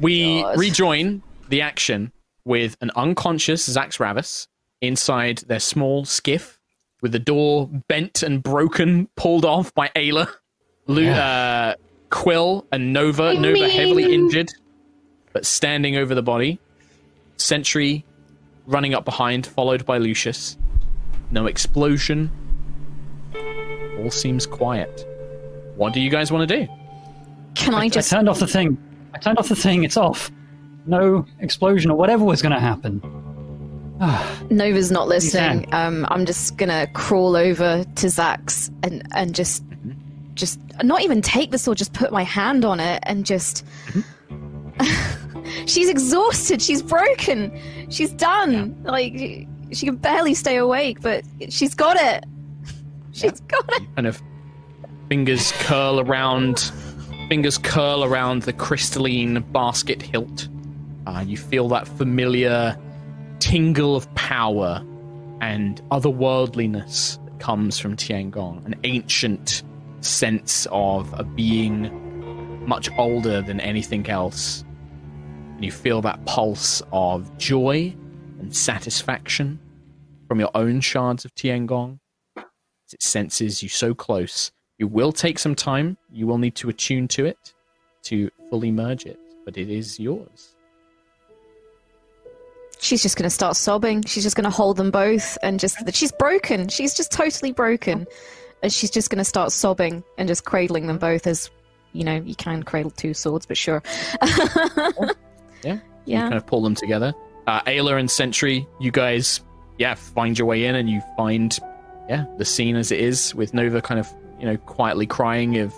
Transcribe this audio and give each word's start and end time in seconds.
we 0.00 0.42
God. 0.42 0.58
rejoin 0.58 1.22
the 1.48 1.62
action 1.62 2.12
with 2.44 2.76
an 2.80 2.90
unconscious 2.96 3.68
Zaxravos 3.68 4.46
inside 4.80 5.38
their 5.38 5.60
small 5.60 6.04
skiff 6.04 6.58
with 7.02 7.12
the 7.12 7.18
door 7.18 7.68
bent 7.88 8.22
and 8.22 8.42
broken, 8.42 9.08
pulled 9.16 9.44
off 9.44 9.74
by 9.74 9.90
Ayla. 9.96 10.28
Lu- 10.86 11.08
uh, 11.08 11.74
Quill 12.10 12.66
and 12.72 12.92
Nova. 12.92 13.34
Nova 13.34 13.68
heavily 13.68 14.14
injured, 14.14 14.50
but 15.32 15.44
standing 15.44 15.96
over 15.96 16.14
the 16.14 16.22
body. 16.22 16.58
Sentry 17.36 18.04
running 18.66 18.94
up 18.94 19.04
behind, 19.04 19.46
followed 19.46 19.84
by 19.84 19.98
Lucius. 19.98 20.56
No 21.30 21.46
explosion. 21.46 22.30
All 23.98 24.10
seems 24.10 24.46
quiet. 24.46 25.06
What 25.76 25.92
do 25.92 26.00
you 26.00 26.10
guys 26.10 26.30
want 26.32 26.48
to 26.48 26.56
do? 26.60 26.72
Can 27.54 27.74
I 27.74 27.88
just 27.88 28.12
I 28.12 28.16
turned 28.16 28.28
off 28.28 28.38
the 28.38 28.46
thing. 28.46 28.78
I 29.16 29.18
turned 29.18 29.38
off 29.38 29.48
the 29.48 29.56
thing. 29.56 29.82
It's 29.82 29.96
off. 29.96 30.30
No 30.84 31.24
explosion 31.40 31.90
or 31.90 31.96
whatever 31.96 32.24
was 32.24 32.42
going 32.42 32.52
to 32.52 32.60
happen. 32.60 33.00
Nova's 34.50 34.90
not 34.90 35.08
listening. 35.08 35.72
Um, 35.72 36.06
I'm 36.10 36.26
just 36.26 36.58
gonna 36.58 36.86
crawl 36.88 37.34
over 37.34 37.82
to 37.82 38.10
Zach's 38.10 38.70
and 38.82 39.02
and 39.12 39.34
just 39.34 39.64
just 40.34 40.60
not 40.84 41.00
even 41.00 41.22
take 41.22 41.50
the 41.50 41.56
sword, 41.56 41.78
just 41.78 41.94
put 41.94 42.12
my 42.12 42.22
hand 42.22 42.64
on 42.66 42.78
it 42.78 43.02
and 43.04 43.24
just. 43.24 43.64
she's 45.66 45.88
exhausted. 45.88 46.60
She's 46.60 46.82
broken. 46.82 47.58
She's 47.88 48.12
done. 48.12 48.76
Like 48.82 49.14
she 49.72 49.86
can 49.86 49.96
barely 49.96 50.34
stay 50.34 50.56
awake, 50.58 51.00
but 51.00 51.24
she's 51.48 51.74
got 51.74 51.96
it. 51.96 52.24
She's 53.12 53.40
got 53.40 53.64
it. 53.76 53.82
kind 53.94 54.06
of 54.06 54.22
fingers 55.08 55.52
curl 55.60 56.00
around 56.00 56.70
fingers 57.28 57.58
curl 57.58 58.04
around 58.04 58.42
the 58.42 58.52
crystalline 58.52 59.40
basket 59.52 60.02
hilt 60.02 60.48
uh, 61.06 61.22
you 61.26 61.36
feel 61.36 61.68
that 61.68 61.86
familiar 61.86 62.76
tingle 63.38 63.96
of 63.96 64.12
power 64.14 64.84
and 65.40 65.82
otherworldliness 65.90 67.22
that 67.24 67.38
comes 67.40 67.78
from 67.78 67.96
tiangong 67.96 68.64
an 68.64 68.74
ancient 68.84 69.62
sense 70.00 70.66
of 70.70 71.12
a 71.18 71.24
being 71.24 71.90
much 72.66 72.88
older 72.98 73.42
than 73.42 73.60
anything 73.60 74.08
else 74.08 74.64
and 75.54 75.64
you 75.64 75.72
feel 75.72 76.00
that 76.00 76.24
pulse 76.26 76.82
of 76.92 77.36
joy 77.38 77.94
and 78.40 78.54
satisfaction 78.54 79.58
from 80.28 80.38
your 80.38 80.50
own 80.54 80.80
shards 80.80 81.24
of 81.24 81.34
tiangong 81.34 81.98
it 82.92 83.02
senses 83.02 83.62
you 83.62 83.68
so 83.68 83.94
close. 83.94 84.52
You 84.78 84.86
will 84.88 85.12
take 85.12 85.38
some 85.38 85.54
time. 85.54 85.96
You 86.12 86.26
will 86.26 86.38
need 86.38 86.54
to 86.56 86.68
attune 86.68 87.08
to 87.08 87.24
it 87.26 87.54
to 88.04 88.30
fully 88.50 88.70
merge 88.70 89.06
it, 89.06 89.18
but 89.44 89.56
it 89.56 89.70
is 89.70 89.98
yours. 89.98 90.54
She's 92.78 93.02
just 93.02 93.16
gonna 93.16 93.30
start 93.30 93.56
sobbing. 93.56 94.02
She's 94.04 94.22
just 94.22 94.36
gonna 94.36 94.50
hold 94.50 94.76
them 94.76 94.90
both 94.90 95.38
and 95.42 95.58
just. 95.58 95.78
She's 95.94 96.12
broken. 96.12 96.68
She's 96.68 96.94
just 96.94 97.10
totally 97.10 97.52
broken, 97.52 98.06
and 98.62 98.70
she's 98.72 98.90
just 98.90 99.08
gonna 99.10 99.24
start 99.24 99.50
sobbing 99.50 100.04
and 100.18 100.28
just 100.28 100.44
cradling 100.44 100.86
them 100.86 100.98
both 100.98 101.26
as. 101.26 101.50
You 101.92 102.04
know, 102.04 102.16
you 102.16 102.34
can 102.34 102.62
cradle 102.62 102.90
two 102.90 103.14
swords, 103.14 103.46
but 103.46 103.56
sure. 103.56 103.82
Yeah. 105.64 105.74
You 105.74 105.80
Yeah. 106.04 106.20
kind 106.24 106.34
of 106.34 106.46
pull 106.46 106.62
them 106.62 106.74
together. 106.74 107.14
Uh, 107.46 107.62
Ayla 107.62 107.98
and 107.98 108.10
Sentry, 108.10 108.66
you 108.78 108.90
guys, 108.90 109.40
yeah, 109.78 109.94
find 109.94 110.38
your 110.38 110.46
way 110.46 110.66
in 110.66 110.74
and 110.74 110.90
you 110.90 111.00
find, 111.16 111.58
yeah, 112.08 112.26
the 112.36 112.44
scene 112.44 112.76
as 112.76 112.92
it 112.92 113.00
is 113.00 113.34
with 113.34 113.54
Nova 113.54 113.80
kind 113.80 113.98
of, 113.98 114.06
you 114.40 114.46
know, 114.46 114.56
quietly 114.58 115.06
crying 115.06 115.58
of 115.58 115.74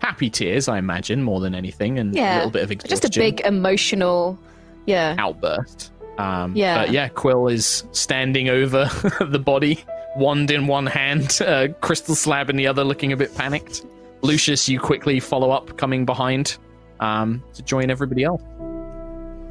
happy 0.00 0.28
tears, 0.30 0.68
I 0.68 0.78
imagine, 0.78 1.22
more 1.22 1.40
than 1.40 1.54
anything, 1.54 1.98
and 1.98 2.16
a 2.16 2.36
little 2.36 2.50
bit 2.50 2.62
of 2.64 2.70
exhaustion. 2.70 3.00
Just 3.00 3.16
a 3.16 3.20
big 3.20 3.40
emotional. 3.40 4.38
Yeah. 4.84 5.14
outburst. 5.18 5.92
Um, 6.18 6.56
Yeah. 6.56 6.76
But 6.82 6.90
yeah, 6.92 7.06
Quill 7.08 7.46
is 7.48 7.84
standing 7.92 8.48
over 8.48 8.86
the 9.20 9.38
body, 9.38 9.84
wand 10.16 10.50
in 10.50 10.66
one 10.66 10.86
hand, 10.86 11.40
uh, 11.46 11.68
crystal 11.80 12.14
slab 12.16 12.50
in 12.50 12.56
the 12.56 12.66
other, 12.66 12.82
looking 12.82 13.12
a 13.12 13.16
bit 13.16 13.32
panicked. 13.36 13.86
Lucius, 14.22 14.68
you 14.68 14.80
quickly 14.80 15.20
follow 15.20 15.50
up, 15.52 15.76
coming 15.78 16.04
behind 16.04 16.56
um, 17.00 17.42
to 17.54 17.62
join 17.62 17.90
everybody 17.90 18.24
else. 18.24 18.42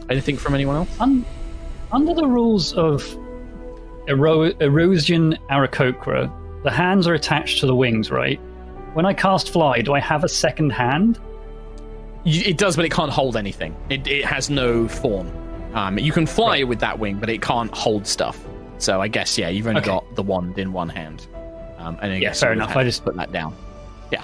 Anything 0.10 0.36
from 0.38 0.54
anyone 0.54 0.76
else? 0.76 1.00
Un- 1.00 1.26
under 1.94 2.14
the 2.14 2.26
rules 2.28 2.74
of 2.74 3.04
Ero- 4.10 4.52
Erosion 4.60 5.38
Aarakocra, 5.50 6.30
the 6.64 6.72
hands 6.72 7.08
are 7.08 7.14
attached 7.14 7.60
to 7.62 7.66
the 7.68 7.76
wings, 7.76 8.12
right? 8.12 8.40
When 8.94 9.06
I 9.06 9.14
cast 9.14 9.52
fly, 9.52 9.82
do 9.82 9.94
I 9.94 10.00
have 10.00 10.24
a 10.24 10.30
second 10.30 10.72
hand? 10.72 11.20
It 12.26 12.58
does, 12.58 12.76
but 12.76 12.86
it 12.86 12.90
can't 12.92 13.12
hold 13.12 13.36
anything. 13.38 13.76
It, 13.90 14.06
it 14.08 14.26
has 14.26 14.50
no 14.50 14.88
form. 14.88 15.32
Um, 15.74 15.98
you 15.98 16.12
can 16.12 16.26
fly 16.28 16.64
with 16.64 16.80
that 16.82 17.00
wing, 17.00 17.18
but 17.18 17.30
it 17.30 17.42
can't 17.42 17.72
hold 17.74 18.06
stuff. 18.06 18.38
So 18.78 19.02
I 19.02 19.08
guess 19.08 19.38
yeah, 19.38 19.50
you've 19.50 19.68
only 19.68 19.80
Okay. 19.82 19.88
got 19.90 20.16
the 20.16 20.24
wand 20.24 20.60
in 20.60 20.74
one 20.74 20.90
hand. 20.90 21.26
Um, 21.78 21.98
and 22.02 22.14
I 22.14 22.18
Yeah, 22.18 22.34
fair 22.34 22.52
enough. 22.52 22.76
I 22.76 22.84
just- 22.84 23.04
put 23.06 23.16
that 23.16 23.32
down. 23.32 23.56
Yeah. 24.12 24.24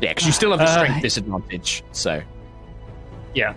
Yeah, 0.00 0.10
because 0.10 0.26
you 0.26 0.32
still 0.32 0.50
have 0.50 0.60
the 0.60 0.64
Uh, 0.66 0.78
strength 0.84 1.02
disadvantage. 1.02 1.82
So 1.92 2.22
Yeah. 3.34 3.54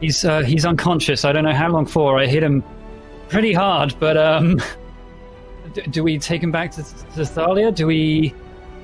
He's 0.00 0.24
uh, 0.24 0.42
he's 0.42 0.66
unconscious. 0.66 1.24
I 1.24 1.32
don't 1.32 1.44
know 1.44 1.54
how 1.54 1.68
long 1.70 1.86
for. 1.86 2.18
I 2.18 2.26
hit 2.26 2.42
him 2.42 2.62
pretty 3.28 3.52
hard, 3.54 3.94
but 3.98 4.16
um, 4.18 4.60
d- 5.76 5.90
do 5.90 6.02
we 6.02 6.18
take 6.18 6.42
him 6.42 6.50
back 6.50 6.70
to, 6.72 6.82
to 7.14 7.24
Thalia? 7.24 7.70
Do 7.70 7.86
we? 7.86 8.34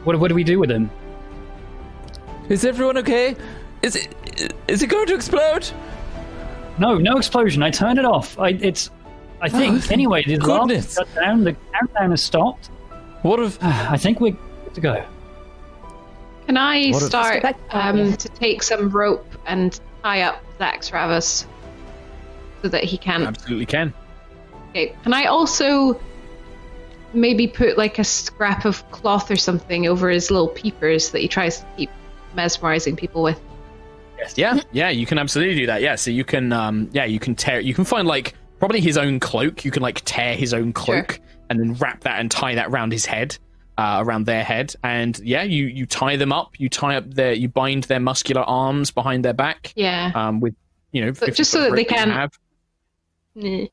What 0.04 0.18
what 0.20 0.28
do 0.28 0.34
we 0.34 0.44
do 0.44 0.58
with 0.58 0.70
him? 0.70 0.90
Is 2.48 2.64
everyone 2.64 2.98
okay? 2.98 3.36
Is 3.82 3.96
it 3.96 4.54
is 4.68 4.82
it 4.82 4.88
going 4.88 5.06
to 5.06 5.14
explode? 5.14 5.68
No, 6.78 6.98
no 6.98 7.16
explosion. 7.16 7.62
I 7.62 7.70
turned 7.70 7.98
it 7.98 8.04
off. 8.04 8.38
I 8.38 8.50
it's. 8.50 8.90
I 9.40 9.48
think 9.48 9.80
thank 9.80 9.92
anyway. 9.92 10.22
The 10.24 10.36
alarm 10.36 10.68
goodness. 10.68 10.94
shut 10.94 11.12
down. 11.14 11.44
The 11.44 11.56
countdown 11.72 12.10
has 12.10 12.22
stopped. 12.22 12.66
What 13.22 13.40
if 13.40 13.58
I 13.62 13.96
think 13.96 14.20
we're 14.20 14.32
good 14.64 14.74
to 14.74 14.80
go. 14.80 15.04
Can 16.46 16.56
I 16.56 16.90
What 16.90 17.02
start 17.02 17.42
Let's 17.42 17.58
go 17.58 17.68
back- 17.68 17.94
um, 17.94 18.12
to 18.16 18.28
take 18.28 18.62
some 18.62 18.90
rope 18.90 19.26
and 19.46 19.78
tie 20.02 20.22
up 20.22 20.42
Zaxravos 20.58 21.46
so 22.62 22.68
that 22.68 22.84
he 22.84 22.98
can? 22.98 23.22
absolutely 23.22 23.66
can. 23.66 23.92
Okay. 24.70 24.94
Can 25.04 25.12
I 25.12 25.26
also 25.26 26.00
maybe 27.14 27.46
put 27.46 27.76
like 27.78 27.98
a 27.98 28.04
scrap 28.04 28.64
of 28.64 28.88
cloth 28.90 29.30
or 29.30 29.36
something 29.36 29.86
over 29.86 30.08
his 30.10 30.30
little 30.30 30.48
peepers 30.48 31.10
that 31.10 31.20
he 31.20 31.28
tries 31.28 31.60
to 31.60 31.66
keep 31.76 31.90
mesmerizing 32.34 32.96
people 32.96 33.22
with? 33.22 33.40
Yeah, 34.36 34.60
yeah, 34.70 34.88
you 34.88 35.04
can 35.04 35.18
absolutely 35.18 35.56
do 35.56 35.66
that. 35.66 35.82
Yeah, 35.82 35.96
so 35.96 36.10
you 36.12 36.24
can, 36.24 36.52
um, 36.52 36.88
yeah, 36.92 37.04
you 37.04 37.18
can 37.18 37.34
tear. 37.34 37.58
You 37.58 37.74
can 37.74 37.84
find 37.84 38.06
like 38.06 38.34
probably 38.60 38.80
his 38.80 38.96
own 38.96 39.18
cloak. 39.18 39.64
You 39.64 39.72
can 39.72 39.82
like 39.82 40.00
tear 40.04 40.36
his 40.36 40.54
own 40.54 40.72
cloak 40.72 41.18
and 41.50 41.58
then 41.58 41.74
wrap 41.74 42.00
that 42.02 42.20
and 42.20 42.30
tie 42.30 42.54
that 42.54 42.68
around 42.68 42.92
his 42.92 43.04
head, 43.04 43.36
uh, 43.78 44.00
around 44.06 44.26
their 44.26 44.44
head, 44.44 44.74
and 44.84 45.18
yeah, 45.24 45.42
you 45.42 45.66
you 45.66 45.86
tie 45.86 46.14
them 46.16 46.32
up. 46.32 46.60
You 46.60 46.68
tie 46.68 46.94
up 46.96 47.10
their, 47.12 47.32
you 47.32 47.48
bind 47.48 47.84
their 47.84 47.98
muscular 47.98 48.42
arms 48.42 48.92
behind 48.92 49.24
their 49.24 49.34
back, 49.34 49.72
Yeah. 49.74 50.12
um, 50.14 50.38
with 50.40 50.54
you 50.92 51.00
know, 51.04 51.10
But 51.10 51.18
50 51.26 51.32
just 51.32 51.50
so 51.50 51.62
that 51.62 51.74
they 51.74 51.84
can- 51.84 52.10
have. 52.10 52.38
Nah. 53.34 53.64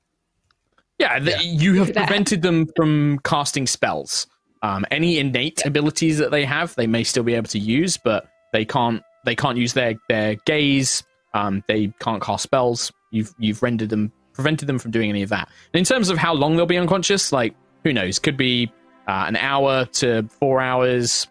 Yeah, 0.99 1.19
the, 1.19 1.41
you 1.43 1.75
have 1.75 1.93
prevented 1.93 2.41
them 2.41 2.67
from 2.75 3.19
casting 3.23 3.67
spells. 3.67 4.27
Um, 4.61 4.85
any 4.91 5.17
innate 5.17 5.65
abilities 5.65 6.17
that 6.17 6.31
they 6.31 6.43
have, 6.43 6.75
they 6.75 6.87
may 6.87 7.03
still 7.05 7.23
be 7.23 7.33
able 7.35 7.47
to 7.47 7.59
use, 7.59 7.97
but 7.97 8.27
they 8.51 8.65
can't. 8.65 9.01
They 9.25 9.35
can't 9.35 9.57
use 9.57 9.73
their 9.73 9.95
their 10.09 10.35
gaze. 10.45 11.03
Um, 11.33 11.63
they 11.67 11.93
can't 11.99 12.21
cast 12.21 12.43
spells. 12.43 12.91
You've 13.11 13.33
you've 13.39 13.63
rendered 13.63 13.89
them, 13.89 14.11
prevented 14.33 14.67
them 14.67 14.79
from 14.79 14.91
doing 14.91 15.09
any 15.09 15.23
of 15.23 15.29
that. 15.29 15.49
And 15.73 15.79
in 15.79 15.85
terms 15.85 16.09
of 16.09 16.17
how 16.17 16.33
long 16.33 16.57
they'll 16.57 16.65
be 16.65 16.77
unconscious, 16.77 17.31
like 17.31 17.55
who 17.83 17.93
knows? 17.93 18.19
Could 18.19 18.37
be 18.37 18.71
uh, 19.07 19.25
an 19.27 19.37
hour 19.37 19.85
to 19.85 20.27
four 20.39 20.59
hours. 20.59 21.27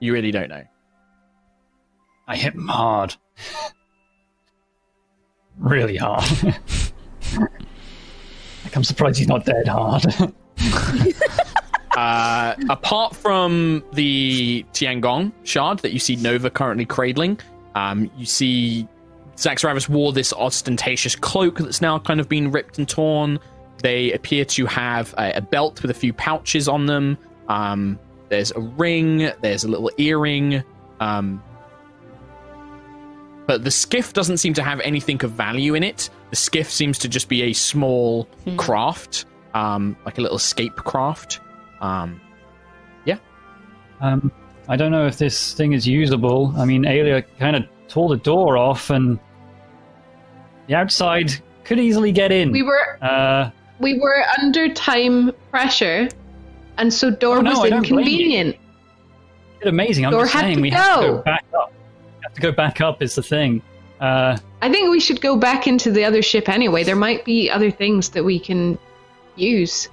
You 0.00 0.12
really 0.12 0.32
don't 0.32 0.48
know. 0.48 0.64
I 2.26 2.36
hit 2.36 2.54
him 2.54 2.68
hard. 2.68 3.14
Really 5.58 5.98
hard. 5.98 6.24
I'm 8.76 8.84
surprised 8.84 9.18
he's 9.18 9.28
not 9.28 9.44
dead 9.44 9.68
hard. 9.68 10.04
Uh, 11.96 12.54
apart 12.70 13.14
from 13.14 13.84
the 13.92 14.64
Tiangong 14.72 15.30
shard 15.44 15.78
that 15.80 15.92
you 15.92 15.98
see 15.98 16.16
Nova 16.16 16.48
currently 16.48 16.86
cradling, 16.86 17.38
um, 17.74 18.10
you 18.16 18.24
see 18.24 18.88
Zaxravos 19.36 19.88
wore 19.88 20.12
this 20.12 20.32
ostentatious 20.32 21.14
cloak 21.14 21.58
that's 21.58 21.82
now 21.82 21.98
kind 21.98 22.18
of 22.20 22.28
been 22.28 22.50
ripped 22.50 22.78
and 22.78 22.88
torn. 22.88 23.38
They 23.82 24.12
appear 24.12 24.44
to 24.46 24.66
have 24.66 25.14
a, 25.18 25.32
a 25.32 25.40
belt 25.42 25.82
with 25.82 25.90
a 25.90 25.94
few 25.94 26.12
pouches 26.12 26.68
on 26.68 26.86
them. 26.86 27.18
Um, 27.48 27.98
there's 28.28 28.52
a 28.52 28.60
ring, 28.60 29.30
there's 29.42 29.64
a 29.64 29.68
little 29.68 29.90
earring. 29.98 30.62
Um, 31.00 31.42
but 33.52 33.64
the 33.64 33.70
skiff 33.70 34.14
doesn't 34.14 34.38
seem 34.38 34.54
to 34.54 34.62
have 34.62 34.80
anything 34.80 35.22
of 35.24 35.32
value 35.32 35.74
in 35.74 35.82
it. 35.82 36.08
The 36.30 36.36
skiff 36.36 36.70
seems 36.70 36.96
to 37.00 37.08
just 37.08 37.28
be 37.28 37.42
a 37.42 37.52
small 37.52 38.26
craft, 38.56 39.26
um, 39.52 39.94
like 40.06 40.16
a 40.16 40.22
little 40.22 40.38
escape 40.38 40.74
craft. 40.76 41.40
Um, 41.82 42.18
yeah. 43.04 43.18
um, 44.00 44.32
I 44.68 44.76
don't 44.76 44.90
know 44.90 45.06
if 45.06 45.18
this 45.18 45.52
thing 45.52 45.74
is 45.74 45.86
usable. 45.86 46.54
I 46.56 46.64
mean, 46.64 46.86
Alia 46.86 47.20
kind 47.38 47.54
of 47.56 47.64
tore 47.88 48.08
the 48.08 48.16
door 48.16 48.56
off, 48.56 48.88
and 48.88 49.18
the 50.66 50.74
outside 50.74 51.30
could 51.64 51.78
easily 51.78 52.10
get 52.10 52.32
in. 52.32 52.52
We 52.52 52.62
were 52.62 52.98
Uh, 53.02 53.50
we 53.80 53.98
were 53.98 54.24
under 54.40 54.72
time 54.72 55.30
pressure, 55.50 56.08
and 56.78 56.90
so 56.90 57.10
door 57.10 57.36
Oh, 57.38 57.40
no, 57.42 57.50
was 57.50 57.58
I 57.60 57.68
don't 57.68 57.82
blame 57.86 58.06
you. 58.06 58.14
inconvenient. 58.14 58.56
amazing. 59.66 60.06
I'm 60.06 60.12
Door 60.12 60.22
just 60.22 60.38
saying 60.38 60.56
to 60.56 60.62
we 60.62 60.70
have 60.70 61.00
to 61.00 61.06
go. 61.06 61.16
go 61.16 61.22
back 61.22 61.44
up. 61.54 61.70
We 62.32 62.36
have 62.36 62.40
to 62.40 62.40
go 62.40 62.52
back 62.52 62.80
up 62.80 63.02
is 63.02 63.14
the 63.14 63.22
thing. 63.22 63.62
Uh, 64.00 64.38
I 64.62 64.70
think 64.70 64.90
we 64.90 65.00
should 65.00 65.20
go 65.20 65.36
back 65.36 65.66
into 65.66 65.90
the 65.90 66.04
other 66.04 66.22
ship 66.22 66.48
anyway. 66.48 66.82
There 66.82 66.96
might 66.96 67.24
be 67.24 67.50
other 67.50 67.70
things 67.70 68.10
that 68.10 68.24
we 68.24 68.38
can 68.38 68.78
use. 69.36 69.88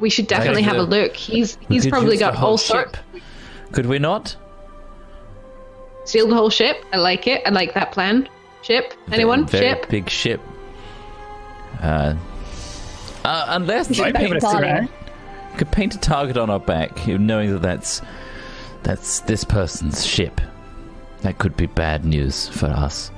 We 0.00 0.08
should 0.08 0.26
definitely 0.26 0.62
have 0.62 0.76
a 0.76 0.82
look. 0.82 1.14
He's 1.14 1.58
he's 1.68 1.86
probably 1.86 2.16
got 2.16 2.34
whole 2.34 2.50
all 2.50 2.56
ship. 2.56 2.96
sorts. 2.96 2.98
Could 3.72 3.86
we 3.86 3.98
not? 3.98 4.36
Steal 6.04 6.26
the 6.28 6.34
whole 6.34 6.50
ship. 6.50 6.84
I 6.92 6.96
like 6.96 7.26
it. 7.26 7.42
I 7.46 7.50
like 7.50 7.74
that 7.74 7.92
plan. 7.92 8.28
Ship. 8.62 8.92
Anyone? 9.10 9.46
Very, 9.46 9.66
very 9.66 9.80
ship. 9.80 9.90
big 9.90 10.10
ship. 10.10 10.40
Uh, 11.80 12.14
uh, 13.24 13.46
unless 13.48 13.90
might 13.98 14.06
we 14.06 14.12
be 14.12 14.18
paint, 14.18 14.40
to 14.40 14.48
figure 14.48 14.64
it 14.64 14.82
out. 14.82 14.88
could 15.58 15.70
paint 15.70 15.94
a 15.94 15.98
target 15.98 16.36
on 16.36 16.50
our 16.50 16.60
back, 16.60 17.06
knowing 17.06 17.52
that 17.52 17.62
that's 17.62 18.02
that's 18.82 19.20
this 19.20 19.44
person's 19.44 20.06
ship. 20.06 20.40
That 21.22 21.38
could 21.38 21.56
be 21.56 21.66
bad 21.66 22.04
news 22.04 22.48
for 22.48 22.66
us. 22.66 23.10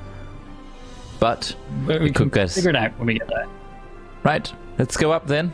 But 1.20 1.54
but 1.86 2.00
we 2.00 2.06
We 2.06 2.10
could 2.12 2.32
can 2.32 2.42
guess. 2.42 2.54
figure 2.54 2.70
it 2.70 2.76
out 2.76 2.92
when 2.98 3.06
we 3.06 3.18
get 3.18 3.28
there. 3.28 3.46
right, 4.24 4.52
let's 4.78 4.96
go 4.96 5.12
up 5.12 5.26
then. 5.26 5.52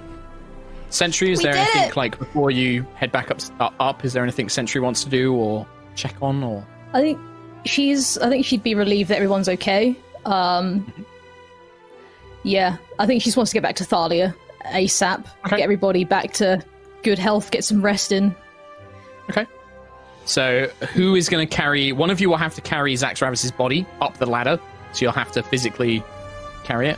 Sentry, 0.89 1.31
is 1.31 1.39
We 1.39 1.45
there 1.45 1.53
did 1.53 1.61
anything 1.61 1.89
it! 1.91 1.97
like 1.97 2.19
before 2.19 2.51
you 2.51 2.85
head 2.97 3.13
back 3.13 3.31
up? 3.31 3.39
uh, 3.61 3.71
Up, 3.79 4.05
is 4.05 4.13
there 4.13 4.23
anything 4.25 4.49
Sentry 4.49 4.81
wants 4.81 5.05
to 5.05 5.11
do 5.11 5.33
or 5.35 5.65
check 5.95 6.17
on 6.21 6.43
or? 6.43 6.67
I 6.93 7.01
think 7.01 7.19
she's. 7.65 8.19
I 8.19 8.29
think 8.29 8.45
she'd 8.45 8.65
be 8.65 8.75
relieved 8.75 9.11
that 9.11 9.17
everyone's 9.17 9.49
okay. 9.49 9.95
Um, 10.25 10.93
yeah, 12.43 12.77
I 12.99 13.07
think 13.07 13.23
she 13.23 13.27
just 13.27 13.37
wants 13.37 13.53
to 13.53 13.55
get 13.55 13.63
back 13.63 13.77
to 13.77 13.85
Thalia 13.85 14.35
ASAP. 14.67 15.25
Okay. 15.47 15.57
Get 15.59 15.61
everybody 15.61 16.03
back 16.05 16.33
to 16.35 16.61
good 17.05 17.19
health. 17.21 17.53
Get 17.53 17.65
some 17.65 17.81
rest 17.83 18.11
in. 18.11 18.35
Okay. 19.31 19.47
So, 20.31 20.69
who 20.95 21.17
is 21.17 21.29
going 21.29 21.45
to 21.45 21.53
carry? 21.53 21.91
One 21.91 22.09
of 22.09 22.21
you 22.21 22.31
will 22.31 22.37
have 22.37 22.55
to 22.55 22.61
carry 22.61 22.95
Zaxravos's 22.95 23.51
body 23.51 23.85
up 24.01 24.17
the 24.19 24.27
ladder, 24.27 24.61
so 24.93 25.05
you'll 25.05 25.11
have 25.13 25.33
to 25.33 25.43
physically 25.43 26.05
carry 26.63 26.89
it. 26.89 26.97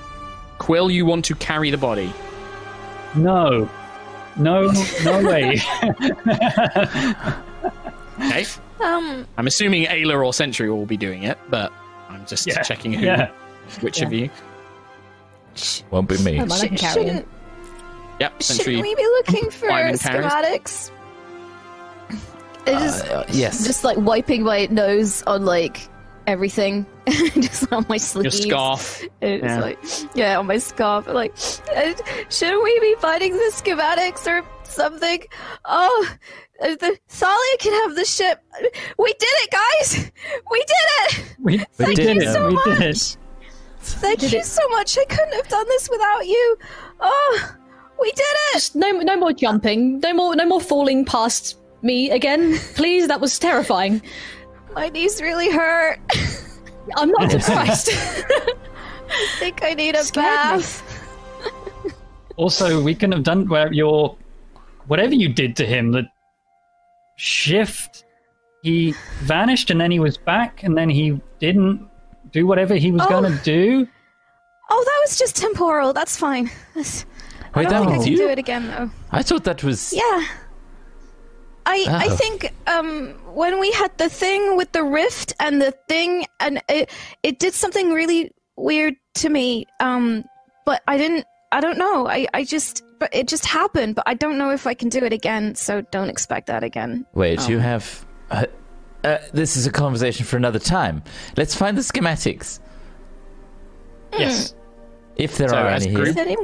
Quill, 0.58 0.90
you 0.90 1.06
want 1.06 1.24
to 1.24 1.34
carry 1.36 1.70
the 1.70 1.78
body? 1.78 2.12
No, 3.14 3.70
no, 4.36 4.70
no 5.02 5.22
way. 5.26 5.58
Okay. 8.20 8.44
Um, 8.82 9.26
I'm 9.38 9.46
assuming 9.46 9.86
Ayla 9.86 10.22
or 10.26 10.34
Sentry 10.34 10.68
will 10.70 10.84
be 10.84 10.98
doing 10.98 11.22
it, 11.22 11.38
but 11.48 11.72
I'm 12.10 12.26
just 12.26 12.46
yeah, 12.46 12.60
checking 12.62 12.92
who, 12.92 13.06
Yeah, 13.06 13.30
which 13.80 14.02
of 14.02 14.12
you. 14.12 14.28
Won't 15.90 16.06
be 16.10 16.18
me. 16.18 16.32
Never 16.36 16.48
mind, 16.48 16.62
I 16.64 16.68
can 16.68 16.76
sh- 16.76 16.92
shouldn't, 16.92 17.28
Yep, 18.20 18.42
Sentry. 18.42 18.64
shouldn't 18.76 18.82
we 18.82 18.94
be 18.94 19.02
looking 19.04 19.50
for 19.50 19.68
Fireman 19.68 19.96
carries? 19.96 20.26
schematics? 20.30 20.90
It 22.66 22.80
is 22.80 23.02
Uh, 23.02 23.24
yes. 23.30 23.64
just 23.66 23.84
like 23.84 23.96
wiping 23.98 24.42
my 24.44 24.66
nose 24.70 25.22
on 25.26 25.44
like 25.44 25.88
everything, 26.26 26.86
just 27.34 27.70
on 27.72 27.84
my 27.88 27.96
Your 28.14 28.30
scarf. 28.30 29.02
It's 29.20 29.42
Yeah. 29.44 29.60
like, 29.60 29.78
yeah, 30.14 30.38
on 30.38 30.46
my 30.46 30.58
scarf. 30.58 31.06
Like, 31.08 31.34
uh, 31.76 31.92
shouldn't 32.28 32.62
we 32.62 32.78
be 32.80 32.94
finding 33.00 33.32
the 33.32 33.50
schematics 33.52 34.26
or 34.26 34.44
something? 34.62 35.22
Oh, 35.64 36.08
uh, 36.62 36.68
the 36.76 36.96
Thalia 37.08 37.56
can 37.58 37.72
have 37.82 37.96
the 37.96 38.04
ship. 38.04 38.38
We 38.98 39.12
did 39.14 39.28
it, 39.42 39.50
guys! 39.50 40.10
We 40.50 40.58
did 40.58 40.86
it! 41.18 41.36
we, 41.40 41.56
we 41.58 41.64
Thank 41.72 41.96
did 41.96 42.16
you 42.22 42.22
it. 42.30 42.32
so 42.32 42.46
we 42.48 42.54
much. 42.54 42.64
did 42.66 42.82
it. 42.82 43.16
Thank 43.84 44.20
Did 44.20 44.32
you 44.32 44.38
it. 44.38 44.46
so 44.46 44.62
much. 44.68 44.96
I 44.96 45.04
couldn't 45.06 45.34
have 45.34 45.48
done 45.48 45.66
this 45.66 45.90
without 45.90 46.24
you. 46.24 46.56
Oh, 47.00 47.54
we 48.00 48.12
did 48.12 48.20
it! 48.20 48.52
Just 48.54 48.76
no, 48.76 48.90
no 48.92 49.16
more 49.16 49.32
jumping. 49.32 49.98
No 49.98 50.14
more, 50.14 50.36
no 50.36 50.46
more 50.46 50.60
falling 50.60 51.04
past 51.04 51.58
me 51.82 52.10
again. 52.10 52.56
Please, 52.74 53.08
that 53.08 53.20
was 53.20 53.38
terrifying. 53.38 54.02
My 54.74 54.88
knees 54.88 55.20
really 55.20 55.50
hurt. 55.50 55.98
I'm 56.96 57.10
not 57.10 57.30
surprised. 57.42 57.90
I 57.92 59.36
think 59.38 59.62
I 59.62 59.74
need 59.74 59.94
a 59.94 60.02
Scared 60.04 60.24
bath. 60.24 60.82
Also, 62.36 62.82
we 62.82 62.94
couldn't 62.94 63.12
have 63.12 63.24
done 63.24 63.46
where 63.48 63.72
your 63.72 64.16
whatever 64.86 65.14
you 65.14 65.28
did 65.28 65.54
to 65.56 65.66
him. 65.66 65.92
The 65.92 66.04
shift, 67.16 68.04
he 68.62 68.94
vanished 69.20 69.70
and 69.70 69.80
then 69.80 69.90
he 69.90 69.98
was 70.00 70.16
back, 70.16 70.62
and 70.62 70.76
then 70.76 70.88
he 70.88 71.20
didn't 71.40 71.88
do 72.32 72.46
whatever 72.46 72.74
he 72.74 72.90
was 72.90 73.02
Oh. 73.02 73.08
going 73.08 73.30
to 73.36 73.38
do. 73.44 73.86
Oh, 74.70 74.82
that 74.84 74.98
was 75.06 75.18
just 75.18 75.36
temporal. 75.36 75.92
That's 75.92 76.16
fine. 76.16 76.50
That's, 76.74 77.04
I 77.54 77.58
Wait, 77.60 77.68
don't 77.68 77.72
that 77.72 77.78
think 77.80 77.90
I 77.92 77.96
was 77.98 78.06
can 78.06 78.14
do 78.16 78.22
you? 78.22 78.28
it 78.30 78.38
again, 78.38 78.66
though. 78.68 78.90
I 79.10 79.22
thought 79.22 79.44
that 79.44 79.62
was. 79.62 79.92
Yeah. 79.92 80.24
I 81.66 81.86
I 81.88 82.06
Oh. 82.10 82.16
think 82.16 82.52
um 82.66 83.14
when 83.34 83.60
we 83.60 83.70
had 83.72 83.96
the 83.98 84.08
thing 84.08 84.56
with 84.56 84.72
the 84.72 84.82
rift 84.84 85.32
and 85.40 85.60
the 85.62 85.72
thing 85.88 86.26
and 86.40 86.62
it 86.68 86.90
it 87.22 87.38
did 87.38 87.54
something 87.54 87.92
really 87.92 88.32
weird 88.56 88.94
to 89.14 89.28
me 89.28 89.66
um 89.80 90.24
but 90.66 90.82
I 90.88 90.96
didn't 90.98 91.24
I 91.52 91.60
don't 91.60 91.78
know 91.78 92.08
I 92.08 92.26
I 92.34 92.44
just 92.44 92.82
but 92.98 93.14
it 93.14 93.28
just 93.28 93.46
happened 93.46 93.94
but 93.94 94.04
I 94.06 94.14
don't 94.14 94.38
know 94.38 94.50
if 94.50 94.66
I 94.66 94.74
can 94.74 94.88
do 94.88 94.98
it 95.04 95.12
again 95.12 95.54
so 95.54 95.80
don't 95.90 96.08
expect 96.08 96.46
that 96.48 96.62
again. 96.64 97.04
Wait, 97.14 97.48
you 97.48 97.56
Um, 97.56 97.62
have. 97.62 98.06
Uh, 98.30 98.46
uh, 99.04 99.18
this 99.32 99.56
is 99.56 99.66
a 99.66 99.70
conversation 99.70 100.24
for 100.24 100.36
another 100.36 100.60
time. 100.60 101.02
Let's 101.36 101.54
find 101.54 101.76
the 101.76 101.82
schematics, 101.82 102.60
Yes. 104.16 104.54
if 105.16 105.36
there 105.38 105.48
So 105.48 105.56
are 105.56 105.68
as 105.68 105.84
any 105.86 105.94
a 105.94 105.98
here. 106.14 106.36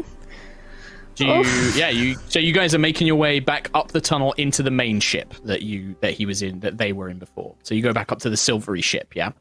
Do 1.19 1.27
you, 1.27 1.73
yeah, 1.75 1.89
you. 1.91 2.17
So 2.29 2.39
you 2.39 2.53
guys 2.53 2.75
are 2.75 2.79
making 2.79 3.07
your 3.07 3.17
way 3.17 3.41
back 3.41 3.71
up 3.75 3.89
the 3.93 4.01
tunnel 4.01 4.33
into 4.35 4.63
the 4.63 4.71
main 4.71 5.01
ship 5.01 5.35
that 5.45 5.63
you 5.63 5.95
that 6.01 6.15
he 6.15 6.25
was 6.27 6.43
in 6.43 6.61
that 6.61 6.79
they 6.79 6.93
were 6.93 7.09
in 7.09 7.19
before. 7.19 7.55
So 7.63 7.75
you 7.75 7.83
go 7.83 7.93
back 7.93 8.11
up 8.13 8.19
to 8.21 8.31
the 8.31 8.37
silvery 8.37 8.81
ship. 8.83 9.15
Yeah. 9.15 9.33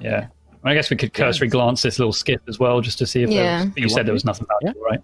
Yeah. 0.00 0.28
I 0.64 0.74
guess 0.74 0.90
we 0.90 0.96
could 0.96 1.14
cursory 1.14 1.48
glance 1.48 1.82
this 1.82 1.98
little 1.98 2.12
skip 2.12 2.42
as 2.48 2.58
well, 2.58 2.80
just 2.80 2.98
to 2.98 3.06
see 3.06 3.22
if 3.22 3.30
there 3.30 3.44
Yeah. 3.44 3.64
was, 3.64 3.72
you 3.76 3.88
said 3.88 4.06
there 4.06 4.12
was 4.12 4.24
nothing 4.24 4.46
valuable, 4.60 4.80
right? 4.82 5.00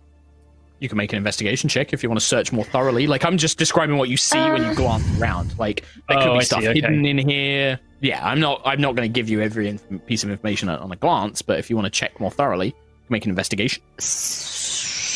You 0.80 0.88
can 0.88 0.98
make 0.98 1.12
an 1.12 1.16
investigation 1.16 1.68
check 1.70 1.92
if 1.92 2.02
you 2.02 2.08
want 2.10 2.20
to 2.20 2.26
search 2.26 2.52
more 2.52 2.64
thoroughly. 2.64 3.06
Like 3.06 3.24
I'm 3.24 3.38
just 3.38 3.56
describing 3.56 3.96
what 3.96 4.08
you 4.08 4.16
see 4.16 4.38
when 4.38 4.62
you 4.62 4.68
Uh. 4.70 4.74
glance 4.74 5.04
around. 5.20 5.56
Like 5.58 5.84
there 6.08 6.18
could 6.18 6.26
Oh, 6.28 6.32
be 6.32 6.38
I 6.38 6.40
see, 6.40 6.46
stuff 6.46 6.64
okay. 6.64 6.74
hidden 6.74 7.06
in 7.06 7.16
here. 7.18 7.78
Yeah, 8.00 8.26
I'm 8.26 8.40
not. 8.40 8.60
I'm 8.66 8.80
not 8.80 8.94
going 8.96 9.08
to 9.08 9.12
give 9.12 9.30
you 9.30 9.40
every 9.40 9.68
inf- 9.68 10.06
piece 10.06 10.24
of 10.24 10.30
information 10.30 10.68
on 10.68 10.92
a 10.92 10.96
glance. 10.96 11.40
But 11.40 11.58
if 11.60 11.70
you 11.70 11.76
want 11.76 11.86
to 11.86 11.90
check 11.90 12.20
more 12.20 12.30
thoroughly, 12.30 12.74
make 13.08 13.24
an 13.24 13.30
investigation. 13.30 13.82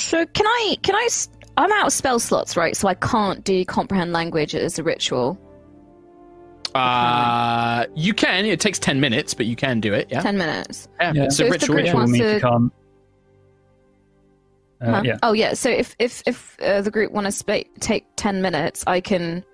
So 0.08 0.24
can 0.24 0.46
I 0.46 0.76
can 0.82 0.94
I 0.94 1.02
s- 1.06 1.28
I'm 1.58 1.70
out 1.72 1.86
of 1.88 1.92
spell 1.92 2.18
slots 2.18 2.56
right 2.56 2.74
so 2.76 2.88
I 2.88 2.94
can't 2.94 3.44
do 3.44 3.62
comprehend 3.66 4.12
language 4.12 4.54
as 4.54 4.78
a 4.78 4.82
ritual. 4.82 5.38
Uh, 6.74 7.86
you 7.94 8.14
can. 8.14 8.44
It 8.46 8.60
takes 8.60 8.78
ten 8.78 9.00
minutes, 9.00 9.34
but 9.34 9.46
you 9.46 9.56
can 9.56 9.80
do 9.80 9.92
it. 9.92 10.08
Yeah. 10.10 10.20
10 10.20 10.38
minutes. 10.38 10.88
Yeah, 11.00 11.12
Yeah. 11.14 11.24
it's 11.24 11.36
So 11.36 11.46
a 11.46 11.50
ritual. 11.50 11.76
Ritual 11.76 12.06
means 12.06 12.18
to- 12.18 12.34
you 12.34 12.40
can't. 12.40 12.72
Uh, 14.80 14.90
Huh? 14.92 15.02
Yeah. 15.04 15.16
Oh 15.22 15.32
yeah. 15.32 15.54
So 15.54 15.68
if 15.70 15.96
if 15.98 16.22
if 16.26 16.56
uh, 16.62 16.80
the 16.82 16.90
group 16.90 17.10
want 17.12 17.26
to 17.26 17.32
sp- 17.34 17.68
take 17.80 18.06
ten 18.16 18.40
minutes, 18.42 18.84
I 18.86 19.00
can. 19.00 19.44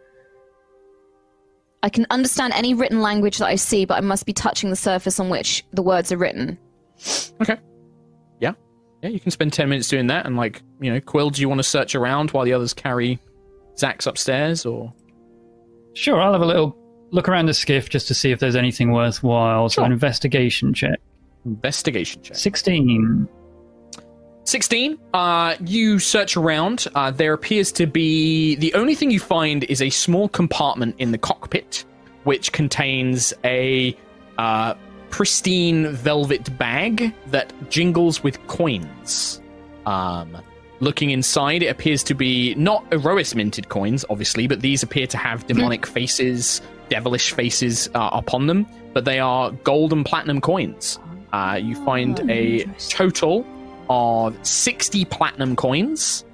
I 1.82 1.88
can 1.88 2.06
understand 2.10 2.52
any 2.54 2.74
written 2.74 3.00
language 3.02 3.38
that 3.38 3.46
I 3.46 3.56
see, 3.56 3.84
but 3.86 3.96
I 3.98 4.00
must 4.00 4.24
be 4.26 4.32
touching 4.32 4.70
the 4.70 4.76
surface 4.76 5.18
on 5.20 5.28
which 5.30 5.64
the 5.72 5.82
words 5.82 6.12
are 6.12 6.16
written. 6.16 6.58
Okay. 7.42 7.58
Yeah. 9.04 9.10
You 9.10 9.20
can 9.20 9.30
spend 9.30 9.52
10 9.52 9.68
minutes 9.68 9.88
doing 9.88 10.06
that. 10.06 10.24
And, 10.24 10.34
like, 10.34 10.62
you 10.80 10.90
know, 10.90 10.98
Quill, 10.98 11.28
do 11.28 11.42
you 11.42 11.48
want 11.48 11.58
to 11.58 11.62
search 11.62 11.94
around 11.94 12.30
while 12.30 12.46
the 12.46 12.54
others 12.54 12.72
carry 12.72 13.18
Zax 13.76 14.06
upstairs? 14.06 14.64
Or. 14.64 14.94
Sure, 15.92 16.18
I'll 16.18 16.32
have 16.32 16.40
a 16.40 16.46
little 16.46 16.74
look 17.10 17.28
around 17.28 17.46
the 17.46 17.54
skiff 17.54 17.90
just 17.90 18.08
to 18.08 18.14
see 18.14 18.30
if 18.30 18.40
there's 18.40 18.56
anything 18.56 18.92
worthwhile. 18.92 19.68
So, 19.68 19.84
an 19.84 19.92
investigation 19.92 20.72
check. 20.72 20.98
Investigation 21.44 22.22
check. 22.22 22.34
16. 22.34 23.28
16. 24.44 24.98
Uh, 25.12 25.56
you 25.66 25.98
search 25.98 26.38
around. 26.38 26.86
Uh, 26.94 27.10
there 27.10 27.34
appears 27.34 27.72
to 27.72 27.86
be. 27.86 28.56
The 28.56 28.72
only 28.72 28.94
thing 28.94 29.10
you 29.10 29.20
find 29.20 29.64
is 29.64 29.82
a 29.82 29.90
small 29.90 30.30
compartment 30.30 30.94
in 30.98 31.12
the 31.12 31.18
cockpit, 31.18 31.84
which 32.24 32.52
contains 32.52 33.34
a 33.44 33.94
uh, 34.38 34.74
pristine 35.14 35.92
velvet 35.92 36.58
bag 36.58 37.14
that 37.28 37.52
jingles 37.70 38.24
with 38.24 38.44
coins. 38.48 39.40
Um, 39.86 40.36
looking 40.80 41.10
inside, 41.10 41.62
it 41.62 41.68
appears 41.68 42.02
to 42.04 42.14
be 42.14 42.52
not 42.56 42.84
Aerois 42.90 43.32
minted 43.32 43.68
coins, 43.68 44.04
obviously, 44.10 44.48
but 44.48 44.60
these 44.60 44.82
appear 44.82 45.06
to 45.06 45.16
have 45.16 45.46
demonic 45.46 45.86
faces, 45.86 46.60
devilish 46.88 47.30
faces 47.32 47.88
uh, 47.94 48.10
upon 48.12 48.48
them. 48.48 48.66
But 48.92 49.04
they 49.04 49.20
are 49.20 49.52
gold 49.62 49.92
and 49.92 50.04
platinum 50.04 50.40
coins. 50.40 50.98
Uh, 51.32 51.60
you 51.62 51.76
find 51.84 52.18
a 52.28 52.64
total 52.88 53.46
of 53.88 54.36
60 54.44 55.04
platinum 55.04 55.54
coins 55.54 56.24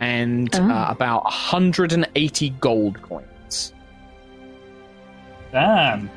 and 0.00 0.48
Oh. 0.54 0.62
uh, 0.70 0.86
about 0.88 1.24
180 1.24 2.48
gold 2.58 3.02
coins. 3.02 3.74
Damn. 5.52 6.08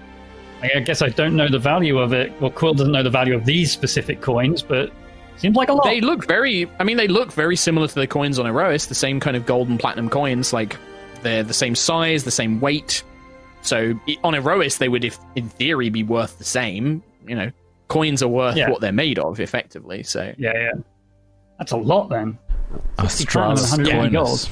I 0.75 0.79
guess 0.79 1.01
I 1.01 1.09
don't 1.09 1.35
know 1.35 1.47
the 1.49 1.59
value 1.59 1.97
of 1.99 2.13
it. 2.13 2.31
Well, 2.41 2.51
Quill 2.51 2.73
doesn't 2.73 2.91
know 2.91 3.03
the 3.03 3.09
value 3.09 3.35
of 3.35 3.45
these 3.45 3.71
specific 3.71 4.21
coins, 4.21 4.61
but 4.61 4.91
seems 5.37 5.55
like 5.55 5.69
a 5.69 5.73
lot. 5.73 5.83
They 5.85 6.01
look 6.01 6.27
very. 6.27 6.69
I 6.79 6.83
mean, 6.83 6.97
they 6.97 7.07
look 7.07 7.31
very 7.33 7.55
similar 7.55 7.87
to 7.87 7.95
the 7.95 8.07
coins 8.07 8.39
on 8.39 8.45
Aerois. 8.45 8.87
The 8.87 8.95
same 8.95 9.19
kind 9.19 9.35
of 9.35 9.45
gold 9.45 9.67
and 9.69 9.79
platinum 9.79 10.09
coins. 10.09 10.53
Like 10.53 10.77
they're 11.21 11.43
the 11.43 11.53
same 11.53 11.75
size, 11.75 12.23
the 12.23 12.31
same 12.31 12.59
weight. 12.61 13.03
So 13.61 13.93
on 14.23 14.33
Aerois, 14.35 14.77
they 14.77 14.89
would, 14.89 15.03
if 15.05 15.17
in 15.35 15.49
theory, 15.49 15.89
be 15.89 16.03
worth 16.03 16.37
the 16.37 16.43
same. 16.43 17.01
You 17.27 17.35
know, 17.35 17.51
coins 17.87 18.21
are 18.21 18.27
worth 18.27 18.55
Yeah. 18.57 18.69
what 18.69 18.81
they're 18.81 18.91
made 18.91 19.19
of, 19.19 19.39
effectively. 19.39 20.03
So 20.03 20.33
Yeah, 20.37 20.51
yeah. 20.53 20.71
That's 21.59 21.71
a 21.71 21.77
lot 21.77 22.09
then. 22.09 22.37
Astralis 22.97 23.29
platinum, 23.69 23.85
180 23.85 24.09
gold. 24.13 24.49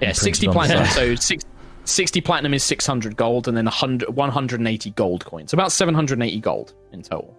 yeah, 0.00 0.12
sixty 0.12 0.46
on 0.46 0.52
the 0.54 0.58
platinum. 0.58 0.84
side. 0.86 0.94
so 0.94 1.14
six, 1.16 1.44
60 1.86 2.20
platinum 2.20 2.52
is 2.54 2.62
six 2.62 2.86
hundred 2.86 3.16
gold, 3.16 3.48
and 3.48 3.56
then 3.56 3.64
100, 3.66 4.10
180 4.14 4.90
gold 4.90 5.24
coins. 5.24 5.52
About 5.52 5.72
seven 5.72 5.94
hundred 5.94 6.14
and 6.14 6.24
eighty 6.24 6.40
gold 6.40 6.74
in 6.92 7.02
total. 7.02 7.36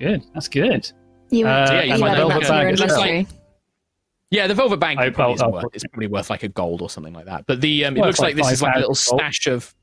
Good. 0.00 0.22
That's 0.34 0.48
good. 0.48 0.90
You, 1.30 1.46
Uh, 1.46 1.68
yeah, 1.70 1.82
you 1.82 1.92
you 1.94 1.98
find 1.98 2.14
add 2.16 2.18
that 2.18 2.28
that 2.28 2.40
back 2.40 2.48
to 2.48 2.54
your 2.54 2.62
in- 2.68 2.74
it 2.74 2.78
looks 2.80 2.92
like- 2.96 3.10
inventory. 3.10 3.38
Yeah, 4.30 4.46
the 4.48 4.54
velvet 4.54 4.78
bag 4.78 4.98
I- 4.98 5.10
probably 5.10 5.24
I'll- 5.24 5.34
isn't 5.34 5.44
I'll 5.46 5.52
worth. 5.52 5.62
put- 5.64 5.74
It's 5.76 5.84
probably 5.86 6.06
worth 6.08 6.30
like 6.30 6.42
a 6.42 6.48
gold 6.48 6.82
or 6.82 6.90
something 6.90 7.12
like 7.12 7.26
that. 7.26 7.46
But 7.46 7.60
the 7.60 7.84
um, 7.84 7.96
it 7.96 8.00
Worth 8.00 8.06
looks 8.08 8.18
like, 8.20 8.34
like 8.34 8.44
this 8.44 8.52
is 8.52 8.62
like 8.62 8.74
a 8.74 8.78
little 8.78 8.88
gold. 8.94 8.98
stash 9.20 9.46
of. 9.46 9.74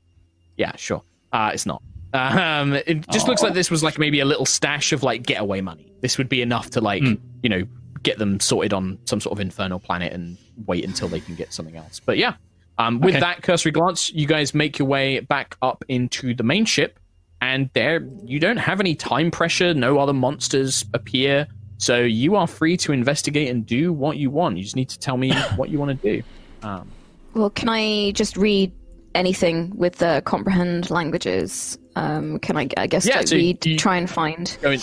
Yeah, 0.56 0.72
sure. 0.76 1.02
Uh, 1.32 1.50
it's 1.54 1.64
not. 1.66 1.82
Um, 2.14 2.74
it 2.74 3.08
just 3.10 3.26
looks 3.28 3.42
like 3.42 3.54
this 3.54 3.70
was 3.70 3.82
like 3.82 3.98
maybe 3.98 4.20
a 4.20 4.26
little 4.26 4.44
stash 4.44 4.92
of 4.92 5.02
like 5.02 5.22
getaway 5.22 5.62
money. 5.62 5.94
This 6.02 6.18
would 6.18 6.28
be 6.28 6.42
enough 6.42 6.68
to 6.70 6.80
like 6.82 7.02
Hmm. 7.02 7.14
you 7.42 7.48
know 7.48 7.62
get 8.02 8.18
them 8.18 8.38
sorted 8.40 8.74
on 8.74 8.98
some 9.06 9.20
sort 9.20 9.32
of 9.32 9.40
infernal 9.40 9.78
planet 9.78 10.12
and 10.12 10.36
wait 10.66 10.84
until 10.84 11.08
they 11.08 11.20
can 11.20 11.34
get 11.36 11.52
something 11.54 11.76
else. 11.76 12.00
But 12.04 12.18
yeah, 12.18 12.34
um, 12.78 13.00
with 13.00 13.14
Okay. 13.14 13.20
that 13.20 13.42
cursory 13.42 13.72
glance, 13.72 14.12
you 14.12 14.26
guys 14.26 14.54
make 14.54 14.78
your 14.78 14.88
way 14.88 15.20
back 15.20 15.56
up 15.62 15.84
into 15.88 16.34
the 16.34 16.42
main 16.42 16.64
ship, 16.64 16.98
and 17.40 17.68
there 17.74 18.06
you 18.24 18.38
don't 18.40 18.56
have 18.56 18.80
any 18.80 18.94
time 18.94 19.30
pressure. 19.30 19.74
No 19.74 19.98
other 19.98 20.12
monsters 20.12 20.84
appear, 20.94 21.46
so 21.78 22.00
you 22.00 22.36
are 22.36 22.46
free 22.46 22.76
to 22.78 22.92
investigate 22.92 23.48
and 23.48 23.66
do 23.66 23.92
what 23.92 24.16
you 24.16 24.30
want. 24.30 24.56
You 24.56 24.62
just 24.62 24.76
need 24.76 24.88
to 24.90 24.98
tell 24.98 25.16
me 25.16 25.32
what 25.56 25.68
you 25.70 25.78
want 25.78 26.00
to 26.00 26.16
do. 26.16 26.22
Um, 26.66 26.88
Well, 27.34 27.50
can 27.50 27.68
I 27.68 28.12
just 28.12 28.36
read 28.36 28.72
anything 29.14 29.72
with 29.76 29.96
the 29.96 30.22
comprehend 30.24 30.90
languages? 30.90 31.78
Um, 31.96 32.38
can 32.38 32.56
I, 32.56 32.68
I 32.76 32.86
guess, 32.86 33.06
Yeah, 33.06 33.18
like, 33.18 33.28
so 33.28 33.36
read, 33.36 33.64
you- 33.66 33.76
try 33.76 33.96
and 33.98 34.08
find? 34.08 34.56
go, 34.62 34.70
in, 34.70 34.80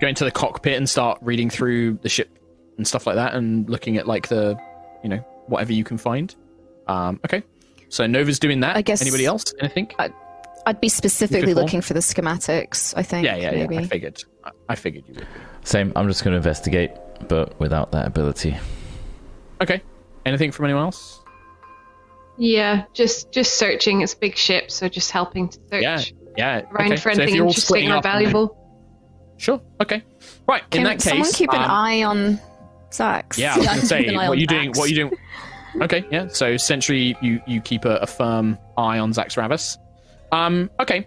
go 0.00 0.08
into 0.08 0.24
the 0.24 0.30
cockpit 0.32 0.76
and 0.76 0.88
start 0.88 1.18
reading 1.22 1.48
through 1.50 1.94
the 2.02 2.08
ship 2.08 2.36
and 2.78 2.86
stuff 2.86 3.06
like 3.06 3.14
that, 3.16 3.34
and 3.34 3.68
looking 3.70 3.96
at 3.98 4.08
like 4.08 4.28
the, 4.28 4.56
you 5.04 5.08
know, 5.08 5.18
whatever 5.46 5.72
you 5.72 5.84
can 5.84 5.98
find. 5.98 6.34
Um, 6.86 7.20
okay, 7.24 7.42
so 7.88 8.06
Nova's 8.06 8.38
doing 8.38 8.60
that. 8.60 8.76
I 8.76 8.82
guess- 8.82 9.02
anybody 9.02 9.26
else? 9.26 9.52
Anything? 9.60 9.90
I'd 10.64 10.80
be 10.80 10.88
specifically 10.88 11.54
looking 11.54 11.80
for 11.80 11.92
the 11.92 12.00
schematics. 12.00 12.94
I 12.96 13.02
think. 13.02 13.24
yeah, 13.24 13.36
yeah, 13.36 13.50
maybe. 13.50 13.74
yeah. 13.74 13.80
I 13.80 13.86
figured. 13.86 14.22
I, 14.44 14.50
I 14.68 14.74
figured 14.76 15.04
you 15.08 15.14
would. 15.14 15.26
Same. 15.64 15.92
I'm 15.96 16.06
just 16.06 16.22
going 16.22 16.32
to 16.32 16.36
investigate, 16.36 16.92
but 17.28 17.58
without 17.58 17.90
that 17.92 18.06
ability. 18.06 18.56
Okay. 19.60 19.82
Anything 20.24 20.52
from 20.52 20.66
anyone 20.66 20.84
else? 20.84 21.20
Yeah, 22.38 22.84
just 22.94 23.32
just 23.32 23.58
searching. 23.58 24.00
It's 24.02 24.14
a 24.14 24.18
big 24.18 24.36
ship, 24.36 24.70
so 24.70 24.88
just 24.88 25.10
helping 25.10 25.48
to 25.48 25.58
search 25.70 25.82
Yeah, 25.82 26.02
yeah. 26.36 26.60
around 26.70 26.92
okay. 26.92 26.96
for 26.96 27.10
anything 27.10 27.34
you're 27.34 27.46
interesting 27.46 27.90
or 27.90 28.00
valuable. 28.00 28.56
Sure. 29.36 29.60
Okay. 29.80 30.02
Right. 30.46 30.62
Can 30.70 30.80
in 30.80 30.84
that 30.84 30.94
case, 30.94 31.04
someone 31.04 31.32
keep 31.32 31.52
an 31.52 31.62
um, 31.62 31.70
eye 31.70 32.02
on 32.04 32.38
Zax? 32.90 33.36
Yeah, 33.36 33.54
I 33.54 33.56
was 33.58 33.64
Yeah, 33.66 33.70
going 33.70 33.80
to 33.80 33.86
say, 33.86 34.04
keep 34.04 34.08
an 34.12 34.18
eye 34.18 34.28
what 34.28 34.34
on 34.34 34.38
you 34.38 34.46
doing? 34.46 34.72
Zax. 34.72 34.78
What 34.78 34.88
you 34.90 34.94
doing? 34.94 35.12
Okay, 35.80 36.04
yeah. 36.10 36.28
So 36.28 36.48
essentially, 36.48 37.16
you 37.22 37.40
you 37.46 37.60
keep 37.60 37.84
a, 37.84 37.96
a 37.96 38.06
firm 38.06 38.58
eye 38.76 38.98
on 38.98 39.12
Zaxravos. 39.12 39.76
Um, 40.30 40.70
okay. 40.80 41.06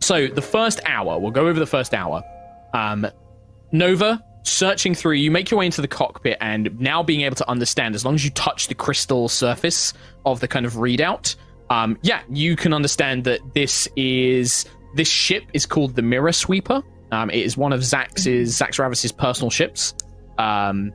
So 0.00 0.26
the 0.26 0.42
first 0.42 0.80
hour, 0.86 1.18
we'll 1.18 1.30
go 1.30 1.46
over 1.46 1.58
the 1.58 1.66
first 1.66 1.94
hour. 1.94 2.22
Um, 2.72 3.06
Nova 3.72 4.22
searching 4.42 4.94
through. 4.94 5.14
You 5.14 5.30
make 5.30 5.50
your 5.50 5.58
way 5.60 5.66
into 5.66 5.80
the 5.80 5.88
cockpit, 5.88 6.38
and 6.40 6.78
now 6.78 7.02
being 7.02 7.22
able 7.22 7.36
to 7.36 7.48
understand, 7.48 7.94
as 7.94 8.04
long 8.04 8.14
as 8.14 8.24
you 8.24 8.30
touch 8.30 8.68
the 8.68 8.74
crystal 8.74 9.28
surface 9.28 9.92
of 10.24 10.40
the 10.40 10.48
kind 10.48 10.66
of 10.66 10.74
readout, 10.74 11.36
um, 11.70 11.98
yeah, 12.02 12.22
you 12.28 12.56
can 12.56 12.72
understand 12.72 13.24
that 13.24 13.40
this 13.54 13.88
is 13.96 14.66
this 14.94 15.08
ship 15.08 15.44
is 15.52 15.66
called 15.66 15.96
the 15.96 16.02
Mirror 16.02 16.32
Sweeper. 16.32 16.82
Um, 17.10 17.30
it 17.30 17.44
is 17.44 17.56
one 17.56 17.72
of 17.72 17.80
Zax's 17.80 18.58
Zaxravos's 18.58 19.12
personal 19.12 19.50
ships. 19.50 19.94
Um, 20.38 20.92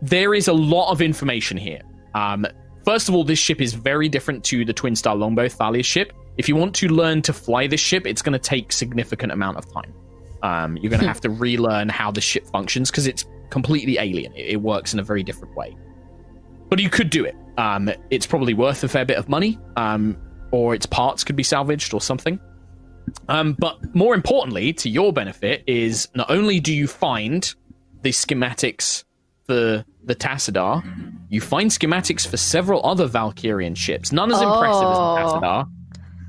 there 0.00 0.34
is 0.34 0.48
a 0.48 0.52
lot 0.52 0.90
of 0.90 1.00
information 1.00 1.56
here. 1.56 1.80
Um, 2.14 2.46
first 2.84 3.08
of 3.08 3.14
all, 3.14 3.24
this 3.24 3.38
ship 3.38 3.60
is 3.60 3.74
very 3.74 4.08
different 4.08 4.44
to 4.44 4.64
the 4.64 4.72
Twin 4.72 4.96
Star 4.96 5.14
Longbow 5.14 5.48
Thalia's 5.48 5.86
ship. 5.86 6.12
If 6.38 6.48
you 6.48 6.56
want 6.56 6.74
to 6.76 6.88
learn 6.88 7.22
to 7.22 7.32
fly 7.32 7.66
this 7.66 7.80
ship, 7.80 8.06
it's 8.06 8.22
going 8.22 8.32
to 8.32 8.38
take 8.38 8.72
significant 8.72 9.32
amount 9.32 9.58
of 9.58 9.72
time. 9.72 9.92
Um, 10.42 10.76
you're 10.76 10.90
going 10.90 11.00
to 11.00 11.06
have 11.06 11.20
to 11.20 11.30
relearn 11.30 11.88
how 11.88 12.10
the 12.10 12.20
ship 12.20 12.46
functions 12.46 12.90
because 12.90 13.06
it's 13.06 13.24
completely 13.50 13.98
alien. 13.98 14.32
It, 14.34 14.52
it 14.52 14.56
works 14.56 14.92
in 14.92 14.98
a 14.98 15.02
very 15.02 15.22
different 15.22 15.54
way. 15.56 15.76
But 16.68 16.80
you 16.80 16.90
could 16.90 17.10
do 17.10 17.24
it. 17.24 17.36
Um, 17.58 17.90
it's 18.10 18.26
probably 18.26 18.54
worth 18.54 18.82
a 18.82 18.88
fair 18.88 19.04
bit 19.04 19.18
of 19.18 19.28
money, 19.28 19.58
um, 19.76 20.16
or 20.50 20.74
its 20.74 20.86
parts 20.86 21.22
could 21.22 21.36
be 21.36 21.42
salvaged 21.42 21.92
or 21.92 22.00
something. 22.00 22.40
Um, 23.28 23.54
but 23.58 23.94
more 23.94 24.14
importantly, 24.14 24.72
to 24.74 24.88
your 24.88 25.12
benefit, 25.12 25.62
is 25.66 26.08
not 26.14 26.30
only 26.30 26.60
do 26.60 26.72
you 26.72 26.86
find 26.86 27.54
the 28.00 28.10
schematics 28.10 29.04
for 29.46 29.84
the 30.04 30.14
Tassadar, 30.14 30.82
you 31.28 31.40
find 31.40 31.70
schematics 31.70 32.26
for 32.26 32.36
several 32.36 32.84
other 32.84 33.08
Valkyrian 33.08 33.76
ships. 33.76 34.12
None 34.12 34.30
as 34.32 34.40
impressive 34.40 34.82
as 34.82 34.96
the 34.98 35.02
Oh. 35.02 35.16
Tassadar. 35.40 35.66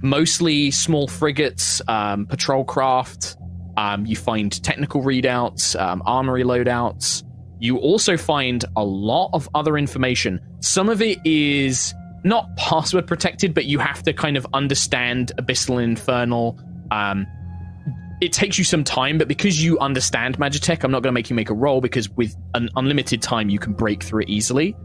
Mostly 0.02 0.70
small 0.72 1.08
frigates, 1.08 1.82
um, 1.88 2.26
patrol 2.26 2.64
craft. 2.66 3.38
Um, 3.78 4.06
you 4.06 4.16
find 4.16 4.52
technical 4.64 5.02
readouts, 5.02 5.80
um, 5.80 6.04
armory 6.06 6.44
loadouts. 6.44 7.24
You 7.60 7.78
also 7.78 8.18
find 8.18 8.64
a 8.76 8.84
lot 8.84 9.30
of 9.34 9.50
other 9.56 9.78
information. 9.78 10.40
Some 10.60 10.90
of 10.90 11.02
it 11.02 11.20
is 11.26 11.94
not 12.26 12.56
password 12.58 13.08
protected, 13.08 13.54
but 13.54 13.66
you 13.66 13.80
have 13.80 14.04
to 14.04 14.14
kind 14.14 14.38
of 14.38 14.46
understand 14.54 15.32
Abyssal 15.40 15.82
and 15.82 15.98
Infernal. 15.98 16.60
Um, 16.92 17.26
it 18.24 18.32
takes 18.32 18.58
you 18.58 18.64
some 18.64 18.86
time, 18.86 19.18
but 19.18 19.28
because 19.28 19.62
you 19.62 19.78
understand 19.80 20.38
Magitech, 20.38 20.86
I'm 20.86 20.92
not 20.92 21.04
going 21.04 21.12
to 21.12 21.14
make 21.14 21.30
you 21.30 21.36
make 21.36 21.50
a 21.50 21.54
roll 21.54 21.82
because 21.82 22.10
with 22.12 22.34
an 22.54 22.70
unlimited 22.78 23.22
time, 23.22 23.50
you 23.50 23.60
can 23.60 23.74
break 23.74 24.02
through 24.02 24.22
it 24.22 24.30
easily. 24.30 24.78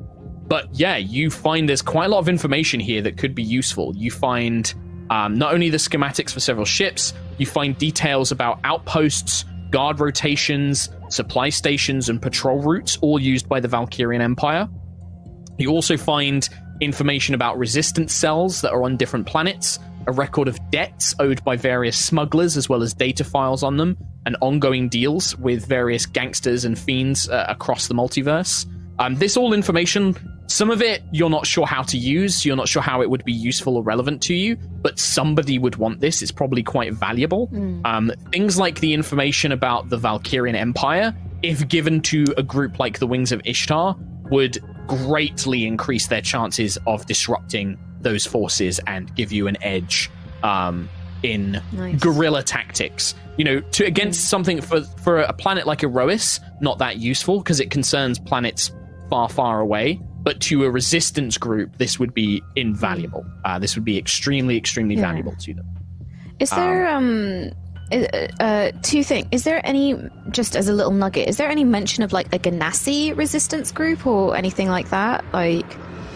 But 0.48 0.68
yeah, 0.72 0.96
you 0.96 1.30
find 1.30 1.68
there's 1.68 1.80
quite 1.80 2.06
a 2.06 2.08
lot 2.08 2.18
of 2.18 2.28
information 2.28 2.80
here 2.80 3.00
that 3.02 3.16
could 3.16 3.36
be 3.36 3.44
useful. 3.44 3.94
You 3.94 4.10
find 4.10 4.74
um, 5.10 5.38
not 5.38 5.54
only 5.54 5.70
the 5.70 5.76
schematics 5.76 6.32
for 6.32 6.40
several 6.40 6.64
ships, 6.64 7.14
you 7.36 7.46
find 7.46 7.78
details 7.78 8.32
about 8.32 8.58
outposts, 8.64 9.44
guard 9.70 10.00
rotations, 10.00 10.88
supply 11.08 11.48
stations, 11.50 12.08
and 12.08 12.20
patrol 12.20 12.60
routes, 12.60 12.98
all 13.02 13.20
used 13.20 13.48
by 13.48 13.60
the 13.60 13.68
Valkyrian 13.68 14.20
Empire. 14.20 14.68
You 15.58 15.70
also 15.70 15.96
find 15.96 16.48
information 16.80 17.36
about 17.36 17.56
resistance 17.56 18.12
cells 18.12 18.62
that 18.62 18.72
are 18.72 18.82
on 18.82 18.96
different 18.96 19.28
planets, 19.28 19.78
a 20.06 20.12
record 20.12 20.48
of 20.48 20.58
debts 20.70 21.14
owed 21.18 21.42
by 21.44 21.56
various 21.56 21.98
smugglers, 21.98 22.56
as 22.56 22.68
well 22.68 22.82
as 22.82 22.94
data 22.94 23.24
files 23.24 23.62
on 23.62 23.76
them, 23.76 23.96
and 24.26 24.36
ongoing 24.40 24.88
deals 24.88 25.36
with 25.36 25.66
various 25.66 26.06
gangsters 26.06 26.64
and 26.64 26.78
fiends 26.78 27.28
uh, 27.28 27.46
across 27.48 27.88
the 27.88 27.94
multiverse. 27.94 28.66
Um, 28.98 29.14
this 29.16 29.36
all 29.36 29.52
information, 29.52 30.16
some 30.48 30.70
of 30.70 30.82
it 30.82 31.02
you're 31.12 31.30
not 31.30 31.46
sure 31.46 31.66
how 31.66 31.82
to 31.82 31.96
use, 31.96 32.44
you're 32.44 32.56
not 32.56 32.68
sure 32.68 32.82
how 32.82 33.00
it 33.00 33.10
would 33.10 33.24
be 33.24 33.32
useful 33.32 33.76
or 33.76 33.82
relevant 33.82 34.22
to 34.22 34.34
you, 34.34 34.56
but 34.56 34.98
somebody 34.98 35.58
would 35.58 35.76
want 35.76 36.00
this. 36.00 36.20
It's 36.20 36.32
probably 36.32 36.62
quite 36.62 36.94
valuable. 36.94 37.48
Um, 37.84 38.12
things 38.32 38.58
like 38.58 38.80
the 38.80 38.94
information 38.94 39.52
about 39.52 39.88
the 39.88 39.98
Valkyrian 39.98 40.56
Empire, 40.56 41.14
if 41.42 41.68
given 41.68 42.00
to 42.02 42.24
a 42.36 42.42
group 42.42 42.78
like 42.78 42.98
the 42.98 43.06
Wings 43.06 43.30
of 43.30 43.40
Ishtar, 43.44 43.96
would 44.30 44.58
greatly 44.88 45.66
increase 45.66 46.08
their 46.08 46.22
chances 46.22 46.76
of 46.86 47.06
disrupting 47.06 47.78
those 48.00 48.26
forces 48.26 48.80
and 48.86 49.14
give 49.14 49.32
you 49.32 49.46
an 49.48 49.56
edge 49.62 50.10
um, 50.42 50.88
in 51.22 51.60
Nice. 51.72 52.00
guerrilla 52.00 52.42
tactics. 52.42 53.14
You 53.36 53.44
know, 53.44 53.60
to 53.60 53.84
against 53.84 54.28
something 54.28 54.60
for 54.60 54.82
for 54.82 55.20
a 55.20 55.32
planet 55.32 55.66
like 55.66 55.80
Aerois, 55.82 56.40
not 56.60 56.78
that 56.78 56.96
useful 56.98 57.38
because 57.38 57.60
it 57.60 57.70
concerns 57.70 58.18
planets 58.18 58.72
far, 59.10 59.28
far 59.28 59.60
away. 59.60 60.00
But 60.20 60.40
to 60.42 60.64
a 60.64 60.70
resistance 60.70 61.38
group, 61.38 61.78
this 61.78 61.98
would 61.98 62.12
be 62.12 62.42
invaluable. 62.56 63.24
Uh, 63.44 63.58
this 63.58 63.76
would 63.76 63.84
be 63.84 63.96
extremely, 63.96 64.56
extremely 64.56 64.96
Yeah. 64.96 65.02
valuable 65.02 65.34
to 65.40 65.54
them. 65.54 65.64
Is 66.40 66.50
there 66.50 66.88
um, 66.88 67.50
uh, 67.92 67.96
uh, 68.40 68.72
two 68.82 69.02
things? 69.04 69.26
Is 69.30 69.44
there 69.44 69.60
any 69.64 69.96
just 70.30 70.54
as 70.56 70.68
a 70.68 70.72
little 70.72 70.92
nugget? 70.92 71.28
Is 71.28 71.36
there 71.36 71.48
any 71.48 71.64
mention 71.64 72.02
of 72.02 72.12
like 72.12 72.26
a 72.34 72.38
Ganassi 72.38 73.16
resistance 73.16 73.70
group 73.72 74.06
or 74.06 74.36
anything 74.36 74.68
like 74.68 74.90
that? 74.90 75.24
Like, 75.32 75.66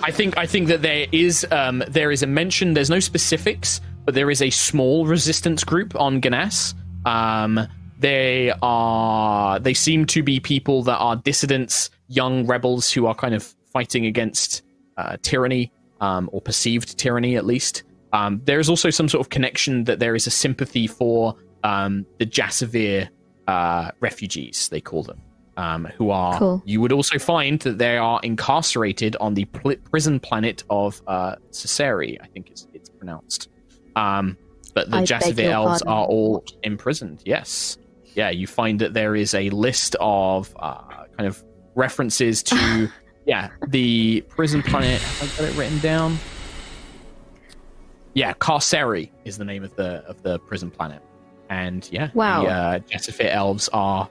I 0.05 0.11
think 0.11 0.37
I 0.37 0.47
think 0.47 0.69
that 0.69 0.83
there 0.83 1.07
is 1.13 1.47
um, 1.51 1.85
there 1.89 2.11
is 2.11 2.23
a 2.23 2.27
mention. 2.27 2.75
There's 2.75 2.91
no 2.91 3.01
specifics, 3.01 3.81
but 4.05 4.15
there 4.15 4.31
is 4.31 4.43
a 4.43 4.51
small 4.51 5.07
resistance 5.07 5.63
group 5.63 5.95
on 5.95 6.21
Ganas. 6.21 6.75
Um, 7.07 7.69
they 7.99 8.53
are 8.63 9.61
they 9.61 9.75
seem 9.75 10.07
to 10.07 10.23
be 10.23 10.41
people 10.41 10.83
that 10.85 10.97
are 10.97 11.17
dissidents, 11.17 11.91
young 12.09 12.47
rebels 12.47 12.91
who 12.91 13.07
are 13.07 13.15
kind 13.15 13.35
of 13.35 13.55
fighting 13.73 14.07
against 14.07 14.63
uh, 14.97 15.17
tyranny 15.23 15.73
um, 16.01 16.29
or 16.33 16.41
perceived 16.41 16.99
tyranny 16.99 17.37
at 17.37 17.47
least. 17.47 17.85
Um, 18.13 18.43
there 18.45 18.59
is 18.59 18.69
also 18.69 18.91
some 18.91 19.09
sort 19.09 19.25
of 19.25 19.31
connection 19.31 19.85
that 19.85 19.99
there 20.01 20.15
is 20.15 20.27
a 20.27 20.31
sympathy 20.31 20.87
for 20.87 21.37
um, 21.65 22.05
the 22.19 22.27
Jasavir 22.27 23.09
uh, 23.47 23.91
refugees, 24.01 24.69
they 24.69 24.81
call 24.81 25.03
them, 25.03 25.21
um, 25.57 25.85
who 25.97 26.11
are. 26.11 26.39
Cool. 26.39 26.63
You 26.65 26.81
would 26.81 26.93
also 26.93 27.19
find 27.19 27.59
that 27.61 27.79
they 27.79 27.97
are 27.99 28.21
incarcerated 28.23 29.17
on 29.21 29.35
the 29.35 29.45
pl- 29.47 29.77
prison 29.91 30.19
planet 30.21 30.65
of 30.71 31.01
uh, 31.07 31.37
I 31.37 32.27
think 32.33 32.51
it's, 32.51 32.69
it's 32.73 32.89
pronounced. 32.91 33.49
Um, 33.97 34.37
but 34.75 34.91
the 34.91 34.99
Jasavir 34.99 35.51
elves 35.51 35.83
pardon. 35.83 35.89
are 35.89 36.07
all 36.07 36.45
imprisoned. 36.63 37.23
Yes. 37.25 37.77
Yeah, 38.15 38.31
you 38.31 38.47
find 38.47 38.79
that 38.81 38.95
there 38.95 39.15
is 39.17 39.35
a 39.35 39.51
list 39.51 39.97
of 40.01 40.55
uh, 40.59 40.83
kind 41.17 41.27
of 41.27 41.43
references 41.75 42.43
to 42.45 42.91
yeah 43.27 43.51
the 43.69 44.23
prison 44.29 44.63
planet. 44.63 45.01
Have 45.01 45.39
I 45.39 45.43
got 45.43 45.53
it 45.53 45.57
written 45.59 45.79
down? 45.81 46.19
Yeah, 48.15 48.35
Carceri 48.35 49.11
is 49.25 49.39
the 49.39 49.45
name 49.45 49.65
of 49.65 49.75
the 49.77 50.05
of 50.07 50.23
the 50.23 50.39
prison 50.41 50.71
planet, 50.71 51.03
and 51.49 51.89
yeah, 51.91 52.11
Wow. 52.13 52.43
the 52.43 52.49
uh, 52.51 52.79
Jasafir 52.81 53.31
elves 53.31 53.71
are 53.73 54.09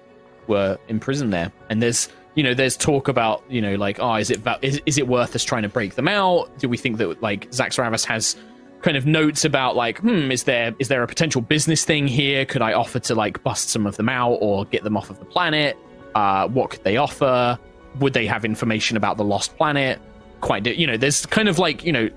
were 0.48 0.78
imprisoned 0.88 1.34
there, 1.34 1.52
and 1.70 1.82
there's 1.82 2.10
you 2.36 2.44
know 2.44 2.54
there's 2.54 2.78
talk 2.78 3.08
about 3.08 3.44
you 3.50 3.62
know 3.62 3.76
like 3.76 4.00
oh 4.00 4.16
is 4.16 4.32
it 4.32 4.42
is, 4.62 4.82
is 4.86 4.98
it 4.98 5.08
worth 5.08 5.36
us 5.36 5.44
trying 5.44 5.64
to 5.64 5.70
break 5.70 5.96
them 5.96 6.08
out? 6.08 6.58
Do 6.60 6.70
we 6.70 6.78
think 6.78 6.98
that 6.98 7.22
like 7.22 7.50
Zaxravos 7.52 8.06
has 8.06 8.36
kind 8.82 8.98
of 8.98 9.06
notes 9.06 9.46
about 9.46 9.76
like 9.76 10.00
hmm 10.00 10.32
is 10.32 10.44
there 10.44 10.74
is 10.80 10.88
there 10.88 11.04
a 11.04 11.08
potential 11.08 11.42
business 11.42 11.86
thing 11.86 12.08
here? 12.08 12.46
Could 12.46 12.62
I 12.62 12.74
offer 12.74 13.00
to 13.00 13.16
like 13.16 13.44
bust 13.44 13.70
some 13.70 13.86
of 13.86 13.98
them 13.98 14.10
out 14.10 14.38
or 14.42 14.66
get 14.66 14.84
them 14.84 14.98
off 14.98 15.10
of 15.10 15.20
the 15.20 15.26
planet? 15.26 15.78
Uh, 16.16 16.48
what 16.48 16.72
could 16.72 16.84
they 16.84 16.98
offer? 16.98 17.58
Would 18.00 18.14
they 18.14 18.26
have 18.26 18.46
information 18.46 18.98
about 18.98 19.18
the 19.18 19.24
lost 19.24 19.56
planet? 19.58 20.00
Quite, 20.42 20.66
you 20.66 20.88
know, 20.88 20.98
there's 20.98 21.26
kind 21.28 21.48
of 21.48 21.60
like 21.60 21.84
you 21.84 21.92
know 21.92 22.10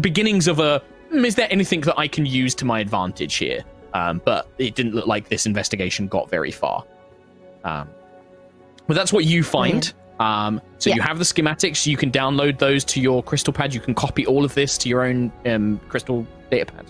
beginnings 0.00 0.48
of 0.48 0.58
a 0.58 0.82
hmm, 1.10 1.24
is 1.24 1.36
there 1.36 1.48
anything 1.50 1.82
that 1.82 1.98
I 1.98 2.08
can 2.08 2.26
use 2.26 2.54
to 2.56 2.64
my 2.64 2.80
advantage 2.80 3.36
here? 3.36 3.64
Um, 3.94 4.22
but 4.24 4.48
it 4.58 4.74
didn't 4.74 4.94
look 4.94 5.06
like 5.06 5.28
this 5.28 5.44
investigation 5.44 6.08
got 6.08 6.30
very 6.30 6.50
far. 6.50 6.84
Um, 7.64 7.88
but 8.86 8.94
that's 8.94 9.12
what 9.12 9.24
you 9.24 9.42
find. 9.42 9.92
Um, 10.20 10.60
so 10.78 10.90
Yeah. 10.90 10.96
you 10.96 11.02
have 11.02 11.18
the 11.18 11.24
schematics. 11.24 11.86
You 11.86 11.96
can 11.96 12.10
download 12.10 12.58
those 12.58 12.84
to 12.86 13.00
your 13.00 13.22
crystal 13.22 13.52
pad. 13.52 13.74
You 13.74 13.80
can 13.80 13.94
copy 13.94 14.26
all 14.26 14.44
of 14.44 14.54
this 14.54 14.76
to 14.78 14.88
your 14.88 15.02
own 15.04 15.32
um, 15.46 15.80
crystal 15.88 16.26
data 16.50 16.66
pad. 16.72 16.86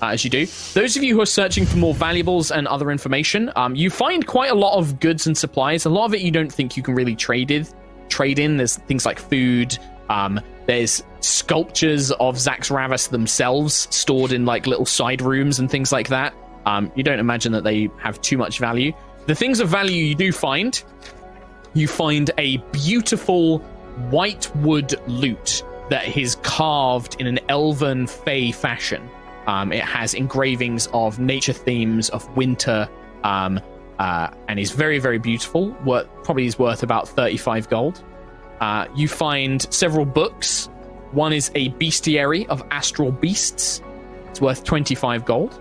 Uh, 0.00 0.06
as 0.10 0.22
you 0.22 0.30
do, 0.30 0.46
those 0.74 0.96
of 0.96 1.02
you 1.02 1.14
who 1.14 1.20
are 1.20 1.26
searching 1.26 1.66
for 1.66 1.76
more 1.76 1.92
valuables 1.94 2.52
and 2.52 2.68
other 2.68 2.92
information, 2.92 3.50
um, 3.56 3.74
you 3.74 3.90
find 3.90 4.26
quite 4.28 4.50
a 4.50 4.54
lot 4.54 4.78
of 4.78 5.00
goods 5.00 5.26
and 5.26 5.36
supplies. 5.36 5.84
A 5.86 5.90
lot 5.90 6.04
of 6.04 6.14
it 6.14 6.20
you 6.20 6.30
don't 6.30 6.52
think 6.52 6.76
you 6.76 6.84
can 6.84 6.94
really 6.94 7.16
trade 7.16 7.50
in. 7.50 7.66
Trade 8.08 8.38
in. 8.38 8.58
There's 8.58 8.76
things 8.76 9.04
like 9.04 9.18
food. 9.18 9.76
Um, 10.08 10.40
there's 10.66 11.02
sculptures 11.20 12.12
of 12.12 12.36
Zaxravos 12.36 13.08
themselves 13.10 13.88
stored 13.90 14.32
in 14.32 14.44
like 14.44 14.66
little 14.68 14.86
side 14.86 15.20
rooms 15.20 15.58
and 15.58 15.68
things 15.70 15.90
like 15.90 16.08
that. 16.08 16.32
Um, 16.64 16.92
you 16.94 17.02
don't 17.02 17.18
imagine 17.18 17.50
that 17.52 17.64
they 17.64 17.88
have 17.98 18.20
too 18.20 18.36
much 18.38 18.58
value. 18.60 18.92
The 19.28 19.34
things 19.34 19.60
of 19.60 19.68
value 19.68 20.06
you 20.06 20.14
do 20.14 20.32
find 20.32 20.82
you 21.74 21.86
find 21.86 22.30
a 22.38 22.56
beautiful 22.72 23.58
white 24.08 24.50
wood 24.56 24.94
lute 25.06 25.62
that 25.90 26.16
is 26.16 26.36
carved 26.36 27.20
in 27.20 27.26
an 27.26 27.38
elven 27.50 28.06
fey 28.06 28.52
fashion. 28.52 29.06
Um, 29.46 29.70
it 29.70 29.84
has 29.84 30.14
engravings 30.14 30.88
of 30.94 31.18
nature 31.18 31.52
themes 31.52 32.08
of 32.08 32.26
winter, 32.38 32.88
um, 33.22 33.60
uh, 33.98 34.28
and 34.48 34.58
is 34.58 34.70
very, 34.70 34.98
very 34.98 35.18
beautiful. 35.18 35.72
Worth, 35.84 36.08
probably 36.24 36.46
is 36.46 36.58
worth 36.58 36.82
about 36.82 37.06
thirty-five 37.06 37.68
gold. 37.68 38.02
Uh, 38.60 38.86
you 38.96 39.08
find 39.08 39.70
several 39.70 40.06
books. 40.06 40.70
One 41.12 41.34
is 41.34 41.50
a 41.54 41.68
bestiary 41.72 42.46
of 42.48 42.62
astral 42.70 43.12
beasts. 43.12 43.82
It's 44.30 44.40
worth 44.40 44.64
twenty-five 44.64 45.26
gold. 45.26 45.60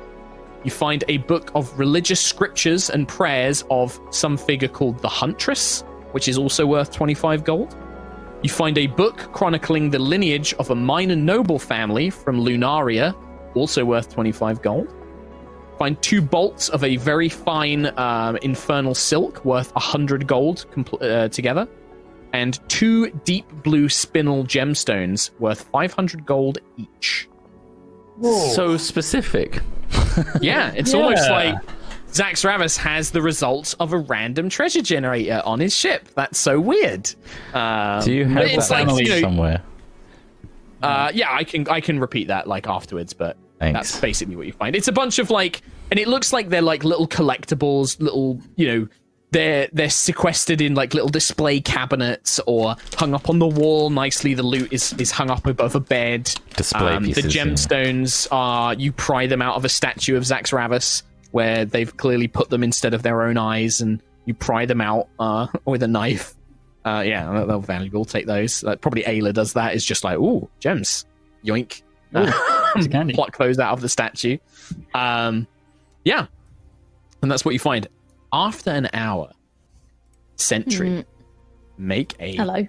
You 0.67 0.71
find 0.71 1.01
a 1.07 1.19
book 1.19 1.49
of 1.55 1.79
religious 1.79 2.19
scriptures 2.19 2.89
and 2.89 3.07
prayers 3.07 3.63
of 3.71 3.97
some 4.09 4.35
figure 4.35 4.67
called 4.67 4.99
the 4.99 5.07
Huntress, 5.07 5.85
which 6.11 6.27
is 6.27 6.37
also 6.37 6.65
worth 6.65 6.91
25 6.91 7.45
gold. 7.45 7.77
You 8.43 8.49
find 8.49 8.77
a 8.77 8.87
book 8.87 9.31
chronicling 9.31 9.91
the 9.91 9.99
lineage 9.99 10.53
of 10.55 10.69
a 10.69 10.75
minor 10.75 11.15
noble 11.15 11.57
family 11.57 12.09
from 12.09 12.41
Lunaria, 12.41 13.15
also 13.55 13.85
worth 13.85 14.13
25 14.13 14.61
gold. 14.61 14.93
Find 15.79 16.01
two 16.01 16.21
bolts 16.21 16.67
of 16.67 16.83
a 16.83 16.97
very 16.97 17.29
fine 17.29 17.97
um, 17.97 18.35
infernal 18.41 18.93
silk, 18.93 19.45
worth 19.45 19.73
100 19.73 20.27
gold 20.27 20.65
compl- 20.73 21.01
uh, 21.01 21.29
together. 21.29 21.65
And 22.33 22.59
two 22.67 23.11
deep 23.23 23.45
blue 23.63 23.87
spinel 23.87 24.45
gemstones, 24.45 25.29
worth 25.39 25.61
500 25.71 26.25
gold 26.25 26.57
each. 26.75 27.29
So 28.21 28.75
specific. 28.75 29.61
Yeah, 30.41 30.71
it's 30.75 30.93
almost 30.93 31.29
like 31.29 31.55
Zaxravos 32.11 32.77
has 32.77 33.11
the 33.11 33.21
results 33.21 33.73
of 33.75 33.93
a 33.93 33.97
random 33.97 34.49
treasure 34.49 34.81
generator 34.81 35.41
on 35.45 35.59
his 35.59 35.75
ship. 35.75 36.07
That's 36.15 36.39
so 36.39 36.59
weird. 36.59 37.13
Um, 37.53 38.03
Do 38.03 38.13
you 38.13 38.25
have 38.25 38.45
it's 38.45 38.69
that 38.69 38.87
like, 38.87 39.05
you 39.05 39.09
know, 39.09 39.19
somewhere? 39.19 39.61
uh, 40.81 41.11
yeah, 41.13 41.33
I 41.33 41.43
can 41.43 41.67
I 41.69 41.81
can 41.81 41.99
repeat 41.99 42.27
that 42.27 42.47
like 42.47 42.67
afterwards, 42.67 43.13
but 43.13 43.37
Thanks. 43.59 43.73
that's 43.91 43.99
basically 44.01 44.35
what 44.35 44.45
you 44.47 44.53
find. 44.53 44.75
It's 44.75 44.87
a 44.87 44.91
bunch 44.93 45.19
of 45.19 45.29
like, 45.29 45.61
and 45.91 45.99
it 45.99 46.07
looks 46.07 46.31
like 46.33 46.49
they're 46.49 46.61
like 46.61 46.83
little 46.83 47.07
collectibles, 47.07 47.99
little 47.99 48.39
you 48.55 48.67
know, 48.67 48.87
they're 49.31 49.67
they're 49.73 49.89
sequestered 49.89 50.61
in 50.61 50.73
like 50.73 50.93
little 50.93 51.09
display 51.09 51.59
cabinets 51.59 52.39
or 52.47 52.75
hung 52.95 53.13
up 53.13 53.29
on 53.29 53.39
the 53.39 53.47
wall 53.47 53.89
nicely. 53.89 54.33
The 54.33 54.43
loot 54.43 54.71
is 54.71 54.93
is 54.93 55.11
hung 55.11 55.29
up 55.29 55.45
above 55.45 55.75
a 55.75 55.79
bed. 55.79 56.33
Display 56.55 56.93
Um, 56.93 57.05
pieces, 57.05 57.23
The 57.25 57.31
yeah. 57.31 57.45
gemstones 57.45 58.27
are 58.31 58.73
you 58.73 58.91
pry 58.91 59.27
them 59.27 59.41
out 59.41 59.55
of 59.55 59.65
a 59.65 59.69
statue 59.69 60.15
of 60.15 60.23
Zaxravos, 60.23 61.03
where 61.31 61.65
they've 61.65 61.95
clearly 61.97 62.27
put 62.27 62.49
them 62.49 62.63
instead 62.63 62.93
of 62.93 63.03
their 63.03 63.23
own 63.23 63.37
eyes, 63.37 63.81
and 63.81 64.01
you 64.25 64.33
pry 64.33 64.65
them 64.65 64.79
out 64.81 65.07
uh, 65.19 65.47
with 65.65 65.83
a 65.83 65.87
knife. 65.87 66.33
Uh, 66.85 67.03
yeah, 67.05 67.29
they're, 67.31 67.45
they're 67.47 67.59
valuable. 67.59 68.05
Take 68.05 68.27
those. 68.27 68.63
Uh, 68.63 68.77
probably 68.77 69.03
Ayla 69.03 69.33
does 69.33 69.53
that. 69.53 69.75
Is 69.75 69.83
just 69.83 70.05
like, 70.05 70.17
ooh, 70.17 70.47
gems, 70.59 71.05
yoink. 71.45 71.81
It's 72.75 72.87
candy. 72.87 73.13
Pluck 73.13 73.37
those 73.37 73.59
out 73.59 73.73
of 73.73 73.81
the 73.81 73.89
statue. 73.89 74.37
Um, 74.93 75.47
yeah, 76.03 76.27
and 77.21 77.31
that's 77.31 77.43
what 77.43 77.53
you 77.53 77.59
find. 77.59 77.87
After 78.37 78.69
an 78.69 78.87
hour, 78.93 79.31
Sentry, 80.35 81.03
make 81.79 82.15
a. 82.19 82.35
Hello. 82.35 82.53
I 82.53 82.67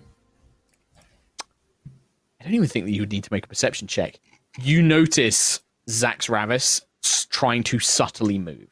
don't 2.42 2.54
even 2.54 2.68
think 2.68 2.86
that 2.86 2.92
you 2.92 3.02
would 3.02 3.12
need 3.12 3.24
to 3.24 3.30
make 3.30 3.44
a 3.44 3.48
perception 3.48 3.86
check. 3.86 4.18
You 4.62 4.80
notice 4.80 5.60
Zaxravos 5.86 6.80
trying 7.28 7.64
to 7.64 7.78
subtly 7.80 8.38
move, 8.38 8.68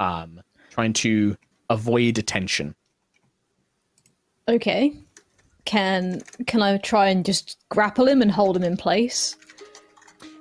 um, 0.00 0.42
trying 0.70 0.92
to 0.94 1.36
avoid 1.70 2.18
attention. 2.18 2.74
Okay. 4.48 4.92
Can 5.66 6.20
can 6.48 6.62
I 6.62 6.78
try 6.78 7.10
and 7.10 7.24
just 7.24 7.58
grapple 7.68 8.08
him 8.08 8.20
and 8.20 8.32
hold 8.32 8.56
him 8.56 8.64
in 8.64 8.76
place? 8.76 9.36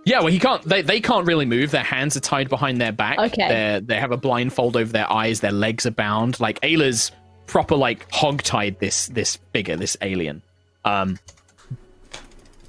Yeah, 0.06 0.20
well, 0.20 0.28
he 0.28 0.40
can't. 0.40 0.62
They, 0.64 0.82
they 0.82 1.00
can't 1.00 1.26
really 1.26 1.46
move. 1.46 1.72
Their 1.72 1.84
hands 1.84 2.18
are 2.18 2.22
tied 2.22 2.50
behind 2.50 2.82
their 2.82 2.92
back. 2.92 3.18
Okay. 3.18 3.48
They're, 3.48 3.80
they 3.80 4.00
have 4.00 4.12
a 4.12 4.18
blindfold 4.18 4.76
over 4.76 4.92
their 4.92 5.10
eyes. 5.12 5.40
Their 5.40 5.54
legs 5.54 5.86
are 5.86 5.92
bound. 5.92 6.40
Like 6.42 6.60
Ayla's 6.62 7.12
proper 7.48 7.76
like 7.76 8.10
hog 8.12 8.42
tied 8.42 8.80
this 8.80 9.08
this 9.08 9.38
figure, 9.54 9.78
this 9.78 9.96
alien. 10.02 10.42
Um, 10.84 11.20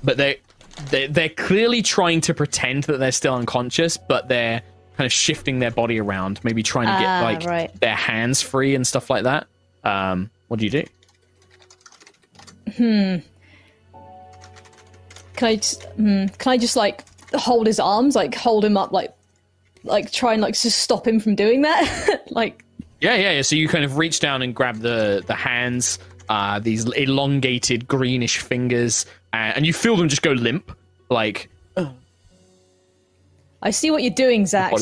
but 0.05 0.17
they 0.17 0.39
they 0.91 1.09
they're 1.09 1.29
clearly 1.29 1.83
trying 1.83 2.21
to 2.23 2.35
pretend 2.35 2.85
that 2.85 2.99
they're 2.99 3.11
still 3.13 3.35
unconscious, 3.35 3.97
but 3.97 4.29
they're 4.29 4.63
kind 4.97 5.07
of 5.07 5.13
shifting 5.13 5.59
their 5.59 5.73
body 5.73 5.99
around, 5.99 6.39
maybe 6.45 6.63
trying 6.63 6.87
to 6.87 6.93
get 7.03 7.09
Ah, 7.09 7.21
like 7.25 7.43
right. 7.45 7.81
their 7.81 7.97
hands 7.97 8.43
free 8.43 8.77
and 8.77 8.87
stuff 8.87 9.11
like 9.11 9.25
that. 9.25 9.49
Um, 9.83 10.31
what 10.47 10.61
do 10.61 10.67
you 10.67 10.71
do? 10.71 10.85
Hmm. 12.77 13.17
Can 15.37 15.49
I 15.49 15.57
just, 15.57 15.83
hmm, 15.97 16.27
can 16.27 16.53
I 16.53 16.57
just 16.59 16.77
like 16.77 17.03
hold 17.35 17.67
his 17.67 17.81
arms, 17.81 18.15
like 18.17 18.35
hold 18.35 18.65
him 18.65 18.77
up, 18.77 18.93
like 18.93 19.15
like 19.83 20.11
try 20.11 20.33
and 20.33 20.43
like 20.43 20.55
just 20.55 20.79
stop 20.79 21.07
him 21.07 21.21
from 21.21 21.35
doing 21.35 21.63
that? 21.63 22.25
like 22.31 22.65
Yeah, 23.01 23.15
yeah, 23.15 23.33
yeah. 23.33 23.43
So 23.43 23.57
you 23.57 23.69
kind 23.69 23.85
of 23.85 23.99
reach 23.99 24.21
down 24.21 24.43
and 24.43 24.55
grab 24.55 24.79
the 24.79 25.23
the 25.27 25.35
hands, 25.35 25.99
uh, 26.29 26.59
these 26.59 26.85
elongated 26.93 27.87
greenish 27.87 28.39
fingers, 28.39 29.07
uh, 29.33 29.53
and 29.55 29.67
you 29.67 29.73
feel 29.73 29.97
them 29.97 30.09
just 30.09 30.23
go 30.23 30.33
limp. 30.33 30.77
Like 31.11 31.51
I 33.65 33.71
see 33.71 33.91
what 33.91 34.03
you're 34.03 34.13
doing, 34.13 34.45
Zach. 34.47 34.73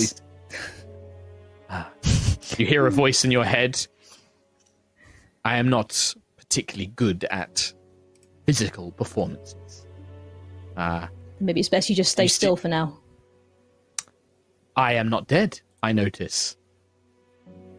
you 2.59 2.67
hear 2.67 2.87
a 2.87 2.91
voice 2.91 3.25
in 3.25 3.31
your 3.31 3.45
head. 3.45 3.87
I 5.45 5.57
am 5.57 5.69
not 5.69 6.15
particularly 6.37 6.93
good 6.97 7.25
at 7.31 7.73
physical 8.45 8.91
performances. 8.91 9.87
Uh, 10.77 11.07
Maybe 11.42 11.59
it's 11.61 11.68
best 11.68 11.90
you 11.90 11.96
just 11.96 12.12
stay 12.12 12.22
You 12.24 12.28
sti- 12.28 12.37
still 12.46 12.57
for 12.57 12.68
now. 12.68 12.98
I 14.76 14.94
am 14.94 15.09
not 15.09 15.26
dead. 15.26 15.61
I 15.83 15.92
notice. 15.92 16.57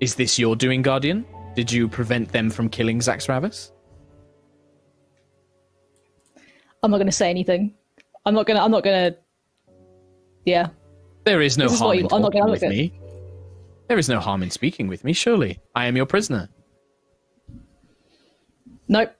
Is 0.02 0.16
this 0.16 0.38
your 0.38 0.56
doing, 0.56 0.82
Guardian? 0.82 1.26
Did 1.56 1.72
you 1.72 1.88
prevent 1.88 2.32
them 2.32 2.50
from 2.50 2.68
killing 2.68 3.00
Zaxravos? 3.00 3.72
I'm 6.84 6.92
not 6.92 6.98
going 6.98 7.08
to 7.08 7.12
say 7.14 7.30
anything. 7.30 7.74
I'm 8.26 8.34
not 8.36 8.46
going 8.46 8.58
to. 8.58 8.64
I'm 8.64 8.72
not 8.72 8.84
going 8.84 9.14
to. 9.14 9.18
Yeah. 10.46 10.68
There 11.24 11.42
is 11.42 11.58
no 11.58 11.66
This 11.66 11.74
is 11.76 11.80
harm 11.80 11.94
you- 11.96 12.02
in 12.02 12.10
talking 12.10 12.42
gonna 12.42 12.52
with 12.52 12.64
at- 12.64 12.70
me. 12.70 13.00
There 13.88 13.98
is 13.98 14.10
no 14.10 14.20
harm 14.20 14.44
in 14.44 14.50
speaking 14.50 14.88
with 14.88 15.04
me, 15.06 15.14
surely. 15.14 15.60
I 15.76 15.86
am 15.86 15.96
your 15.96 16.06
prisoner. 16.06 16.50
Nope. 18.90 19.14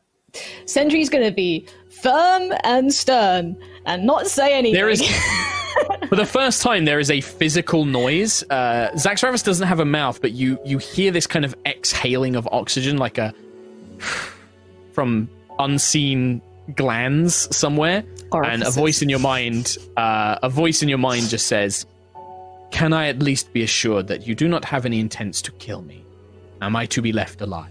Sentry's 0.66 1.10
gonna 1.10 1.32
be 1.32 1.66
firm 1.90 2.52
and 2.64 2.94
stern 2.94 3.58
and 3.86 4.06
not 4.06 4.28
say 4.28 4.58
anything. 4.58 4.74
There 4.74 4.90
is, 4.90 5.02
for 6.10 6.16
the 6.16 6.26
first 6.26 6.62
time, 6.62 6.86
there 6.86 7.00
is 7.00 7.10
a 7.10 7.22
physical 7.22 7.86
noise. 7.86 8.44
Uh, 8.50 8.92
Zaxravos 8.96 9.44
doesn't 9.44 9.68
have 9.68 9.80
a 9.80 9.86
mouth, 9.86 10.22
but 10.22 10.32
you 10.32 10.60
you 10.66 10.78
hear 10.78 11.12
this 11.12 11.28
kind 11.28 11.46
of 11.46 11.56
exhaling 11.66 12.36
of 12.36 12.48
oxygen, 12.52 12.98
like 12.98 13.18
a 13.18 13.34
from 14.94 15.30
unseen 15.60 16.42
glands 16.76 17.56
somewhere, 17.56 18.04
and 18.34 18.64
a 18.64 18.72
voice 18.72 19.02
in 19.02 19.10
your 19.10 19.20
mind, 19.20 19.78
uh, 19.98 20.40
a 20.42 20.50
voice 20.50 20.82
in 20.82 20.90
your 20.90 20.98
mind 20.98 21.30
just 21.30 21.48
says, 21.48 21.86
"Can 22.72 22.94
I 22.94 23.08
at 23.08 23.20
least 23.20 23.54
be 23.54 23.64
assured 23.64 24.08
that 24.08 24.28
you 24.28 24.36
do 24.36 24.48
not 24.48 24.66
have 24.66 24.86
any 24.86 25.00
intents 25.00 25.42
to 25.44 25.52
kill 25.54 25.82
me? 25.82 26.04
Am 26.62 26.76
I 26.76 26.86
to 26.88 27.02
be 27.02 27.12
left 27.12 27.42
alive?" 27.42 27.70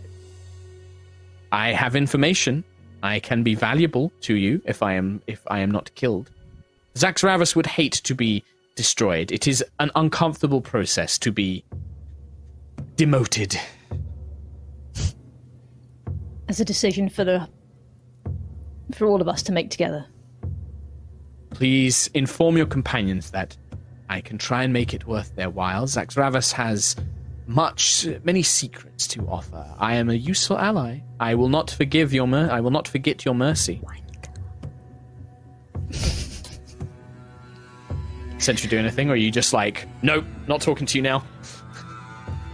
I 1.53 1.73
have 1.73 1.95
information. 1.95 2.65
I 3.03 3.21
can 3.21 3.43
be 3.43 3.55
valuable 3.55 4.11
to 4.23 4.35
you 4.35 4.63
if 4.65 4.83
I 4.83 4.95
am 4.95 5.21
if 5.27 5.43
I 5.49 5.61
am 5.61 5.71
not 5.71 5.95
killed. 5.95 6.31
Zaxravos 6.95 7.55
would 7.55 7.67
hate 7.67 8.01
to 8.05 8.15
be 8.15 8.43
destroyed. 8.75 9.31
It 9.31 9.47
is 9.47 9.63
an 9.79 9.91
uncomfortable 9.95 10.63
process 10.63 11.19
to 11.19 11.31
be 11.31 11.63
demoted. 12.97 13.59
As 16.49 16.59
a 16.59 16.65
decision 16.65 17.09
for 17.09 17.25
the 17.25 17.49
for 18.95 19.07
all 19.07 19.21
of 19.21 19.29
us 19.29 19.43
to 19.45 19.53
make 19.53 19.71
together. 19.71 20.07
Please 21.51 22.09
inform 22.15 22.57
your 22.57 22.67
companions 22.67 23.31
that 23.31 23.57
I 24.09 24.23
can 24.23 24.39
try 24.39 24.63
and 24.63 24.73
make 24.73 24.95
it 24.95 25.07
worth 25.07 25.35
their 25.37 25.51
while. 25.51 25.87
Zaxravos 25.87 26.53
has 26.53 26.97
much, 27.53 28.07
many 28.25 28.43
secrets 28.43 29.07
to 29.09 29.27
offer. 29.29 29.65
I 29.79 29.95
am 29.97 30.09
a 30.11 30.15
useful 30.15 30.59
ally. 30.59 31.01
I 31.21 31.35
will 31.35 31.49
not 31.49 31.71
forgive 31.71 32.13
your 32.13 32.27
mer- 32.27 32.51
I 32.51 32.61
will 32.61 32.71
not 32.71 32.89
forget 32.89 33.25
your 33.25 33.35
mercy. 33.35 33.81
Sentry 38.39 38.69
do 38.69 38.79
anything, 38.79 39.09
or 39.09 39.13
are 39.13 39.17
you 39.17 39.31
just 39.31 39.53
like, 39.53 39.87
nope, 40.03 40.25
not 40.49 40.61
talking 40.61 40.87
to 40.87 40.99
you 40.99 41.03
now? 41.03 41.25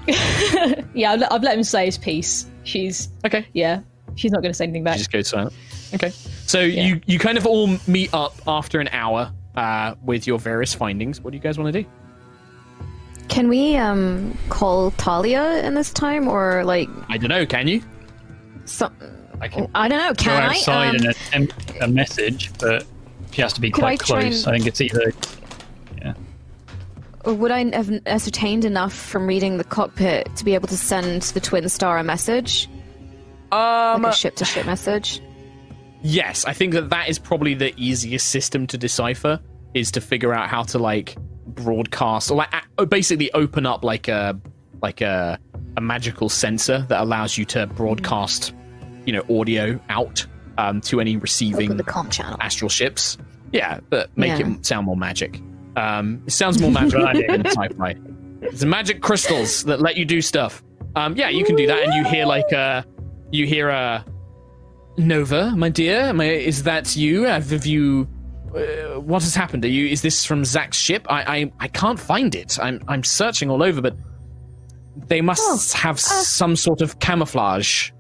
Yeah, 0.95 1.13
I've 1.13 1.21
let, 1.21 1.33
I've 1.33 1.43
let 1.43 1.57
him 1.57 1.63
say 1.63 1.85
his 1.85 1.99
piece. 1.99 2.47
She's 2.65 3.11
Okay. 3.27 3.47
yeah, 3.53 3.83
she's 4.17 4.33
not 4.33 4.41
going 4.43 4.51
to 4.51 4.57
say 4.57 4.65
anything 4.65 4.83
back. 4.83 4.95
You 4.95 5.01
just 5.01 5.13
go 5.13 5.21
silent. 5.23 5.53
Okay. 5.95 6.09
So 6.11 6.61
you 6.61 7.01
you 7.07 7.19
kind 7.19 7.37
of 7.39 7.47
all 7.47 7.69
meet 7.87 8.13
up 8.15 8.35
after 8.47 8.81
an 8.81 8.89
hour 8.89 9.31
uh, 9.55 9.95
with 10.03 10.27
your 10.27 10.39
various 10.39 10.75
findings. 10.75 11.21
What 11.21 11.31
do 11.33 11.37
you 11.37 11.43
guys 11.43 11.59
want 11.59 11.73
to 11.73 11.83
do? 11.83 11.89
Can 13.29 13.49
we 13.49 13.77
um 13.77 14.37
call 14.49 14.91
Thalia 14.91 15.63
in 15.65 15.75
this 15.75 15.93
time 15.93 16.29
or 16.29 16.65
like 16.65 16.89
I 17.09 17.19
don't 17.19 17.29
know. 17.29 17.47
Can 17.47 17.69
you? 17.69 17.83
some? 18.65 18.93
I 19.41 19.49
can 19.49 19.69
I 19.75 19.89
don't 19.89 19.99
know. 19.99 20.09
go 20.11 20.15
Can 20.15 20.43
I? 20.43 20.47
outside 20.57 20.89
Um, 20.89 20.95
and 20.97 21.07
attempt 21.07 21.73
a 21.81 21.89
message, 21.89 22.51
but 22.59 22.85
she 23.31 23.43
has 23.43 23.53
to 23.55 23.61
be 23.61 23.71
quite 23.71 24.01
I 24.03 24.05
close. 24.05 24.45
and- 24.47 24.55
I 24.55 24.59
think 24.59 24.67
it's 24.67 24.81
either. 24.81 25.13
Yeah. 26.03 26.15
Would 27.25 27.51
I 27.51 27.65
have 27.75 27.91
ascertained 28.07 28.65
enough 28.65 28.93
from 28.95 29.27
reading 29.27 29.59
the 29.59 29.65
cockpit 29.65 30.35
to 30.37 30.45
be 30.45 30.55
able 30.55 30.69
to 30.69 30.77
send 30.77 31.23
the 31.23 31.41
Twin 31.41 31.69
Star 31.69 31.99
a 31.99 32.05
message, 32.05 32.69
Um. 33.53 34.03
like 34.03 34.13
a 34.13 34.17
ship-to-ship 34.17 34.65
message? 34.67 35.21
Yes, 36.03 36.45
I 36.45 36.53
think 36.53 36.73
that 36.75 36.91
that 36.91 37.09
is 37.09 37.19
probably 37.19 37.55
the 37.55 37.75
easiest 37.77 38.29
system 38.29 38.67
to 38.69 38.79
decipher 38.79 39.41
is 39.75 39.91
to 39.93 40.01
figure 40.01 40.33
out 40.33 40.49
how 40.49 40.63
to 40.65 40.79
like 40.79 41.17
broadcast 41.63 42.31
or 42.31 42.37
like 42.37 42.53
basically 42.89 43.31
open 43.33 43.67
up 43.67 43.85
like 43.85 44.09
a 44.09 44.39
like 44.83 45.01
a 45.01 45.39
a 45.77 45.81
magical 45.81 46.29
sensor 46.29 46.85
that 46.89 47.01
allows 47.03 47.37
you 47.39 47.45
to 47.45 47.67
broadcast 47.67 48.55
you 49.05 49.13
know 49.13 49.23
audio 49.41 49.79
out 49.89 50.25
um, 50.59 50.81
to 50.83 51.01
any 51.01 51.17
receiving 51.17 51.77
the 51.77 51.85
com 51.85 52.11
channel. 52.11 52.37
astral 52.41 52.69
ships. 52.69 53.17
Yeah, 53.53 53.81
but 53.91 54.11
make 54.17 54.39
Yeah. 54.39 54.51
it 54.51 54.67
sound 54.67 54.87
more 54.87 54.97
magic. 54.97 55.41
Um, 55.77 56.23
it 56.27 56.33
sounds 56.33 56.61
more 56.61 56.71
magical 56.71 57.05
than 57.07 57.47
sci-fi. 57.47 57.95
It's 58.43 58.65
magic 58.65 59.01
crystals 59.01 59.65
that 59.65 59.81
let 59.81 59.97
you 59.97 60.05
do 60.05 60.21
stuff. 60.21 60.63
Um, 60.97 61.17
yeah, 61.17 61.29
you 61.29 61.45
can 61.45 61.55
do 61.57 61.67
that, 61.69 61.83
and 61.83 61.93
you 61.95 62.05
hear 62.05 62.27
like 62.27 62.53
uh, 62.53 62.83
you 63.31 63.47
hear 63.47 63.69
a 63.69 64.05
Nova, 64.97 65.53
my 65.57 65.69
dear. 65.69 66.13
I, 66.19 66.25
is 66.25 66.65
that 66.65 66.97
you? 66.97 67.23
Have 67.23 67.65
you? 67.67 68.09
Uh, 68.55 69.01
what 69.01 69.23
has 69.23 69.35
happened? 69.35 69.65
Are 69.65 69.69
you? 69.69 69.87
Is 69.87 70.03
this 70.03 70.25
from 70.25 70.45
Zach's 70.45 70.77
ship? 70.79 71.07
I, 71.09 71.39
I 71.39 71.53
I 71.61 71.69
can't 71.69 71.99
find 72.01 72.35
it. 72.35 72.59
I'm 72.61 72.83
I'm 72.89 73.05
searching 73.05 73.51
all 73.51 73.63
over, 73.63 73.81
but 73.81 73.97
they 75.07 75.21
must 75.21 75.43
Oh, 75.75 75.79
have 75.79 75.99
some 76.01 76.57
sort 76.57 76.81
of 76.81 76.99
camouflage. 76.99 77.91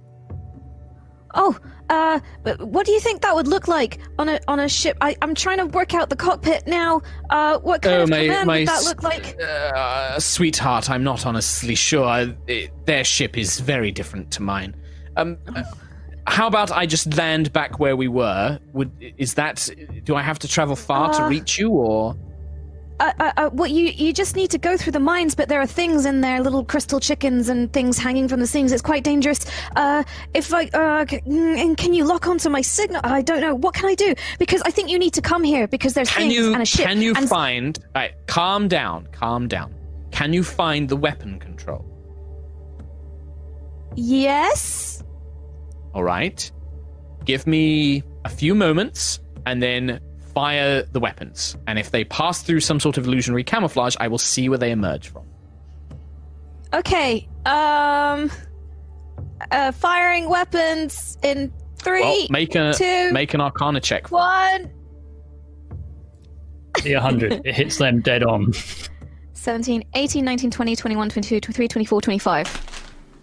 Oh, 1.35 1.57
uh, 1.91 2.19
but 2.43 2.61
what 2.67 2.87
do 2.87 2.93
you 2.93 3.01
think 3.01 3.21
that 3.23 3.35
would 3.35 3.47
look 3.47 3.69
like 3.69 3.99
on 4.19 4.29
a 4.29 4.41
on 4.49 4.59
a 4.59 4.69
ship? 4.69 4.97
I, 5.01 5.15
I'm 5.23 5.35
trying 5.35 5.59
to 5.59 5.67
work 5.67 5.95
out 5.95 6.09
the 6.11 6.17
cockpit 6.17 6.67
now. 6.67 7.03
Uh, 7.31 7.59
what 7.61 7.83
kind 7.83 7.97
Oh, 7.97 8.03
of 8.05 8.09
my- 8.11 8.23
command 8.23 8.47
my 8.47 8.59
would 8.61 8.69
that 8.69 8.85
look 8.85 9.03
like? 9.03 9.37
Uh, 9.41 10.19
sweetheart, 10.19 10.91
I'm 10.91 11.05
not 11.05 11.27
honestly 11.27 11.75
sure. 11.75 12.35
It, 12.47 12.71
their 12.87 13.05
ship 13.05 13.37
is 13.39 13.61
very 13.61 13.93
different 13.93 14.31
to 14.33 14.43
mine. 14.43 14.75
Um, 15.17 15.37
uh, 15.55 15.63
how 16.31 16.47
about 16.47 16.71
I 16.71 16.87
just 16.87 17.17
land 17.17 17.53
back 17.53 17.79
where 17.81 17.97
we 17.97 18.09
were? 18.09 18.59
Would 18.73 18.91
is 19.19 19.35
that? 19.35 19.69
Do 20.05 20.15
I 20.17 20.23
have 20.23 20.39
to 20.41 20.49
travel 20.49 20.77
far 20.77 21.13
to 21.15 21.23
Uh, 21.25 21.29
reach 21.29 21.59
you, 21.59 21.71
or 21.71 22.17
Uh, 23.01 23.13
uh, 23.21 23.33
uh, 23.37 23.51
what 23.51 23.71
you 23.71 23.85
you 24.05 24.13
just 24.13 24.35
need 24.35 24.51
to 24.51 24.59
go 24.59 24.77
through 24.77 24.93
the 24.93 25.01
mines, 25.13 25.35
but 25.37 25.49
there 25.49 25.61
are 25.61 25.67
things 25.69 26.05
in 26.05 26.21
there, 26.21 26.41
little 26.43 26.65
crystal 26.65 26.99
chickens 27.01 27.49
and 27.49 27.73
things 27.73 27.97
hanging 27.99 28.27
from 28.29 28.41
the 28.41 28.47
things. 28.47 28.73
It's 28.73 28.83
quite 28.83 29.05
dangerous. 29.05 29.41
Uh, 29.77 30.03
if 30.35 30.53
I 30.53 30.65
uh, 30.75 31.07
c- 31.09 31.21
mm, 31.21 31.57
and 31.63 31.77
can 31.77 31.93
you 31.95 32.05
lock 32.05 32.27
onto 32.27 32.49
my 32.51 32.61
signal? 32.63 33.01
I 33.05 33.23
don't 33.23 33.41
know. 33.41 33.55
What 33.55 33.75
can 33.75 33.87
I 33.89 33.95
do? 33.95 34.15
Because 34.39 34.63
I 34.69 34.71
think 34.73 34.91
you 34.91 34.99
need 34.99 35.15
to 35.15 35.23
come 35.23 35.45
here 35.45 35.69
because 35.69 35.93
there's 35.95 36.11
can 36.11 36.23
things 36.23 36.35
you 36.35 36.53
and 36.55 36.63
a 36.63 36.67
ship. 36.67 36.87
can 36.87 37.01
you 37.01 37.15
and 37.15 37.29
find? 37.29 37.79
Right, 37.95 38.13
calm 38.27 38.67
down, 38.69 39.07
calm 39.13 39.47
down. 39.49 39.75
Can 40.11 40.33
you 40.33 40.43
find 40.43 40.89
the 40.89 40.97
weapon 40.97 41.39
control? 41.39 41.85
yes. 43.95 45.03
All 45.95 46.05
right. 46.05 46.51
Give 47.25 47.47
me 47.47 48.03
a 48.25 48.29
few 48.29 48.55
moments, 48.55 49.21
and 49.47 49.63
then 49.63 50.01
fire 50.35 50.83
the 50.83 51.01
weapons. 51.01 51.57
And 51.67 51.79
if 51.79 51.91
they 51.91 52.05
pass 52.05 52.43
through 52.43 52.61
some 52.61 52.79
sort 52.81 52.97
of 52.99 53.07
illusionary 53.07 53.45
camouflage, 53.45 53.97
I 54.01 54.09
will 54.09 54.19
see 54.19 54.49
where 54.49 54.59
they 54.59 54.71
emerge 54.71 55.09
from. 55.09 55.25
Okay. 56.73 57.29
Um. 57.47 58.31
Uh, 59.53 59.71
firing 59.73 60.29
weapons 60.29 61.17
in 61.23 61.53
three, 61.77 62.01
Well, 62.03 62.27
make 62.29 62.55
a 62.57 62.73
two, 62.75 63.13
make 63.13 63.35
an 63.35 63.41
Arcana 63.41 63.81
check. 63.81 64.11
one. 64.11 64.69
The 66.83 66.95
100. 66.95 67.43
it 67.45 67.55
hits 67.55 67.79
them 67.79 68.01
dead 68.01 68.25
on. 68.25 68.53
17, 69.35 69.85
18, 69.95 70.25
19, 70.25 70.51
20, 70.51 70.77
21, 70.77 71.09
22, 71.09 71.41
23, 71.41 71.69
24, 71.69 72.01
25. 72.01 72.78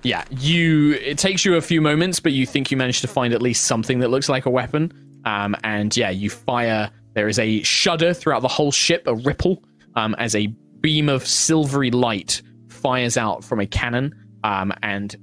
Yeah, 0.06 0.24
you. 0.30 0.94
It 0.94 1.18
takes 1.18 1.44
you 1.46 1.56
a 1.56 1.62
few 1.62 1.82
moments, 1.82 2.20
but 2.20 2.32
you 2.32 2.46
think 2.46 2.70
you 2.70 2.78
managed 2.78 3.02
to 3.02 3.08
find 3.08 3.34
at 3.34 3.42
least 3.42 3.66
something 3.66 4.00
that 4.00 4.10
looks 4.10 4.30
like 4.30 4.46
a 4.46 4.52
weapon. 4.52 4.94
Um, 5.26 5.56
and 5.64 5.98
yeah, 5.98 6.12
you 6.12 6.30
fire. 6.30 6.92
There 7.14 7.28
is 7.28 7.40
a 7.40 7.64
shudder 7.64 8.14
throughout 8.14 8.44
the 8.44 8.48
whole 8.48 8.72
ship, 8.72 9.08
a 9.08 9.16
ripple, 9.16 9.64
um, 9.96 10.14
as 10.20 10.36
a 10.36 10.46
beam 10.82 11.10
of 11.10 11.26
silvery 11.26 11.90
light 11.90 12.44
fires 12.70 13.18
out 13.18 13.44
from 13.44 13.60
a 13.60 13.66
cannon. 13.66 14.14
Um, 14.44 14.72
and 14.84 15.16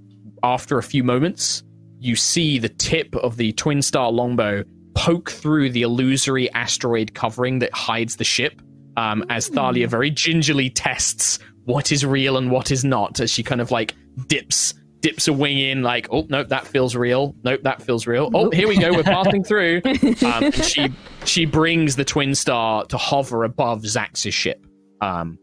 after 0.42 0.78
a 0.78 0.82
few 0.82 1.04
moments, 1.04 1.62
you 2.00 2.16
see 2.16 2.58
the 2.58 2.68
tip 2.68 3.14
of 3.14 3.36
the 3.36 3.52
twin 3.52 3.82
star 3.82 4.10
longbow 4.10 4.64
poke 4.94 5.30
through 5.30 5.70
the 5.70 5.82
illusory 5.82 6.52
asteroid 6.54 7.14
covering 7.14 7.60
that 7.60 7.72
hides 7.72 8.16
the 8.16 8.24
ship. 8.24 8.60
Um, 8.96 9.24
as 9.30 9.46
Thalia 9.46 9.86
very 9.86 10.10
gingerly 10.10 10.68
tests 10.70 11.38
what 11.64 11.92
is 11.92 12.04
real 12.04 12.36
and 12.36 12.50
what 12.50 12.70
is 12.70 12.84
not, 12.84 13.20
as 13.20 13.30
she 13.30 13.42
kind 13.42 13.60
of 13.60 13.70
like 13.70 13.94
dips 14.26 14.74
dips 15.00 15.26
a 15.26 15.32
wing 15.32 15.58
in, 15.58 15.82
like, 15.82 16.06
oh 16.12 16.24
nope, 16.28 16.48
that 16.48 16.66
feels 16.66 16.94
real. 16.94 17.34
Nope, 17.42 17.62
that 17.64 17.82
feels 17.82 18.06
real. 18.06 18.30
Oh, 18.34 18.50
here 18.50 18.68
we 18.68 18.78
go, 18.78 18.92
we're 18.92 19.02
passing 19.02 19.44
through. 19.44 19.82
Um, 20.22 20.44
and 20.44 20.54
she 20.54 20.88
she 21.24 21.44
brings 21.46 21.96
the 21.96 22.04
twin 22.04 22.34
star 22.34 22.84
to 22.86 22.96
hover 22.96 23.44
above 23.44 23.82
Zax's 23.82 24.34
ship. 24.34 24.64
Um, 25.00 25.38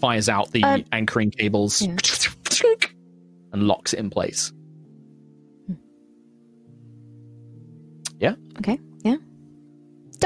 fires 0.00 0.28
out 0.28 0.50
the 0.50 0.62
Um, 0.64 0.84
anchoring 0.92 1.30
cables 1.30 1.80
yeah. 1.80 1.96
and 3.52 3.62
locks 3.62 3.92
it 3.92 4.00
in 4.00 4.10
place. 4.10 4.52
Yeah 8.18 8.34
okay. 8.58 8.78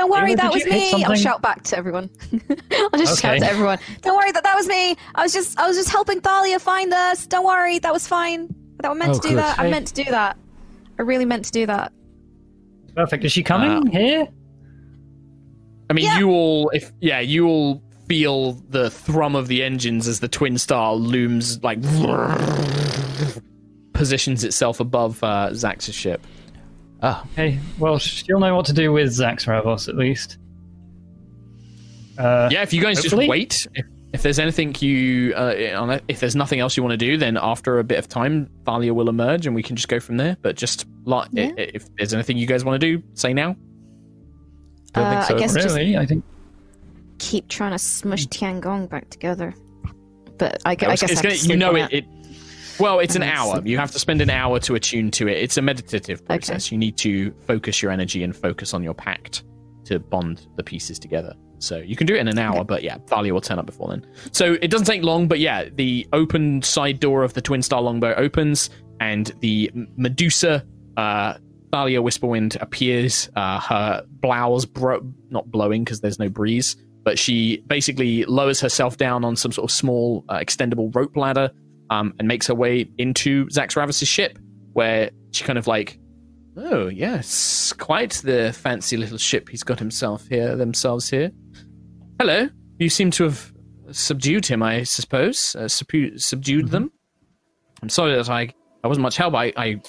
Don't 0.00 0.10
worry, 0.10 0.34
that 0.34 0.50
was 0.50 0.64
you 0.64 0.72
hit 0.72 0.96
me. 0.96 1.04
I'll 1.04 1.14
shout 1.14 1.42
back 1.42 1.62
to 1.64 1.76
everyone. 1.76 2.08
I'll 2.72 2.90
just 2.98 3.20
shout 3.20 3.38
to 3.38 3.44
everyone. 3.46 3.78
Don't 4.00 4.16
worry, 4.16 4.32
that 4.32 4.42
that 4.44 4.56
was 4.56 4.66
me. 4.66 4.96
I 5.14 5.22
was 5.22 5.34
just 5.34 5.58
I 5.60 5.68
was 5.68 5.76
just 5.76 5.90
helping 5.90 6.22
Thalia 6.22 6.58
find 6.58 6.92
us. 6.94 7.26
Don't 7.26 7.44
worry, 7.44 7.78
that 7.80 7.92
was 7.92 8.08
fine. 8.08 8.48
That 8.78 8.90
I 8.90 8.94
meant 8.94 9.10
Oh, 9.10 9.14
to 9.14 9.20
do 9.20 9.28
good. 9.30 9.38
that. 9.38 9.58
I 9.58 9.68
meant 9.68 9.88
to 9.88 9.94
do 9.94 10.04
that. 10.10 10.38
I 10.98 11.02
really 11.02 11.26
meant 11.26 11.44
to 11.44 11.50
do 11.52 11.66
that. 11.66 11.92
Perfect. 12.96 13.24
Is 13.26 13.32
she 13.32 13.42
coming 13.42 13.86
here? 13.88 14.26
I 15.90 15.92
mean, 15.92 16.06
Yeah. 16.06 16.18
you 16.18 16.30
all, 16.30 16.70
if 16.70 16.90
yeah, 17.00 17.20
you 17.20 17.46
all 17.46 17.82
feel 18.08 18.52
the 18.70 18.88
thrum 18.90 19.36
of 19.36 19.48
the 19.48 19.62
engines 19.62 20.08
as 20.08 20.20
the 20.20 20.28
twin 20.28 20.56
star 20.56 20.94
looms 20.94 21.62
like 21.62 21.78
positions 23.92 24.44
itself 24.44 24.80
above 24.80 25.22
uh, 25.22 25.50
Zax's 25.52 25.94
ship. 25.94 26.26
Ah, 27.02 27.24
Okay, 27.32 27.58
well, 27.78 27.98
she'll 27.98 28.40
know 28.40 28.54
what 28.54 28.66
to 28.66 28.72
do 28.72 28.92
with 28.92 29.08
Zaxravos 29.10 29.88
at 29.88 29.96
least. 29.96 30.38
Uh, 32.18 32.48
Yeah, 32.52 32.62
if 32.62 32.72
you 32.72 32.82
guys 32.82 32.98
Hopefully. 32.98 33.26
just 33.26 33.30
wait, 33.30 33.66
if, 33.74 33.86
if 34.12 34.22
there's 34.22 34.38
anything 34.38 34.74
you, 34.80 35.32
uh, 35.34 35.98
if 36.08 36.20
there's 36.20 36.36
nothing 36.36 36.60
else 36.60 36.76
you 36.76 36.82
want 36.82 36.92
to 36.92 36.96
do, 36.98 37.16
then 37.16 37.38
after 37.40 37.78
a 37.78 37.84
bit 37.84 37.98
of 37.98 38.08
time, 38.08 38.50
Thalia 38.66 38.92
will 38.92 39.08
emerge 39.08 39.46
and 39.46 39.54
we 39.54 39.62
can 39.62 39.76
just 39.76 39.88
go 39.88 40.00
from 40.00 40.16
there. 40.18 40.36
But 40.42 40.56
just 40.56 40.84
like, 41.04 41.28
Yeah. 41.32 41.52
i- 41.56 41.70
if 41.74 41.86
there's 41.96 42.12
anything 42.12 42.36
you 42.36 42.46
guys 42.46 42.64
want 42.64 42.80
to 42.80 42.86
do, 42.96 43.02
say 43.14 43.32
now. 43.32 43.56
don't 44.92 45.04
Uh, 45.04 45.10
think 45.10 45.24
so. 45.28 45.36
I 45.36 45.38
guess 45.38 45.54
just 45.54 45.68
really, 45.76 45.96
I 45.96 46.04
think. 46.04 46.24
keep 47.18 47.46
trying 47.48 47.70
to 47.72 47.78
smush 47.78 48.26
Tiangong 48.26 48.88
back 48.90 49.08
together. 49.08 49.54
But 50.36 50.60
I, 50.64 50.74
gu- 50.74 50.86
I 50.86 50.96
guess 50.96 51.10
it's 51.12 51.20
I 51.20 51.22
gonna- 51.22 51.34
you 51.36 51.56
know 51.56 51.76
it, 51.76 51.92
it. 51.92 52.04
Well, 52.80 52.98
it's 52.98 53.14
an 53.14 53.22
hour. 53.22 53.60
You 53.64 53.76
have 53.78 53.90
to 53.92 53.98
spend 53.98 54.20
an 54.22 54.30
hour 54.30 54.58
to 54.60 54.74
attune 54.74 55.10
to 55.12 55.28
it. 55.28 55.36
It's 55.38 55.56
a 55.56 55.62
meditative 55.62 56.24
process. 56.24 56.72
You 56.72 56.78
need 56.78 56.96
to 56.98 57.30
focus 57.46 57.82
your 57.82 57.90
energy 57.92 58.22
and 58.22 58.34
focus 58.34 58.72
on 58.74 58.82
your 58.82 58.94
pact 58.94 59.44
to 59.84 59.98
bond 59.98 60.46
the 60.56 60.62
pieces 60.62 60.98
together. 60.98 61.34
So 61.58 61.76
you 61.76 61.94
can 61.94 62.06
do 62.06 62.14
it 62.14 62.20
in 62.20 62.28
an 62.28 62.38
hour, 62.38 62.56
Okay. 62.60 62.64
but 62.66 62.82
yeah, 62.82 62.96
Thalia 63.06 63.34
will 63.34 63.42
turn 63.42 63.58
up 63.58 63.66
before 63.66 63.88
then. 63.88 64.06
So 64.32 64.54
it 64.62 64.70
doesn't 64.70 64.86
take 64.86 65.02
long, 65.02 65.28
but 65.28 65.40
yeah, 65.40 65.68
the 65.74 66.08
open 66.14 66.62
side 66.62 67.00
door 67.00 67.22
of 67.22 67.34
the 67.34 67.42
Twin 67.42 67.60
Star 67.62 67.82
Longbow 67.82 68.14
opens, 68.16 68.70
and 68.98 69.26
the 69.40 69.70
Medusa, 69.96 70.64
uh, 70.96 71.34
Thalia 71.72 72.00
Whisperwind 72.00 72.60
appears. 72.62 73.28
Uh, 73.36 73.60
her 73.60 74.04
blouse, 74.08 74.64
bro- 74.64 75.06
not 75.28 75.50
blowing 75.50 75.84
because 75.84 76.00
there's 76.00 76.18
no 76.18 76.30
breeze, 76.30 76.76
but 77.04 77.18
she 77.18 77.58
basically 77.66 78.24
lowers 78.24 78.60
herself 78.60 78.96
down 78.96 79.22
on 79.24 79.36
some 79.36 79.52
sort 79.52 79.70
of 79.70 79.74
small 79.74 80.24
uh, 80.30 80.38
extendable 80.38 80.94
rope 80.94 81.14
ladder 81.16 81.50
um, 81.90 82.14
and 82.18 82.26
makes 82.26 82.46
her 82.46 82.54
way 82.54 82.88
into 82.98 83.46
Zaxravos's 83.46 84.08
ship, 84.08 84.38
where 84.72 85.10
she 85.32 85.44
kind 85.44 85.58
of 85.58 85.66
like, 85.66 85.98
oh 86.56 86.88
yes, 86.88 87.72
quite 87.74 88.12
the 88.24 88.52
fancy 88.52 88.96
little 88.96 89.18
ship 89.18 89.48
he's 89.48 89.62
got 89.62 89.78
himself 89.78 90.26
here, 90.28 90.56
themselves 90.56 91.10
here. 91.10 91.30
Hello, 92.18 92.48
you 92.78 92.88
seem 92.88 93.10
to 93.12 93.24
have 93.24 93.52
subdued 93.90 94.46
him, 94.46 94.62
I 94.62 94.84
suppose. 94.84 95.54
Uh, 95.56 95.64
subdu- 95.64 96.20
subdued 96.20 96.68
them. 96.68 96.92
I'm 97.82 97.88
sorry 97.88 98.14
that 98.14 98.28
I 98.28 98.54
I 98.82 98.88
wasn't 98.88 99.02
much 99.02 99.16
help. 99.16 99.34
I, 99.34 99.52
I 99.56 99.80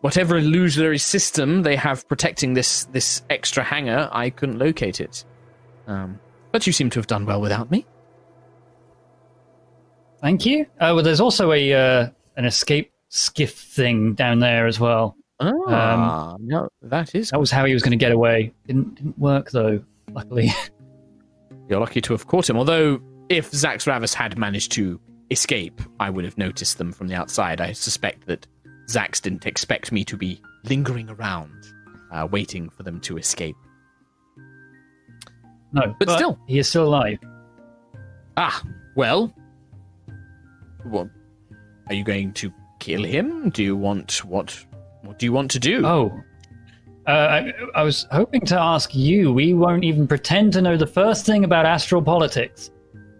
whatever 0.00 0.36
illusionary 0.36 0.98
system 0.98 1.62
they 1.62 1.76
have 1.76 2.08
protecting 2.08 2.54
this 2.54 2.84
this 2.86 3.22
extra 3.30 3.62
hangar, 3.62 4.08
I 4.12 4.30
couldn't 4.30 4.58
locate 4.58 5.00
it. 5.00 5.24
Um, 5.86 6.20
but 6.52 6.66
you 6.66 6.72
seem 6.72 6.90
to 6.90 6.98
have 6.98 7.06
done 7.06 7.26
well 7.26 7.40
without 7.40 7.70
me. 7.70 7.86
Thank 10.22 10.46
you. 10.46 10.62
Uh, 10.80 10.92
well, 10.94 11.02
there's 11.02 11.20
also 11.20 11.52
a 11.52 11.72
uh, 11.74 12.08
an 12.36 12.44
escape 12.44 12.92
skiff 13.08 13.54
thing 13.54 14.14
down 14.14 14.38
there 14.38 14.66
as 14.66 14.78
well. 14.80 15.16
Ah, 15.40 16.36
no, 16.38 16.68
that 16.82 17.14
is 17.16 17.30
That 17.30 17.40
was 17.40 17.50
how 17.50 17.64
he 17.64 17.74
was 17.74 17.82
going 17.82 17.90
to 17.90 17.96
get 17.96 18.12
away. 18.12 18.52
Didn't 18.66 18.94
didn't 18.94 19.18
work 19.18 19.50
though. 19.50 19.82
Luckily. 20.12 20.50
You're 21.68 21.80
lucky 21.80 22.00
to 22.02 22.12
have 22.12 22.26
caught 22.26 22.48
him. 22.48 22.56
Although, 22.56 23.00
if 23.28 23.50
Zaxravos 23.50 24.14
had 24.14 24.36
managed 24.38 24.72
to 24.72 25.00
escape, 25.30 25.80
I 25.98 26.10
would 26.10 26.24
have 26.24 26.36
noticed 26.38 26.78
them 26.78 26.92
from 26.92 27.08
the 27.08 27.14
outside. 27.14 27.60
I 27.60 27.72
suspect 27.72 28.26
that 28.26 28.46
Zax 28.88 29.20
didn't 29.22 29.46
expect 29.46 29.90
me 29.90 30.04
to 30.04 30.16
be 30.16 30.40
lingering 30.64 31.08
around, 31.08 31.54
uh, 32.12 32.28
waiting 32.30 32.68
for 32.68 32.82
them 32.82 33.00
to 33.02 33.16
escape. 33.16 33.56
No, 35.72 35.94
But 35.98 36.10
still. 36.10 36.38
he 36.46 36.58
is 36.58 36.68
still 36.68 36.84
alive. 36.84 37.18
Ah, 38.36 38.62
well. 38.94 39.32
What? 40.84 41.08
Are 41.88 41.94
you 41.94 42.04
going 42.04 42.32
to 42.34 42.52
kill 42.78 43.04
him? 43.04 43.50
Do 43.50 43.62
you 43.62 43.76
want 43.76 44.24
what? 44.24 44.64
What 45.02 45.18
do 45.18 45.26
you 45.26 45.32
want 45.32 45.50
to 45.52 45.58
do? 45.58 45.84
Oh. 45.84 46.12
Uh, 47.06 47.10
I, 47.10 47.52
I 47.74 47.82
was 47.82 48.06
hoping 48.12 48.42
to 48.46 48.58
ask 48.58 48.94
you. 48.94 49.32
We 49.32 49.54
won't 49.54 49.84
even 49.84 50.06
pretend 50.06 50.52
to 50.52 50.62
know 50.62 50.76
the 50.76 50.86
first 50.86 51.26
thing 51.26 51.44
about 51.44 51.66
astral 51.66 52.00
politics. 52.02 52.70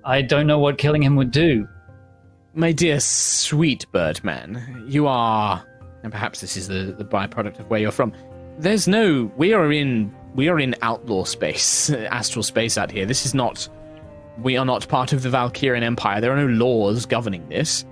I 0.04 0.22
don't 0.22 0.46
know 0.46 0.58
what 0.58 0.78
killing 0.78 1.02
him 1.02 1.16
would 1.16 1.30
do. 1.30 1.68
My 2.54 2.70
dear 2.70 3.00
sweet 3.00 3.86
Birdman, 3.92 4.84
you 4.86 5.06
are, 5.06 5.64
and 6.02 6.12
perhaps 6.12 6.40
this 6.40 6.56
is 6.56 6.68
the, 6.68 6.94
the 6.96 7.04
byproduct 7.04 7.58
of 7.60 7.70
where 7.70 7.80
you're 7.80 7.90
from. 7.90 8.12
There's 8.58 8.86
no, 8.86 9.32
we 9.36 9.54
are 9.54 9.72
in, 9.72 10.14
we 10.34 10.48
are 10.48 10.60
in 10.60 10.74
outlaw 10.82 11.24
space, 11.24 11.90
astral 11.90 12.42
space 12.42 12.76
out 12.76 12.90
here. 12.90 13.06
This 13.06 13.24
is 13.24 13.34
not, 13.34 13.68
we 14.38 14.56
are 14.56 14.64
not 14.64 14.88
part 14.88 15.12
of 15.12 15.22
the 15.22 15.28
Valkyrian 15.28 15.82
Empire. 15.82 16.20
There 16.20 16.32
are 16.32 16.46
no 16.46 16.64
laws 16.64 17.06
governing 17.06 17.48
this. 17.48 17.84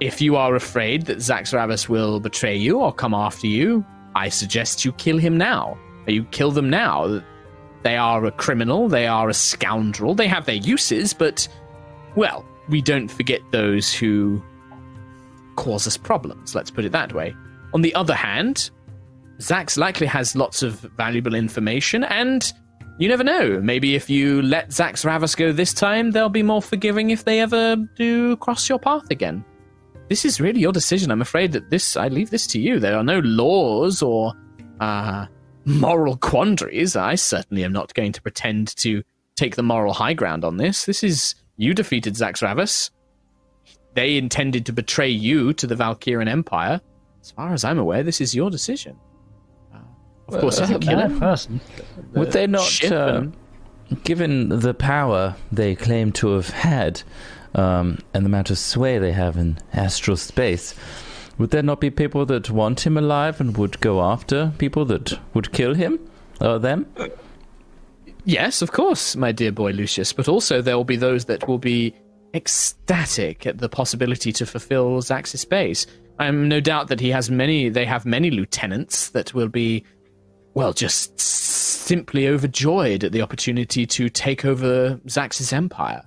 If 0.00 0.20
you 0.20 0.36
are 0.36 0.54
afraid 0.54 1.06
that 1.06 1.18
Zaxravos 1.18 1.88
will 1.88 2.20
betray 2.20 2.56
you 2.56 2.80
or 2.80 2.92
come 2.92 3.14
after 3.14 3.46
you, 3.46 3.84
I 4.14 4.28
suggest 4.28 4.84
you 4.84 4.92
kill 4.92 5.18
him 5.18 5.36
now. 5.36 5.78
You 6.06 6.24
kill 6.24 6.50
them 6.50 6.70
now. 6.70 7.22
They 7.82 7.96
are 7.96 8.24
a 8.24 8.32
criminal. 8.32 8.88
They 8.88 9.06
are 9.06 9.28
a 9.28 9.34
scoundrel. 9.34 10.14
They 10.14 10.28
have 10.28 10.44
their 10.46 10.56
uses, 10.56 11.14
but 11.14 11.48
well, 12.14 12.44
we 12.68 12.82
don't 12.82 13.08
forget 13.08 13.40
those 13.52 13.92
who 13.92 14.42
cause 15.56 15.86
us 15.86 15.96
problems, 15.96 16.54
let's 16.54 16.70
put 16.70 16.84
it 16.84 16.92
that 16.92 17.12
way. 17.12 17.34
On 17.74 17.82
the 17.82 17.94
other 17.94 18.14
hand, 18.14 18.70
Zax 19.38 19.76
likely 19.76 20.06
has 20.06 20.36
lots 20.36 20.62
of 20.62 20.74
valuable 20.96 21.34
information, 21.34 22.04
and 22.04 22.52
you 22.98 23.08
never 23.08 23.24
know. 23.24 23.60
Maybe 23.60 23.94
if 23.94 24.08
you 24.08 24.42
let 24.42 24.70
Zaxravos 24.70 25.36
go 25.36 25.52
this 25.52 25.74
time, 25.74 26.12
they'll 26.12 26.28
be 26.28 26.42
more 26.42 26.62
forgiving 26.62 27.10
if 27.10 27.24
they 27.24 27.40
ever 27.40 27.76
do 27.96 28.36
cross 28.36 28.68
your 28.68 28.78
path 28.78 29.10
again. 29.10 29.44
This 30.08 30.24
is 30.24 30.40
really 30.40 30.60
your 30.60 30.72
decision. 30.72 31.10
I'm 31.10 31.20
afraid 31.20 31.52
that 31.52 31.68
this, 31.68 31.96
I 31.96 32.08
leave 32.08 32.30
this 32.30 32.46
to 32.48 32.60
you. 32.60 32.78
There 32.78 32.96
are 32.96 33.02
no 33.02 33.18
laws 33.18 34.02
or 34.02 34.32
uh, 34.80 35.26
moral 35.64 36.16
quandaries. 36.20 36.96
I 36.96 37.16
certainly 37.16 37.64
am 37.64 37.72
not 37.72 37.92
going 37.94 38.12
to 38.12 38.22
pretend 38.22 38.74
to 38.76 39.02
take 39.34 39.56
the 39.56 39.62
moral 39.62 39.92
high 39.92 40.14
ground 40.14 40.44
on 40.44 40.56
this. 40.56 40.86
This 40.86 41.04
is 41.04 41.34
you 41.56 41.74
defeated 41.74 42.14
Zaxravos. 42.14 42.90
They 43.94 44.16
intended 44.16 44.64
to 44.66 44.72
betray 44.72 45.08
you 45.08 45.52
to 45.54 45.66
the 45.66 45.74
Valkyrian 45.74 46.28
Empire. 46.28 46.80
As 47.20 47.30
far 47.32 47.52
as 47.52 47.64
I'm 47.64 47.78
aware, 47.78 48.02
this 48.02 48.20
is 48.20 48.34
your 48.34 48.50
decision. 48.50 48.96
Uh, 50.30 50.36
of 50.36 50.40
course, 50.40 50.58
if 50.58 50.70
you 50.70 50.76
uh, 50.76 50.78
kill 50.80 50.98
Bad 50.98 51.10
him, 51.10 51.20
person. 51.20 51.60
Would 52.14 52.32
they 52.32 52.46
not, 52.46 52.84
uh, 52.84 53.24
given 54.04 54.48
the 54.48 54.74
power 54.74 55.36
they 55.52 55.74
claim 55.74 56.12
to 56.12 56.28
have 56.30 56.50
had 56.50 57.02
um, 57.54 57.98
and 58.12 58.24
the 58.24 58.28
amount 58.28 58.50
of 58.50 58.58
sway 58.58 58.98
they 58.98 59.12
have 59.12 59.36
in 59.36 59.58
astral 59.72 60.16
space, 60.16 60.74
would 61.38 61.50
there 61.50 61.62
not 61.62 61.80
be 61.80 61.90
people 61.90 62.26
that 62.26 62.50
want 62.50 62.86
him 62.86 62.96
alive 62.96 63.40
and 63.40 63.56
would 63.56 63.80
go 63.80 64.02
after 64.02 64.52
people 64.58 64.84
that 64.86 65.18
would 65.34 65.52
kill 65.52 65.74
him 65.74 65.98
or 66.40 66.58
them? 66.58 66.86
Yes, 68.24 68.62
of 68.62 68.72
course, 68.72 69.14
my 69.14 69.30
dear 69.32 69.52
boy 69.52 69.70
Lucius, 69.70 70.12
but 70.12 70.28
also 70.28 70.60
there 70.60 70.76
will 70.76 70.84
be 70.84 70.96
those 70.96 71.26
that 71.26 71.46
will 71.46 71.58
be 71.58 71.94
ecstatic 72.34 73.46
at 73.46 73.58
the 73.58 73.68
possibility 73.68 74.32
to 74.32 74.44
fulfill 74.44 75.00
Zax's 75.00 75.42
space. 75.42 75.86
I'm 76.18 76.48
no 76.48 76.60
doubt 76.60 76.88
that 76.88 76.98
he 76.98 77.10
has 77.10 77.30
many, 77.30 77.68
they 77.68 77.84
have 77.84 78.04
many 78.04 78.30
lieutenants 78.30 79.10
that 79.10 79.34
will 79.34 79.48
be, 79.48 79.84
well, 80.56 80.72
just 80.72 81.20
simply 81.20 82.26
overjoyed 82.28 83.04
at 83.04 83.12
the 83.12 83.20
opportunity 83.20 83.84
to 83.84 84.08
take 84.08 84.46
over 84.46 84.98
Zax's 85.06 85.52
empire. 85.52 86.02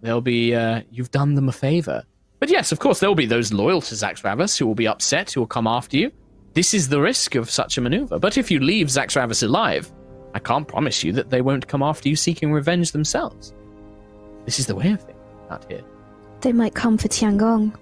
They'll 0.00 0.22
be, 0.22 0.54
uh, 0.54 0.80
you've 0.90 1.10
done 1.10 1.34
them 1.34 1.50
a 1.50 1.52
favor. 1.52 2.02
But 2.38 2.48
yes, 2.48 2.72
of 2.72 2.78
course, 2.78 2.98
there 3.00 3.10
will 3.10 3.14
be 3.14 3.26
those 3.26 3.52
loyal 3.52 3.82
to 3.82 3.94
Zaxravos 3.94 4.58
who 4.58 4.66
will 4.66 4.74
be 4.74 4.88
upset, 4.88 5.30
who 5.30 5.40
will 5.40 5.46
come 5.46 5.66
after 5.66 5.98
you. 5.98 6.10
This 6.54 6.72
is 6.72 6.88
the 6.88 6.98
risk 7.02 7.34
of 7.34 7.50
such 7.50 7.76
a 7.76 7.82
maneuver. 7.82 8.18
But 8.18 8.38
if 8.38 8.50
you 8.50 8.58
leave 8.58 8.86
Zaxravos 8.86 9.42
alive, 9.42 9.92
I 10.32 10.38
can't 10.38 10.66
promise 10.66 11.04
you 11.04 11.12
that 11.12 11.28
they 11.28 11.42
won't 11.42 11.68
come 11.68 11.82
after 11.82 12.08
you 12.08 12.16
seeking 12.16 12.52
revenge 12.52 12.92
themselves. 12.92 13.52
This 14.46 14.58
is 14.58 14.66
the 14.66 14.74
way 14.74 14.92
of 14.92 15.02
things 15.02 15.18
out 15.50 15.66
here, 15.70 15.82
They 16.40 16.52
might 16.54 16.74
come 16.74 16.96
for 16.96 17.08
Tiangong. 17.08 17.74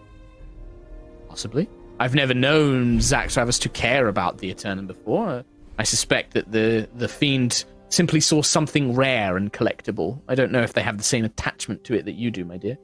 possibly. 1.28 1.68
I've 2.00 2.14
never 2.16 2.34
known 2.34 2.98
Zaxravos 2.98 3.60
to 3.60 3.68
care 3.68 4.08
about 4.08 4.38
the 4.38 4.50
Eternum 4.50 4.88
before. 4.88 5.44
I 5.78 5.84
suspect 5.84 6.34
that 6.34 6.50
the, 6.50 6.88
the 6.96 7.08
Fiend 7.08 7.64
simply 7.88 8.20
saw 8.20 8.42
something 8.42 8.94
rare 8.94 9.36
and 9.36 9.52
collectible. 9.52 10.20
I 10.28 10.34
don't 10.34 10.52
know 10.52 10.62
if 10.62 10.72
they 10.74 10.82
have 10.82 10.98
the 10.98 11.04
same 11.04 11.24
attachment 11.24 11.84
to 11.84 11.94
it 11.94 12.04
that 12.04 12.14
you 12.16 12.30
do, 12.30 12.44
my 12.44 12.56
dear. 12.56 12.76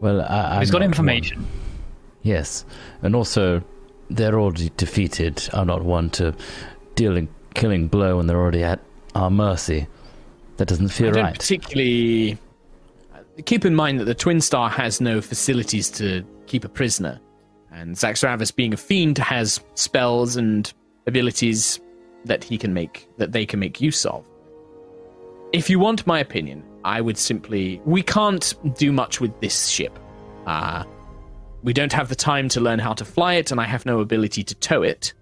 Well, 0.00 0.22
I, 0.22 0.60
He's 0.60 0.70
I'm 0.70 0.72
got 0.72 0.78
not 0.78 0.84
information. 0.86 1.38
one. 1.42 1.50
Yes, 2.22 2.64
and 3.02 3.14
also 3.16 3.62
they're 4.08 4.38
already 4.38 4.70
defeated. 4.76 5.48
I'm 5.52 5.66
not 5.66 5.84
one 5.84 6.10
to 6.10 6.34
deal 6.94 7.16
a 7.18 7.26
killing 7.54 7.88
blow 7.88 8.16
when 8.16 8.26
they're 8.26 8.40
already 8.40 8.62
at 8.62 8.80
our 9.14 9.30
mercy. 9.30 9.86
That 10.56 10.68
doesn't 10.68 10.88
feel 10.88 11.08
I 11.08 11.12
don't 11.12 11.24
right. 11.24 11.34
particularly 11.34 12.38
uh, 13.14 13.18
keep 13.46 13.64
in 13.64 13.74
mind 13.74 14.00
that 14.00 14.04
the 14.04 14.14
Twin 14.14 14.40
Star 14.40 14.68
has 14.68 15.00
no 15.00 15.20
facilities 15.20 15.88
to 15.90 16.24
keep 16.46 16.64
a 16.64 16.68
prisoner, 16.68 17.18
and 17.72 17.96
Zaxravos, 17.96 18.54
being 18.54 18.74
a 18.74 18.76
fiend, 18.76 19.18
has 19.18 19.60
spells 19.74 20.36
and 20.36 20.72
abilities 21.10 21.80
that 22.24 22.44
he 22.44 22.56
can 22.58 22.72
make 22.72 23.08
that 23.18 23.32
they 23.32 23.44
can 23.50 23.58
make 23.60 23.80
use 23.80 24.04
of. 24.06 24.24
if 25.52 25.68
you 25.68 25.78
want 25.78 26.06
my 26.06 26.18
opinion, 26.18 26.62
I 26.84 27.00
would 27.00 27.18
simply. 27.18 27.80
We 27.84 28.02
can't 28.02 28.54
do 28.76 28.92
much 28.92 29.20
with 29.20 29.38
this 29.40 29.68
ship. 29.68 29.98
Uh, 30.46 30.84
we 31.62 31.72
don't 31.72 31.92
have 31.92 32.08
the 32.08 32.14
time 32.14 32.48
to 32.50 32.60
learn 32.60 32.78
how 32.78 32.94
to 32.94 33.04
fly 33.04 33.34
it, 33.34 33.50
and 33.50 33.60
I 33.60 33.64
have 33.64 33.84
no 33.84 34.00
ability 34.00 34.42
to 34.44 34.54
tow 34.54 34.82
it. 34.82 35.12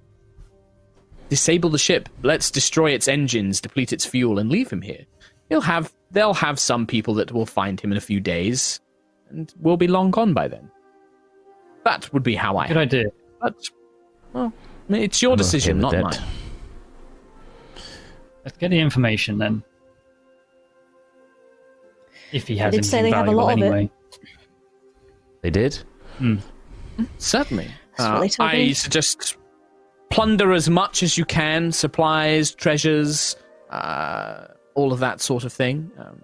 Disable 1.28 1.70
the 1.70 1.78
ship. 1.78 2.08
Let's 2.22 2.50
destroy 2.50 2.90
its 2.92 3.08
engines, 3.08 3.60
deplete 3.60 3.92
its 3.92 4.06
fuel, 4.06 4.38
and 4.38 4.50
leave 4.50 4.70
him 4.70 4.82
here. 4.82 5.04
He'll 5.48 5.60
have. 5.62 5.92
They'll 6.10 6.34
have 6.34 6.58
some 6.58 6.86
people 6.86 7.14
that 7.14 7.32
will 7.32 7.46
find 7.46 7.78
him 7.80 7.92
in 7.92 7.98
a 7.98 8.02
few 8.02 8.20
days, 8.20 8.80
and 9.30 9.52
we'll 9.60 9.76
be 9.76 9.88
long 9.88 10.10
gone 10.10 10.32
by 10.32 10.48
then. 10.48 10.70
That 11.84 12.12
would 12.12 12.22
be 12.22 12.34
how 12.34 12.56
I. 12.56 12.68
Good 12.68 12.76
idea. 12.76 13.04
But, 13.40 13.54
well, 14.32 14.52
I 14.88 14.92
mean, 14.92 15.02
it's 15.02 15.20
your 15.20 15.32
I'm 15.32 15.38
decision, 15.38 15.76
with 15.76 15.82
not 15.82 15.92
that. 15.92 16.02
mine. 16.02 17.84
Let's 18.44 18.56
get 18.56 18.70
the 18.70 18.78
information 18.78 19.38
then. 19.38 19.62
If 22.32 22.46
he 22.48 22.56
has 22.58 22.72
did 22.74 22.84
say 22.84 22.98
anything 22.98 23.12
they 23.12 23.16
have 23.16 23.26
a 23.28 23.32
valuable 23.32 23.44
lot 23.46 23.52
of 23.52 23.58
it. 23.58 23.62
anyway. 23.66 23.90
They 25.42 25.50
did? 25.50 25.78
Certainly. 27.18 27.68
Uh, 27.98 28.28
I 28.38 28.72
suggest 28.72 29.36
plunder 30.10 30.52
as 30.52 30.70
much 30.70 31.02
as 31.02 31.18
you 31.18 31.24
can 31.24 31.72
supplies, 31.72 32.54
treasures, 32.54 33.36
uh, 33.70 34.46
all 34.74 34.92
of 34.92 35.00
that 35.00 35.20
sort 35.20 35.44
of 35.44 35.52
thing. 35.52 35.90
Um, 35.98 36.20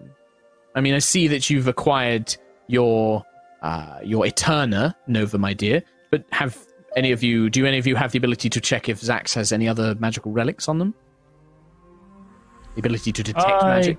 I 0.75 0.81
mean, 0.81 0.93
I 0.93 0.99
see 0.99 1.27
that 1.27 1.49
you've 1.49 1.67
acquired 1.67 2.35
your 2.67 3.23
uh, 3.61 3.99
your 4.03 4.25
Eterna, 4.25 4.95
Nova, 5.07 5.37
my 5.37 5.53
dear, 5.53 5.83
but 6.11 6.23
have 6.31 6.64
any 6.95 7.11
of 7.11 7.23
you, 7.23 7.49
do 7.49 7.65
any 7.65 7.77
of 7.77 7.85
you 7.87 7.95
have 7.95 8.11
the 8.11 8.17
ability 8.17 8.49
to 8.49 8.61
check 8.61 8.87
if 8.89 9.01
Zax 9.01 9.33
has 9.35 9.51
any 9.51 9.67
other 9.67 9.95
magical 9.95 10.31
relics 10.31 10.67
on 10.69 10.77
them? 10.79 10.93
The 12.75 12.79
ability 12.79 13.11
to 13.11 13.23
detect 13.23 13.47
I- 13.63 13.67
magic? 13.79 13.97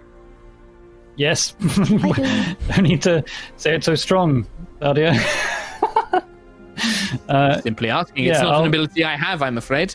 Yes. 1.17 1.53
Don't 1.77 2.83
need 2.83 3.01
to 3.03 3.25
say 3.57 3.75
it 3.75 3.83
so 3.85 3.95
strong, 3.95 4.47
Claudia. 4.81 5.13
uh, 7.29 7.61
Simply 7.63 7.89
asking. 7.89 8.25
it's 8.27 8.41
not 8.41 8.53
I'll- 8.55 8.61
an 8.63 8.67
ability 8.69 9.05
I 9.05 9.17
have, 9.17 9.41
I'm 9.43 9.57
afraid. 9.59 9.95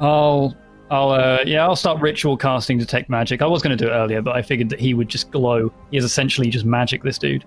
I'll, 0.00 0.56
I'll, 0.90 1.10
uh, 1.10 1.38
yeah, 1.44 1.64
I'll 1.64 1.74
start 1.76 2.00
ritual 2.00 2.36
casting 2.36 2.78
detect 2.78 3.10
magic. 3.10 3.42
I 3.42 3.46
was 3.46 3.60
going 3.62 3.76
to 3.76 3.84
do 3.84 3.90
it 3.90 3.94
earlier, 3.94 4.22
but 4.22 4.36
I 4.36 4.42
figured 4.42 4.68
that 4.70 4.78
he 4.78 4.94
would 4.94 5.08
just 5.08 5.30
glow. 5.32 5.72
He 5.90 5.96
is 5.96 6.04
essentially 6.04 6.48
just 6.50 6.64
magic. 6.64 7.02
This 7.02 7.18
dude. 7.18 7.44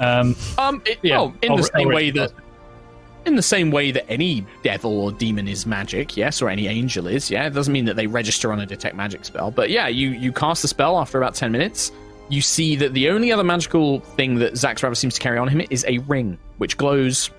Um, 0.00 0.34
Um, 0.58 0.82
it, 0.86 0.98
yeah, 1.02 1.18
well, 1.18 1.34
in 1.42 1.50
I'll- 1.50 1.56
the 1.58 1.62
I'll 1.74 1.78
same 1.80 1.88
way 1.88 2.10
that 2.12 2.30
cast. 2.30 2.42
In 3.26 3.34
the 3.34 3.42
same 3.42 3.72
way 3.72 3.90
that 3.90 4.08
any 4.08 4.46
devil 4.62 5.00
or 5.00 5.10
demon 5.10 5.48
is 5.48 5.66
magic, 5.66 6.16
yes, 6.16 6.40
or 6.40 6.48
any 6.48 6.68
angel 6.68 7.08
is, 7.08 7.28
yeah. 7.30 7.46
It 7.46 7.50
doesn't 7.54 7.72
mean 7.72 7.84
that 7.86 7.96
they 7.96 8.06
register 8.06 8.52
on 8.52 8.60
a 8.60 8.66
detect 8.66 8.94
magic 8.94 9.24
spell, 9.24 9.50
but 9.50 9.68
yeah, 9.68 9.88
you 9.88 10.10
you 10.10 10.32
cast 10.32 10.62
the 10.62 10.68
spell 10.68 10.98
after 10.98 11.18
about 11.18 11.34
ten 11.34 11.50
minutes. 11.50 11.90
You 12.28 12.40
see 12.40 12.76
that 12.76 12.92
the 12.94 13.10
only 13.10 13.32
other 13.32 13.44
magical 13.44 14.00
thing 14.00 14.36
that 14.36 14.52
Zaxravos 14.54 14.96
seems 14.96 15.14
to 15.14 15.20
carry 15.20 15.38
on 15.38 15.48
him 15.48 15.60
is 15.70 15.84
a 15.88 15.98
ring, 15.98 16.38
which 16.58 16.76
glows 16.76 17.30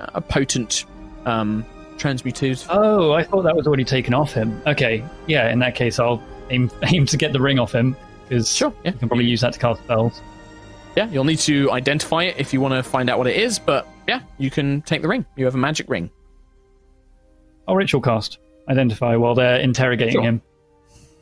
uh, 0.00 0.06
a 0.14 0.20
potent 0.20 0.84
um, 1.26 1.64
transmutative. 1.96 2.66
Oh, 2.70 3.12
I 3.12 3.22
thought 3.24 3.42
that 3.42 3.54
was 3.56 3.66
already 3.66 3.84
taken 3.84 4.14
off 4.14 4.32
him. 4.32 4.62
Okay, 4.66 5.04
yeah. 5.26 5.50
In 5.50 5.58
that 5.58 5.74
case, 5.74 5.98
I'll 5.98 6.22
aim 6.50 6.70
aim 6.84 7.04
to 7.06 7.16
get 7.16 7.32
the 7.32 7.40
ring 7.40 7.58
off 7.58 7.74
him 7.74 7.96
because 8.28 8.54
Sure, 8.54 8.72
yeah. 8.84 8.92
you 8.92 8.98
can 8.98 9.08
probably 9.08 9.26
use 9.26 9.40
that 9.40 9.54
to 9.54 9.58
cast 9.58 9.82
spells. 9.82 10.20
Yeah, 10.96 11.08
you'll 11.08 11.24
need 11.24 11.38
to 11.40 11.70
identify 11.72 12.24
it 12.24 12.36
if 12.38 12.52
you 12.52 12.60
want 12.60 12.74
to 12.74 12.82
find 12.88 13.10
out 13.10 13.18
what 13.18 13.26
it 13.26 13.36
is, 13.36 13.58
but 13.58 13.88
yeah, 14.08 14.20
you 14.38 14.50
can 14.50 14.82
take 14.82 15.02
the 15.02 15.08
ring. 15.08 15.24
You 15.36 15.44
have 15.44 15.54
a 15.54 15.58
magic 15.58 15.88
ring. 15.88 16.10
I'll 17.68 17.76
ritual 17.76 18.00
cast 18.00 18.38
identify 18.68 19.16
while 19.16 19.34
they're 19.34 19.58
interrogating 19.60 20.14
Sure. 20.14 20.22
him. 20.22 20.42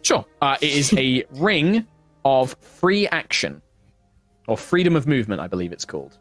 Sure. 0.02 0.24
Uh, 0.42 0.56
it 0.60 0.72
is 0.72 0.92
a 0.94 1.24
ring 1.32 1.86
of 2.24 2.54
free 2.60 3.06
action. 3.08 3.60
Or 4.48 4.56
freedom 4.56 4.96
of 4.96 5.06
movement, 5.06 5.40
I 5.40 5.46
believe 5.46 5.72
it's 5.72 5.84
called. 5.84 6.18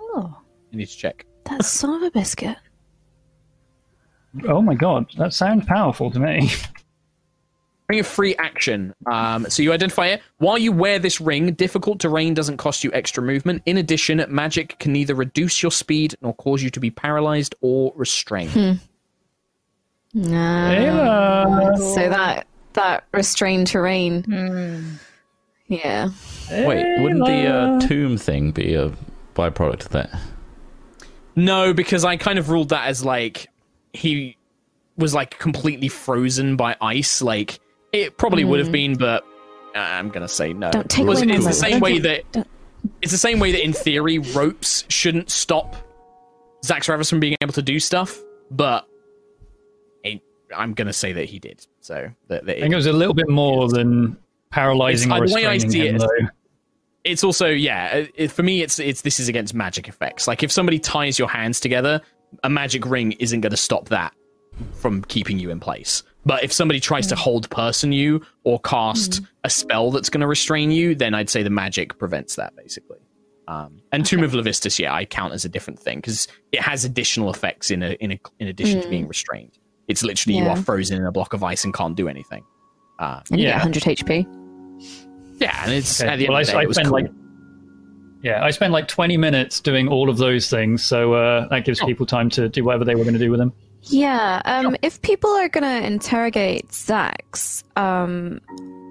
Oh, 0.00 0.34
You 0.70 0.78
need 0.78 0.86
to 0.88 0.96
check. 0.96 1.26
that 1.44 1.64
son 1.64 1.94
of 1.94 2.02
a 2.02 2.10
biscuit. 2.10 2.56
Oh 4.48 4.62
my 4.62 4.74
god, 4.74 5.06
that 5.18 5.34
sounds 5.34 5.66
powerful 5.66 6.10
to 6.10 6.18
me. 6.18 6.50
Ring 7.92 8.00
of 8.00 8.06
free 8.06 8.34
action. 8.36 8.94
Um, 9.04 9.44
so 9.50 9.62
you 9.62 9.70
identify 9.70 10.06
it. 10.06 10.22
While 10.38 10.56
you 10.56 10.72
wear 10.72 10.98
this 10.98 11.20
ring, 11.20 11.52
difficult 11.52 12.00
terrain 12.00 12.32
doesn't 12.32 12.56
cost 12.56 12.82
you 12.82 12.90
extra 12.94 13.22
movement. 13.22 13.62
In 13.66 13.76
addition, 13.76 14.24
magic 14.30 14.78
can 14.78 14.94
neither 14.94 15.14
reduce 15.14 15.62
your 15.62 15.70
speed 15.70 16.16
nor 16.22 16.32
cause 16.36 16.62
you 16.62 16.70
to 16.70 16.80
be 16.80 16.90
paralyzed 16.90 17.54
or 17.60 17.92
restrained. 17.94 18.80
No. 20.14 20.30
Ayla. 20.30 21.94
So 21.94 22.08
that 22.08 22.46
that 22.72 23.04
restrained 23.12 23.66
terrain. 23.66 24.98
Yeah. 25.66 26.08
Wait, 26.50 27.02
wouldn't 27.02 27.26
the 27.26 27.46
uh, 27.46 27.80
tomb 27.80 28.16
thing 28.16 28.52
be 28.52 28.74
a 28.74 28.90
byproduct 29.34 29.84
of 29.84 29.90
that? 29.90 30.18
No, 31.36 31.74
because 31.74 32.06
I 32.06 32.16
kind 32.16 32.38
of 32.38 32.48
ruled 32.48 32.70
that 32.70 32.86
as 32.86 33.04
like 33.04 33.48
he 33.92 34.38
was 34.96 35.12
like 35.12 35.38
completely 35.38 35.88
frozen 35.88 36.56
by 36.56 36.74
ice. 36.80 37.20
Like 37.20 37.60
it 37.92 38.16
probably 38.16 38.44
would 38.44 38.60
have 38.60 38.72
been, 38.72 38.96
but 38.96 39.24
I'm 39.74 40.08
gonna 40.10 40.28
say 40.28 40.52
no. 40.52 40.70
Don't 40.70 40.88
take 40.90 41.04
Because 41.06 41.22
away 41.22 41.28
my 41.28 41.34
it's 41.36 41.46
the 41.46 41.52
same 41.52 41.80
way 41.80 41.98
that 42.00 42.32
don't- 42.32 42.46
it's 43.00 43.12
the 43.12 43.18
same 43.18 43.38
way 43.38 43.52
that 43.52 43.62
in 43.64 43.72
theory 43.72 44.18
ropes 44.18 44.84
shouldn't 44.88 45.30
stop 45.30 45.76
Zaxravos 46.64 47.08
from 47.10 47.20
being 47.20 47.36
able 47.40 47.52
to 47.54 47.62
do 47.62 47.78
stuff, 47.80 48.18
but 48.50 48.86
it, 50.04 50.20
I'm 50.54 50.74
gonna 50.74 50.92
say 50.92 51.12
that 51.12 51.24
he 51.26 51.38
did. 51.38 51.66
So 51.80 52.10
that, 52.28 52.44
that 52.46 52.56
I 52.58 52.60
think 52.60 52.72
it 52.72 52.76
was 52.76 52.86
a 52.86 52.92
little 52.92 53.14
bit 53.14 53.28
more 53.28 53.68
than 53.68 54.16
paralyzing 54.50 55.10
It's- 55.10 55.20
or 55.20 55.24
uh, 55.24 55.26
the 55.28 55.34
way 55.34 55.46
I 55.46 55.52
restraining 55.54 55.70
see 55.70 55.86
him, 55.88 55.94
it 55.94 55.96
is- 55.96 56.02
though. 56.02 56.28
it's 57.04 57.24
also 57.24 57.46
yeah 57.48 58.04
it, 58.14 58.30
for 58.30 58.42
me 58.42 58.62
it's 58.62 58.78
it's 58.78 59.00
this 59.02 59.18
is 59.18 59.28
against 59.28 59.54
magic 59.54 59.88
effects 59.88 60.28
like 60.28 60.42
if 60.44 60.52
somebody 60.52 60.78
ties 60.78 61.18
your 61.18 61.26
hands 61.28 61.58
together 61.58 62.00
a 62.44 62.50
magic 62.50 62.84
ring 62.86 63.12
isn't 63.12 63.40
going 63.40 63.50
to 63.50 63.56
stop 63.56 63.88
that 63.88 64.12
from 64.74 65.02
keeping 65.04 65.38
you 65.38 65.50
in 65.50 65.58
place 65.58 66.02
but 66.24 66.44
if 66.44 66.52
somebody 66.52 66.78
tries 66.80 67.06
to 67.08 67.16
hold 67.16 67.48
person 67.50 67.92
you 67.92 68.22
or 68.44 68.60
cast 68.60 69.20
a 69.44 69.50
spell 69.50 69.90
that's 69.90 70.08
going 70.10 70.20
to 70.20 70.26
restrain 70.26 70.70
you 70.70 70.94
then 70.94 71.14
i'd 71.14 71.28
say 71.30 71.42
the 71.42 71.50
magic 71.50 71.98
prevents 71.98 72.36
that 72.36 72.54
basically. 72.56 72.98
Um, 73.48 73.80
and 73.90 74.06
tomb 74.06 74.22
of 74.22 74.32
levistus 74.32 74.78
yeah 74.78 74.94
i 74.94 75.04
count 75.04 75.32
as 75.34 75.44
a 75.44 75.48
different 75.48 75.78
thing 75.80 75.98
because 75.98 76.28
it 76.52 76.60
has 76.60 76.84
additional 76.84 77.28
effects 77.30 77.70
in 77.70 77.82
a, 77.82 77.90
in 77.94 78.12
a, 78.12 78.20
in 78.38 78.46
addition 78.48 78.80
to 78.82 78.88
being 78.88 79.08
restrained. 79.08 79.58
It's 79.88 80.02
literally 80.04 80.38
you 80.38 80.46
are 80.46 80.56
frozen 80.56 80.96
in 80.96 81.04
a 81.04 81.10
block 81.12 81.32
of 81.34 81.42
ice 81.42 81.64
and 81.64 81.74
can't 81.74 81.96
do 81.96 82.08
anything. 82.08 82.44
Uh, 83.00 83.20
And 83.30 83.40
you 83.40 83.46
Yeah. 83.48 83.54
get 83.64 83.82
100 83.82 83.82
HP. 83.82 84.26
yeah 85.40 85.62
and 85.64 85.72
it's 85.72 86.00
Okay, 86.00 86.08
at 86.10 86.16
the 86.18 86.26
end 86.26 86.32
well, 86.32 86.40
of 86.40 86.46
the 86.46 86.52
I- 86.52 86.54
day, 86.54 86.58
I 86.60 86.62
it 86.62 86.68
was 86.68 86.78
cool. 86.78 86.92
like, 86.92 87.06
Yeah, 88.22 88.44
I 88.44 88.50
spent 88.50 88.72
like 88.72 88.86
20 88.86 89.16
minutes 89.16 89.60
doing 89.60 89.88
all 89.88 90.08
of 90.08 90.18
those 90.18 90.48
things, 90.48 90.84
so 90.84 91.14
uh, 91.14 91.48
that 91.48 91.64
gives 91.64 91.80
people 91.80 92.06
time 92.06 92.30
to 92.30 92.48
do 92.48 92.62
whatever 92.64 92.84
they 92.84 92.94
were 92.94 93.02
going 93.02 93.14
to 93.14 93.18
do 93.18 93.30
with 93.32 93.40
them. 93.40 93.52
Yeah, 93.84 94.40
um, 94.44 94.76
if 94.82 95.02
people 95.02 95.30
are 95.30 95.48
gonna 95.48 95.80
interrogate 95.80 96.68
Zax, 96.68 97.64
um, 97.76 98.40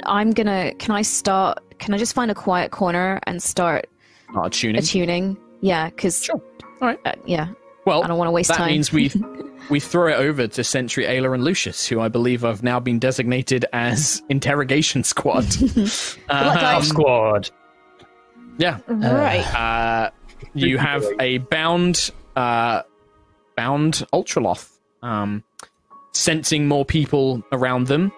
I'm 0.06 0.32
gonna. 0.32 0.74
Can 0.76 0.92
I 0.96 1.02
start? 1.02 1.60
Can 1.80 1.94
I 1.94 1.98
just 1.98 2.14
find 2.14 2.30
a 2.30 2.36
quiet 2.36 2.72
corner 2.72 3.20
and 3.24 3.42
start 3.42 3.88
not 4.34 4.52
tuning 4.52 4.78
attuning? 4.78 5.38
Yeah, 5.62 5.90
because 5.90 6.24
Sure. 6.24 6.42
All 6.82 6.88
right. 6.90 7.00
uh, 7.06 7.14
yeah, 7.26 7.50
Well, 7.86 8.04
I 8.04 8.08
don't 8.08 8.18
want 8.18 8.28
to 8.28 8.32
waste 8.32 8.50
that 8.50 8.58
time. 8.58 8.68
That 8.68 8.72
means 8.74 8.92
we 8.92 9.12
we 9.70 9.80
throw 9.80 10.08
it 10.12 10.16
over 10.16 10.48
to 10.48 10.64
Sentry 10.64 11.06
Ayla 11.06 11.34
and 11.34 11.44
Lucius, 11.44 11.88
who 11.88 12.02
I 12.02 12.08
believe 12.08 12.42
have 12.42 12.64
now 12.64 12.80
been 12.80 13.00
designated 13.00 13.66
as 13.72 14.22
interrogation 14.30 15.04
squad. 15.04 15.46
um, 16.30 16.84
Squad. 16.84 17.50
yeah, 18.58 18.80
right. 18.88 19.46
uh, 19.56 20.10
you 20.54 20.78
have 20.78 21.06
a 21.20 21.38
bound 21.38 22.12
uh, 22.36 22.82
bound 23.56 24.06
Ultroloth, 24.14 24.71
um, 25.02 25.44
sensing 26.14 26.68
more 26.68 26.86
people 26.86 27.44
around 27.52 27.88
them. 27.88 28.12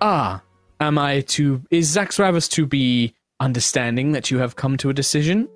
Ah, 0.00 0.42
am 0.80 0.98
I 0.98 1.22
to? 1.22 1.62
Is 1.70 1.94
Zaxravos 1.94 2.50
to 2.52 2.66
be 2.66 3.14
understanding 3.40 4.12
that 4.12 4.30
you 4.30 4.38
have 4.38 4.56
come 4.56 4.76
to 4.78 4.90
a 4.90 4.94
decision? 4.94 5.48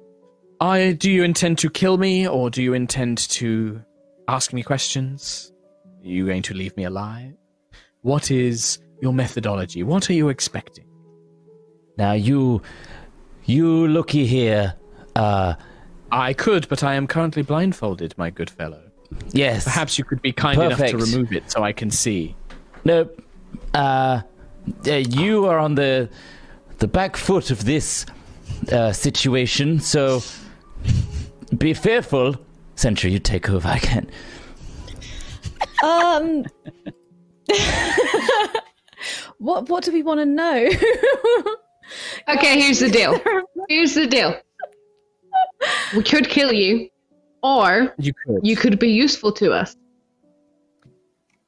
I 0.61 0.93
do 0.93 1.11
you 1.11 1.25
intend 1.25 1.59
to 1.59 1.71
kill 1.71 1.99
me, 1.99 2.29
or 2.29 2.51
do 2.51 2.63
you 2.63 2.75
intend 2.75 3.19
to 3.31 3.83
ask 4.29 4.53
me 4.53 4.63
questions? 4.63 5.53
Are 6.03 6.09
you 6.09 6.27
going 6.27 6.43
to 6.43 6.55
leave 6.55 6.77
me 6.77 6.85
alive? 6.85 7.35
What 8.03 8.31
is 8.31 8.79
your 9.01 9.13
methodology? 9.13 9.83
What 9.83 10.09
are 10.11 10.13
you 10.13 10.29
expecting? 10.29 10.87
Now 11.97 12.13
you, 12.13 12.63
you 13.45 13.87
looky 13.89 14.27
here. 14.27 14.75
Uh, 15.15 15.55
I 16.11 16.33
could, 16.33 16.69
but 16.69 16.83
I 16.83 16.95
am 16.95 17.07
currently 17.07 17.43
blindfolded, 17.43 18.17
my 18.17 18.31
good 18.31 18.51
fellow. 18.51 18.92
Yes. 19.33 19.65
Perhaps 19.65 19.99
you 19.99 20.05
could 20.05 20.23
be 20.23 20.33
kind 20.33 20.61
enough 20.61 20.79
to 20.79 20.97
remove 20.97 21.33
it 21.33 21.51
so 21.51 21.63
I 21.63 21.73
can 21.73 21.91
see. 21.91 22.35
Nope. 22.85 23.21
Uh, 23.75 24.23
uh, 24.87 24.93
you 24.93 25.47
are 25.47 25.59
on 25.59 25.75
the 25.75 26.09
the 26.79 26.89
back 26.89 27.17
foot 27.17 27.51
of 27.51 27.65
this 27.65 28.07
uh, 28.71 28.93
situation, 28.93 29.81
so 29.81 30.23
be 31.57 31.75
fearful. 31.75 32.37
Sentry, 32.75 33.13
you 33.13 33.19
take 33.19 33.51
over 33.51 33.69
again. 33.69 34.11
Um. 35.83 36.45
What 39.43 39.69
what 39.69 39.83
do 39.83 39.91
we 39.93 40.05
want 40.05 40.21
to 40.21 40.25
know? 40.25 40.69
Okay, 42.29 42.61
here's 42.61 42.79
the 42.79 42.89
deal. 42.89 43.21
Here's 43.69 43.95
the 43.95 44.07
deal. 44.07 44.41
We 45.95 46.03
could 46.03 46.29
kill 46.29 46.53
you, 46.53 46.89
or 47.43 47.95
You 47.99 48.13
could. 48.27 48.41
you 48.43 48.57
could 48.57 48.79
be 48.79 48.91
useful 48.91 49.33
to 49.33 49.53
us. 49.53 49.77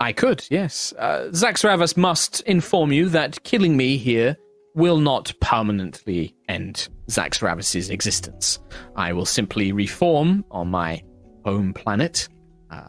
I 0.01 0.13
could, 0.13 0.45
yes. 0.51 0.93
Uh, 0.99 1.29
Zaxravos 1.31 1.97
must 1.97 2.41
inform 2.43 2.93
you 2.93 3.09
that 3.11 3.43
killing 3.45 3.77
me 3.77 3.97
here 3.97 4.37
will 4.75 4.99
not 4.99 5.33
permanently 5.41 6.35
end 6.49 6.89
Zaxravos's 7.09 7.91
existence. 7.91 8.59
I 8.97 9.13
will 9.13 9.25
simply 9.25 9.71
reform 9.73 10.45
on 10.51 10.69
my 10.69 11.03
home 11.45 11.73
planet, 11.73 12.29
uh, 12.71 12.89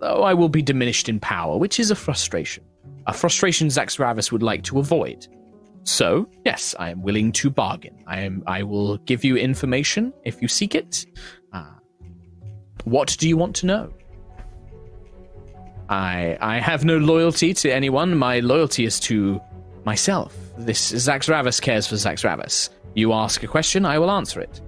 though 0.00 0.22
I 0.22 0.32
will 0.32 0.48
be 0.48 0.62
diminished 0.62 1.08
in 1.08 1.20
power, 1.20 1.58
which 1.58 1.78
is 1.78 1.90
a 1.90 1.94
frustration. 1.94 2.64
A 3.06 3.12
frustration 3.12 3.68
Zaxravos 3.68 4.32
would 4.32 4.42
like 4.42 4.62
to 4.64 4.78
avoid. 4.78 5.26
So, 5.84 6.28
yes, 6.46 6.74
I 6.78 6.90
am 6.90 7.02
willing 7.02 7.32
to 7.32 7.50
bargain. 7.50 8.02
I 8.06 8.20
am. 8.20 8.42
I 8.46 8.62
will 8.62 8.98
give 8.98 9.24
you 9.24 9.36
information 9.36 10.12
if 10.24 10.40
you 10.40 10.46
seek 10.48 10.74
it. 10.76 11.04
Uh, 11.52 11.64
what 12.84 13.16
do 13.18 13.28
you 13.28 13.36
want 13.36 13.56
to 13.56 13.66
know? 13.66 13.92
I 15.88 16.36
I 16.40 16.58
have 16.60 16.84
no 16.84 16.98
loyalty 16.98 17.52
to 17.54 17.70
anyone. 17.72 18.16
My 18.16 18.40
loyalty 18.40 18.84
is 18.84 18.98
to 19.00 19.40
myself. 19.84 20.36
This 20.58 20.92
Zaxravos 20.92 21.60
cares 21.60 21.86
for 21.86 21.96
Zaxravos. 21.96 22.70
You 22.94 23.12
ask 23.12 23.42
a 23.42 23.46
question, 23.46 23.84
I 23.86 23.98
will 23.98 24.10
answer 24.10 24.40
it. 24.40 24.60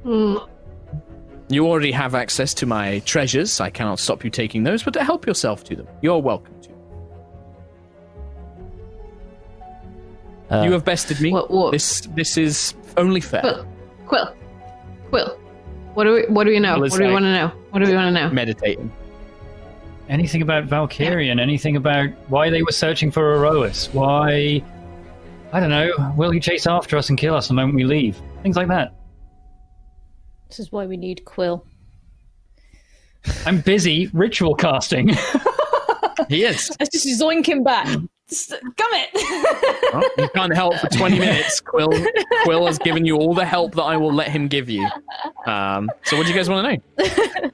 You 1.50 1.66
already 1.66 1.92
have 1.92 2.14
access 2.14 2.54
to 2.54 2.66
my 2.66 3.00
treasures. 3.00 3.60
I 3.60 3.68
cannot 3.70 3.98
stop 3.98 4.24
you 4.24 4.30
taking 4.30 4.62
those, 4.64 4.82
but 4.82 4.94
to 4.94 5.04
help 5.04 5.26
yourself 5.26 5.62
to 5.64 5.76
them, 5.76 5.86
you're 6.00 6.18
welcome 6.18 6.54
to. 6.62 6.70
Uh, 10.50 10.62
you 10.64 10.72
have 10.72 10.84
bested 10.84 11.20
me. 11.20 11.32
What- 11.32 11.50
what- 11.50 11.72
This 11.72 12.00
this 12.14 12.36
is 12.36 12.74
only 12.96 13.20
fair. 13.20 13.42
Quill, 13.42 13.66
Quill, 14.06 14.34
Quill. 15.10 15.38
What 15.94 16.04
do 16.04 16.12
we? 16.14 16.22
What 16.26 16.44
do 16.44 16.50
we 16.50 16.60
know? 16.60 16.72
Well, 16.72 16.80
What 16.82 16.92
do 16.98 17.04
we 17.06 17.12
want 17.12 17.24
to 17.24 17.32
know? 17.32 17.48
What 17.70 17.78
do 17.80 17.86
we 17.86 17.94
want 17.94 18.14
to 18.14 18.22
know? 18.22 18.30
Meditating. 18.30 18.92
Anything 20.08 20.42
about 20.42 20.66
Valkyrian? 20.66 21.40
Anything 21.40 21.76
about 21.76 22.10
why 22.28 22.50
they 22.50 22.62
were 22.62 22.72
searching 22.72 23.10
for 23.10 23.36
Aerois? 23.36 23.86
Why? 23.94 24.62
I 25.52 25.60
don't 25.60 25.70
know. 25.70 25.90
Will 26.16 26.30
he 26.30 26.40
chase 26.40 26.66
after 26.66 26.96
us 26.98 27.08
and 27.08 27.18
kill 27.18 27.34
us 27.34 27.48
the 27.48 27.54
moment 27.54 27.76
we 27.76 27.84
leave? 27.84 28.20
Things 28.42 28.56
like 28.56 28.68
that. 28.68 28.92
this 30.48 30.58
is 30.58 30.70
why 30.72 30.84
we 30.86 30.96
need 30.96 31.24
Quill. 31.24 31.64
I'm 33.46 33.60
busy 33.60 34.10
ritual 34.12 34.54
casting. 34.54 35.10
He 36.28 36.44
is. 36.44 36.70
Let's 36.80 36.90
just 36.90 37.20
zoink 37.20 37.44
him 37.46 37.62
back. 37.64 37.98
Just, 38.28 38.50
Come 38.50 38.90
it. 38.92 39.92
Well, 39.92 40.02
you 40.16 40.28
can't 40.34 40.54
help 40.54 40.76
for 40.76 40.88
20 40.88 41.18
minutes. 41.18 41.60
Quill 41.60 41.90
Quill 42.44 42.66
has 42.66 42.78
given 42.78 43.04
you 43.04 43.16
all 43.16 43.34
the 43.34 43.44
help 43.44 43.74
that 43.74 43.82
I 43.82 43.96
will 43.96 44.12
let 44.12 44.28
him 44.28 44.48
give 44.48 44.70
you. 44.70 44.88
Um, 45.46 45.90
so, 46.04 46.16
what 46.16 46.24
do 46.26 46.32
you 46.32 46.36
guys 46.36 46.48
want 46.48 46.82
to 46.82 47.42
know? 47.42 47.50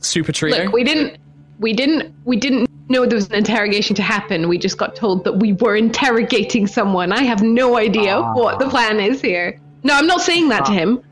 Super 0.00 0.32
trio. 0.32 0.64
Look, 0.64 0.72
we 0.72 0.82
didn't. 0.82 1.18
We 1.60 1.72
didn't. 1.72 2.12
We 2.24 2.36
didn't 2.36 2.68
know 2.88 3.06
there 3.06 3.16
was 3.16 3.28
an 3.28 3.36
interrogation 3.36 3.94
to 3.96 4.02
happen. 4.02 4.48
We 4.48 4.58
just 4.58 4.78
got 4.78 4.96
told 4.96 5.22
that 5.24 5.34
we 5.34 5.52
were 5.54 5.76
interrogating 5.76 6.66
someone. 6.66 7.12
I 7.12 7.22
have 7.22 7.42
no 7.42 7.76
idea 7.76 8.20
what 8.20 8.58
the 8.58 8.68
plan 8.68 8.98
is 8.98 9.20
here. 9.20 9.60
No, 9.84 9.94
I'm 9.94 10.08
not 10.08 10.22
saying 10.22 10.48
that 10.48 10.64
to 10.66 10.72
him. 10.72 11.02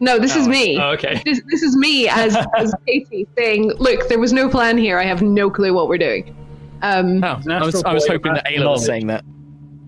No, 0.00 0.18
this 0.18 0.36
is 0.36 0.46
me. 0.46 0.78
Oh, 0.78 0.90
okay. 0.90 1.22
This, 1.24 1.40
this 1.50 1.62
is 1.62 1.76
me 1.76 2.08
as, 2.08 2.36
as 2.56 2.74
Katie 2.86 3.26
saying, 3.36 3.72
"Look, 3.78 4.08
there 4.08 4.18
was 4.18 4.32
no 4.32 4.48
plan 4.48 4.78
here. 4.78 4.98
I 4.98 5.04
have 5.04 5.22
no 5.22 5.50
clue 5.50 5.74
what 5.74 5.88
we're 5.88 5.98
doing." 5.98 6.36
Um, 6.84 7.24
Oh, 7.24 7.40
I 7.50 7.62
was, 7.64 7.82
I 7.84 7.92
was 7.94 8.06
hoping 8.06 8.34
that 8.34 8.44
Ayla 8.46 8.68
was 8.72 8.84
saying 8.84 9.06
that. 9.06 9.24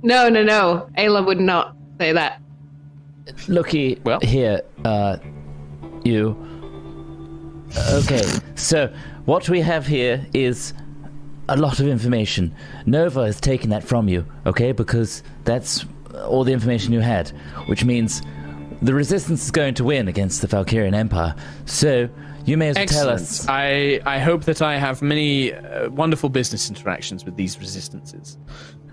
no, 0.03 0.29
no, 0.29 0.43
no. 0.43 0.89
Ayla 0.97 1.25
would 1.27 1.41
not 1.41 1.77
say 2.01 2.13
that. 2.13 2.41
Looky 3.49 4.01
Well. 4.05 4.21
here, 4.21 4.63
uh, 4.85 5.19
you. 6.05 6.37
Okay, 7.93 8.23
so 8.55 8.87
what 9.27 9.49
we 9.49 9.61
have 9.61 9.87
here 9.87 10.25
is 10.33 10.73
a 11.49 11.57
lot 11.57 11.81
of 11.81 11.87
information. 11.89 12.55
Nova 12.87 13.27
has 13.27 13.41
taken 13.41 13.71
that 13.71 13.85
from 13.85 14.09
you, 14.09 14.25
okay? 14.47 14.73
Because 14.73 15.23
that's 15.45 15.85
all 16.27 16.45
the 16.45 16.53
information 16.53 16.93
you 16.93 17.01
had, 17.01 17.29
which 17.67 17.85
means 17.85 18.23
the 18.83 18.95
Resistance 18.95 19.45
is 19.45 19.51
going 19.51 19.75
to 19.75 19.85
win 19.85 20.09
against 20.09 20.41
the 20.41 20.49
Valkyrian 20.49 20.95
Empire. 20.95 21.35
So 21.67 22.09
you 22.47 22.57
may 22.57 22.69
as 22.69 22.77
well 22.77 22.87
tell 22.87 23.09
us. 23.11 23.47
I, 23.49 24.01
I 24.07 24.19
hope 24.19 24.45
that 24.45 24.63
I 24.63 24.79
have 24.79 25.03
many 25.03 25.53
uh, 25.53 25.91
wonderful 25.91 26.29
business 26.29 26.69
interactions 26.69 27.25
with 27.25 27.37
these 27.37 27.59
resistances. 27.59 28.39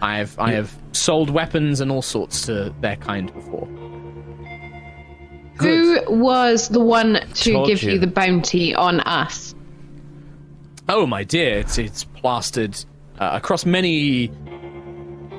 I 0.01 0.17
have 0.17 0.37
I 0.37 0.51
have 0.51 0.75
sold 0.91 1.29
weapons 1.29 1.79
and 1.79 1.91
all 1.91 2.01
sorts 2.01 2.45
to 2.47 2.73
their 2.81 2.97
kind 2.97 3.33
before. 3.33 3.67
Who 5.59 6.01
was 6.09 6.69
the 6.69 6.79
one 6.79 7.13
to 7.35 7.51
Told 7.53 7.67
give 7.67 7.83
you. 7.83 7.93
you. 7.93 7.99
the 7.99 8.07
bounty 8.07 8.73
on 8.75 8.99
us? 9.01 9.53
Oh 10.89 11.05
my 11.05 11.23
dear, 11.23 11.59
it's 11.59 11.77
it's 11.77 12.03
plastered 12.03 12.75
uh, 13.19 13.29
across 13.33 13.65
many 13.65 14.29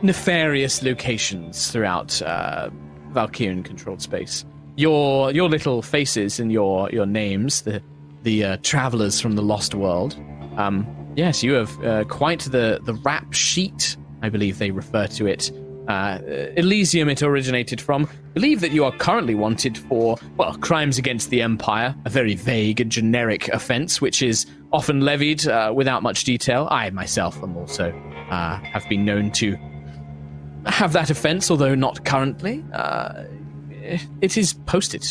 nefarious 0.03 0.83
locations 0.83 1.71
throughout 1.71 2.23
uh, 2.23 2.71
Valkyrian 3.11 3.65
controlled 3.65 4.01
space. 4.01 4.45
Your 4.77 5.31
your 5.33 5.49
little 5.49 5.83
faces 5.83 6.41
and 6.41 6.51
your 6.51 6.91
your 6.91 7.07
names, 7.07 7.63
the 7.63 7.83
the 8.25 8.45
uh, 8.45 8.57
travelers 8.63 9.21
from 9.21 9.37
the 9.37 9.43
lost 9.43 9.75
world. 9.75 10.17
Um, 10.57 10.87
yes, 11.17 11.43
you 11.43 11.53
have 11.53 11.85
uh, 11.85 12.05
quite 12.05 12.41
the 12.41 12.81
the 12.85 12.95
rap 12.95 13.33
sheet, 13.33 13.97
I 14.23 14.29
believe 14.29 14.59
they 14.59 14.71
refer 14.71 15.07
to 15.09 15.27
it. 15.27 15.53
Uh, 15.89 16.19
Elysium, 16.57 17.11
it 17.11 17.23
originated 17.23 17.81
from. 17.81 18.09
Believe 18.33 18.63
that 18.63 18.73
you 18.73 18.85
are 18.85 18.93
currently 18.93 19.35
wanted 19.35 19.77
for 19.77 20.17
well 20.37 20.55
crimes 20.57 20.99
against 20.99 21.31
the 21.31 21.43
Empire, 21.43 21.95
a 22.05 22.11
very 22.11 22.35
vague 22.35 22.81
and 22.81 22.91
generic 22.91 23.49
offence, 23.49 24.01
which 24.01 24.23
is 24.23 24.47
often 24.73 25.03
levied 25.03 25.47
uh, 25.47 25.73
without 25.75 26.03
much 26.03 26.25
detail. 26.25 26.67
I 26.71 26.91
myself 26.91 27.41
am 27.43 27.57
also 27.57 27.91
uh, 28.31 28.59
have 28.61 28.89
been 28.89 29.05
known 29.05 29.31
to 29.33 29.57
have 30.67 30.95
that 30.95 31.11
offence, 31.11 31.51
although 31.51 31.75
not 31.75 32.05
currently. 32.05 32.65
Uh, 32.73 33.25
it 34.23 34.39
is 34.39 34.55
posted. 34.55 35.05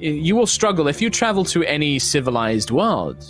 You 0.00 0.34
will 0.34 0.46
struggle 0.46 0.88
if 0.88 1.02
you 1.02 1.10
travel 1.10 1.44
to 1.46 1.62
any 1.64 1.98
civilized 1.98 2.70
world. 2.70 3.22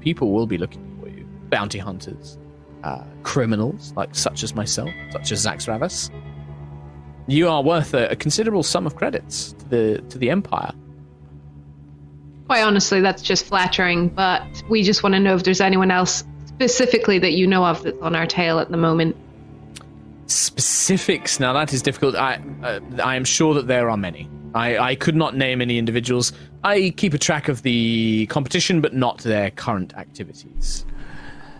People 0.00 0.32
will 0.32 0.46
be 0.46 0.56
looking 0.56 0.96
for 1.00 1.08
you. 1.08 1.26
Bounty 1.50 1.78
hunters, 1.78 2.38
uh, 2.84 3.02
criminals 3.24 3.92
like 3.96 4.14
such 4.14 4.44
as 4.44 4.54
myself, 4.54 4.90
such 5.10 5.32
as 5.32 5.44
Zaxravos. 5.44 6.10
You 7.26 7.48
are 7.48 7.60
worth 7.60 7.92
a, 7.92 8.08
a 8.10 8.16
considerable 8.16 8.62
sum 8.62 8.86
of 8.86 8.94
credits 8.94 9.52
to 9.54 9.68
the 9.68 10.02
to 10.10 10.18
the 10.18 10.30
Empire. 10.30 10.72
Quite 12.46 12.62
honestly, 12.62 13.00
that's 13.00 13.22
just 13.22 13.44
flattering, 13.44 14.08
but 14.08 14.44
we 14.68 14.84
just 14.84 15.02
want 15.02 15.16
to 15.16 15.18
know 15.18 15.34
if 15.34 15.42
there's 15.42 15.60
anyone 15.60 15.90
else 15.90 16.22
specifically 16.44 17.18
that 17.18 17.32
you 17.32 17.48
know 17.48 17.64
of 17.64 17.82
that's 17.82 18.00
on 18.00 18.14
our 18.14 18.26
tail 18.26 18.60
at 18.60 18.70
the 18.70 18.76
moment. 18.76 19.16
Specifics. 20.26 21.40
Now 21.40 21.52
that 21.54 21.72
is 21.72 21.82
difficult. 21.82 22.14
I 22.14 22.40
uh, 22.62 22.78
I 23.02 23.16
am 23.16 23.24
sure 23.24 23.54
that 23.54 23.66
there 23.66 23.90
are 23.90 23.96
many. 23.96 24.30
I, 24.56 24.78
I 24.78 24.94
could 24.94 25.14
not 25.16 25.36
name 25.36 25.60
any 25.60 25.76
individuals. 25.78 26.32
I 26.64 26.92
keep 26.96 27.12
a 27.14 27.18
track 27.18 27.48
of 27.48 27.62
the 27.62 28.26
competition, 28.26 28.80
but 28.80 28.94
not 28.94 29.18
their 29.18 29.50
current 29.50 29.94
activities. 29.96 30.84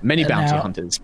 Many 0.03 0.25
Uh, 0.25 0.29
bounty 0.29 0.53
now- 0.55 0.63
hunters. 0.63 0.99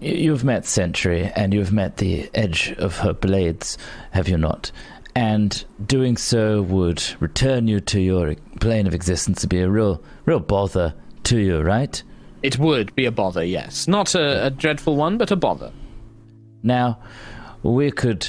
You- 0.00 0.14
You've 0.14 0.44
met 0.44 0.64
Sentry 0.64 1.30
and 1.36 1.52
you've 1.52 1.72
met 1.72 1.98
the 1.98 2.30
edge 2.34 2.72
of 2.78 2.98
her 2.98 3.12
blades, 3.12 3.76
have 4.12 4.28
you 4.28 4.38
not? 4.38 4.70
And 5.14 5.62
doing 5.84 6.16
so 6.16 6.62
would 6.62 7.02
return 7.20 7.66
you 7.66 7.80
to 7.80 8.00
your 8.00 8.34
plane 8.60 8.86
of 8.86 8.94
existence 8.94 9.40
to 9.42 9.48
be 9.48 9.58
a 9.60 9.68
real, 9.68 10.02
real 10.24 10.38
bother 10.40 10.94
to 11.24 11.38
you, 11.38 11.60
right? 11.60 12.02
It 12.42 12.58
would 12.58 12.94
be 12.94 13.04
a 13.04 13.10
bother, 13.12 13.44
yes. 13.44 13.86
Not 13.88 14.14
a, 14.14 14.46
a 14.46 14.50
dreadful 14.50 14.96
one, 14.96 15.18
but 15.18 15.30
a 15.30 15.36
bother. 15.36 15.72
Now, 16.62 16.98
we 17.62 17.90
could 17.90 18.26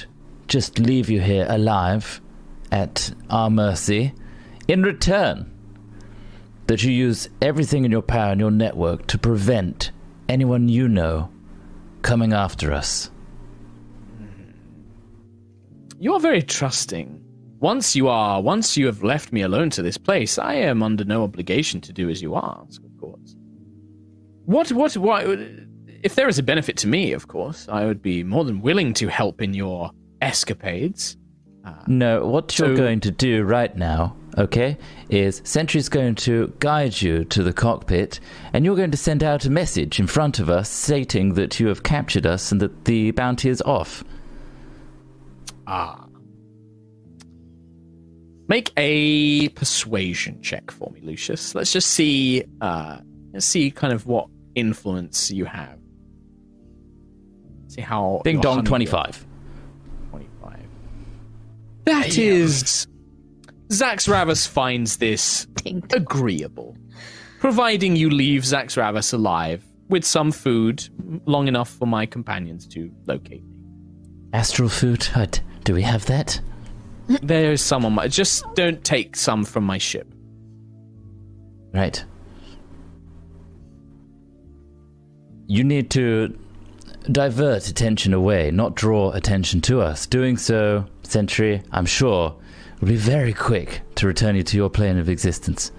just 0.48 0.80
leave 0.80 1.10
you 1.10 1.22
here 1.22 1.46
alive 1.48 2.20
at 2.72 3.14
our 3.30 3.50
mercy 3.50 4.14
in 4.68 4.84
return 4.84 5.52
that 6.68 6.84
you 6.84 6.92
use 6.92 7.28
everything 7.42 7.84
in 7.84 7.92
your 7.92 8.02
power 8.02 8.32
and 8.32 8.40
your 8.40 8.52
network 8.52 9.08
to 9.08 9.18
prevent 9.18 9.92
anyone 10.30 10.70
you 10.70 10.88
know 10.88 11.30
coming 12.02 12.34
after 12.34 12.72
us. 12.72 13.12
You 16.00 16.14
are 16.14 16.20
very 16.20 16.42
trusting. 16.42 17.22
Once 17.60 17.96
you 17.96 18.08
are, 18.08 18.42
once 18.42 18.76
you 18.76 18.88
have 18.88 19.04
left 19.04 19.32
me 19.32 19.42
alone 19.42 19.70
to 19.72 19.84
this 19.84 19.98
place, 19.98 20.40
I 20.40 20.56
am 20.56 20.82
under 20.82 21.04
no 21.04 21.24
obligation 21.24 21.80
to 21.82 21.94
do 21.94 22.10
as 22.10 22.22
you 22.22 22.36
ask, 22.36 22.82
of 22.84 22.98
course. 23.00 23.36
What, 24.46 24.72
what, 24.72 24.98
what? 24.98 25.28
If 26.02 26.16
there 26.16 26.28
is 26.28 26.40
a 26.40 26.44
benefit 26.44 26.78
to 26.78 26.88
me, 26.88 27.12
of 27.12 27.28
course, 27.28 27.68
I 27.70 27.86
would 27.86 28.02
be 28.02 28.24
more 28.24 28.44
than 28.46 28.62
willing 28.62 28.96
to 28.96 29.10
help 29.10 29.42
in 29.42 29.54
your 29.54 29.92
escapades. 30.22 31.18
No, 31.88 32.26
what 32.26 32.58
you're 32.58 32.76
going 32.76 33.00
to 33.02 33.12
do 33.12 33.44
right 33.44 33.76
now, 33.76 34.16
okay, 34.38 34.78
is 35.10 35.42
Sentry's 35.44 35.90
going 35.90 36.16
to 36.16 36.54
guide 36.60 37.02
you 37.02 37.26
to 37.26 37.44
the 37.44 37.54
cockpit, 37.54 38.20
and 38.54 38.66
you're 38.66 38.76
going 38.76 38.92
to 38.92 38.98
send 38.98 39.24
out 39.24 39.46
a 39.46 39.50
message 39.50 40.00
in 40.00 40.08
front 40.08 40.40
of 40.40 40.50
us 40.50 40.70
stating 40.70 41.34
that 41.36 41.60
you 41.60 41.68
have 41.68 41.84
captured 41.84 42.26
us 42.26 42.52
and 42.52 42.62
that 42.62 42.86
the 42.86 43.12
bounty 43.12 43.50
is 43.50 43.62
off. 43.64 44.04
Ah. 45.68 46.06
Make 48.48 48.72
a 48.76 49.50
persuasion 49.50 50.42
check 50.42 50.72
for 50.72 50.92
me, 50.92 51.02
Lucius. 51.02 51.56
Let's 51.56 51.72
just 51.72 51.90
see. 51.92 52.44
Uh, 52.60 52.98
let's 53.34 53.46
see 53.46 53.72
kind 53.72 53.94
of 53.94 54.06
what 54.08 54.28
influence 54.56 55.32
you 55.32 55.46
have. 55.46 55.78
See 57.70 57.82
how. 57.82 58.22
Ding 58.26 58.42
dong, 58.42 58.66
25. 58.66 59.26
25. 59.26 59.31
That 61.86 62.18
um, 62.18 62.24
is. 62.24 62.88
Zaxravos 63.70 64.48
finds 64.48 64.98
this 64.98 65.48
agreeable, 65.94 66.76
providing 67.40 67.96
you 67.96 68.10
leave 68.10 68.42
Zaxravos 68.44 69.14
alive 69.14 69.64
with 69.88 70.04
some 70.04 70.32
food 70.32 70.90
long 71.26 71.48
enough 71.48 71.70
for 71.70 71.86
my 71.86 72.06
companions 72.06 72.68
to 72.68 72.92
locate 73.08 73.44
me. 73.44 73.56
Astral 74.34 74.68
food 74.70 75.04
hut. 75.04 75.42
Do 75.64 75.74
we 75.74 75.84
have 75.84 76.06
that? 76.08 76.40
There 77.22 77.52
is 77.52 77.62
some 77.62 77.86
on 77.86 77.94
my. 77.94 78.08
Just 78.08 78.44
don't 78.56 78.84
take 78.84 79.16
some 79.16 79.44
from 79.46 79.64
my 79.64 79.78
ship. 79.78 80.08
Right. 81.74 82.04
You 85.48 85.64
need 85.64 85.90
to 85.92 86.38
divert 87.12 87.68
attention 87.68 88.14
away, 88.14 88.52
not 88.52 88.76
draw 88.76 89.12
attention 89.12 89.62
to 89.62 89.82
us. 89.82 90.06
Doing 90.06 90.38
so, 90.38 90.86
Sentry, 91.12 91.62
I'm 91.74 91.86
sure, 91.86 92.34
will 92.80 92.88
be 92.88 92.96
very 92.96 93.34
quick 93.34 93.82
to 93.96 94.08
return 94.08 94.38
you 94.38 94.44
to 94.44 94.56
your 94.56 94.70
plane 94.70 94.98
of 94.98 95.10
existence. 95.10 95.74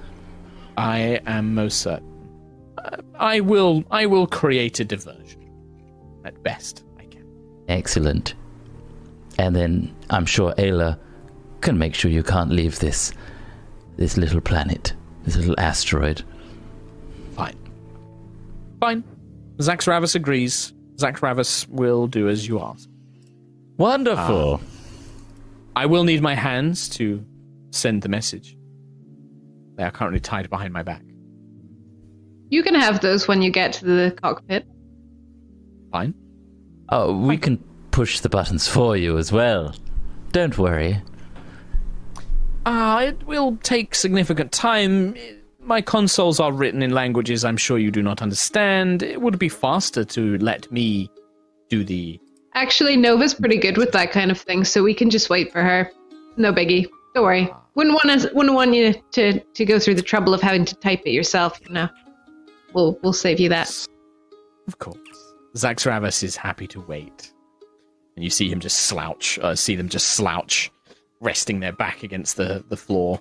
I 0.77 1.21
am 1.25 1.55
most 1.55 1.81
certain. 1.81 2.29
Uh, 2.77 2.99
I 3.19 3.41
will. 3.41 3.83
I 3.91 4.05
will 4.05 4.27
create 4.27 4.79
a 4.81 4.85
diversion. 4.85 5.41
At 6.27 6.43
best, 6.43 6.85
I 6.99 7.05
can. 7.05 7.25
Excellent. 7.67 8.35
And 9.39 9.57
then 9.57 9.97
I'm 10.11 10.27
sure 10.27 10.53
Ayla 10.59 10.99
can 11.63 11.79
make 11.79 11.95
sure 11.95 12.11
you 12.11 12.23
can't 12.23 12.51
leave 12.51 12.81
this 12.81 13.15
this 13.97 14.19
little 14.19 14.43
planet, 14.43 14.93
this 15.25 15.37
little 15.37 15.59
asteroid. 15.59 16.23
Fine. 17.37 17.57
Fine. 18.81 19.03
Zaxravos 19.57 20.15
agrees. 20.15 20.75
Zaxravos 20.97 21.67
will 21.69 22.07
do 22.07 22.29
as 22.29 22.47
you 22.47 22.61
ask. 22.61 22.87
Wonderful. 23.79 24.61
I 25.75 25.87
will 25.87 26.05
need 26.05 26.21
my 26.23 26.35
hands 26.35 26.89
to 26.91 27.25
send 27.71 28.03
the 28.03 28.09
message. 28.09 28.57
They 29.77 29.85
are 29.85 29.91
currently 29.91 30.21
tied 30.21 30.51
behind 30.51 30.73
my 30.73 30.83
back. 30.83 31.03
You 32.51 32.63
can 32.63 32.75
have 32.75 33.01
those 33.01 33.27
when 33.27 33.41
you 33.41 33.51
get 33.51 33.73
to 33.75 33.85
the 33.85 34.17
cockpit. 34.23 34.67
Fine. 35.91 36.15
oh, 36.91 37.17
we 37.17 37.37
can 37.37 37.59
push 37.91 38.21
the 38.21 38.29
buttons 38.29 38.67
for 38.69 38.97
you 38.97 39.19
as 39.19 39.33
well. 39.33 39.75
Don't 40.33 40.57
worry. 40.59 41.01
Ah, 42.65 43.03
it 43.03 43.27
will 43.27 43.57
take 43.63 43.95
significant 43.95 44.53
time. 44.53 45.15
My 45.61 45.81
consoles 45.81 46.41
are 46.41 46.53
written 46.53 46.83
in 46.83 46.91
languages 46.93 47.45
I'm 47.45 47.57
sure 47.57 47.79
you 47.79 47.91
do 47.91 48.03
not 48.03 48.23
understand. 48.23 49.03
It 49.03 49.21
would 49.21 49.39
be 49.39 49.49
faster 49.49 50.05
to 50.05 50.39
let 50.39 50.71
me 50.71 51.11
do 51.69 51.85
the. 51.85 52.21
Actually, 52.55 52.97
Nova's 52.97 53.35
pretty 53.35 53.57
good 53.57 53.79
with 53.79 53.93
that 53.93 54.13
kind 54.13 54.31
of 54.31 54.41
thing, 54.41 54.65
so 54.65 54.83
we 54.83 54.95
can 54.95 55.11
just 55.11 55.31
wait 55.31 55.53
for 55.53 55.63
her. 55.63 55.91
No 56.37 56.53
biggie. 56.53 56.87
Don't 57.15 57.25
worry. 57.25 57.53
Wouldn't 57.75 57.95
want 57.95 58.21
to. 58.21 58.31
Wouldn't 58.35 58.55
want 58.55 58.75
you 58.75 58.95
to 59.13 59.41
to 59.41 59.65
go 59.65 59.79
through 59.79 59.95
the 59.95 60.03
trouble 60.03 60.35
of 60.35 60.43
having 60.43 60.65
to 60.67 60.75
type 60.77 61.03
it 61.07 61.11
yourself. 61.13 61.59
You 61.67 61.73
know. 61.73 61.89
We'll 62.75 62.99
we'll 63.03 63.13
save 63.13 63.41
you 63.41 63.49
that. 63.51 63.71
Of 64.69 64.79
course. 64.79 64.99
Zaxravos 65.55 66.23
is 66.23 66.37
happy 66.37 66.67
to 66.69 66.81
wait. 66.81 67.33
And 68.17 68.25
you 68.25 68.31
see 68.31 68.49
him 68.49 68.61
just 68.61 68.81
slouch, 68.81 69.39
uh, 69.39 69.55
see 69.55 69.77
them 69.77 69.89
just 69.89 70.09
slouch, 70.09 70.71
resting 71.21 71.61
their 71.61 71.73
back 71.73 72.03
against 72.03 72.37
the, 72.37 72.65
the 72.69 72.77
floor. 72.77 73.21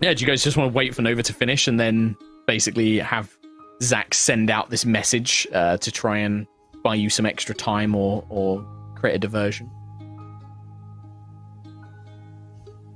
Yeah, 0.00 0.14
do 0.14 0.20
you 0.20 0.26
guys 0.26 0.42
just 0.42 0.56
want 0.56 0.72
to 0.72 0.76
wait 0.76 0.94
for 0.94 1.02
Nova 1.02 1.22
to 1.22 1.32
finish 1.32 1.68
and 1.68 1.78
then 1.78 2.16
basically 2.46 2.98
have 2.98 3.36
Zax 3.80 4.14
send 4.14 4.50
out 4.50 4.70
this 4.70 4.84
message 4.84 5.46
uh, 5.52 5.76
to 5.78 5.90
try 5.90 6.18
and 6.18 6.46
buy 6.86 6.94
you 6.94 7.10
some 7.10 7.26
extra 7.26 7.52
time 7.52 7.96
or, 7.96 8.24
or 8.28 8.64
create 8.94 9.16
a 9.16 9.18
diversion? 9.18 9.68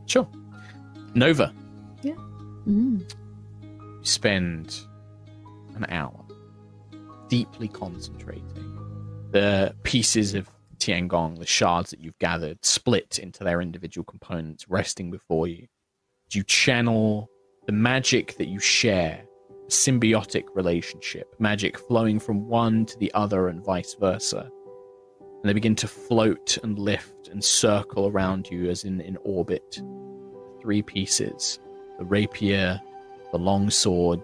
Sure. 0.06 0.28
Nova, 1.14 1.52
Mm. 2.68 3.00
you 3.00 4.04
spend 4.04 4.78
an 5.74 5.86
hour 5.88 6.24
deeply 7.28 7.66
concentrating. 7.66 8.44
The 9.32 9.74
pieces 9.82 10.34
of 10.34 10.48
Tiangong, 10.76 11.38
the 11.38 11.46
shards 11.46 11.90
that 11.90 12.00
you've 12.00 12.18
gathered, 12.18 12.64
split 12.64 13.18
into 13.18 13.42
their 13.42 13.60
individual 13.60 14.04
components, 14.04 14.68
resting 14.68 15.10
before 15.10 15.48
you. 15.48 15.66
You 16.32 16.44
channel 16.44 17.28
the 17.66 17.72
magic 17.72 18.36
that 18.36 18.46
you 18.48 18.60
share, 18.60 19.24
a 19.24 19.29
symbiotic 19.70 20.44
relationship, 20.54 21.34
magic 21.38 21.78
flowing 21.78 22.18
from 22.18 22.48
one 22.48 22.86
to 22.86 22.98
the 22.98 23.12
other 23.14 23.48
and 23.48 23.64
vice 23.64 23.94
versa. 23.94 24.50
And 25.20 25.48
they 25.48 25.52
begin 25.52 25.74
to 25.76 25.88
float 25.88 26.58
and 26.62 26.78
lift 26.78 27.28
and 27.28 27.42
circle 27.42 28.08
around 28.08 28.50
you 28.50 28.68
as 28.68 28.84
in, 28.84 29.00
in 29.00 29.16
orbit. 29.24 29.80
Three 30.60 30.82
pieces 30.82 31.58
the 31.98 32.04
rapier, 32.04 32.80
the 33.32 33.38
long 33.38 33.70
sword, 33.70 34.22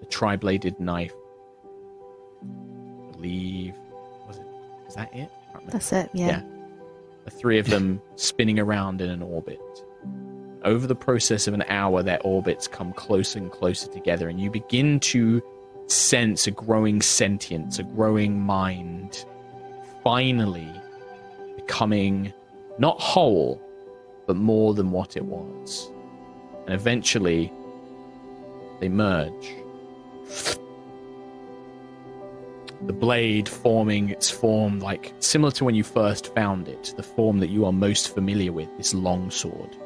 the 0.00 0.06
tri-bladed 0.06 0.78
knife. 0.78 1.14
I 2.42 3.12
believe 3.12 3.74
was 4.26 4.38
it 4.38 4.46
is 4.86 4.94
that 4.94 5.14
it? 5.14 5.16
I 5.16 5.18
can't 5.18 5.30
remember. 5.54 5.72
That's 5.72 5.92
it. 5.92 6.10
Yeah. 6.12 6.26
Yeah. 6.26 6.42
The 7.24 7.30
three 7.30 7.58
of 7.58 7.66
them 7.66 8.00
spinning 8.16 8.58
around 8.58 9.00
in 9.00 9.10
an 9.10 9.22
orbit. 9.22 9.60
Over 10.64 10.86
the 10.86 10.94
process 10.94 11.46
of 11.46 11.54
an 11.54 11.64
hour, 11.68 12.02
their 12.02 12.20
orbits 12.22 12.66
come 12.66 12.92
closer 12.92 13.38
and 13.38 13.50
closer 13.50 13.88
together, 13.90 14.28
and 14.28 14.40
you 14.40 14.50
begin 14.50 14.98
to 15.00 15.42
sense 15.86 16.46
a 16.46 16.50
growing 16.50 17.00
sentience, 17.00 17.78
a 17.78 17.84
growing 17.84 18.40
mind, 18.40 19.24
finally 20.02 20.70
becoming 21.56 22.32
not 22.78 23.00
whole, 23.00 23.60
but 24.26 24.36
more 24.36 24.74
than 24.74 24.90
what 24.90 25.16
it 25.16 25.24
was. 25.24 25.90
And 26.66 26.74
eventually, 26.74 27.52
they 28.80 28.88
merge. 28.88 29.54
The 32.86 32.92
blade 32.92 33.48
forming 33.48 34.10
its 34.10 34.30
form 34.30 34.78
like 34.78 35.12
similar 35.18 35.50
to 35.52 35.64
when 35.64 35.74
you 35.74 35.82
first 35.82 36.32
found 36.34 36.68
it, 36.68 36.94
the 36.96 37.02
form 37.02 37.38
that 37.40 37.48
you 37.48 37.64
are 37.64 37.72
most 37.72 38.14
familiar 38.14 38.52
with, 38.52 38.68
this 38.76 38.94
long 38.94 39.30
sword. 39.30 39.76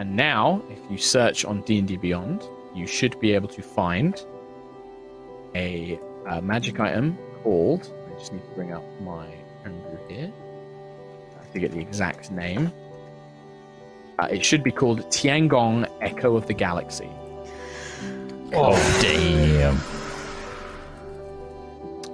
And 0.00 0.16
now, 0.16 0.62
if 0.70 0.78
you 0.90 0.96
search 0.96 1.44
on 1.44 1.60
D&D 1.60 1.98
Beyond, 1.98 2.42
you 2.74 2.86
should 2.86 3.20
be 3.20 3.34
able 3.34 3.48
to 3.48 3.60
find 3.60 4.18
a, 5.54 6.00
uh 6.26 6.40
magic 6.40 6.80
item 6.80 7.18
called. 7.42 7.92
I 8.08 8.18
just 8.18 8.32
need 8.32 8.42
to 8.42 8.50
bring 8.52 8.72
up 8.72 8.82
my 9.02 9.26
homebrew 9.62 9.98
here. 10.08 10.32
I 11.34 11.42
have 11.42 11.52
to 11.52 11.60
get 11.60 11.72
the 11.72 11.80
exact 11.80 12.30
name. 12.30 12.72
Uh, 14.18 14.28
it 14.30 14.42
should 14.42 14.62
be 14.62 14.70
called 14.70 15.00
Tiangong 15.10 15.86
Echo 16.00 16.34
of 16.34 16.46
the 16.46 16.54
Galaxy. 16.54 17.10
Oh, 18.54 18.72
damn. 19.02 19.78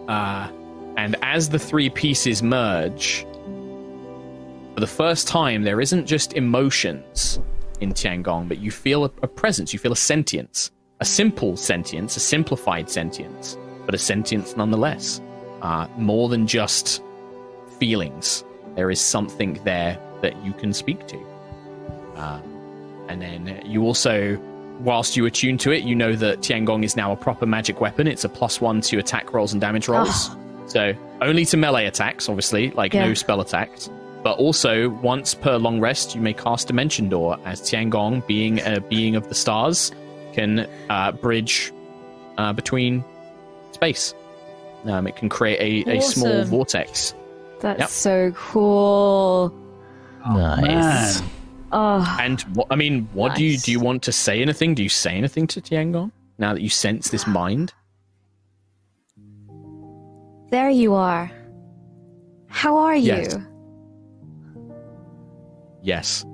Uh, 0.09 0.51
and 0.97 1.15
as 1.23 1.51
the 1.51 1.59
three 1.61 1.89
pieces 1.89 2.43
merge, 2.43 3.25
for 4.75 4.81
the 4.81 4.89
first 4.89 5.29
time, 5.29 5.63
there 5.63 5.81
isn't 5.81 6.07
just 6.07 6.33
emotions 6.33 7.39
in 7.81 7.93
Tiangong, 7.93 8.49
but 8.49 8.59
you 8.59 8.71
feel 8.71 9.05
a, 9.05 9.11
a 9.23 9.29
presence, 9.29 9.73
you 9.73 9.79
feel 9.79 9.93
a 9.93 9.97
sentience. 9.97 10.71
A 11.01 11.05
simple 11.05 11.57
sentience, 11.57 12.17
a 12.17 12.21
simplified 12.21 12.89
sentience, 12.89 13.57
but 13.85 13.95
a 13.95 13.99
sentience 13.99 14.57
nonetheless. 14.57 15.21
Uh, 15.63 15.87
more 15.99 16.29
than 16.29 16.47
just 16.47 17.03
feelings. 17.79 18.45
There 18.77 18.91
is 18.91 19.01
something 19.01 19.55
there 19.65 19.99
that 20.23 20.37
you 20.45 20.53
can 20.53 20.73
speak 20.73 21.07
to. 21.09 21.19
Uh, 22.17 22.41
and 23.09 23.21
then 23.21 23.61
you 23.65 23.83
also, 23.83 24.39
whilst 24.81 25.17
you 25.17 25.27
attune 25.27 25.59
to 25.59 25.71
it, 25.71 25.83
you 25.85 25.95
know 25.95 26.15
that 26.17 26.41
Tiangong 26.41 26.85
is 26.85 26.97
now 26.97 27.13
a 27.13 27.17
proper 27.17 27.47
magic 27.47 27.81
weapon. 27.81 28.07
It's 28.07 28.25
a 28.25 28.29
plus 28.29 28.61
one 28.61 28.81
to 28.83 28.99
attack 28.99 29.33
rolls 29.33 29.53
and 29.53 29.61
damage 29.61 29.89
rolls. 29.89 30.31
So 30.67 30.95
only 31.21 31.45
to 31.47 31.57
melee 31.57 31.87
attacks, 31.87 32.29
obviously, 32.29 32.71
like 32.71 32.93
Yeah. 32.95 33.07
no 33.07 33.15
spell 33.15 33.41
attacks. 33.41 33.89
But 34.27 34.39
also, 34.39 34.89
once 34.89 35.37
per 35.37 35.57
long 35.57 35.79
rest, 35.79 36.17
you 36.17 36.21
may 36.21 36.33
cast 36.33 36.67
Dimension 36.67 37.09
Door, 37.09 37.39
as 37.45 37.61
Tiangong, 37.61 38.27
being 38.27 38.59
a 38.59 38.81
being 38.81 39.15
of 39.15 39.29
the 39.29 39.37
stars, 39.37 39.93
can 40.33 40.69
uh, 40.91 41.13
bridge 41.13 41.73
uh, 42.37 42.53
between 42.53 43.05
space. 43.71 44.15
Um, 44.85 45.07
it 45.07 45.15
can 45.15 45.29
create 45.29 45.87
a, 45.87 45.99
a 45.99 46.01
small 46.03 46.43
vortex. 46.43 47.15
That's 47.61 47.79
Yep. 47.79 47.89
so 47.89 48.33
cool. 48.33 49.55
Nice. 50.29 51.21
Man. 51.21 51.31
Oh, 51.71 52.17
And 52.19 52.41
what, 52.57 52.67
I 52.73 52.75
mean, 52.75 53.09
what 53.13 53.37
do 53.37 53.45
you 53.45 53.57
do? 53.59 53.71
You 53.71 53.79
want 53.79 54.03
to 54.03 54.11
say 54.13 54.43
anything? 54.43 54.75
Do 54.75 54.83
you 54.83 54.89
say 54.89 55.13
anything 55.13 55.47
to 55.47 55.61
Tiangong 55.61 56.11
now 56.37 56.53
that 56.53 56.63
you 56.63 56.69
sense 56.69 57.11
this 57.11 57.29
mind? 57.29 57.73
there 60.51 60.69
you 60.71 60.95
are. 60.95 61.31
How 62.49 62.77
are 62.79 62.97
you? 62.97 63.23
Yes. 65.87 66.27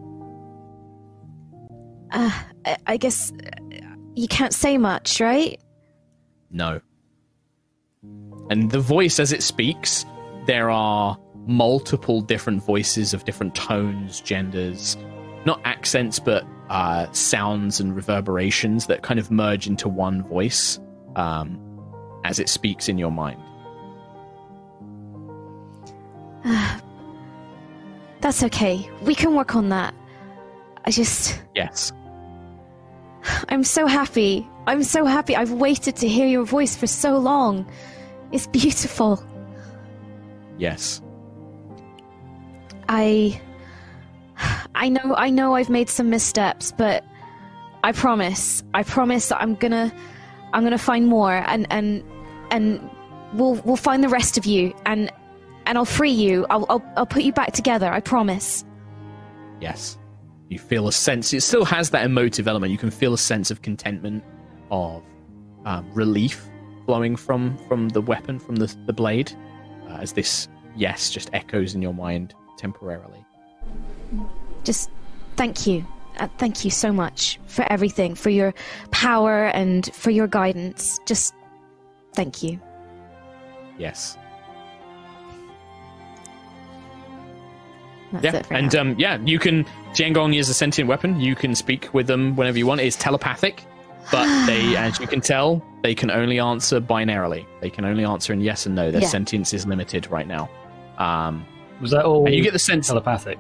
Uh, 2.11 2.31
I- 2.87 2.97
guess 2.97 3.31
uh, 3.33 3.51
you 4.15 4.27
can't 4.27 4.55
say 4.55 4.79
much, 4.79 5.21
right? 5.21 5.61
No. 6.51 6.81
And 8.49 8.71
the 8.71 8.81
voice, 8.81 9.21
as 9.21 9.31
it 9.31 9.43
speaks, 9.43 10.07
there 10.47 10.71
are 10.71 11.19
multiple 11.47 12.23
different 12.23 12.65
voices 12.65 13.13
of 13.13 13.27
different 13.27 13.55
tones, 13.55 14.23
genders, 14.23 14.97
not 15.45 15.61
accents, 15.67 16.19
but 16.19 16.45
uh, 16.71 17.13
sounds 17.13 17.79
and 17.79 17.95
reverberations 17.95 18.87
that 18.87 19.03
kind 19.03 19.21
of 19.21 19.31
merge 19.31 19.67
into 19.67 19.87
one 19.87 20.23
voice 20.23 20.81
um, 21.17 21.61
as 22.25 22.39
it 22.39 22.49
speaks 22.49 22.89
in 22.89 22.97
your 22.97 23.13
mind. 23.13 23.41
That's 28.23 28.43
okay. 28.45 28.89
We 29.03 29.15
can 29.15 29.35
work 29.35 29.55
on 29.55 29.69
that. 29.69 29.95
I 30.85 30.91
just. 30.91 31.43
Yes. 31.55 31.93
I'm 33.49 33.65
so 33.65 33.87
happy. 33.87 34.49
I'm 34.67 34.83
so 34.83 35.05
happy. 35.05 35.37
I've 35.37 35.53
waited 35.53 35.97
to 35.97 36.09
hear 36.09 36.27
your 36.27 36.45
voice 36.45 36.75
for 36.75 36.87
so 36.87 37.19
long. 37.19 37.67
It's 38.31 38.47
beautiful. 38.47 39.23
Yes. 40.57 41.03
I. 42.89 43.41
I 44.75 44.89
know, 44.89 45.15
I 45.17 45.31
know 45.31 45.55
I've 45.55 45.69
made 45.71 45.89
some 45.89 46.11
missteps, 46.11 46.73
but 46.73 47.05
I 47.85 47.93
promise, 47.93 48.65
I 48.75 48.83
promise 48.83 49.29
that 49.29 49.41
I'm 49.41 49.55
gonna, 49.55 49.93
I'm 50.53 50.65
gonna 50.65 50.79
find 50.79 51.07
more, 51.07 51.45
and 51.47 51.67
and 51.71 52.03
and 52.51 52.91
we'll 53.35 53.55
we'll 53.65 53.77
find 53.77 54.03
the 54.03 54.09
rest 54.09 54.39
of 54.39 54.47
you, 54.47 54.75
and 54.87 55.13
and 55.67 55.79
I'll 55.79 55.85
free 55.85 56.11
you. 56.11 56.47
I'll 56.51 56.67
I'll, 56.69 56.85
I'll 56.97 57.07
put 57.07 57.23
you 57.23 57.33
back 57.33 57.53
together. 57.53 57.91
I 57.91 58.01
promise. 58.01 58.65
Yes. 59.61 59.99
You 60.49 60.59
feel 60.59 60.87
a 60.87 60.93
sense, 60.93 61.33
it 61.33 61.41
still 61.41 61.65
has 61.65 61.91
that 61.91 62.05
emotive 62.05 62.47
element. 62.47 62.73
You 62.73 62.79
can 62.79 62.91
feel 62.91 63.15
a 63.15 63.19
sense 63.19 63.51
of 63.51 63.63
contentment, 63.63 64.23
of 64.71 65.03
um, 65.65 65.91
relief 65.95 66.47
flowing 66.85 67.17
from 67.17 67.57
from 67.69 67.89
the 67.91 68.03
weapon, 68.03 68.39
from 68.39 68.57
the, 68.57 68.75
the 68.87 68.93
blade, 68.93 69.33
uh, 69.89 69.95
as 69.95 70.13
this 70.13 70.49
yes 70.77 71.11
just 71.11 71.31
echoes 71.33 71.75
in 71.75 71.81
your 71.81 71.95
mind 71.95 72.35
temporarily. 72.59 73.25
Just 74.65 74.91
thank 75.37 75.67
you. 75.67 75.87
Uh, 76.19 76.29
thank 76.37 76.65
you 76.67 76.71
so 76.71 76.93
much 76.93 77.41
for 77.47 77.65
everything, 77.73 78.15
for 78.15 78.29
your 78.29 78.53
power 78.91 79.47
and 79.47 79.91
for 79.95 80.11
your 80.11 80.27
guidance. 80.27 81.01
Just 81.07 81.35
thank 82.15 82.43
you. 82.43 82.61
Yes. 83.79 84.19
That's 88.13 88.25
yeah, 88.25 88.37
it 88.37 88.47
for 88.47 88.55
and 88.55 88.73
now. 88.73 88.81
um, 88.81 88.95
yeah, 88.99 89.19
you 89.25 89.39
can. 89.39 89.65
Tiangong 89.95 90.37
is 90.37 90.49
a 90.49 90.55
sentient 90.55 90.89
weapon. 90.89 91.21
You 91.21 91.35
can 91.35 91.55
speak 91.55 91.93
with 91.93 92.07
them 92.07 92.35
whenever 92.37 92.57
you 92.59 92.67
want. 92.67 92.81
It's 92.81 92.97
telepathic, 92.97 93.65
but 94.11 94.25
they, 94.47 94.77
as 94.77 94.99
you 95.01 95.07
can 95.07 95.21
tell, 95.21 95.65
they 95.83 95.95
can 95.95 96.11
only 96.11 96.39
answer 96.39 96.81
binarily. 96.81 97.45
They 97.61 97.71
can 97.71 97.85
only 97.85 98.05
answer 98.05 98.33
in 98.33 98.41
yes 98.41 98.67
and 98.67 98.75
no. 98.75 98.91
Their 98.91 99.03
Yeah. 99.03 99.09
sentience 99.09 99.53
is 99.55 99.67
limited 99.67 100.11
right 100.11 100.27
now. 100.27 100.49
Um, 100.99 101.45
Was 101.81 101.91
that 101.93 102.05
all 102.05 102.27
and 102.27 102.35
you 102.35 102.43
get 102.43 102.53
the 102.53 102.59
sense 102.59 102.89
telepathic? 102.89 103.39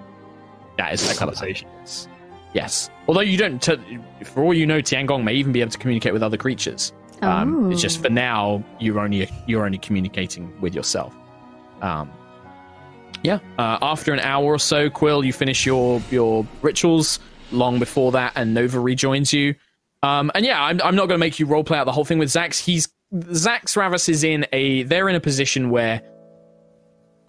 that 0.78 0.92
is 0.94 1.06
that 1.06 1.16
conversation? 1.16 1.68
Yes. 1.80 2.08
Yes. 2.54 2.90
Although 3.08 3.20
you 3.20 3.36
don't, 3.38 3.60
t- 3.62 3.98
for 4.24 4.42
all 4.42 4.52
you 4.54 4.66
know, 4.66 4.80
Tiangong 4.80 5.22
may 5.24 5.34
even 5.34 5.52
be 5.52 5.60
able 5.60 5.70
to 5.70 5.78
communicate 5.78 6.12
with 6.12 6.22
other 6.22 6.36
creatures. 6.36 6.92
Um, 7.22 7.70
it's 7.70 7.80
just 7.80 8.00
Oh. 8.00 8.02
for 8.04 8.10
now 8.10 8.64
you're 8.80 8.98
only 9.00 9.28
you're 9.46 9.64
only 9.64 9.78
communicating 9.78 10.52
with 10.60 10.74
yourself. 10.74 11.14
Um, 11.82 12.10
yeah. 13.22 13.38
Uh, 13.58 13.78
after 13.82 14.12
an 14.12 14.20
hour 14.20 14.44
or 14.44 14.58
so, 14.58 14.90
Quill, 14.90 15.24
you 15.24 15.32
finish 15.32 15.64
your 15.64 16.02
your 16.10 16.46
rituals. 16.60 17.18
Long 17.50 17.78
before 17.78 18.12
that, 18.12 18.32
and 18.34 18.54
Nova 18.54 18.80
rejoins 18.80 19.32
you. 19.32 19.54
Um, 20.02 20.30
and 20.34 20.44
yeah, 20.44 20.62
I'm, 20.62 20.80
I'm 20.82 20.96
not 20.96 21.06
going 21.06 21.16
to 21.16 21.18
make 21.18 21.38
you 21.38 21.46
roleplay 21.46 21.76
out 21.76 21.84
the 21.84 21.92
whole 21.92 22.04
thing 22.04 22.18
with 22.18 22.30
Zax. 22.30 22.58
He's 22.58 22.88
Zaxravos 23.14 24.08
is 24.08 24.24
in 24.24 24.46
a 24.52 24.84
they're 24.84 25.08
in 25.08 25.14
a 25.14 25.20
position 25.20 25.70
where 25.70 26.00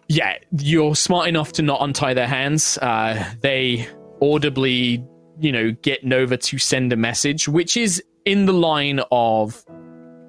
yeah, 0.07 0.37
you're 0.57 0.95
smart 0.95 1.27
enough 1.27 1.53
to 1.53 1.61
not 1.61 1.81
untie 1.81 2.13
their 2.13 2.27
hands. 2.27 2.77
Uh, 2.77 3.23
they 3.41 3.87
audibly, 4.21 5.03
you 5.39 5.51
know, 5.51 5.71
get 5.71 6.03
Nova 6.03 6.37
to 6.37 6.57
send 6.57 6.93
a 6.93 6.95
message, 6.95 7.47
which 7.47 7.77
is 7.77 8.01
in 8.25 8.45
the 8.45 8.53
line 8.53 9.01
of, 9.11 9.63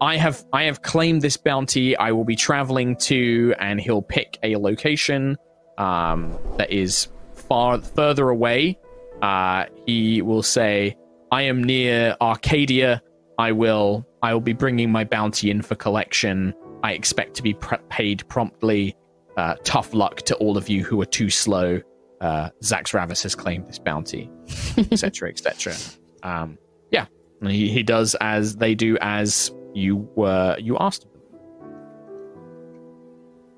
"I 0.01 0.17
have, 0.17 0.45
I 0.53 0.65
have 0.65 0.83
claimed 0.83 1.23
this 1.23 1.37
bounty. 1.37 1.97
I 1.97 2.13
will 2.13 2.25
be 2.25 2.37
traveling 2.37 2.97
to," 2.97 3.55
and 3.59 3.81
he'll 3.81 4.03
pick 4.03 4.39
a 4.43 4.57
location 4.57 5.37
um, 5.79 6.37
that 6.57 6.71
is 6.71 7.09
far 7.35 7.81
further 7.81 8.29
away. 8.29 8.79
Uh, 9.23 9.67
he 9.87 10.23
will 10.23 10.43
say, 10.43 10.97
"I 11.31 11.43
am 11.43 11.63
near 11.63 12.17
Arcadia. 12.21 13.03
I 13.39 13.53
will, 13.53 14.07
I 14.23 14.33
will 14.33 14.41
be 14.41 14.53
bringing 14.53 14.91
my 14.93 15.05
bounty 15.05 15.51
in 15.51 15.63
for 15.63 15.75
collection. 15.75 16.55
I 16.83 16.93
expect 16.93 17.35
to 17.35 17.43
be 17.43 17.55
pre- 17.55 17.79
paid 17.89 18.29
promptly." 18.29 18.97
uh, 19.37 19.57
tough 19.65 19.95
luck 19.95 20.23
to 20.23 20.35
all 20.37 20.57
of 20.57 20.69
you 20.69 20.85
who 20.85 21.01
are 21.01 21.07
too 21.07 21.31
slow. 21.31 21.81
Uh, 22.21 22.51
Zaxravos 22.63 23.23
has 23.23 23.35
claimed 23.35 23.69
this 23.69 23.79
bounty, 23.79 24.31
etc., 24.79 25.29
etc. 25.29 25.75
Um, 26.23 26.59
yeah, 26.91 27.07
he, 27.43 27.69
he 27.69 27.83
does 27.83 28.15
as 28.21 28.57
they 28.57 28.75
do 28.75 28.97
as 29.01 29.51
you 29.75 30.09
were 30.15 30.57
you 30.59 30.77
asked. 30.79 31.07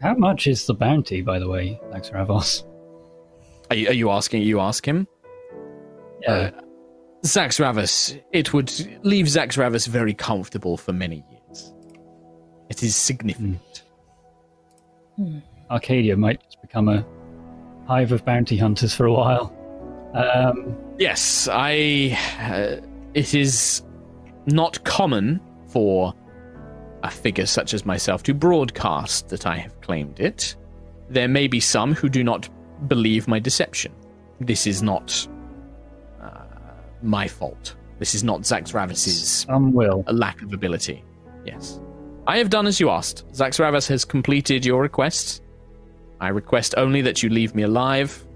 How 0.06 0.14
much 0.14 0.46
is 0.46 0.66
the 0.66 0.74
bounty, 0.74 1.20
by 1.20 1.40
the 1.40 1.48
way, 1.48 1.80
Max 1.90 2.10
Ravos? 2.10 2.62
Are 3.70 3.74
you, 3.74 3.88
are 3.88 3.92
you 3.92 4.08
asking? 4.12 4.42
You 4.42 4.60
ask 4.60 4.86
him. 4.86 5.08
Yeah. 6.22 6.32
Uh, 6.32 6.50
Zaxravos. 7.24 8.22
It 8.30 8.52
would 8.52 8.72
leave 9.04 9.26
Zaxravos 9.26 9.88
very 9.88 10.14
comfortable 10.14 10.76
for 10.76 10.92
many 10.92 11.24
years. 11.28 11.74
It 12.70 12.84
is 12.84 12.94
significant. 12.94 13.82
Arcadia 15.72 16.16
might 16.16 16.40
just 16.40 16.62
become 16.62 16.88
a 16.88 17.04
hive 17.88 18.12
of 18.12 18.24
bounty 18.24 18.56
hunters 18.56 18.94
for 18.94 19.06
a 19.06 19.12
while. 19.12 19.52
Um, 20.14 20.76
Yes, 21.00 21.48
I. 21.50 22.16
Uh, 22.38 22.76
it 23.14 23.34
is 23.34 23.82
not 24.46 24.84
common 24.84 25.40
for 25.66 26.14
a 27.06 27.10
figure 27.10 27.46
such 27.46 27.72
as 27.72 27.86
myself 27.86 28.22
to 28.24 28.34
broadcast 28.34 29.28
that 29.28 29.46
I 29.46 29.56
have 29.56 29.80
claimed 29.80 30.20
it. 30.20 30.56
There 31.08 31.28
may 31.28 31.46
be 31.46 31.60
some 31.60 31.94
who 31.94 32.08
do 32.08 32.24
not 32.24 32.48
believe 32.88 33.28
my 33.28 33.38
deception. 33.38 33.92
This 34.40 34.66
is 34.66 34.82
not 34.82 35.26
uh, 36.20 36.40
my 37.02 37.28
fault. 37.28 37.76
This 37.98 38.14
is 38.14 38.22
not 38.22 38.40
Zaxravos's 38.42 39.46
some 39.46 39.72
will. 39.72 40.04
a 40.06 40.12
lack 40.12 40.42
of 40.42 40.52
ability. 40.52 41.02
Yes. 41.44 41.80
I 42.26 42.38
have 42.38 42.50
done 42.50 42.66
as 42.66 42.80
you 42.80 42.90
asked. 42.90 43.24
Zaxravos 43.32 43.88
has 43.88 44.04
completed 44.04 44.66
your 44.66 44.82
request. 44.82 45.42
I 46.20 46.28
request 46.28 46.74
only 46.76 47.02
that 47.02 47.22
you 47.22 47.28
leave 47.28 47.54
me 47.54 47.62
alive. 47.62 48.26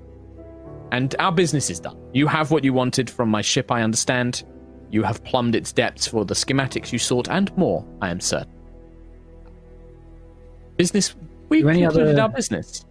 And 0.92 1.14
our 1.18 1.32
business 1.32 1.70
is 1.70 1.80
done. 1.80 1.98
You 2.12 2.26
have 2.28 2.50
what 2.50 2.64
you 2.64 2.72
wanted 2.72 3.10
from 3.10 3.28
my 3.28 3.42
ship, 3.42 3.70
I 3.70 3.82
understand. 3.82 4.44
You 4.90 5.02
have 5.02 5.22
plumbed 5.24 5.54
its 5.54 5.72
depths 5.72 6.06
for 6.06 6.24
the 6.24 6.34
schematics 6.34 6.92
you 6.92 6.98
sought 6.98 7.28
and 7.28 7.56
more, 7.56 7.84
I 8.00 8.10
am 8.10 8.20
certain. 8.20 8.59
Business. 10.80 11.14
We 11.48 11.60
Do 11.62 11.68
any 11.68 11.82
concluded 11.82 12.12
other- 12.18 12.22
our 12.22 12.28
business. 12.28 12.84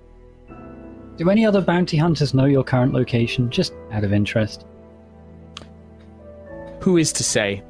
Do 1.17 1.29
any 1.29 1.45
other 1.45 1.59
bounty 1.61 1.97
hunters 1.97 2.33
know 2.33 2.45
your 2.45 2.63
current 2.63 2.93
location, 2.93 3.49
just 3.49 3.73
out 3.91 4.03
of 4.03 4.13
interest? 4.13 4.65
Who 6.81 6.97
is 6.97 7.11
to 7.13 7.23
say? 7.23 7.61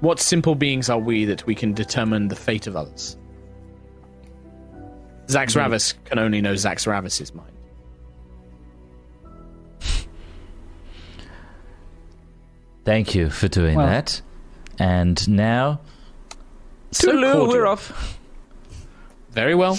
What 0.00 0.18
simple 0.18 0.54
beings 0.54 0.88
are 0.88 0.98
we 0.98 1.24
that 1.26 1.44
we 1.46 1.54
can 1.54 1.74
determine 1.74 2.28
the 2.28 2.36
fate 2.36 2.66
of 2.66 2.76
others? 2.76 3.16
Zax 5.26 5.52
hmm. 5.54 5.60
Ravis 5.60 5.94
can 6.04 6.18
only 6.18 6.40
know 6.40 6.54
Zaxravos's 6.54 7.34
mind. 7.34 7.52
Thank 12.84 13.14
you 13.14 13.30
for 13.30 13.48
doing 13.48 13.76
Well- 13.76 13.86
that. 13.86 14.20
And 14.78 15.28
now, 15.28 15.80
So 16.90 17.08
Toodaloo, 17.12 17.32
cordial. 17.32 17.48
we're 17.48 17.66
off. 17.66 18.18
Very 19.32 19.54
well. 19.54 19.78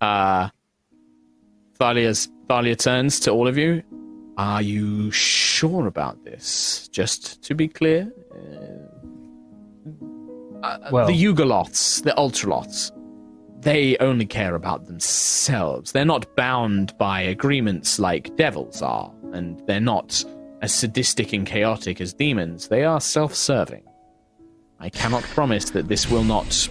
Uh, 0.00 0.48
Thalia's, 1.78 2.28
Thalia 2.48 2.76
turns 2.76 3.20
to 3.20 3.30
all 3.30 3.46
of 3.48 3.56
you. 3.56 3.82
Are 4.36 4.60
you 4.62 5.10
sure 5.10 5.86
about 5.86 6.24
this? 6.24 6.88
Just 6.92 7.42
to 7.44 7.54
be 7.54 7.68
clear. 7.68 8.12
Uh, 10.62 10.66
uh, 10.66 10.78
Well- 10.90 11.06
the 11.06 11.12
Yugoloths, 11.14 12.02
the 12.02 12.12
Ultroloths. 12.18 12.92
they 13.60 13.96
only 13.98 14.26
care 14.26 14.54
about 14.54 14.86
themselves. 14.86 15.92
They're 15.92 16.04
not 16.04 16.36
bound 16.36 16.96
by 16.98 17.20
agreements 17.22 17.98
like 17.98 18.36
devils 18.36 18.80
are, 18.82 19.10
and 19.32 19.60
they're 19.66 19.80
not 19.80 20.22
as 20.62 20.72
sadistic 20.72 21.32
and 21.32 21.46
chaotic 21.46 22.00
as 22.00 22.12
demons. 22.12 22.68
They 22.68 22.84
are 22.84 23.00
self 23.00 23.34
serving. 23.34 23.82
I 24.78 24.88
cannot 24.90 25.22
promise 25.24 25.70
that 25.70 25.88
this 25.88 26.08
will 26.10 26.22
not. 26.24 26.68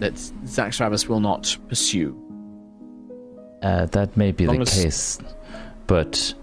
That 0.00 0.14
Zaxravos 0.14 1.08
will 1.08 1.20
not 1.20 1.56
pursue. 1.68 2.20
Uh, 3.62 3.86
that 3.86 4.16
may 4.16 4.32
be 4.32 4.44
the 4.44 4.60
as- 4.60 4.82
case, 4.82 5.18
but 5.86 6.34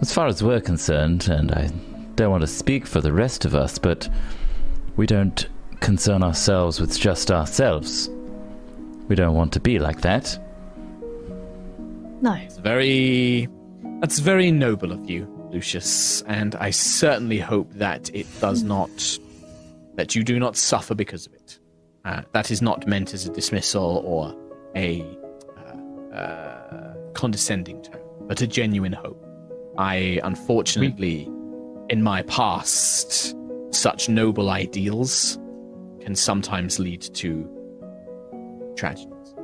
as 0.00 0.12
far 0.12 0.26
as 0.26 0.42
we're 0.42 0.60
concerned, 0.60 1.28
and 1.28 1.52
I 1.52 1.70
don't 2.16 2.30
want 2.30 2.40
to 2.40 2.46
speak 2.48 2.86
for 2.86 3.00
the 3.00 3.12
rest 3.12 3.44
of 3.44 3.54
us, 3.54 3.78
but 3.78 4.08
we 4.96 5.06
don't 5.06 5.46
concern 5.80 6.22
ourselves 6.22 6.80
with 6.80 6.98
just 6.98 7.30
ourselves. 7.30 8.10
We 9.08 9.14
don't 9.14 9.34
want 9.34 9.52
to 9.52 9.60
be 9.60 9.78
like 9.78 10.00
that. 10.00 10.38
No. 12.22 12.32
It's 12.34 12.58
very. 12.58 13.48
That's 14.00 14.18
very 14.18 14.50
noble 14.50 14.92
of 14.92 15.08
you, 15.08 15.26
Lucius, 15.52 16.22
and 16.22 16.54
I 16.56 16.70
certainly 16.70 17.38
hope 17.38 17.72
that 17.74 18.10
it 18.14 18.26
does 18.40 18.62
not. 18.62 19.18
that 19.94 20.14
you 20.14 20.24
do 20.24 20.38
not 20.40 20.56
suffer 20.56 20.94
because 20.94 21.26
of 21.26 21.34
it. 21.34 21.59
Uh, 22.04 22.22
that 22.32 22.50
is 22.50 22.62
not 22.62 22.86
meant 22.86 23.12
as 23.12 23.26
a 23.26 23.32
dismissal 23.32 24.02
or 24.04 24.34
a 24.74 25.04
uh, 25.58 26.16
uh, 26.16 26.94
condescending 27.12 27.82
tone, 27.82 28.00
but 28.22 28.40
a 28.40 28.46
genuine 28.46 28.92
hope. 28.92 29.22
I, 29.76 30.20
unfortunately, 30.24 31.28
in 31.88 32.02
my 32.02 32.22
past, 32.22 33.36
such 33.70 34.08
noble 34.08 34.50
ideals 34.50 35.38
can 36.00 36.14
sometimes 36.14 36.78
lead 36.78 37.02
to 37.02 37.48
tragedies. 38.76 39.34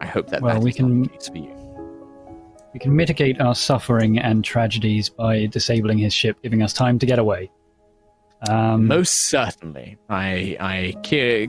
I 0.00 0.06
hope 0.06 0.28
that 0.28 0.42
Well, 0.42 0.54
that 0.54 0.62
we 0.62 0.72
can- 0.72 1.08
for 1.08 1.36
you. 1.36 1.54
We 2.72 2.80
can 2.80 2.96
mitigate 2.96 3.40
our 3.40 3.54
suffering 3.54 4.18
and 4.18 4.42
tragedies 4.44 5.08
by 5.08 5.46
disabling 5.46 5.98
his 5.98 6.12
ship, 6.12 6.36
giving 6.42 6.60
us 6.62 6.72
time 6.72 6.98
to 6.98 7.06
get 7.06 7.20
away. 7.20 7.50
Um, 8.48 8.86
Most 8.86 9.28
certainly, 9.28 9.96
I, 10.10 10.56
I, 10.60 10.94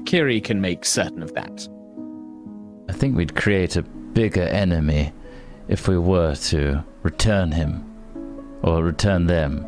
Kyrie 0.06 0.42
can 0.42 0.62
make 0.62 0.86
certain 0.86 1.22
of 1.22 1.34
that. 1.34 1.68
I 2.88 2.94
think 2.94 3.18
we'd 3.18 3.36
create 3.36 3.76
a 3.76 3.82
bigger 3.82 4.44
enemy 4.44 5.12
if 5.68 5.88
we 5.88 5.98
were 5.98 6.36
to 6.36 6.84
return 7.04 7.52
him 7.52 7.84
or 8.62 8.84
return 8.84 9.26
them. 9.28 9.66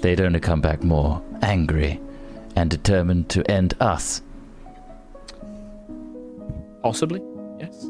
They'd 0.00 0.20
only 0.20 0.40
come 0.40 0.60
back 0.60 0.82
more 0.82 1.22
angry 1.42 2.00
and 2.54 2.70
determined 2.70 3.28
to 3.30 3.48
end 3.50 3.74
us. 3.80 4.20
Possibly, 6.82 7.22
yes. 7.58 7.86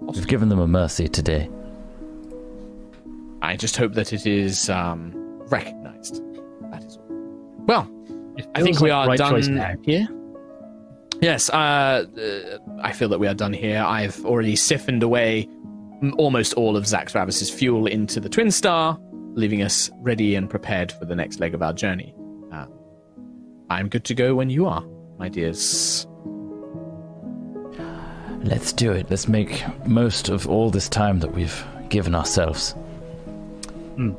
We've 0.00 0.26
given 0.26 0.48
them 0.48 0.58
a 0.58 0.68
mercy 0.68 1.08
today. 1.08 1.48
I 3.42 3.56
just 3.56 3.76
hope 3.76 3.94
that 3.94 4.12
it 4.12 4.26
is 4.26 4.68
um, 4.68 5.12
recognized. 5.48 6.22
That 7.68 7.84
is 7.84 7.90
all. 7.90 8.34
Well, 8.38 8.48
I 8.54 8.62
think 8.62 8.80
we 8.80 8.90
like 8.90 8.96
are 8.96 9.16
the 9.16 9.22
right 9.22 9.30
choice 9.30 9.46
done 9.46 9.56
now. 9.56 9.74
here. 9.82 10.08
Yes, 11.20 11.50
uh, 11.50 11.56
uh, 11.56 12.58
I 12.82 12.92
feel 12.92 13.08
that 13.08 13.18
we 13.18 13.26
are 13.26 13.34
done 13.34 13.52
here. 13.52 13.82
I've 13.82 14.24
already 14.24 14.54
siphoned 14.54 15.02
away 15.02 15.48
almost 16.16 16.54
all 16.54 16.76
of 16.76 16.84
Zaxravos's 16.84 17.50
fuel 17.50 17.86
into 17.86 18.20
the 18.20 18.28
Twin 18.28 18.50
Star, 18.52 18.98
leaving 19.34 19.62
us 19.62 19.90
ready 19.98 20.36
and 20.36 20.48
prepared 20.48 20.92
for 20.92 21.04
the 21.04 21.16
next 21.16 21.40
leg 21.40 21.54
of 21.54 21.62
our 21.62 21.72
journey. 21.72 22.14
Uh, 22.52 22.66
I'm 23.68 23.88
good 23.88 24.04
to 24.04 24.14
go 24.14 24.36
when 24.36 24.48
you 24.50 24.66
are, 24.66 24.84
my 25.18 25.28
dears. 25.28 26.06
Let's 28.44 28.72
do 28.72 28.92
it. 28.92 29.10
Let's 29.10 29.26
make 29.26 29.64
most 29.86 30.28
of 30.28 30.48
all 30.48 30.70
this 30.70 30.88
time 30.88 31.18
that 31.20 31.34
we've 31.34 31.64
given 31.88 32.14
ourselves. 32.14 32.76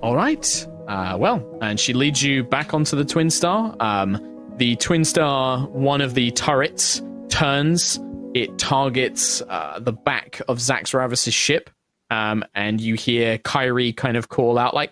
All 0.02 0.16
right. 0.16 0.68
Uh, 0.90 1.16
well, 1.18 1.58
and 1.62 1.80
she 1.80 1.94
leads 1.94 2.22
you 2.24 2.44
back 2.44 2.74
onto 2.74 2.96
the 2.98 3.06
Twin 3.06 3.30
Star. 3.30 3.76
Um, 3.80 4.20
the 4.58 4.76
Twin 4.78 5.06
Star, 5.06 5.68
one 5.68 6.02
of 6.02 6.16
the 6.16 6.32
turrets, 6.32 7.02
turns. 7.30 8.00
It 8.34 8.58
targets 8.58 9.42
uh, 9.44 9.80
the 9.80 9.94
back 9.94 10.42
of 10.48 10.58
Zaxravos's 10.58 11.34
ship. 11.34 11.70
Um, 12.12 12.44
and 12.56 12.82
you 12.82 12.96
hear 12.96 13.38
Kyrie 13.38 13.94
kind 13.94 14.18
of 14.18 14.30
call 14.30 14.58
out, 14.58 14.74
like, 14.74 14.92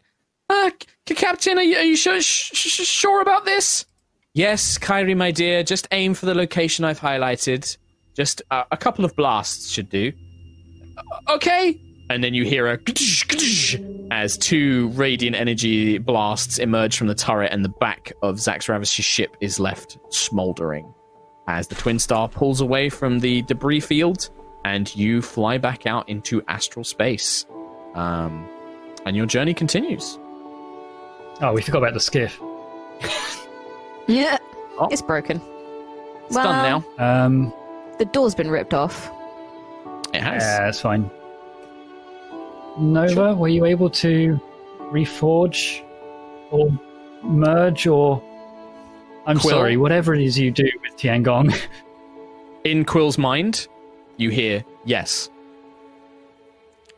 uh, 0.50 0.70
C- 1.08 1.16
Captain, 1.16 1.58
are 1.58 1.64
you, 1.64 1.76
are 1.78 1.84
you 1.84 1.96
sure, 1.96 2.22
sh- 2.22 2.52
sh- 2.54 2.86
sure 2.86 3.22
about 3.22 3.44
this? 3.44 3.86
Yes, 4.36 4.78
Kyrie, 4.78 5.16
my 5.16 5.32
dear. 5.32 5.64
Just 5.64 5.88
aim 5.92 6.14
for 6.14 6.28
the 6.28 6.36
location 6.36 6.86
I've 6.86 7.00
highlighted. 7.00 7.76
Just 8.16 8.44
uh, 8.52 8.66
a 8.72 8.78
couple 8.78 9.04
of 9.04 9.16
blasts 9.16 9.72
should 9.72 9.90
do. 9.90 10.12
Okay. 11.28 11.82
And 12.10 12.24
then 12.24 12.34
you 12.34 12.46
hear 12.46 12.68
a 12.68 12.80
as 14.12 14.38
two 14.38 14.88
radiant 14.90 15.36
energy 15.36 15.98
blasts 15.98 16.58
emerge 16.58 16.98
from 16.98 17.08
the 17.08 17.16
turret, 17.16 17.52
and 17.52 17.66
the 17.66 17.70
back 17.70 18.14
of 18.22 18.36
Zaxravos's 18.38 18.90
ship 19.04 19.36
is 19.42 19.60
left 19.60 19.98
smoldering. 20.10 20.94
As 21.48 21.68
the 21.68 21.76
Twin 21.76 22.00
Star 22.00 22.28
pulls 22.30 22.62
away 22.62 22.90
from 22.90 23.20
the 23.20 23.42
debris 23.44 23.82
field, 23.82 24.30
and 24.64 24.94
you 24.96 25.22
fly 25.22 25.58
back 25.58 25.86
out 25.86 26.08
into 26.08 26.42
astral 26.48 26.84
space. 26.86 27.46
Um, 27.96 28.48
and 29.06 29.16
your 29.18 29.26
journey 29.26 29.54
continues. 29.54 30.18
Oh, 31.42 31.52
we 31.54 31.62
forgot 31.62 31.80
about 31.80 31.94
the 31.94 32.00
skiff. 32.00 32.40
Yeah, 34.10 34.38
Oh. 34.80 34.88
it's 34.90 35.02
broken. 35.02 35.42
It's 36.28 36.36
Well, 36.36 36.46
done 36.46 36.84
now. 36.98 37.26
Um, 37.26 37.54
The 38.00 38.06
door's 38.06 38.36
been 38.36 38.50
ripped 38.50 38.74
off. 38.74 39.12
It 40.14 40.22
has. 40.22 40.42
yeah, 40.44 40.60
that's 40.66 40.80
fine. 40.80 41.12
Nova, 42.80 43.34
were 43.36 43.48
you 43.48 43.66
able 43.66 43.90
to 43.90 44.40
reforge 44.92 45.84
or 46.52 46.70
merge 47.24 47.88
or. 47.88 48.22
I'm 49.26 49.40
Quill? 49.40 49.56
sorry, 49.56 49.78
whatever 49.78 50.14
it 50.14 50.22
is 50.22 50.40
you 50.40 50.52
do 50.52 50.70
with 50.82 50.98
Tiangong. 50.98 51.58
In 52.64 52.86
Quill's 52.86 53.18
mind, 53.18 53.68
you 54.18 54.30
hear 54.30 54.64
yes. 54.86 55.30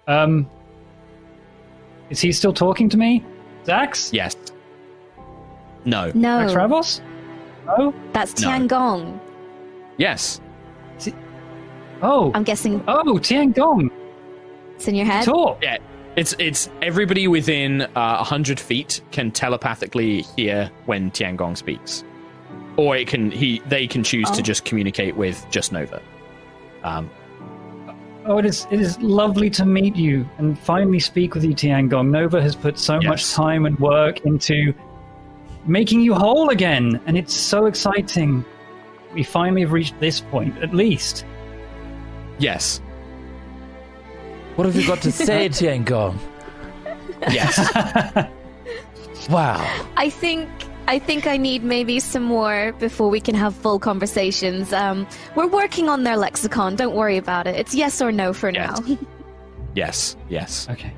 um, 0.07 0.49
is 2.09 2.19
he 2.19 2.31
still 2.31 2.53
talking 2.53 2.89
to 2.89 2.97
me? 2.97 3.23
Zax? 3.65 4.11
Yes. 4.11 4.35
No. 5.85 6.11
No, 6.15 6.47
Zaxravos? 6.47 7.01
No? 7.65 7.93
that's 8.13 8.39
No. 8.41 8.49
Tiangong. 8.49 9.19
Yes. 9.97 10.41
Oh. 12.01 12.31
I'm 12.33 12.43
guessing 12.43 12.83
oh, 12.87 13.19
Tiangong. 13.19 13.91
It's 14.79 14.87
in 14.87 14.95
your 14.95 15.05
head. 15.05 15.25
Talk. 15.25 15.61
Yeah. 15.61 15.77
It's 16.15 16.33
it's 16.39 16.69
everybody 16.81 17.27
within 17.27 17.81
uh, 17.95 18.23
hundred 18.23 18.59
feet 18.59 19.01
can 19.11 19.31
telepathically 19.31 20.21
hear 20.35 20.71
when 20.85 21.11
Tiangong 21.11 21.55
speaks, 21.55 22.03
or 22.77 22.95
it 22.97 23.07
can 23.07 23.29
he 23.31 23.61
they 23.67 23.87
can 23.87 24.03
choose 24.03 24.29
to 24.31 24.39
Oh. 24.39 24.43
just 24.43 24.65
communicate 24.65 25.15
with 25.15 25.45
just 25.49 25.71
Nova. 25.71 26.01
Um, 26.83 27.09
Oh, 28.25 28.37
it 28.37 28.45
is 28.45 28.67
it 28.69 28.79
is 28.81 28.99
lovely 28.99 29.49
to 29.51 29.65
meet 29.65 29.95
you 29.95 30.27
and 30.39 30.57
finally 30.59 30.99
speak 30.99 31.33
with 31.35 31.43
you, 31.43 31.51
Tiangong. 31.55 32.09
Nova 32.09 32.41
has 32.41 32.55
put 32.55 32.77
so 32.77 32.99
much 33.01 33.31
time 33.31 33.65
and 33.65 33.79
work 33.79 34.21
into 34.25 34.73
making 35.65 36.01
you 36.01 36.13
whole 36.13 36.49
again, 36.49 36.99
and 37.05 37.17
it's 37.17 37.33
so 37.33 37.65
exciting. 37.65 38.43
We 39.13 39.23
finally 39.23 39.61
have 39.61 39.71
reached 39.71 39.99
this 39.99 40.19
point, 40.21 40.57
at 40.61 40.73
least. 40.73 41.25
yes. 42.39 42.81
What 44.59 44.65
have 44.65 44.75
you 44.75 44.85
got 44.85 45.01
to 45.03 45.11
say, 45.13 45.47
Tiangong? 45.57 46.17
Yes. 47.31 47.55
Wow. 49.29 49.61
I 49.95 50.09
think 50.09 50.49
I 50.87 50.97
think 50.99 51.27
I 51.27 51.37
need 51.37 51.63
maybe 51.63 51.99
some 51.99 52.23
more 52.23 52.73
before 52.79 53.09
we 53.09 53.19
can 53.21 53.35
have 53.35 53.53
full 53.55 53.77
conversations. 53.79 54.73
Um, 54.73 55.05
we're 55.35 55.45
working 55.47 55.87
on 55.87 56.03
their 56.03 56.17
lexicon. 56.17 56.75
Don't 56.75 56.95
worry 56.95 57.15
about 57.17 57.45
it. 57.47 57.55
It's 57.55 57.75
yes 57.75 58.01
or 58.01 58.11
no 58.11 58.33
for 58.33 58.49
Yes. 58.49 58.81
now. 58.81 58.97
yes. 59.75 60.15
Yes. 60.29 60.67
Okay. 60.71 60.91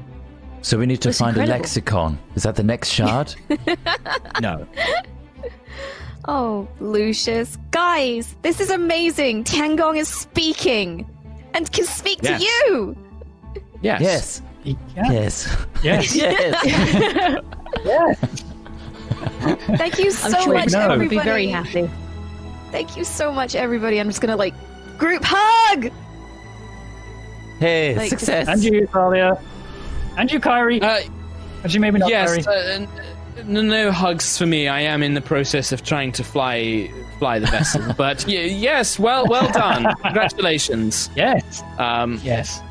So 0.61 0.77
we 0.79 0.85
need 0.87 1.01
to 1.01 1.09
That's 1.09 1.19
find 1.19 1.35
a 1.37 1.45
lexicon. 1.45 2.17
Is 2.35 2.43
that 2.43 2.55
the 2.55 2.63
next 2.63 2.89
shard? 2.89 3.35
No. 4.41 4.65
oh, 6.27 6.67
Lucius, 6.79 7.57
guys, 7.71 8.35
this 8.43 8.59
is 8.61 8.69
amazing. 8.69 9.43
Tiangong 9.43 9.97
is 9.97 10.07
speaking 10.07 11.09
and 11.53 11.69
can 11.71 11.85
speak 11.85 12.19
Yes. 12.23 12.39
to 12.41 12.47
you. 12.47 12.95
Yes. 13.81 14.01
yes. 14.01 14.41
Yeah. 14.95 15.11
Yes. 15.11 16.15
Yes. 16.15 16.15
yes. 17.83 18.43
Thank 19.77 19.97
you 19.99 20.11
so 20.11 20.39
sure 20.41 20.53
much, 20.53 20.71
no. 20.71 20.79
Nova 20.79 20.89
would 20.89 21.05
everybody. 21.05 21.07
be 21.17 21.19
very 21.23 21.47
happy. 21.47 21.89
Thank 22.71 22.95
you 22.97 23.03
so 23.03 23.31
much, 23.31 23.55
everybody. 23.55 23.99
I'm 23.99 24.07
just 24.07 24.21
gonna 24.21 24.35
like 24.35 24.53
group 24.97 25.23
hug. 25.25 25.91
Hey, 27.59 27.95
Like- 27.95 28.09
success. 28.09 28.47
And 28.47 28.63
you, 28.63 28.87
Thalia. 28.87 29.39
And 30.17 30.31
you, 30.31 30.39
Kyrie. 30.39 30.81
Uh, 30.81 31.01
Actually, 31.63 31.79
maybe 31.79 31.99
not 31.99 32.09
yes. 32.09 32.45
Kyrie. 32.45 32.83
Uh, 32.83 32.85
no, 33.45 33.61
no 33.61 33.91
hugs 33.91 34.37
for 34.37 34.45
me. 34.45 34.67
I 34.67 34.81
am 34.81 35.03
in 35.03 35.13
the 35.13 35.21
process 35.21 35.71
of 35.71 35.83
trying 35.83 36.11
to 36.13 36.23
fly 36.23 36.91
fly 37.19 37.39
the 37.39 37.47
vessel. 37.47 37.81
but 37.97 38.25
y- 38.27 38.33
yes, 38.33 38.97
well, 38.99 39.25
well 39.27 39.49
done. 39.51 39.93
Congratulations. 40.01 41.09
Yes. 41.15 41.61
Um, 41.77 42.19
Yes. 42.23 42.61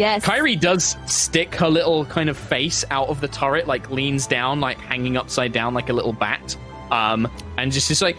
Yes. 0.00 0.24
Kyrie 0.24 0.56
does 0.56 0.96
stick 1.04 1.54
her 1.56 1.68
little 1.68 2.06
kind 2.06 2.30
of 2.30 2.38
face 2.38 2.86
out 2.90 3.08
of 3.08 3.20
the 3.20 3.28
turret, 3.28 3.66
like 3.68 3.90
leans 3.90 4.26
down, 4.26 4.58
like 4.58 4.78
hanging 4.78 5.18
upside 5.18 5.52
down 5.52 5.74
like 5.74 5.90
a 5.90 5.92
little 5.92 6.14
bat, 6.14 6.56
um, 6.90 7.28
and 7.58 7.70
just 7.70 7.90
is 7.90 8.00
like, 8.00 8.16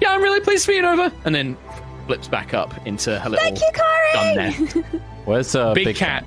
"Yeah, 0.00 0.12
I'm 0.12 0.22
really 0.22 0.40
pleased 0.40 0.64
to 0.64 0.72
be 0.72 0.80
over," 0.80 1.12
and 1.26 1.34
then 1.34 1.54
flips 2.06 2.28
back 2.28 2.54
up 2.54 2.86
into 2.86 3.18
her 3.18 3.28
little 3.28 3.44
Thank 3.44 3.60
you, 3.60 3.70
gun 3.74 4.36
Kyrie. 4.36 4.36
net. 4.36 5.00
Where's 5.26 5.54
uh, 5.54 5.74
Big, 5.74 5.96
cat, 5.96 6.24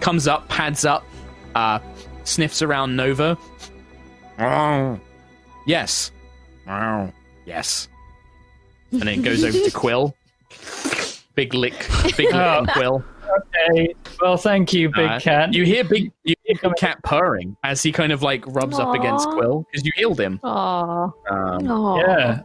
comes 0.00 0.26
up, 0.26 0.48
pads 0.48 0.84
up, 0.84 1.06
uh, 1.54 1.78
sniffs 2.24 2.62
around 2.62 2.96
Nova. 2.96 3.38
Yes. 5.66 6.10
Yes. 7.46 7.88
And 8.90 9.02
then 9.02 9.08
it 9.08 9.22
goes 9.22 9.44
over 9.44 9.56
to 9.56 9.70
Quill. 9.74 10.16
Big 11.36 11.54
lick, 11.54 11.86
big 12.16 12.26
lick 12.32 12.34
on 12.34 12.66
Quill. 12.66 13.04
Okay. 13.38 13.94
Well, 14.20 14.36
thank 14.36 14.72
you, 14.72 14.88
Big 14.90 15.08
Uh, 15.10 15.20
Cat. 15.20 15.52
You 15.54 15.64
hear 15.64 15.84
big, 15.84 16.12
you 16.24 16.34
hear 16.44 16.56
big 16.62 16.76
cat 16.76 17.02
purring 17.04 17.56
as 17.64 17.82
he 17.82 17.92
kind 17.92 18.12
of 18.12 18.22
like 18.22 18.44
rubs 18.48 18.78
up 18.78 18.94
against 18.94 19.28
Quill 19.30 19.64
because 19.70 19.84
you 19.86 19.92
healed 19.94 20.18
him. 20.20 20.40
Aw. 20.42 21.04
Um, 21.30 21.70
Aw. 21.70 21.96
Yeah. 22.00 22.40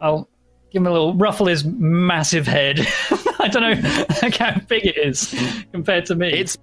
I'll 0.00 0.28
give 0.70 0.82
him 0.82 0.86
a 0.86 0.90
little 0.92 1.14
ruffle 1.14 1.46
his 1.46 1.64
massive 1.64 2.46
head. 2.46 2.80
I 3.38 3.48
don't 3.48 3.62
know 3.62 4.28
how 4.38 4.58
big 4.68 4.86
it 4.86 4.96
is 4.96 5.34
compared 5.72 6.06
to 6.06 6.14
me. 6.14 6.32
it's 6.32 6.56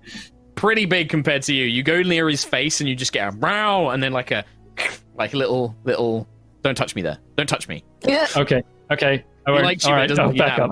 pretty 0.55 0.85
big 0.85 1.09
compared 1.09 1.43
to 1.43 1.53
you. 1.53 1.65
You 1.65 1.83
go 1.83 2.01
near 2.01 2.27
his 2.29 2.43
face 2.43 2.79
and 2.81 2.89
you 2.89 2.95
just 2.95 3.13
get 3.13 3.33
a 3.33 3.37
row, 3.37 3.89
and 3.89 4.01
then 4.03 4.11
like 4.13 4.31
a 4.31 4.43
like 5.15 5.33
a 5.33 5.37
little 5.37 5.75
little. 5.83 6.27
Don't 6.61 6.75
touch 6.75 6.95
me 6.95 7.01
there. 7.01 7.17
Don't 7.37 7.47
touch 7.47 7.67
me. 7.69 7.83
Yeah. 8.05 8.27
okay. 8.35 8.61
Okay. 8.91 9.23
I 9.47 9.49
He 9.49 9.51
won't- 9.53 9.63
likes 9.63 9.85
you, 9.85 9.91
all 9.91 9.95
but 9.95 9.99
right, 10.01 10.09
doesn't 10.09 10.25
like 10.25 10.35
you 10.35 10.41
back 10.41 10.59
up. 10.59 10.71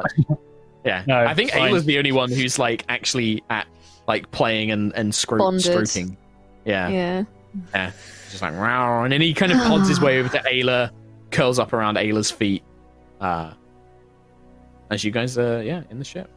Much. 0.88 1.06
Yeah, 1.08 1.16
No, 1.24 1.26
I 1.26 1.34
think 1.34 1.52
fine. 1.52 1.72
Ayla's 1.72 1.86
the 1.86 1.98
only 1.98 2.12
one 2.12 2.32
who's 2.32 2.58
like 2.60 2.86
actually 2.90 3.44
at 3.50 3.68
like 4.08 4.30
playing 4.32 4.72
and 4.72 4.94
and 4.96 5.14
scro- 5.14 5.58
stroking. 5.58 6.18
Yeah, 6.66 6.88
Yeah. 6.90 7.24
yeah, 7.74 7.92
just 8.30 8.42
like 8.42 8.54
wow, 8.54 9.04
and 9.04 9.12
then 9.14 9.22
he 9.22 9.34
kind 9.34 9.52
of 9.52 9.58
pods 9.60 9.88
his 9.90 10.00
way 10.02 10.20
over 10.20 10.30
to 10.30 10.40
Ayla, 10.44 10.92
curls 11.32 11.60
up 11.60 11.74
around 11.74 11.98
Ayla's 11.98 12.32
feet, 12.32 12.64
uh, 13.22 13.52
as 14.90 15.04
you 15.04 15.12
guys 15.12 15.38
are 15.38 15.62
yeah 15.64 15.84
in 15.90 16.00
the 16.00 16.06
ship. 16.06 16.30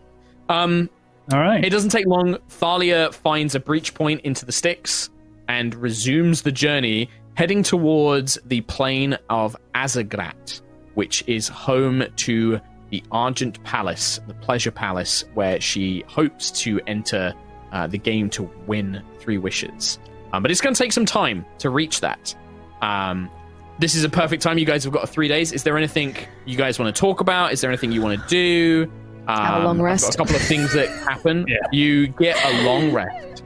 Um, 0.48 0.90
All 1.32 1.38
right. 1.40 1.64
it 1.64 1.70
doesn't 1.70 1.90
take 1.90 2.06
long. 2.06 2.38
Thalia 2.48 3.12
finds 3.12 3.54
a 3.54 3.60
breach 3.60 3.94
point 3.94 4.20
into 4.22 4.44
the 4.44 4.52
Styx 4.52 5.10
and 5.48 5.74
resumes 5.76 6.42
the 6.42 6.52
journey, 6.52 7.08
heading 7.34 7.62
towards 7.62 8.38
the 8.46 8.60
plane 8.62 9.16
of 9.28 9.56
Azzagrat, 9.74 10.60
which 10.94 11.22
is 11.28 11.46
home 11.48 12.04
to 12.16 12.60
the 12.90 13.02
Argent 13.12 13.62
Palace, 13.64 14.20
the 14.26 14.34
Pleasure 14.34 14.70
Palace, 14.70 15.24
where 15.34 15.60
she 15.60 16.04
hopes 16.08 16.50
to 16.62 16.80
enter 16.86 17.32
uh, 17.72 17.86
the 17.86 17.98
game 17.98 18.28
to 18.30 18.42
win 18.66 19.02
three 19.20 19.38
wishes. 19.38 19.98
Um, 20.32 20.42
but 20.42 20.50
it's 20.50 20.60
going 20.60 20.74
to 20.74 20.82
take 20.82 20.92
some 20.92 21.06
time 21.06 21.44
to 21.58 21.70
reach 21.70 22.00
that. 22.00 22.34
Um, 22.82 23.30
this 23.78 23.94
is 23.94 24.04
a 24.04 24.08
perfect 24.08 24.42
time. 24.42 24.58
You 24.58 24.66
guys 24.66 24.84
have 24.84 24.92
got 24.92 25.08
three 25.08 25.28
days. 25.28 25.52
Is 25.52 25.62
there 25.62 25.76
anything 25.76 26.16
you 26.44 26.56
guys 26.56 26.78
want 26.78 26.94
to 26.94 26.98
talk 27.00 27.20
about? 27.20 27.52
Is 27.52 27.60
there 27.60 27.70
anything 27.70 27.92
you 27.92 28.02
want 28.02 28.20
to 28.20 28.26
do? 28.28 28.92
Have 29.28 29.62
a 29.62 29.64
long 29.64 29.78
Um, 29.78 29.82
rest. 29.84 30.14
a 30.14 30.18
couple 30.18 30.34
of 30.34 30.42
things 30.42 30.72
that 30.72 30.88
happen. 31.08 31.46
Yeah. 31.48 31.58
You 31.72 32.08
get 32.08 32.36
a 32.44 32.62
long 32.64 32.92
rest. 32.92 33.44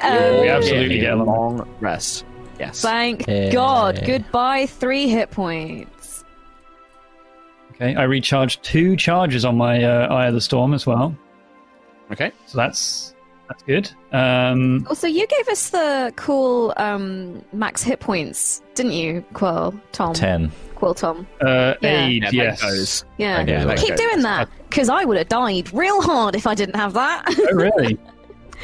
Um, 0.00 0.40
We 0.40 0.48
absolutely 0.48 0.98
a 0.98 1.02
get 1.02 1.12
a 1.14 1.16
long 1.16 1.26
long 1.58 1.68
rest. 1.80 2.24
Yes. 2.60 2.80
Thank 2.80 3.26
Yeah. 3.26 3.50
God. 3.50 4.02
Goodbye, 4.06 4.66
three 4.66 5.08
hit 5.08 5.30
points. 5.30 5.97
Okay. 7.80 7.94
I 7.94 8.02
recharged 8.04 8.62
two 8.62 8.96
charges 8.96 9.44
on 9.44 9.56
my 9.56 9.84
uh, 9.84 10.08
Eye 10.12 10.26
of 10.26 10.34
the 10.34 10.40
Storm 10.40 10.74
as 10.74 10.86
well, 10.86 11.14
Okay. 12.10 12.32
so 12.46 12.58
that's 12.58 13.14
that's 13.48 13.62
good. 13.62 13.90
Um, 14.12 14.86
Also, 14.90 15.06
you 15.06 15.26
gave 15.26 15.48
us 15.48 15.70
the 15.70 16.12
cool 16.16 16.74
um, 16.76 17.42
max 17.52 17.82
hit 17.82 18.00
points, 18.00 18.60
didn't 18.74 18.92
you, 18.92 19.24
Quill? 19.32 19.74
Tom? 19.92 20.12
ten. 20.12 20.50
Quill 20.74 20.94
Tom. 20.94 21.26
uh, 21.40 21.74
Yeah. 21.80 22.06
aid, 22.06 22.22
Yeah, 22.24 22.30
yes. 22.32 22.60
that 22.60 22.66
goes. 22.68 23.04
Yeah. 23.16 23.40
Okay, 23.42 23.76
Keep 23.76 23.88
goes. 23.90 23.98
doing 24.00 24.22
that, 24.22 24.48
because 24.68 24.88
I 24.88 25.04
would 25.04 25.16
have 25.16 25.28
died 25.28 25.72
real 25.72 26.02
hard 26.02 26.34
if 26.34 26.46
I 26.46 26.54
didn't 26.54 26.76
have 26.76 26.92
that. 26.94 27.24
Oh, 27.28 27.54
really? 27.54 27.98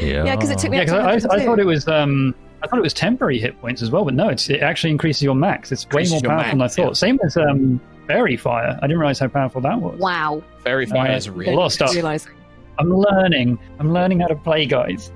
Yeah. 0.03 0.25
yeah, 0.25 0.35
because 0.35 0.51
it 0.51 0.59
took 0.59 0.73
me 0.73 0.79
yeah, 0.79 0.83
up 0.93 1.15
because 1.15 1.25
I, 1.27 1.37
I 1.37 1.45
thought 1.45 1.61
it 1.61 1.67
was 1.67 1.87
um, 1.87 2.35
I 2.65 2.67
thought 2.67 2.81
it 2.81 2.83
was 2.83 2.93
temporary 2.93 3.39
hit 3.39 3.61
points 3.61 3.81
as 3.81 3.93
well, 3.93 4.05
but 4.05 4.13
no, 4.15 4.29
it's, 4.29 4.51
it 4.51 4.61
actually 4.61 4.91
increases 4.91 5.23
your 5.23 5.37
max. 5.37 5.71
It's 5.71 5.85
way 5.85 6.03
Increases 6.03 6.13
more 6.15 6.21
your 6.23 6.31
powerful 6.33 6.51
than 6.59 6.63
I 6.63 6.67
thought. 6.67 6.87
yeah. 6.89 6.93
Same 6.95 7.21
as 7.25 7.37
um, 7.37 7.81
Faerie 8.07 8.37
Fire. 8.37 8.79
I 8.83 8.87
didn't 8.87 8.99
realize 8.99 9.19
how 9.19 9.29
powerful 9.29 9.61
that 9.63 9.81
was. 9.81 9.99
Wow. 9.99 10.43
Faerie 10.63 10.87
fire 10.87 11.13
Uh, 11.13 11.17
is 11.17 11.27
a 11.27 11.33
really 11.33 11.55
lot 11.55 11.67
of 11.67 11.73
stuff. 11.73 11.95
Realising. 11.95 12.33
I'm 12.79 12.93
learning. 12.93 13.59
I'm 13.79 13.93
learning 13.93 14.21
how 14.21 14.27
to 14.27 14.37
play, 14.37 14.67
guys. 14.67 15.13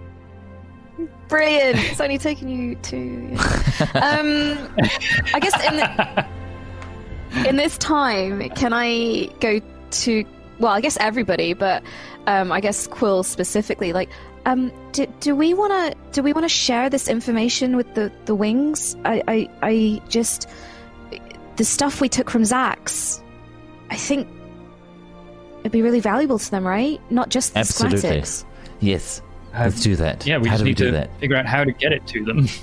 Brilliant. 1.28 1.76
It's 1.90 2.00
only 2.00 2.18
taken 2.18 2.48
you 2.48 2.74
two. 2.76 3.28
um, 3.94 4.56
I 5.34 5.38
guess 5.40 5.54
in 5.66 5.76
the, 5.76 7.48
in 7.48 7.56
this 7.56 7.76
time, 7.78 8.48
can 8.50 8.72
I 8.72 9.26
go 9.40 9.60
to? 9.90 10.24
Well, 10.58 10.72
I 10.72 10.80
guess 10.80 10.96
everybody, 10.98 11.52
but 11.52 11.82
um, 12.26 12.50
I 12.50 12.60
guess 12.60 12.86
Quill 12.86 13.22
specifically. 13.22 13.92
Like, 13.92 14.08
um, 14.46 14.72
do, 14.92 15.06
do 15.20 15.36
we 15.36 15.54
want 15.54 15.72
to? 15.72 15.98
Do 16.12 16.22
we 16.22 16.32
want 16.32 16.44
to 16.44 16.48
share 16.48 16.88
this 16.90 17.08
information 17.08 17.76
with 17.76 17.94
the 17.94 18.10
the 18.24 18.34
wings? 18.34 18.96
I, 19.04 19.22
I, 19.28 19.50
I 19.62 20.02
just 20.08 20.48
the 21.58 21.64
stuff 21.64 22.00
we 22.00 22.08
took 22.08 22.30
from 22.30 22.42
Zax. 22.42 23.20
I 23.90 23.96
think 23.96 24.26
it'd 25.60 25.72
be 25.72 25.82
really 25.82 26.00
valuable 26.00 26.38
to 26.38 26.50
them, 26.50 26.66
right? 26.66 27.00
Not 27.10 27.28
just 27.28 27.52
the 27.52 27.60
Absolutely. 27.60 27.98
schematics. 28.00 28.44
Yes. 28.80 29.20
Let's 29.52 29.80
do 29.82 29.96
that. 29.96 30.24
Yeah, 30.26 30.38
we 30.38 30.48
How 30.48 30.54
just 30.54 30.60
do 30.60 30.64
we 30.64 30.70
need 30.70 30.76
do 30.76 30.84
to 30.86 30.90
that? 30.92 31.18
figure 31.20 31.36
out 31.36 31.46
how 31.46 31.64
to 31.64 31.72
get 31.72 31.92
it 31.92 32.06
to 32.08 32.24
them. 32.24 32.48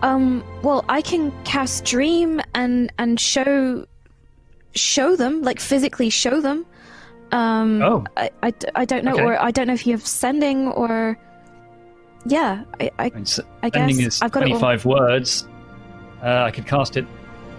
Um. 0.00 0.44
Well, 0.62 0.84
I 0.88 1.02
can 1.02 1.32
cast 1.42 1.84
dream 1.84 2.40
and 2.54 2.92
and 2.98 3.18
show 3.18 3.84
show 4.76 5.16
them, 5.16 5.42
like 5.42 5.58
physically 5.58 6.08
show 6.08 6.40
them. 6.40 6.64
Um. 7.32 7.82
Oh. 7.82 8.04
I, 8.16 8.30
I, 8.44 8.54
I 8.76 8.84
don't 8.84 9.04
know, 9.04 9.14
Okay. 9.14 9.22
or 9.24 9.42
I 9.42 9.50
don't 9.50 9.66
know 9.66 9.72
if 9.72 9.88
you 9.88 9.92
have 9.94 10.06
sending 10.06 10.68
or. 10.68 11.18
Yeah, 12.26 12.62
I 12.78 12.90
I, 13.00 13.04
I 13.06 13.10
mean, 13.10 13.24
guess 13.24 13.40
sending 13.72 14.00
is 14.02 14.22
I've 14.22 14.30
got 14.30 14.44
it 14.44 14.52
all. 14.52 14.60
25 14.60 14.84
words. 14.84 15.48
Uh, 16.22 16.44
I 16.46 16.52
could 16.52 16.66
cast 16.68 16.96
it 16.96 17.04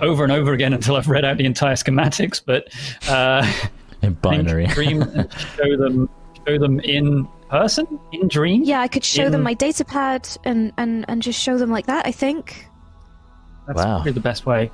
over 0.01 0.23
and 0.23 0.31
over 0.31 0.53
again 0.53 0.73
until 0.73 0.95
I've 0.95 1.07
read 1.07 1.25
out 1.25 1.37
the 1.37 1.45
entire 1.45 1.75
schematics, 1.75 2.41
but 2.45 2.67
uh, 3.09 3.49
In 4.01 4.13
binary. 4.13 4.65
dream 4.73 5.01
show 5.03 5.77
them 5.77 6.09
show 6.47 6.57
them 6.57 6.79
in 6.81 7.27
person 7.49 7.99
in 8.13 8.27
dream. 8.27 8.63
Yeah, 8.63 8.79
I 8.81 8.87
could 8.87 9.03
show 9.03 9.29
them 9.29 9.41
my 9.43 9.53
data 9.53 9.83
pad 9.83 10.27
and 10.45 10.71
and 10.77 11.05
and 11.09 11.21
just 11.21 11.39
show 11.41 11.57
them 11.57 11.69
like 11.69 11.85
that. 11.87 12.05
I 12.05 12.11
think. 12.11 12.67
That's 13.67 13.77
Wow. 13.77 13.95
probably 13.97 14.13
the 14.13 14.19
best 14.19 14.45
way. 14.45 14.71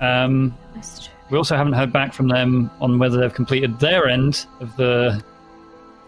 Um, 0.00 0.54
we 1.30 1.38
also 1.38 1.56
haven't 1.56 1.72
heard 1.74 1.92
back 1.92 2.12
from 2.12 2.28
them 2.28 2.70
on 2.80 2.98
whether 2.98 3.18
they've 3.20 3.32
completed 3.32 3.78
their 3.78 4.08
end 4.08 4.44
of 4.60 4.76
the 4.76 5.22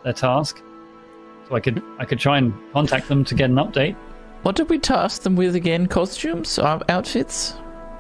their 0.03 0.13
task. 0.13 0.61
So 1.49 1.55
I 1.55 1.61
could 1.61 1.83
I 1.99 2.05
could 2.05 2.19
try 2.19 2.39
and 2.39 2.53
contact 2.73 3.09
them 3.09 3.25
to 3.27 3.35
get 3.35 3.49
an 3.49 3.57
update. 3.57 3.95
What 4.43 4.57
did 4.57 4.69
we 4.69 4.79
task 4.79 5.23
them 5.23 5.37
with 5.37 5.55
again? 5.55 5.87
Costumes? 5.87 6.59
Or 6.59 6.81
outfits? 6.91 7.55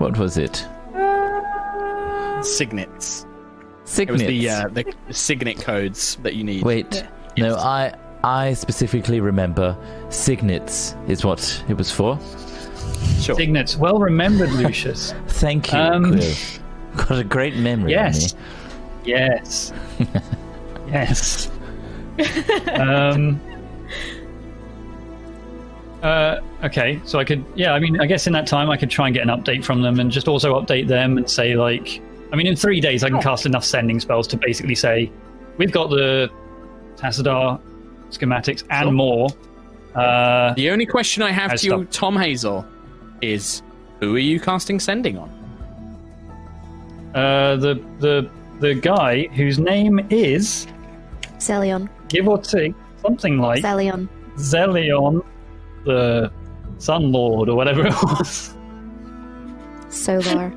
What 0.05 0.19
was 0.19 0.37
it? 0.37 0.57
signets. 2.43 2.45
Signets. 2.45 3.27
It 3.87 3.89
Signets. 3.89 4.13
was 4.13 4.23
the 4.23 4.51
uh, 4.51 4.69
the 4.69 5.15
signet 5.15 5.57
codes 5.63 6.17
that 6.17 6.35
you 6.35 6.45
need. 6.45 6.63
Wait. 6.63 7.07
No, 7.39 7.55
I 7.57 7.95
I 8.23 8.53
specifically 8.53 9.21
remember 9.21 9.75
signets 10.11 10.95
is 11.09 11.25
what 11.25 11.65
it 11.71 11.79
was 11.79 11.91
for. 11.91 12.19
sure. 13.19 13.35
Signets, 13.35 13.79
well 13.79 13.99
remembered, 13.99 14.51
Lucius. 14.53 15.13
Thank 15.29 15.73
you, 15.73 15.79
Um, 15.79 16.21
Got 16.97 17.19
a 17.21 17.25
great 17.25 17.57
memory. 17.57 17.93
Yes. 17.93 18.35
Yes. 19.07 19.73
yes. 20.89 21.51
um. 22.75 23.41
Uh, 26.05 26.41
okay, 26.63 27.01
so 27.05 27.19
I 27.19 27.25
could, 27.25 27.43
yeah, 27.55 27.73
I 27.73 27.79
mean, 27.81 27.99
I 28.01 28.05
guess 28.07 28.27
in 28.27 28.33
that 28.35 28.47
time 28.47 28.69
I 28.71 28.77
could 28.77 28.91
try 28.91 29.07
and 29.07 29.15
get 29.15 29.23
an 29.27 29.31
update 29.31 29.65
from 29.65 29.81
them 29.81 29.99
and 30.01 30.11
just 30.11 30.29
also 30.29 30.61
update 30.61 30.87
them 30.87 31.17
and 31.17 31.29
say, 31.29 31.55
like, 31.57 32.03
I 32.31 32.37
mean, 32.37 32.47
in 32.47 32.57
three 32.57 32.79
days 32.81 33.03
I 33.03 33.09
can 33.09 33.23
cast 33.23 33.47
enough 33.47 33.65
sending 33.65 33.99
spells 34.01 34.27
to 34.29 34.37
basically 34.37 34.75
say, 34.75 35.11
we've 35.57 35.73
got 35.73 35.89
the 35.89 36.31
Tassadar 36.97 37.59
schematics 38.11 38.65
and 38.71 38.85
Sure. 38.89 38.93
more. 38.93 39.29
Uh, 39.95 40.53
The 40.55 40.69
only 40.71 40.85
question 40.85 41.23
I 41.23 41.31
have 41.33 41.53
I 41.53 41.57
to 41.57 41.67
you. 41.67 41.85
Tom 41.87 42.17
Hazel, 42.17 42.67
is 43.23 43.63
who 44.01 44.15
are 44.15 44.19
you 44.19 44.39
casting 44.41 44.79
sending 44.81 45.17
on? 45.17 45.31
uh, 47.15 47.57
the 47.57 47.81
the 48.01 48.29
the 48.61 48.75
guy 48.75 49.27
whose 49.35 49.59
name 49.59 50.01
is 50.11 50.67
Zelion. 51.39 51.89
give 52.09 52.29
or 52.29 52.39
take 52.39 52.75
something 53.03 53.39
like 53.39 53.63
Zelion. 53.63 54.09
Zelion 54.37 55.23
the 55.85 56.33
Sun 56.79 57.13
Lord 57.13 57.49
or 57.49 57.57
whatever 57.57 57.87
it 57.87 57.93
was. 58.03 58.55
Solar. 59.89 60.53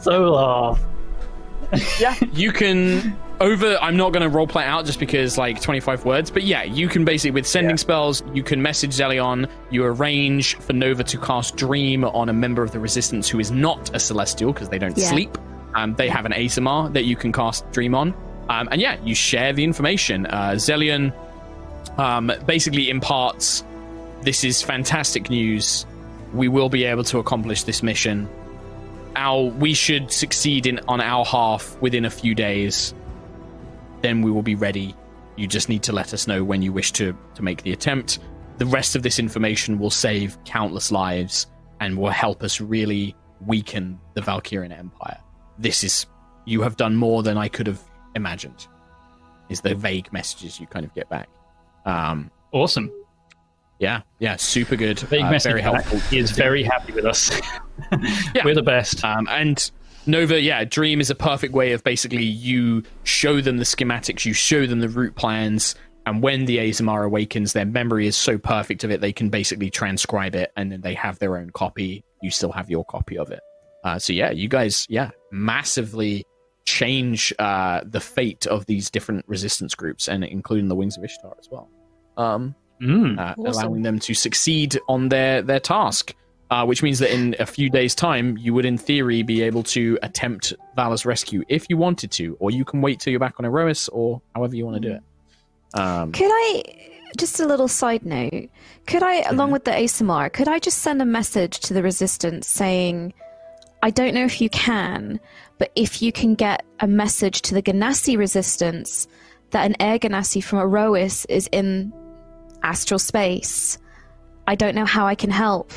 Solar. 0.00 0.78
Yeah, 2.00 2.14
you 2.32 2.52
can 2.52 3.16
over 3.38 3.76
i'm 3.82 3.98
not 3.98 4.14
going 4.14 4.22
to 4.22 4.34
roleplay 4.34 4.64
out 4.64 4.86
just 4.86 4.98
because 4.98 5.36
like 5.36 5.60
25 5.60 6.06
words 6.06 6.30
but 6.30 6.42
yeah 6.42 6.62
you 6.62 6.88
can 6.88 7.04
basically 7.04 7.32
with 7.32 7.46
sending 7.46 7.72
Yeah. 7.72 7.76
spells 7.76 8.22
you 8.32 8.42
can 8.42 8.62
message 8.62 8.92
zelion 8.92 9.46
you 9.70 9.84
arrange 9.84 10.54
for 10.56 10.72
nova 10.72 11.04
to 11.04 11.18
cast 11.18 11.54
dream 11.56 12.02
on 12.04 12.30
a 12.30 12.32
member 12.32 12.62
of 12.62 12.70
the 12.72 12.80
resistance 12.80 13.28
who 13.28 13.38
is 13.38 13.50
not 13.50 13.94
a 13.94 14.00
celestial 14.00 14.54
because 14.54 14.70
they 14.70 14.78
don't 14.78 14.96
Yeah. 14.96 15.10
sleep 15.10 15.36
um, 15.74 15.94
they 15.96 16.08
have 16.08 16.24
an 16.24 16.32
aasimar 16.32 16.90
that 16.94 17.04
you 17.04 17.14
can 17.14 17.30
cast 17.30 17.70
dream 17.72 17.94
on 17.94 18.14
um, 18.48 18.68
and 18.70 18.80
yeah 18.80 18.96
you 19.04 19.14
share 19.14 19.52
the 19.52 19.64
information 19.64 20.24
uh, 20.28 20.52
zelion 20.52 21.12
um, 21.98 22.32
basically 22.46 22.90
imparts 22.90 23.64
this 24.22 24.42
is 24.42 24.60
fantastic 24.62 25.30
news. 25.30 25.86
We 26.32 26.48
will 26.48 26.68
be 26.68 26.84
able 26.84 27.04
to 27.04 27.18
accomplish 27.18 27.62
this 27.62 27.82
mission. 27.82 28.28
Our 29.14 29.44
we 29.44 29.72
should 29.72 30.10
succeed 30.10 30.66
in 30.66 30.80
on 30.88 31.00
our 31.00 31.24
half 31.24 31.80
within 31.80 32.04
a 32.04 32.10
few 32.10 32.34
days. 32.34 32.92
Then 34.02 34.22
we 34.22 34.30
will 34.30 34.42
be 34.42 34.54
ready. 34.54 34.94
You 35.36 35.46
just 35.46 35.68
need 35.68 35.84
to 35.84 35.92
let 35.92 36.12
us 36.12 36.26
know 36.26 36.42
when 36.42 36.62
you 36.62 36.72
wish 36.72 36.92
to 36.92 37.16
to 37.34 37.42
make 37.42 37.62
the 37.62 37.72
attempt. 37.72 38.18
The 38.58 38.66
rest 38.66 38.96
of 38.96 39.02
this 39.02 39.18
information 39.18 39.78
will 39.78 39.90
save 39.90 40.42
countless 40.44 40.90
lives 40.90 41.46
and 41.78 41.96
will 41.96 42.10
help 42.10 42.42
us 42.42 42.60
really 42.60 43.14
weaken 43.46 44.00
the 44.14 44.22
valkyrian 44.22 44.76
empire. 44.76 45.18
This 45.58 45.84
is 45.84 46.06
you 46.46 46.62
have 46.62 46.76
done 46.76 46.96
more 46.96 47.22
than 47.22 47.36
i 47.36 47.48
could 47.48 47.66
have 47.66 47.82
imagined 48.14 48.66
is 49.50 49.60
the 49.60 49.74
vague 49.74 50.10
messages 50.12 50.58
you 50.58 50.66
kind 50.66 50.86
of 50.86 50.94
get 50.94 51.08
back 51.10 51.28
um 51.86 52.30
Awesome. 52.52 52.90
yeah 53.78 54.02
yeah 54.18 54.36
super 54.36 54.76
good 54.76 55.02
Big 55.10 55.22
uh, 55.22 55.30
message 55.30 55.50
very 55.50 55.62
helpful 55.62 55.98
He 56.10 56.18
is 56.18 56.30
very 56.30 56.62
happy 56.62 56.92
with 56.92 57.04
us. 57.06 57.30
Yeah. 58.34 58.42
We're 58.44 58.54
the 58.54 58.62
best. 58.62 59.04
Um, 59.04 59.28
and 59.30 59.70
Nova, 60.06 60.40
yeah, 60.40 60.64
Dream 60.64 60.98
is 60.98 61.10
a 61.10 61.14
perfect 61.14 61.52
way 61.52 61.72
of 61.72 61.84
basically 61.84 62.24
you 62.24 62.82
show 63.04 63.42
them 63.42 63.58
the 63.58 63.64
schematics, 63.64 64.24
you 64.24 64.32
show 64.32 64.66
them 64.66 64.80
the 64.80 64.88
route 64.88 65.14
plans, 65.14 65.74
and 66.06 66.22
when 66.22 66.46
the 66.46 66.56
aasimar 66.56 67.04
awakens, 67.04 67.52
their 67.52 67.66
memory 67.66 68.06
is 68.06 68.16
so 68.16 68.38
perfect 68.38 68.82
of 68.82 68.90
it, 68.90 69.02
they 69.02 69.12
can 69.12 69.28
basically 69.28 69.68
transcribe 69.68 70.34
it, 70.34 70.52
and 70.56 70.72
then 70.72 70.80
they 70.80 70.94
have 70.94 71.18
their 71.18 71.36
own 71.36 71.50
copy. 71.50 72.02
You 72.22 72.30
still 72.30 72.50
have 72.52 72.70
your 72.70 72.84
copy 72.86 73.18
of 73.18 73.30
it. 73.30 73.40
Uh, 73.84 73.98
so 73.98 74.12
yeah, 74.14 74.30
you 74.30 74.48
guys, 74.48 74.86
yeah, 74.88 75.10
massively 75.30 76.24
change 76.64 77.32
uh, 77.38 77.82
the 77.84 78.00
fate 78.00 78.46
of 78.46 78.64
these 78.66 78.90
different 78.90 79.24
resistance 79.28 79.74
groups, 79.74 80.08
and 80.08 80.24
including 80.24 80.68
the 80.68 80.74
Wings 80.74 80.96
of 80.96 81.04
Ishtar 81.04 81.36
as 81.38 81.48
well. 81.50 81.68
Um, 82.16 82.54
Mm. 82.80 83.18
uh, 83.18 83.34
Awesome. 83.38 83.46
allowing 83.46 83.82
them 83.82 83.98
to 84.00 84.12
succeed 84.12 84.78
on 84.86 85.08
their 85.08 85.40
their 85.42 85.60
task. 85.60 86.14
Uh, 86.48 86.64
which 86.64 86.80
means 86.80 87.00
that 87.00 87.12
in 87.12 87.34
a 87.40 87.44
few 87.46 87.68
days' 87.68 87.92
time, 87.92 88.36
you 88.38 88.54
would, 88.54 88.64
in 88.64 88.78
theory, 88.78 89.24
be 89.24 89.42
able 89.42 89.64
to 89.64 89.98
attempt 90.04 90.52
Valor's 90.76 91.04
rescue 91.04 91.42
if 91.48 91.66
you 91.68 91.76
wanted 91.76 92.12
to, 92.12 92.36
or 92.38 92.52
you 92.52 92.64
can 92.64 92.80
wait 92.80 93.00
till 93.00 93.10
you're 93.10 93.18
back 93.18 93.34
on 93.40 93.44
Aerois, 93.44 93.88
or 93.92 94.22
however 94.32 94.54
you 94.54 94.64
want 94.64 94.80
to 94.80 94.88
do 94.88 94.94
it. 94.94 95.02
Um, 95.74 96.12
Could 96.12 96.30
I, 96.30 96.62
just 97.18 97.40
a 97.40 97.46
little 97.46 97.66
side 97.66 98.06
note, 98.06 98.48
could 98.86 99.02
I, 99.02 99.22
along 99.22 99.50
with 99.50 99.64
the 99.64 99.72
aasimar, 99.72 100.32
could 100.32 100.46
I 100.46 100.60
just 100.60 100.78
send 100.78 101.02
a 101.02 101.04
message 101.04 101.58
to 101.60 101.74
the 101.74 101.82
Resistance 101.82 102.46
saying, 102.46 103.12
I 103.82 103.90
don't 103.90 104.14
know 104.14 104.24
if 104.24 104.40
you 104.40 104.48
can, 104.48 105.18
but 105.58 105.72
if 105.74 106.00
you 106.00 106.12
can 106.12 106.36
get 106.36 106.64
a 106.78 106.86
message 106.86 107.42
to 107.42 107.54
the 107.54 107.62
Genasi 107.62 108.16
Resistance 108.16 109.08
that 109.50 109.66
an 109.66 109.74
Air 109.80 109.98
Genasi 109.98 110.44
from 110.44 110.60
Aerois 110.60 111.26
is 111.28 111.48
in 111.50 111.92
astral 112.62 112.98
space, 112.98 113.78
I 114.46 114.54
don't 114.54 114.74
know 114.74 114.84
how 114.84 115.06
I 115.06 115.14
can 115.14 115.30
help, 115.30 115.72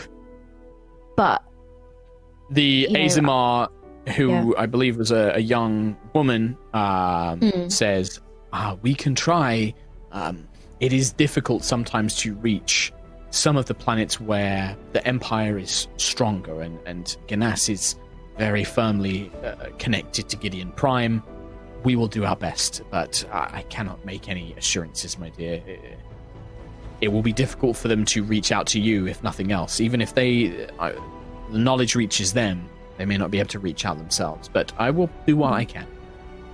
but 1.15 1.43
the 2.49 2.87
know, 2.89 2.99
who 4.15 4.29
yeah. 4.29 4.51
I 4.57 4.65
believe 4.65 4.97
was 4.97 5.11
a, 5.11 5.33
a 5.35 5.39
young 5.39 5.95
woman, 6.13 6.57
um, 6.73 7.39
Mm. 7.41 7.71
says, 7.71 8.19
ah, 8.53 8.77
"We 8.81 8.93
can 8.95 9.15
try. 9.15 9.73
Um, 10.11 10.47
it 10.79 10.93
is 10.93 11.11
difficult 11.11 11.63
sometimes 11.63 12.15
to 12.17 12.33
reach 12.35 12.91
some 13.31 13.57
of 13.57 13.65
the 13.65 13.75
planets 13.75 14.19
where 14.19 14.75
the 14.93 15.05
Empire 15.07 15.57
is 15.57 15.87
stronger, 15.97 16.61
and 16.61 16.79
and 16.85 17.15
Ganas 17.27 17.69
is 17.69 17.95
very 18.37 18.63
firmly 18.63 19.31
uh, 19.43 19.67
connected 19.77 20.29
to 20.29 20.37
Gideon 20.37 20.71
Prime. 20.71 21.21
We 21.83 21.95
will 21.95 22.07
do 22.07 22.25
our 22.25 22.35
best, 22.35 22.81
but 22.89 23.25
I, 23.31 23.59
I 23.59 23.61
cannot 23.63 24.03
make 24.05 24.29
any 24.29 24.53
assurances, 24.57 25.19
my 25.19 25.29
dear." 25.29 25.61
It 25.67 25.99
will 27.07 27.21
be 27.21 27.33
difficult 27.33 27.77
for 27.77 27.87
them 27.87 28.03
to 28.05 28.23
reach 28.23 28.51
out 28.51 28.67
to 28.67 28.79
you, 28.79 29.07
if 29.07 29.23
nothing 29.23 29.51
else. 29.51 29.79
Even 29.79 30.01
if 30.01 30.13
they, 30.15 30.67
uh, 30.79 30.91
the 31.51 31.57
knowledge 31.57 31.95
reaches 31.95 32.33
them, 32.33 32.69
they 32.97 33.05
may 33.05 33.17
not 33.17 33.31
be 33.31 33.39
able 33.39 33.49
to 33.49 33.59
reach 33.59 33.85
out 33.85 33.97
themselves. 33.97 34.49
But 34.49 34.73
I 34.77 34.89
will 34.91 35.09
do 35.25 35.37
what 35.37 35.53
I 35.53 35.63
can. 35.65 35.87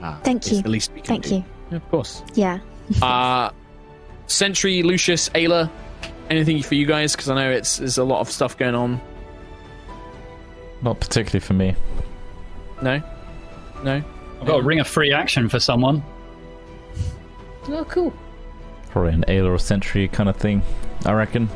Uh, 0.01 0.19
Thank 0.21 0.51
you. 0.51 0.61
The 0.61 0.69
least 0.69 0.91
we 0.93 1.01
can 1.01 1.07
thank 1.07 1.23
do. 1.25 1.35
you. 1.37 1.45
Yeah, 1.71 1.77
Of 1.77 1.89
course. 1.89 2.21
Yeah. 2.35 2.59
uh, 3.01 3.49
Sentry, 4.27 4.83
Lucius, 4.83 5.29
Ayla, 5.29 5.69
anything 6.29 6.61
for 6.61 6.75
you 6.75 6.85
guys? 6.85 7.13
Because 7.13 7.29
I 7.29 7.35
know 7.35 7.49
it's 7.51 7.77
there's 7.77 7.97
a 7.97 8.03
lot 8.03 8.19
of 8.19 8.29
stuff 8.29 8.57
going 8.57 8.75
on. 8.75 9.01
Not 10.81 10.99
particularly 10.99 11.39
for 11.39 11.53
me. 11.53 11.75
No, 12.81 13.01
no. 13.83 14.03
I've 14.41 14.47
got 14.47 14.59
a 14.59 14.63
ring 14.63 14.79
of 14.79 14.87
free 14.87 15.13
action 15.13 15.49
for 15.49 15.59
someone. 15.59 16.03
Oh, 17.67 17.85
cool. 17.85 18.13
Probably 18.95 19.11
an 19.11 19.25
Ayla 19.27 19.49
or 19.53 19.59
Sentry 19.59 20.07
kind 20.07 20.29
of 20.29 20.37
thing, 20.37 20.61
I 21.05 21.11
reckon. 21.11 21.49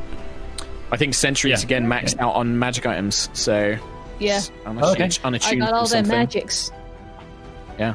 I 0.92 0.98
think 0.98 1.14
Sentry 1.14 1.54
is 1.54 1.62
Yeah. 1.62 1.68
again 1.68 1.88
maxed 1.88 2.20
out 2.20 2.34
on 2.36 2.60
magic 2.60 2.86
items, 2.86 3.30
so 3.32 3.78
Yeah, 4.20 4.40
it's 4.40 4.52
unattuned, 4.66 5.24
Okay. 5.26 5.56
I 5.56 5.56
got 5.56 5.74
all 5.74 5.88
their 5.88 6.04
magics. 6.04 6.70
Yeah. 7.80 7.94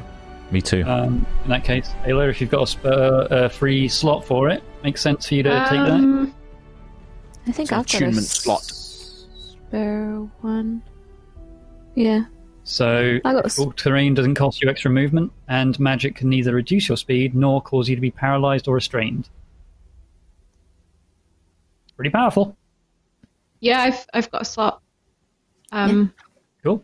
Me 0.49 0.63
too. 0.63 0.83
Um, 0.87 1.27
in 1.43 1.49
that 1.51 1.63
case, 1.63 1.87
Ayla, 2.05 2.27
if 2.27 2.41
you've 2.41 2.49
got 2.49 2.63
a, 2.63 2.65
sp- 2.65 2.85
uh, 2.89 3.27
a 3.29 3.49
free 3.49 3.87
slot 3.87 4.25
for 4.25 4.49
it, 4.49 4.63
makes 4.83 4.99
sense 5.01 5.27
for 5.27 5.35
you 5.35 5.43
to 5.43 5.49
take 5.69 5.69
that. 5.69 5.91
Um, 5.91 6.33
I 7.47 7.51
think 7.51 7.59
It's 7.59 7.71
an 7.71 7.77
I've 7.77 7.85
got 7.85 7.93
a 7.93 7.97
attunement 7.97 8.25
slot. 8.25 8.63
spare 8.63 10.27
one. 10.41 10.81
Yeah. 11.93 12.23
So, 12.63 13.19
I 13.23 13.31
got 13.33 13.43
a 13.43 13.45
s- 13.45 13.59
terrain 13.75 14.15
doesn't 14.15 14.33
cost 14.33 14.63
you 14.63 14.71
extra 14.71 14.89
movement, 14.89 15.31
and 15.47 15.79
magic 15.79 16.15
can 16.15 16.29
neither 16.29 16.55
reduce 16.55 16.89
your 16.89 16.97
speed 16.97 17.35
nor 17.35 17.61
cause 17.61 17.87
you 17.87 17.93
to 17.95 18.01
be 18.01 18.09
paralyzed 18.09 18.67
or 18.67 18.73
restrained. 18.73 19.29
Pretty 21.95 22.09
powerful. 22.09 22.57
yeah, 23.61 23.81
I've 23.81 24.05
I've 24.13 24.29
got 24.31 24.41
a 24.41 24.45
slot. 24.45 24.81
Um, 25.71 26.13
Cool. 26.63 26.83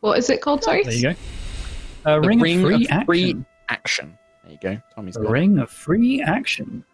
what 0.00 0.18
is 0.18 0.30
it 0.30 0.40
called? 0.40 0.62
Sorry. 0.64 0.82
There 0.84 0.92
you 0.92 1.02
go. 1.02 1.14
A 2.04 2.20
The 2.20 2.26
ring, 2.28 2.40
ring 2.40 2.58
of 2.60 2.66
free 2.66 2.74
of 2.84 2.90
action. 2.90 3.04
free 3.06 3.44
action. 3.68 4.18
There 4.44 4.52
you 4.52 4.58
go. 4.62 4.82
Tommy's 4.94 5.16
A 5.16 5.20
got 5.20 5.28
it. 5.28 5.32
ring 5.32 5.58
of 5.58 5.70
free 5.70 6.22
action. 6.22 6.84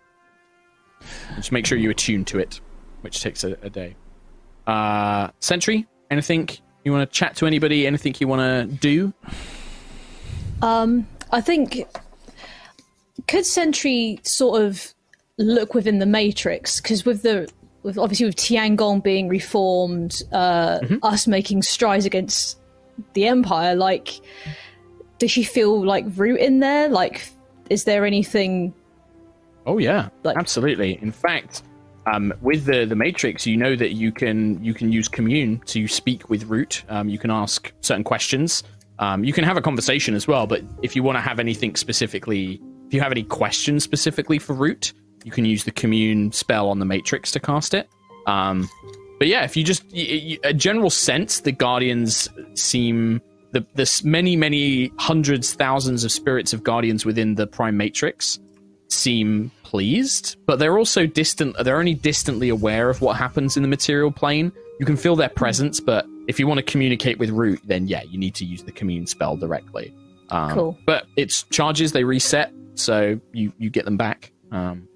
Just 1.36 1.52
make 1.52 1.66
sure 1.66 1.76
you 1.76 1.90
attune 1.90 2.24
to 2.26 2.38
it, 2.38 2.60
which 3.02 3.20
takes 3.20 3.44
a, 3.44 3.52
a 3.62 3.68
day. 3.70 3.94
Uh, 4.66 5.28
Sentry, 5.40 5.86
anything 6.10 6.48
you 6.84 6.92
want 6.92 7.08
to 7.10 7.14
chat 7.14 7.36
to 7.36 7.46
anybody? 7.46 7.86
Anything 7.86 8.14
you 8.18 8.26
want 8.28 8.40
to 8.70 8.76
do? 8.76 9.12
Um, 10.62 11.06
I 11.30 11.40
think 11.42 11.86
could 13.28 13.44
Sentry 13.44 14.20
sort 14.22 14.62
of 14.62 14.94
look 15.38 15.74
within 15.74 15.98
the 15.98 16.06
Matrix 16.06 16.80
because 16.80 17.04
with 17.04 17.22
the 17.22 17.50
with 17.82 17.98
obviously 17.98 18.26
with 18.26 18.36
Tiangong 18.36 19.02
being 19.02 19.28
reformed, 19.28 20.22
uh, 20.32 20.80
us 21.02 21.26
making 21.26 21.62
strides 21.62 22.06
against 22.06 22.58
the 23.14 23.26
Empire, 23.26 23.74
like 23.74 24.20
does 25.18 25.30
she 25.30 25.42
feel 25.42 25.84
like 25.84 26.04
root 26.16 26.40
in 26.40 26.60
there? 26.60 26.88
Like, 26.88 27.28
is 27.70 27.84
there 27.84 28.04
anything? 28.04 28.74
Oh 29.66 29.78
yeah, 29.78 30.08
Like- 30.22 30.36
absolutely. 30.36 30.98
In 31.02 31.10
fact, 31.12 31.62
um, 32.06 32.32
with 32.42 32.64
the 32.66 32.84
the 32.84 32.96
Matrix, 32.96 33.46
you 33.46 33.56
know 33.56 33.76
that 33.76 33.92
you 33.92 34.12
can 34.12 34.62
you 34.62 34.72
can 34.74 34.92
use 34.92 35.08
Commune 35.08 35.60
to 35.66 35.88
speak 35.88 36.28
with 36.30 36.44
Root. 36.44 36.84
Um, 36.88 37.08
you 37.08 37.18
can 37.18 37.30
ask 37.30 37.72
certain 37.80 38.04
questions. 38.04 38.62
Um, 38.98 39.24
you 39.24 39.32
can 39.32 39.42
have 39.44 39.56
a 39.56 39.62
conversation 39.62 40.14
as 40.14 40.28
well. 40.28 40.46
But 40.46 40.62
if 40.82 40.94
you 40.94 41.02
want 41.02 41.16
to 41.16 41.20
have 41.20 41.40
anything 41.40 41.74
specifically, 41.76 42.60
if 42.86 42.94
you 42.94 43.00
have 43.00 43.10
any 43.10 43.24
questions 43.24 43.82
specifically 43.82 44.38
for 44.38 44.52
Root, 44.52 44.92
you 45.24 45.32
can 45.32 45.44
use 45.44 45.64
the 45.64 45.72
Commune 45.72 46.30
spell 46.32 46.68
on 46.68 46.78
the 46.78 46.84
Matrix 46.84 47.32
to 47.32 47.40
cast 47.40 47.74
it. 47.74 47.88
Um, 48.26 48.68
but 49.18 49.28
yeah, 49.28 49.44
if 49.44 49.56
you 49.56 49.64
just 49.64 49.84
a 49.92 50.52
general 50.52 50.90
sense, 50.90 51.40
the 51.40 51.52
Guardians 51.52 52.28
seem 52.54 53.20
the 53.52 53.64
this 53.74 54.04
many 54.04 54.36
many 54.36 54.92
hundreds 54.98 55.54
thousands 55.54 56.04
of 56.04 56.12
spirits 56.12 56.52
of 56.52 56.62
Guardians 56.62 57.04
within 57.04 57.34
the 57.36 57.46
Prime 57.46 57.76
Matrix 57.76 58.38
seem 58.88 59.50
pleased, 59.62 60.36
but 60.46 60.58
they're 60.58 60.78
also 60.78 61.06
distant. 61.06 61.56
They're 61.64 61.78
only 61.78 61.94
distantly 61.94 62.48
aware 62.48 62.90
of 62.90 63.00
what 63.00 63.16
happens 63.16 63.56
in 63.56 63.62
the 63.62 63.68
material 63.68 64.12
plane. 64.12 64.52
You 64.78 64.86
can 64.86 64.96
feel 64.96 65.16
their 65.16 65.28
presence, 65.28 65.80
but 65.80 66.06
if 66.26 66.38
you 66.40 66.46
want 66.46 66.58
to 66.58 66.64
communicate 66.64 67.18
with 67.18 67.30
Root, 67.30 67.60
then 67.64 67.86
yeah, 67.86 68.02
you 68.02 68.18
need 68.18 68.34
to 68.36 68.44
use 68.44 68.64
the 68.64 68.72
commune 68.72 69.06
spell 69.06 69.36
directly. 69.36 69.94
Um, 70.30 70.50
Cool. 70.50 70.78
But 70.84 71.06
it's 71.16 71.44
charges; 71.44 71.92
they 71.92 72.04
reset, 72.04 72.52
so 72.74 73.20
you 73.32 73.52
you 73.58 73.70
get 73.70 73.84
them 73.84 73.96
back. 73.96 74.32
Um. 74.50 74.88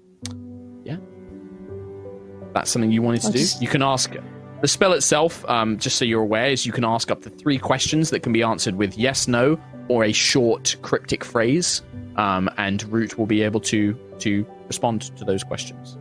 That's 2.59 2.71
something 2.71 2.91
you 2.91 3.01
wanted 3.01 3.21
to 3.21 3.27
I'll 3.27 3.33
do. 3.33 3.39
just- 3.39 3.61
You 3.61 3.67
can 3.69 3.81
ask 3.81 4.13
the 4.61 4.67
spell 4.67 4.91
itself. 4.93 5.45
Um, 5.49 5.77
just 5.77 5.97
so 5.97 6.03
you're 6.05 6.21
aware, 6.21 6.49
is 6.49 6.65
you 6.65 6.73
can 6.73 6.83
ask 6.83 7.09
up 7.09 7.21
to 7.23 7.29
three 7.29 7.57
questions 7.57 8.09
that 8.09 8.19
can 8.21 8.33
be 8.33 8.43
answered 8.43 8.75
with 8.75 8.97
yes, 8.97 9.27
no, 9.27 9.57
or 9.87 10.03
a 10.03 10.11
short 10.11 10.75
cryptic 10.81 11.23
phrase, 11.23 11.81
um, 12.17 12.49
and 12.57 12.83
Root 12.91 13.17
will 13.17 13.25
be 13.25 13.41
able 13.41 13.61
to 13.61 13.97
to 14.19 14.45
respond 14.67 15.03
to 15.17 15.23
those 15.23 15.43
questions. 15.43 15.97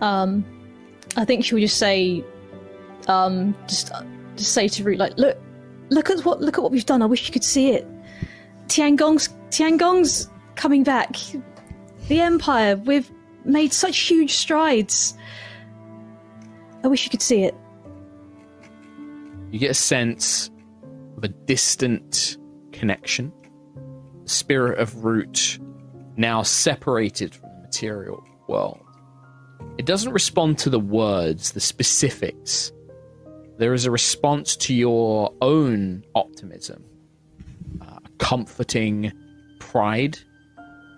Um, 0.00 0.44
I 1.16 1.24
think 1.24 1.44
she'll 1.44 1.60
just 1.60 1.76
say, 1.78 2.24
um, 3.06 3.54
just 3.68 3.92
just 4.36 4.52
say 4.52 4.66
to 4.68 4.82
Root, 4.82 4.98
like, 4.98 5.16
look, 5.16 5.38
look 5.90 6.10
at 6.10 6.24
what 6.24 6.40
look 6.40 6.58
at 6.58 6.62
what 6.62 6.72
we've 6.72 6.84
done. 6.86 7.00
I 7.02 7.06
wish 7.06 7.26
you 7.28 7.32
could 7.32 7.44
see 7.44 7.70
it. 7.70 7.86
Tiangong's 8.66 9.28
Tiangong's 9.50 10.28
coming 10.56 10.82
back. 10.82 11.16
The 12.08 12.20
Empire. 12.20 12.76
We've 12.76 13.10
made 13.44 13.72
such 13.72 13.98
huge 13.98 14.32
strides. 14.32 15.14
I 16.82 16.88
wish 16.88 17.04
you 17.04 17.10
could 17.10 17.22
see 17.22 17.44
it. 17.44 17.54
You 19.50 19.58
get 19.58 19.70
a 19.70 19.74
sense 19.74 20.50
of 21.16 21.24
a 21.24 21.28
distant 21.28 22.36
connection. 22.72 23.32
The 24.24 24.28
spirit 24.28 24.78
of 24.78 25.04
Root 25.04 25.58
now 26.16 26.42
separated 26.42 27.34
from 27.34 27.50
the 27.50 27.62
material 27.62 28.24
world. 28.48 28.80
It 29.78 29.86
doesn't 29.86 30.12
respond 30.12 30.58
to 30.58 30.70
the 30.70 30.78
words, 30.78 31.52
the 31.52 31.60
specifics. 31.60 32.72
There 33.58 33.72
is 33.72 33.86
a 33.86 33.90
response 33.90 34.56
to 34.56 34.74
your 34.74 35.32
own 35.40 36.04
optimism, 36.14 36.84
uh, 37.80 37.98
comforting 38.18 39.12
pride, 39.60 40.18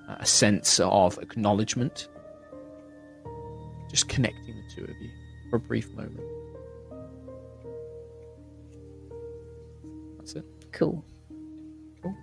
a 0.09 0.27
sense 0.27 0.81
of 0.81 1.19
acknowledgement. 1.19 2.09
Just 3.97 4.11
connecting 4.11 4.55
the 4.55 4.75
two 4.75 4.85
of 4.85 4.91
you 5.01 5.09
for 5.49 5.57
a 5.57 5.59
brief 5.59 5.91
moment. 5.95 6.21
That's 10.19 10.35
it. 10.35 10.45
Cool. 10.71 11.03
Cool. 12.03 12.15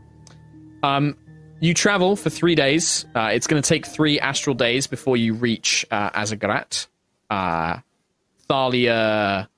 Um, 0.83 1.17
you 1.61 1.73
travel 1.73 2.15
for 2.15 2.29
three 2.29 2.53
days. 2.53 3.07
Uh, 3.15 3.31
it's 3.33 3.47
going 3.47 3.59
to 3.59 3.67
take 3.67 3.87
three 3.87 4.19
astral 4.19 4.53
days 4.53 4.85
before 4.85 5.17
you 5.17 5.33
reach 5.33 5.83
uh, 5.89 6.11
Azzagrat. 6.11 6.85
Uh, 7.31 7.79
Thalia 8.47 9.49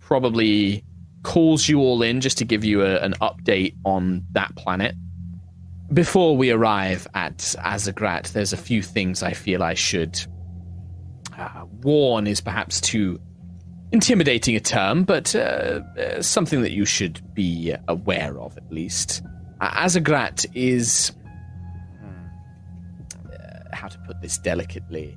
probably 0.00 0.84
calls 1.22 1.66
you 1.66 1.78
all 1.78 2.02
in 2.02 2.20
just 2.20 2.36
to 2.36 2.44
give 2.44 2.62
you 2.62 2.82
a, 2.82 2.98
an 2.98 3.14
update 3.22 3.74
on 3.86 4.22
that 4.32 4.54
planet. 4.54 4.94
Before 5.94 6.36
we 6.36 6.50
arrive 6.50 7.08
at 7.14 7.38
Azzagrat, 7.38 8.32
there's 8.32 8.52
a 8.52 8.58
few 8.58 8.82
things 8.82 9.22
I 9.22 9.32
feel 9.32 9.62
I 9.62 9.72
should 9.72 10.26
uh, 11.38 11.64
warn 11.82 12.26
is 12.26 12.40
perhaps 12.40 12.80
too 12.80 13.20
intimidating 13.92 14.56
a 14.56 14.60
term, 14.60 15.04
but 15.04 15.34
uh, 15.34 15.38
uh, 15.98 16.20
something 16.20 16.62
that 16.62 16.72
you 16.72 16.84
should 16.84 17.22
be 17.34 17.74
aware 17.88 18.38
of 18.40 18.56
at 18.56 18.72
least. 18.72 19.22
Uh, 19.60 19.70
Azzagrat 19.70 20.46
is. 20.54 21.12
uh, 23.32 23.36
how 23.72 23.88
to 23.88 23.98
put 24.06 24.20
this 24.20 24.36
delicately? 24.38 25.16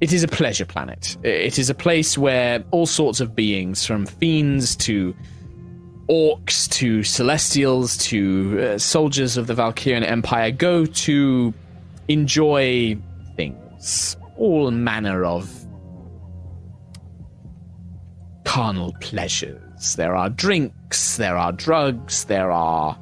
It 0.00 0.12
is 0.12 0.22
a 0.22 0.28
pleasure 0.28 0.64
planet. 0.64 1.16
It 1.22 1.58
is 1.58 1.70
a 1.70 1.74
place 1.74 2.18
where 2.18 2.64
all 2.70 2.86
sorts 2.86 3.20
of 3.20 3.34
beings, 3.34 3.86
from 3.86 4.06
fiends 4.06 4.76
to 4.76 5.14
orcs 6.08 6.68
to 6.70 7.02
celestials 7.02 7.96
to 7.96 8.60
uh, 8.60 8.78
soldiers 8.78 9.36
of 9.36 9.46
the 9.46 9.54
Valkyrian 9.54 10.02
Empire, 10.08 10.50
go 10.50 10.84
to 10.84 11.54
enjoy 12.08 12.96
things. 13.36 14.16
All 14.36 14.70
manner 14.70 15.24
of 15.24 15.50
carnal 18.44 18.94
pleasures. 19.00 19.96
There 19.96 20.14
are 20.14 20.30
drinks, 20.30 21.16
there 21.16 21.36
are 21.36 21.52
drugs, 21.52 22.24
there 22.24 22.50
are 22.50 22.98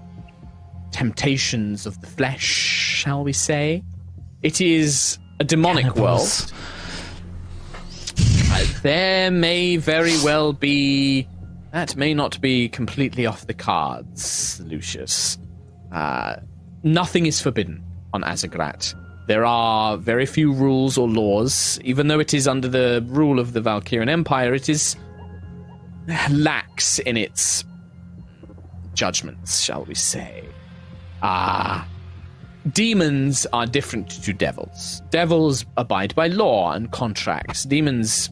temptations 0.92 1.86
of 1.86 2.00
the 2.00 2.06
flesh, 2.06 2.44
shall 2.44 3.24
we 3.24 3.32
say. 3.32 3.82
It 4.42 4.60
is 4.60 5.18
a 5.40 5.44
demonic 5.44 5.84
Cannibals. 5.84 6.52
world. 6.52 6.62
Uh, 8.50 8.64
there 8.82 9.30
may 9.30 9.76
very 9.76 10.14
well 10.24 10.52
be. 10.52 11.28
That 11.72 11.96
may 11.96 12.12
not 12.12 12.40
be 12.40 12.68
completely 12.68 13.24
off 13.24 13.46
the 13.46 13.54
cards, 13.54 14.60
Lucius. 14.64 15.38
Uh, 15.90 16.36
nothing 16.82 17.26
is 17.26 17.40
forbidden 17.40 17.82
on 18.12 18.22
Azzagrat. 18.24 18.94
There 19.26 19.44
are 19.44 19.96
very 19.96 20.26
few 20.26 20.52
rules 20.52 20.98
or 20.98 21.08
laws. 21.08 21.78
Even 21.84 22.08
though 22.08 22.20
it 22.20 22.34
is 22.34 22.48
under 22.48 22.68
the 22.68 23.04
rule 23.06 23.38
of 23.38 23.52
the 23.52 23.60
Valkyrian 23.60 24.08
Empire, 24.08 24.52
it 24.54 24.68
is 24.68 24.96
lax 26.30 26.98
in 26.98 27.16
its 27.16 27.64
judgments, 28.94 29.60
shall 29.60 29.84
we 29.84 29.94
say. 29.94 30.44
Ah. 31.22 31.86
demons 32.72 33.46
are 33.52 33.66
different 33.66 34.10
to 34.10 34.32
devils. 34.32 35.02
Devils 35.10 35.64
abide 35.76 36.14
by 36.16 36.26
law 36.26 36.72
and 36.72 36.90
contracts. 36.90 37.62
Demons 37.64 38.28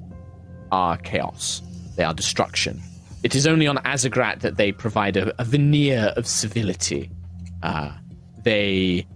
are 0.72 0.97
chaos. 0.97 1.62
They 1.97 2.03
are 2.05 2.14
destruction. 2.14 2.80
It 3.22 3.34
is 3.34 3.47
only 3.47 3.66
on 3.66 3.76
Azzagrat 3.78 4.41
that 4.41 4.57
they 4.57 4.72
provide 4.72 5.16
a, 5.16 5.32
a 5.41 5.45
veneer 5.45 6.12
of 6.16 6.26
civility. 6.26 7.11
Uh, 7.62 7.93
they 8.43 9.07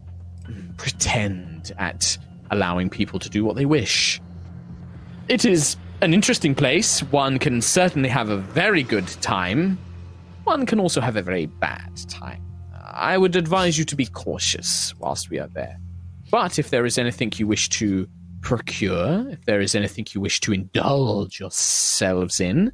pretend 0.77 1.54
at 1.79 2.17
allowing 2.51 2.91
people 2.91 3.19
to 3.19 3.29
do 3.31 3.45
what 3.45 3.57
they 3.57 3.65
wish. 3.65 4.21
It 5.29 5.45
is 5.45 5.77
an 6.03 6.13
interesting 6.13 6.55
place. 6.55 7.01
One 7.05 7.39
can 7.39 7.63
certainly 7.63 8.09
have 8.09 8.29
a 8.29 8.37
very 8.37 8.83
good 8.83 9.07
time. 9.23 9.79
One 10.45 10.67
can 10.67 10.79
also 10.79 11.01
have 11.01 11.17
a 11.17 11.23
very 11.23 11.47
bad 11.47 11.97
time. 12.09 12.43
I 12.93 13.17
would 13.19 13.35
advise 13.35 13.79
you 13.79 13.85
to 13.87 13.97
be 13.97 14.07
cautious 14.07 14.95
whilst 14.99 15.31
we 15.31 15.39
are 15.39 15.49
there. 15.49 15.79
But 16.31 16.59
if 16.59 16.71
there 16.71 16.85
is 16.85 16.99
anything 16.99 17.33
you 17.37 17.47
wish 17.47 17.69
to 17.71 18.07
procure, 18.43 19.29
if 19.31 19.45
there 19.47 19.61
is 19.61 19.75
anything 19.75 20.07
you 20.13 20.21
wish 20.21 20.41
to 20.41 20.53
indulge 20.53 21.41
yourselves 21.41 22.41
in, 22.41 22.73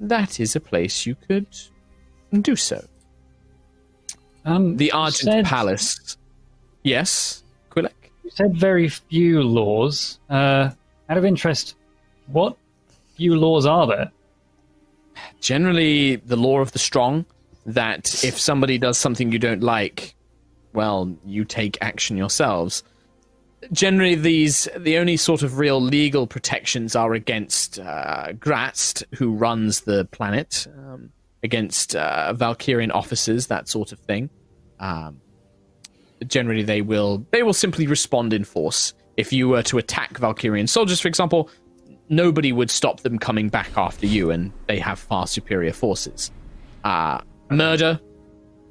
that 0.00 0.40
is 0.40 0.56
a 0.56 0.60
place 0.60 1.06
you 1.06 1.14
could 1.14 1.46
do 2.40 2.56
so. 2.56 2.84
Um, 4.44 4.76
The 4.76 4.90
Argent 4.92 5.22
said- 5.32 5.44
Palace. 5.44 6.16
Yes? 6.82 7.43
You 8.24 8.30
said 8.30 8.56
very 8.56 8.88
few 8.88 9.42
laws. 9.42 10.18
Uh, 10.28 10.70
out 11.08 11.18
of 11.18 11.24
interest, 11.24 11.76
what 12.26 12.56
few 13.16 13.36
laws 13.36 13.66
are 13.66 13.86
there? 13.86 14.10
generally 15.40 16.16
the 16.16 16.36
law 16.36 16.60
of 16.60 16.72
the 16.72 16.78
strong 16.78 17.24
that 17.66 18.24
if 18.24 18.38
somebody 18.38 18.78
does 18.78 18.98
something 18.98 19.32
you 19.32 19.38
don't 19.38 19.62
like 19.62 20.14
well 20.72 21.14
you 21.24 21.44
take 21.44 21.78
action 21.80 22.16
yourselves 22.16 22.82
generally 23.72 24.14
these 24.14 24.68
the 24.76 24.98
only 24.98 25.16
sort 25.16 25.42
of 25.42 25.58
real 25.58 25.80
legal 25.80 26.26
protections 26.26 26.94
are 26.94 27.14
against 27.14 27.78
uh, 27.78 28.32
Graz'zt 28.32 29.04
who 29.14 29.32
runs 29.32 29.82
the 29.82 30.04
planet 30.06 30.66
um, 30.78 31.10
against 31.42 31.96
uh, 31.96 32.34
Valkyrian 32.34 32.92
officers 32.92 33.46
that 33.46 33.68
sort 33.68 33.92
of 33.92 33.98
thing 34.00 34.28
um, 34.80 35.20
generally 36.28 36.62
they 36.62 36.82
will 36.82 37.26
they 37.30 37.42
will 37.42 37.54
simply 37.54 37.86
respond 37.86 38.32
in 38.32 38.44
force 38.44 38.94
if 39.16 39.32
you 39.32 39.48
were 39.48 39.62
to 39.62 39.78
attack 39.78 40.14
Valkyrian 40.14 40.68
soldiers 40.68 41.00
for 41.00 41.08
example 41.08 41.48
nobody 42.08 42.52
would 42.52 42.70
stop 42.70 43.00
them 43.00 43.18
coming 43.18 43.48
back 43.48 43.76
after 43.76 44.06
you, 44.06 44.30
and 44.30 44.52
they 44.66 44.78
have 44.78 44.98
far 44.98 45.26
superior 45.26 45.72
forces. 45.72 46.30
Uh, 46.82 47.20
murder, 47.50 48.00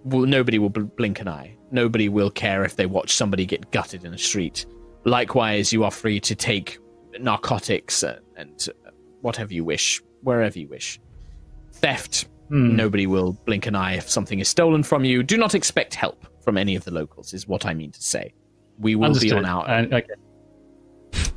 nobody 0.05 0.59
will 0.59 0.69
bl- 0.69 0.81
blink 0.81 1.19
an 1.19 1.27
eye. 1.27 1.55
Nobody 1.71 2.09
will 2.09 2.29
care 2.29 2.63
if 2.63 2.75
they 2.75 2.85
watch 2.85 3.13
somebody 3.13 3.45
get 3.45 3.71
gutted 3.71 4.05
in 4.05 4.13
a 4.13 4.17
street. 4.17 4.65
Likewise, 5.05 5.73
you 5.73 5.83
are 5.83 5.91
free 5.91 6.19
to 6.21 6.35
take 6.35 6.77
narcotics 7.19 8.03
and 8.03 8.69
uh, 8.69 8.91
whatever 9.21 9.53
you 9.53 9.63
wish, 9.63 10.01
wherever 10.21 10.57
you 10.57 10.67
wish. 10.67 10.99
Theft, 11.71 12.27
nobody 12.49 13.07
will 13.07 13.33
blink 13.45 13.65
an 13.65 13.75
eye 13.75 13.95
if 13.95 14.09
something 14.09 14.39
is 14.39 14.47
stolen 14.47 14.83
from 14.83 15.03
you. 15.03 15.23
Do 15.23 15.37
not 15.37 15.55
expect 15.55 15.95
help 15.95 16.25
from 16.43 16.57
any 16.57 16.75
of 16.75 16.83
the 16.83 16.91
locals, 16.91 17.33
is 17.33 17.47
what 17.47 17.65
I 17.65 17.73
mean 17.73 17.91
to 17.91 18.01
say. 18.01 18.33
We 18.79 18.95
will 18.95 19.05
Understood. 19.05 19.29
be 19.31 19.35
on 19.35 19.45
our 19.45 19.69
Uh, 19.69 19.85
okay. 19.85 20.03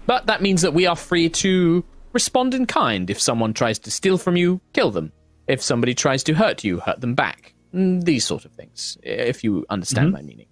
but 0.07 0.27
that 0.27 0.43
means 0.43 0.63
that 0.63 0.75
we 0.75 0.87
are 0.87 0.97
free 0.97 1.29
to 1.29 1.85
respond 2.13 2.55
in 2.55 2.67
kind. 2.67 3.11
If 3.11 3.21
someone 3.21 3.53
tries 3.55 3.79
to 3.81 3.91
steal 3.91 4.19
from 4.19 4.37
you, 4.37 4.61
kill 4.73 4.91
them. 4.91 5.13
If 5.47 5.63
somebody 5.63 5.95
tries 5.95 6.23
to 6.25 6.35
hurt 6.35 6.65
you, 6.65 6.81
hurt 6.81 7.01
them 7.01 7.15
back. 7.15 7.55
Mm, 7.75 8.05
These 8.05 8.25
sort 8.25 8.45
of 8.45 8.53
things, 8.53 8.97
if 9.03 9.45
you 9.45 9.65
understand 9.71 10.13
my 10.13 10.23
meaning. 10.23 10.47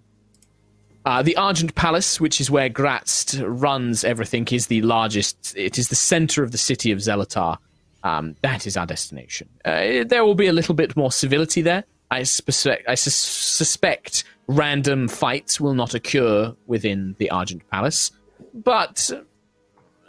Uh, 1.05 1.21
the 1.21 1.35
Argent 1.37 1.75
Palace, 1.75 2.19
which 2.19 2.41
is 2.41 2.49
where 2.49 2.69
Graz'zt 2.69 3.39
runs 3.45 4.03
everything, 4.03 4.47
is 4.51 4.67
the 4.67 4.81
largest. 4.81 5.53
It 5.55 5.77
is 5.77 5.89
the 5.89 5.95
center 5.95 6.43
of 6.43 6.51
the 6.51 6.57
city 6.57 6.91
of 6.91 6.99
Zelatar. 6.99 7.57
Um, 8.03 8.35
that 8.41 8.65
is 8.67 8.75
our 8.77 8.85
destination. 8.85 9.49
Uh, 9.63 10.03
there 10.03 10.23
will 10.25 10.35
be 10.35 10.47
a 10.47 10.53
little 10.53 10.73
bit 10.75 10.95
more 10.95 11.11
civility 11.11 11.61
there. 11.61 11.83
I 12.11 12.23
suspect, 12.23 12.87
I 12.87 12.95
sus- 12.95 13.15
suspect 13.15 14.23
random 14.47 15.07
fights 15.07 15.59
will 15.59 15.73
not 15.73 15.93
occur 15.93 16.55
within 16.67 17.15
the 17.17 17.29
Argent 17.31 17.67
Palace, 17.69 18.11
but 18.53 19.09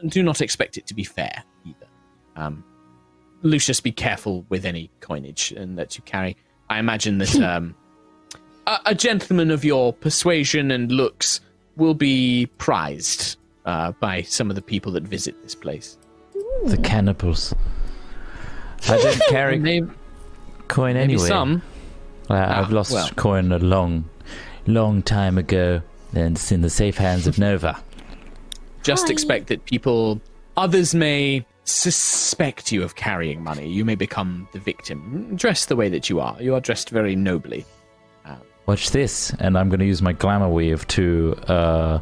do 0.08 0.22
not 0.22 0.40
expect 0.40 0.76
it 0.76 0.86
to 0.88 0.94
be 0.94 1.04
fair 1.04 1.42
either. 1.64 1.86
Um, 2.36 2.64
Lucius, 3.42 3.80
be 3.80 3.92
careful 3.92 4.44
with 4.48 4.64
any 4.64 4.90
coinage 5.00 5.52
and 5.52 5.78
that 5.78 5.96
you 5.96 6.02
carry. 6.04 6.36
I 6.68 6.78
imagine 6.78 7.18
that 7.18 7.34
um, 7.40 7.74
a, 8.66 8.78
a 8.86 8.94
gentleman 8.94 9.50
of 9.50 9.64
your 9.64 9.92
persuasion 9.92 10.70
and 10.70 10.90
looks 10.92 11.40
will 11.76 11.94
be 11.94 12.46
prized 12.58 13.36
uh, 13.64 13.92
by 13.92 14.22
some 14.22 14.50
of 14.50 14.56
the 14.56 14.62
people 14.62 14.92
that 14.92 15.02
visit 15.04 15.40
this 15.42 15.54
place. 15.54 15.98
The 16.64 16.78
cannibals. 16.78 17.54
I 18.88 18.96
don't 18.98 19.20
carry 19.28 19.58
Maybe, 19.58 19.88
coin 20.68 20.94
maybe 20.94 21.18
some. 21.18 21.62
Uh, 22.30 22.34
I've 22.34 22.70
Ah, 22.72 22.74
lost 22.74 22.92
well. 22.92 23.08
coin 23.16 23.52
a 23.52 23.58
long, 23.58 24.08
long 24.66 25.02
time 25.02 25.38
ago, 25.38 25.82
and 26.14 26.36
it's 26.36 26.52
in 26.52 26.62
the 26.62 26.70
safe 26.70 26.96
hands 26.96 27.26
of 27.26 27.38
Nova. 27.38 27.80
Just 28.82 29.06
Hi. 29.06 29.12
expect 29.12 29.48
that 29.48 29.64
people, 29.64 30.20
others 30.56 30.94
may 30.94 31.44
suspect 31.64 32.70
you 32.70 32.82
of 32.82 32.94
carrying 32.94 33.42
money. 33.42 33.68
You 33.68 33.84
may 33.84 33.96
become 33.96 34.48
the 34.52 34.60
victim. 34.60 35.34
Dress 35.36 35.66
the 35.66 35.76
way 35.76 35.88
that 35.88 36.08
you 36.08 36.20
are. 36.20 36.36
You 36.40 36.54
are 36.54 36.60
dressed 36.60 36.90
very 36.90 37.16
nobly. 37.16 37.64
Watch 38.66 38.90
this, 38.90 39.32
and 39.38 39.56
I'm 39.56 39.68
going 39.68 39.78
to 39.78 39.86
use 39.86 40.02
my 40.02 40.12
glamour 40.12 40.48
weave 40.48 40.86
to 40.88 41.36
uh, 41.46 42.00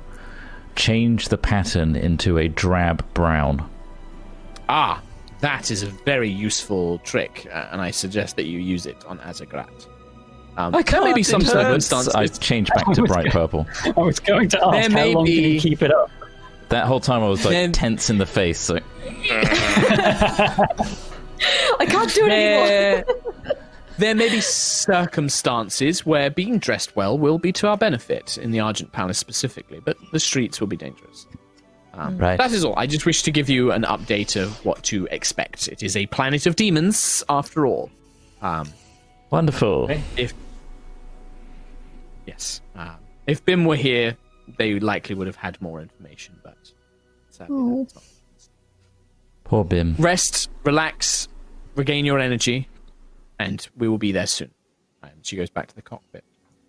change 0.77 1.29
the 1.29 1.37
pattern 1.37 1.95
into 1.95 2.39
a 2.39 2.49
drab 2.49 3.05
brown. 3.13 3.69
Ah, 4.71 5.03
that 5.41 5.71
is 5.71 5.83
a 5.83 5.89
very 6.07 6.31
useful 6.31 7.01
trick, 7.01 7.47
uh, 7.53 7.69
and 7.71 7.83
I 7.83 7.91
suggest 7.91 8.37
that 8.37 8.47
you 8.47 8.61
use 8.61 8.87
it 8.87 9.05
on 9.05 9.19
Azzagrat. 9.19 9.87
Um, 10.57 10.73
there 10.73 11.03
may 11.03 11.13
be 11.13 11.23
some 11.23 11.41
it 11.41 11.47
hurts. 11.49 11.87
circumstances. 11.87 12.15
I 12.15 12.27
changed 12.29 12.73
back 12.75 12.93
to 12.95 13.03
bright 13.03 13.31
purple. 13.33 13.67
I 13.85 13.91
was 14.01 14.21
going 14.21 14.49
to 14.51 14.59
ask 14.65 14.73
There 14.73 14.83
how 14.83 14.89
may 15.07 15.15
long 15.15 15.27
can 15.27 15.35
you 15.35 15.61
keep 15.61 15.83
it 15.83 15.93
up? 15.93 16.11
That 16.69 16.87
whole 16.87 17.01
time 17.01 17.23
I 17.23 17.29
was 17.29 17.45
like 17.45 17.53
Then- 17.53 17.73
tense 17.73 18.09
in 18.11 18.19
the 18.19 18.27
face. 18.27 18.59
So. 18.59 18.79
I 21.79 21.87
can't 21.87 22.13
do 22.15 22.25
it 22.27 22.31
anymore. 22.31 22.67
there, 22.67 23.05
there 23.99 24.15
may 24.15 24.29
be 24.31 24.41
circumstances 24.41 26.07
where 26.07 26.31
being 26.31 26.59
dressed 26.59 26.95
well 26.97 27.19
will 27.19 27.39
be 27.39 27.53
to 27.53 27.69
our 27.69 27.77
benefit 27.77 28.39
in 28.39 28.51
the 28.51 28.61
Argent 28.61 28.93
Palace 28.93 29.19
specifically, 29.19 29.81
but 29.85 29.97
the 30.13 30.21
streets 30.21 30.61
will 30.61 30.69
be 30.69 30.77
dangerous. 30.77 31.27
Right. 31.97 32.37
That 32.39 32.51
is 32.51 32.65
all. 32.65 32.75
I 32.77 32.87
just 32.89 33.07
wish 33.07 33.23
to 33.23 33.31
give 33.31 33.49
you 33.49 33.71
an 33.71 33.83
update 33.85 34.41
of 34.41 34.65
what 34.65 34.83
to 34.85 35.07
expect. 35.13 35.69
It 35.69 35.83
is 35.83 35.97
a 35.97 36.07
planet 36.07 36.45
of 36.47 36.57
demons, 36.57 37.23
after 37.29 37.67
all. 37.67 37.89
Um, 38.43 38.69
Wonderful. 39.31 39.89
if 40.17 40.35
yes, 42.27 42.61
um, 42.75 42.97
if 43.27 43.45
Bim 43.45 43.65
were 43.65 43.77
here, 43.77 44.17
they 44.59 44.79
likely 44.81 45.15
would 45.15 45.27
have 45.27 45.37
had 45.37 45.61
more 45.61 45.81
information. 45.81 46.39
But 46.43 46.57
sadly, 47.31 47.83
that's 47.83 47.95
not. 47.95 48.05
Poor 49.45 49.65
Bim. 49.65 49.95
rest, 49.99 50.51
relax, 50.65 51.29
regain 51.75 52.05
your 52.05 52.19
energy, 52.19 52.69
and 53.39 53.67
we 53.77 53.89
will 53.89 53.99
be 53.99 54.13
there 54.13 54.27
soon. 54.27 54.51
And 55.03 55.13
she 55.23 55.37
goes 55.37 55.51
back 55.51 55.69
to 55.69 55.75
the 55.75 55.83
cockpit. 55.83 56.25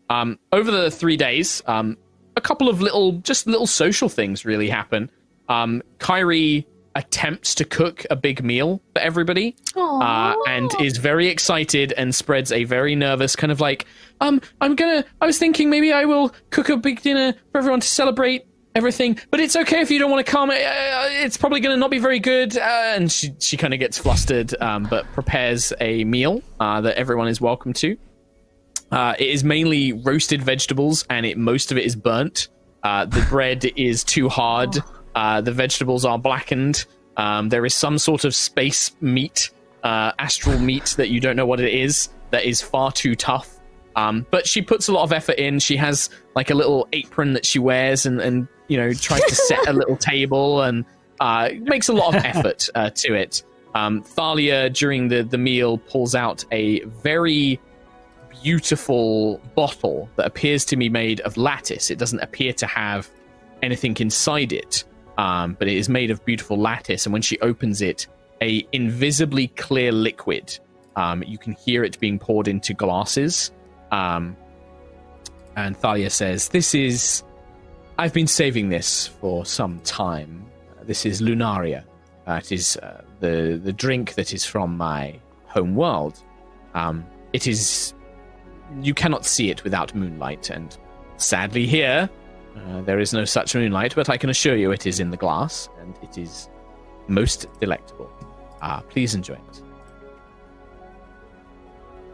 Um, 0.09 0.39
over 0.51 0.69
the 0.69 0.91
three 0.91 1.17
days, 1.17 1.61
um, 1.67 1.97
a 2.35 2.41
couple 2.41 2.67
of 2.69 2.81
little, 2.81 3.13
just 3.13 3.47
little 3.47 3.65
social 3.67 4.09
things 4.09 4.45
really 4.45 4.69
happen. 4.69 5.09
Um, 5.47 5.81
Kyrie 5.99 6.67
attempts 6.95 7.53
to 7.55 7.65
cook 7.65 8.05
a 8.09 8.15
big 8.15 8.43
meal 8.43 8.81
for 8.93 9.01
everybody, 9.01 9.55
uh, 9.75 10.35
and 10.47 10.71
is 10.79 10.97
very 10.97 11.27
excited 11.27 11.91
and 11.93 12.15
spreads 12.15 12.51
a 12.51 12.63
very 12.63 12.95
nervous 12.95 13.35
kind 13.35 13.51
of 13.51 13.59
like, 13.59 13.85
um, 14.21 14.41
I'm 14.61 14.75
gonna. 14.75 15.03
I 15.21 15.25
was 15.25 15.37
thinking 15.37 15.69
maybe 15.69 15.91
I 15.91 16.05
will 16.05 16.33
cook 16.49 16.69
a 16.69 16.77
big 16.77 17.01
dinner 17.01 17.33
for 17.51 17.57
everyone 17.57 17.81
to 17.81 17.87
celebrate 17.87 18.47
everything, 18.75 19.19
but 19.29 19.39
it's 19.39 19.55
okay 19.55 19.81
if 19.81 19.91
you 19.91 19.99
don't 19.99 20.11
want 20.11 20.25
to 20.25 20.31
come. 20.31 20.49
Uh, 20.49 20.53
it's 20.55 21.37
probably 21.37 21.59
gonna 21.59 21.77
not 21.77 21.91
be 21.91 21.99
very 21.99 22.19
good. 22.19 22.57
Uh, 22.57 22.93
and 22.95 23.11
she 23.11 23.31
she 23.39 23.57
kind 23.57 23.73
of 23.73 23.79
gets 23.79 23.97
flustered, 23.97 24.55
um, 24.61 24.83
but 24.89 25.05
prepares 25.13 25.73
a 25.81 26.03
meal 26.05 26.41
uh, 26.59 26.81
that 26.81 26.97
everyone 26.97 27.27
is 27.27 27.41
welcome 27.41 27.73
to. 27.73 27.97
Uh, 28.91 29.15
it 29.19 29.27
is 29.27 29.43
mainly 29.43 29.91
roasted 29.91 30.41
vegetables, 30.41 31.05
and 31.09 31.25
it 31.25 31.37
most 31.37 31.71
of 31.71 31.77
it 31.77 31.85
is 31.85 31.95
burnt. 31.95 32.47
Uh, 32.83 33.03
the 33.03 33.25
bread 33.29 33.65
is 33.75 34.03
too 34.03 34.29
hard. 34.29 34.77
Uh, 35.15 35.41
the 35.41 35.51
vegetables 35.51 36.05
are 36.05 36.19
blackened. 36.19 36.85
Um, 37.17 37.49
there 37.49 37.65
is 37.65 37.73
some 37.73 37.97
sort 37.97 38.25
of 38.25 38.35
space 38.35 38.91
meat, 39.01 39.49
uh, 39.83 40.11
astral 40.19 40.59
meat 40.59 40.93
that 40.97 41.09
you 41.09 41.19
don't 41.19 41.37
know 41.37 41.45
what 41.45 41.59
it 41.59 41.73
is. 41.73 42.09
That 42.31 42.43
is 42.43 42.61
far 42.61 42.91
too 42.91 43.15
tough. 43.15 43.55
Um, 43.95 44.25
but 44.29 44.45
she 44.45 44.61
puts 44.61 44.89
a 44.89 44.91
lot 44.91 45.03
of 45.03 45.13
effort 45.13 45.37
in. 45.37 45.59
She 45.59 45.77
has 45.77 46.09
like 46.35 46.49
a 46.49 46.53
little 46.53 46.87
apron 46.91 47.33
that 47.33 47.45
she 47.45 47.59
wears, 47.59 48.05
and 48.05 48.19
and 48.19 48.47
you 48.67 48.77
know 48.77 48.91
tries 48.93 49.23
to 49.23 49.35
set 49.35 49.67
a 49.67 49.73
little 49.79 49.95
table 49.95 50.61
and 50.61 50.83
uh, 51.21 51.49
makes 51.61 51.87
a 51.87 51.93
lot 51.93 52.13
of 52.13 52.25
effort 52.25 52.67
uh, 52.75 52.89
to 52.89 53.13
it. 53.13 53.43
Um, 53.73 54.01
Thalia 54.01 54.69
during 54.69 55.07
the 55.07 55.23
the 55.23 55.37
meal 55.37 55.77
pulls 55.77 56.13
out 56.13 56.43
a 56.51 56.81
very 56.81 57.59
beautiful 58.43 59.39
bottle 59.55 60.09
that 60.17 60.25
appears 60.25 60.65
to 60.65 60.75
be 60.75 60.89
made 60.89 61.21
of 61.21 61.37
lattice. 61.37 61.89
It 61.89 61.97
doesn't 61.97 62.19
appear 62.19 62.51
to 62.53 62.67
have 62.67 63.09
anything 63.61 63.95
inside 63.99 64.51
it, 64.51 64.83
um, 65.17 65.55
but 65.57 65.67
it 65.67 65.77
is 65.77 65.89
made 65.89 66.11
of 66.11 66.23
beautiful 66.25 66.57
lattice. 66.57 67.05
And 67.05 67.13
when 67.13 67.21
she 67.21 67.39
opens 67.39 67.81
it, 67.81 68.07
a 68.41 68.67
invisibly 68.71 69.47
clear 69.49 69.91
liquid. 69.91 70.57
Um, 70.95 71.23
you 71.23 71.37
can 71.37 71.53
hear 71.53 71.83
it 71.83 71.99
being 71.99 72.19
poured 72.19 72.47
into 72.47 72.73
glasses. 72.73 73.51
Um, 73.91 74.35
and 75.55 75.75
Thalia 75.77 76.09
says, 76.09 76.49
"This 76.49 76.75
is. 76.75 77.23
I've 77.97 78.13
been 78.13 78.27
saving 78.27 78.69
this 78.69 79.07
for 79.07 79.45
some 79.45 79.79
time. 79.81 80.45
This 80.83 81.05
is 81.05 81.21
Lunaria. 81.21 81.83
Uh, 82.27 82.33
it 82.43 82.51
is 82.51 82.77
uh, 82.77 83.03
the 83.19 83.59
the 83.63 83.71
drink 83.71 84.15
that 84.15 84.33
is 84.33 84.45
from 84.45 84.75
my 84.75 85.19
home 85.45 85.75
world. 85.75 86.21
Um, 86.73 87.05
it 87.31 87.47
is 87.47 87.93
you 88.81 88.93
cannot 88.93 89.25
see 89.25 89.49
it 89.49 89.63
without 89.63 89.95
moonlight, 89.95 90.49
and 90.49 90.77
sadly, 91.17 91.65
here 91.65 92.09
uh, 92.55 92.81
there 92.81 92.99
is 92.99 93.13
no 93.13 93.25
such 93.25 93.55
moonlight. 93.55 93.93
But 93.95 94.09
I 94.09 94.17
can 94.17 94.29
assure 94.29 94.55
you, 94.55 94.71
it 94.71 94.85
is 94.85 94.99
in 94.99 95.09
the 95.11 95.17
glass, 95.17 95.69
and 95.79 95.95
it 96.01 96.17
is 96.17 96.49
most 97.07 97.47
delectable. 97.59 98.09
Ah, 98.61 98.81
please 98.89 99.13
enjoy 99.15 99.35
it. 99.35 99.61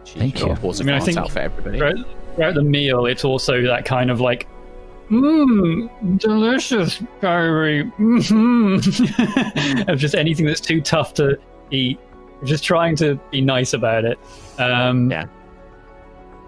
She 0.03 0.19
Thank 0.19 0.39
you. 0.41 0.53
Pours 0.55 0.79
a 0.79 0.83
I 0.83 0.85
mean, 0.87 0.95
I 0.95 0.99
think- 0.99 1.17
out 1.17 1.31
for 1.31 1.39
everybody. 1.39 1.77
Throughout, 1.77 2.05
throughout 2.35 2.53
the 2.55 2.63
meal, 2.63 3.05
it's 3.05 3.23
also 3.23 3.61
that 3.63 3.85
kind 3.85 4.09
of 4.11 4.19
like, 4.19 4.47
mmm, 5.09 5.89
delicious, 6.19 7.01
Kyrie. 7.21 7.85
Mm-hmm. 7.99 9.89
of 9.89 9.99
just 9.99 10.15
anything 10.15 10.45
that's 10.45 10.61
too 10.61 10.81
tough 10.81 11.13
to 11.15 11.37
eat. 11.71 11.99
Just 12.43 12.63
trying 12.63 12.95
to 12.97 13.15
be 13.31 13.39
nice 13.41 13.73
about 13.73 14.03
it. 14.05 14.17
Um, 14.57 15.11
Yeah. 15.11 15.25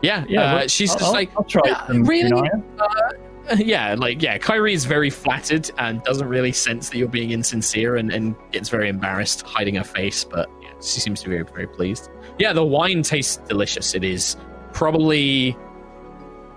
Yeah, 0.01 0.25
yeah. 0.27 0.55
uh, 0.55 0.67
she's 0.67 0.89
I'll- 0.91 0.95
just 0.97 1.07
I'll- 1.07 1.13
like, 1.13 1.29
I'll 1.37 1.43
try 1.45 1.61
"Yeah, 1.65 1.85
really? 1.89 2.29
Shania." 2.31 3.13
yeah, 3.57 3.95
like 3.97 4.21
yeah, 4.21 4.37
Kyrie 4.37 4.73
is 4.73 4.85
very 4.85 5.09
flattered 5.09 5.69
and 5.77 6.01
doesn't 6.03 6.27
really 6.27 6.51
sense 6.51 6.89
that 6.89 6.97
you're 6.97 7.07
being 7.07 7.31
insincere 7.31 7.97
and, 7.97 8.11
and 8.11 8.35
gets 8.51 8.69
very 8.69 8.89
embarrassed, 8.89 9.41
hiding 9.41 9.75
her 9.75 9.83
face, 9.83 10.23
but 10.23 10.49
yeah, 10.61 10.71
she 10.75 10.99
seems 10.99 11.21
to 11.21 11.29
be 11.29 11.35
very, 11.35 11.45
very 11.51 11.67
pleased. 11.67 12.09
Yeah, 12.39 12.53
the 12.53 12.63
wine 12.63 13.03
tastes 13.03 13.37
delicious. 13.47 13.95
It 13.95 14.03
is 14.03 14.37
probably 14.71 15.57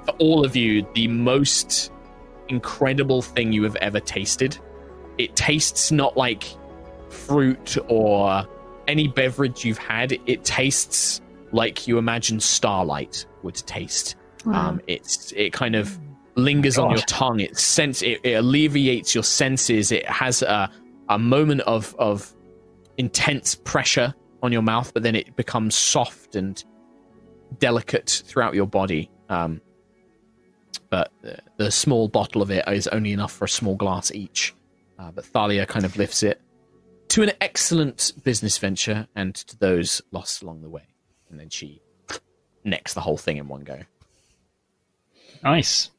for 0.05 0.13
all 0.19 0.45
of 0.45 0.55
you 0.55 0.87
the 0.95 1.09
most 1.09 1.91
incredible 2.49 3.23
thing 3.23 3.53
you 3.53 3.65
have 3.65 3.77
ever 3.77 4.01
tasted. 4.01 4.57
It 5.19 5.35
tastes 5.35 5.91
not 5.91 6.17
like 6.17 6.45
fruit 7.09 7.77
or 7.89 8.47
any 8.87 9.09
beverage 9.09 9.65
you've 9.65 9.79
had. 9.79 10.19
It 10.27 10.45
tastes 10.45 11.21
like 11.53 11.89
you 11.89 11.99
imagine 11.99 12.39
starlight 12.39 13.27
would 13.43 13.57
taste. 13.57 14.15
Um, 14.47 14.81
it's 14.87 15.33
it 15.33 15.53
kind 15.53 15.75
of 15.75 15.99
lingers 16.37 16.79
on 16.79 16.91
your 16.91 17.01
tongue. 17.01 17.41
It 17.41 17.59
sense 17.59 18.03
it, 18.03 18.21
it 18.23 18.35
alleviates 18.35 19.15
your 19.15 19.25
senses. 19.25 19.91
It 19.91 20.07
has 20.07 20.43
a 20.43 20.71
a 21.09 21.19
moment 21.19 21.63
of 21.63 21.95
of 21.99 22.33
intense 22.97 23.55
pressure 23.55 24.15
on 24.43 24.53
your 24.53 24.63
mouth, 24.63 24.93
but 24.95 25.03
then 25.03 25.15
it 25.15 25.35
becomes 25.37 25.75
soft 25.75 26.37
and 26.37 26.63
delicate 27.59 28.23
throughout 28.27 28.55
your 28.55 28.67
body. 28.67 29.11
Um, 29.29 29.61
but 30.91 31.11
the, 31.23 31.39
the 31.57 31.71
small 31.71 32.09
bottle 32.09 32.43
of 32.43 32.51
it 32.51 32.67
is 32.69 32.87
only 32.89 33.13
enough 33.13 33.33
for 33.33 33.45
a 33.45 33.49
small 33.49 33.75
glass 33.75 34.13
each. 34.13 34.55
Uh, 34.99 35.11
but 35.11 35.25
Thalia 35.25 35.67
kind 35.67 35.85
of 35.85 35.97
lifts 35.97 36.23
it 36.23 36.41
to 37.09 37.23
an 37.23 37.33
excellent 37.41 38.13
business 38.25 38.59
venture 38.59 39.07
and 39.15 39.35
to 39.35 39.59
those 39.59 40.03
lost 40.11 40.43
along 40.43 40.63
the 40.63 40.69
way. 40.69 40.83
And 41.31 41.39
then 41.39 41.51
she 41.51 41.81
necks 42.65 42.95
the 42.95 43.01
whole 43.01 43.17
thing 43.17 43.37
in 43.37 43.49
one 43.49 43.63
go. 43.63 43.81
Nice. 45.43 45.91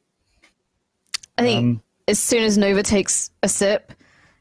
I 1.38 1.42
think 1.42 1.58
Um, 1.58 1.82
as 2.08 2.18
soon 2.18 2.42
as 2.42 2.58
Nova 2.58 2.82
takes 2.82 3.30
a 3.42 3.48
sip, 3.48 3.92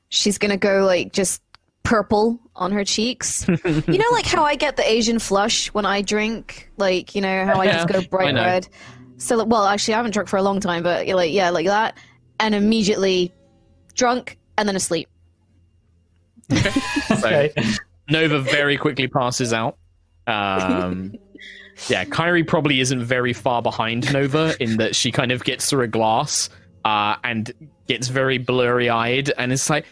she's 0.09 0.37
gonna 0.37 0.57
go 0.57 0.85
like 0.85 1.13
just 1.13 1.41
purple 1.83 2.39
on 2.55 2.71
her 2.71 2.83
cheeks. 2.83 3.47
you 3.65 3.97
know, 3.97 4.09
like 4.11 4.25
how 4.25 4.43
I 4.43 4.55
get 4.55 4.75
the 4.75 4.89
Asian 4.89 5.19
flush 5.19 5.67
when 5.73 5.85
I 5.85 6.01
drink, 6.01 6.69
like 6.77 7.15
you 7.15 7.21
know 7.21 7.45
how 7.45 7.59
I 7.59 7.67
just 7.67 7.87
go 7.87 8.01
bright 8.01 8.35
red. 8.35 8.67
So, 9.17 9.43
well, 9.45 9.65
actually, 9.65 9.95
I 9.95 9.97
haven't 9.97 10.11
drunk 10.11 10.29
for 10.29 10.37
a 10.37 10.43
long 10.43 10.59
time, 10.59 10.83
but 10.83 11.07
like, 11.07 11.31
yeah, 11.31 11.49
like 11.49 11.65
that, 11.65 11.97
and 12.39 12.53
immediately 12.53 13.33
drunk 13.95 14.37
and 14.57 14.67
then 14.67 14.75
asleep. 14.75 15.07
So 17.07 17.27
Okay. 17.27 17.51
Nova 18.09 18.39
very 18.39 18.77
quickly 18.77 19.07
passes 19.07 19.53
out. 19.53 19.77
Um, 20.27 21.13
yeah, 21.87 22.05
Kyrie 22.05 22.43
probably 22.43 22.79
isn't 22.79 23.03
very 23.03 23.33
far 23.33 23.61
behind 23.61 24.11
Nova 24.13 24.55
in 24.59 24.77
that 24.77 24.95
she 24.95 25.11
kind 25.11 25.31
of 25.31 25.43
gets 25.43 25.69
through 25.69 25.83
a 25.83 25.87
glass 25.87 26.49
uh, 26.87 27.17
and 27.23 27.51
gets 27.87 28.07
very 28.07 28.37
blurry 28.37 28.89
eyed 28.89 29.29
and 29.37 29.51
it's 29.51 29.69
like, 29.69 29.85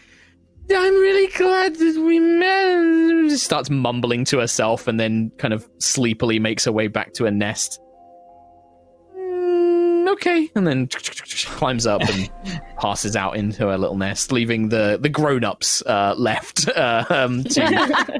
I'm 0.70 0.94
really 0.94 1.26
glad 1.32 1.74
that 1.76 2.02
we 2.04 2.18
met. 2.18 2.66
And 2.68 3.32
starts 3.32 3.68
mumbling 3.68 4.24
to 4.26 4.38
herself 4.38 4.88
and 4.88 4.98
then 4.98 5.30
kind 5.36 5.52
of 5.52 5.68
sleepily 5.78 6.38
makes 6.38 6.64
her 6.64 6.72
way 6.72 6.88
back 6.88 7.12
to 7.14 7.24
her 7.24 7.30
nest. 7.30 7.80
Mm, 9.14 10.08
okay. 10.12 10.50
And 10.54 10.66
then 10.66 10.86
climbs 11.44 11.86
up 11.86 12.00
and 12.00 12.30
passes 12.78 13.14
out 13.14 13.36
into 13.36 13.68
her 13.68 13.76
little 13.76 13.98
nest, 13.98 14.32
leaving 14.32 14.70
the, 14.70 14.98
the 15.00 15.10
grown 15.10 15.44
ups 15.44 15.82
uh, 15.82 16.14
left 16.16 16.66
uh, 16.76 17.04
um, 17.10 17.44
to 17.44 17.62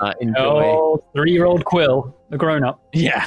uh, 0.03 0.13
enjoy. 0.21 0.65
Oh, 0.65 1.05
three-year-old 1.15 1.65
Quill, 1.65 2.15
the 2.29 2.37
grown-up, 2.37 2.81
Yeah. 2.93 3.25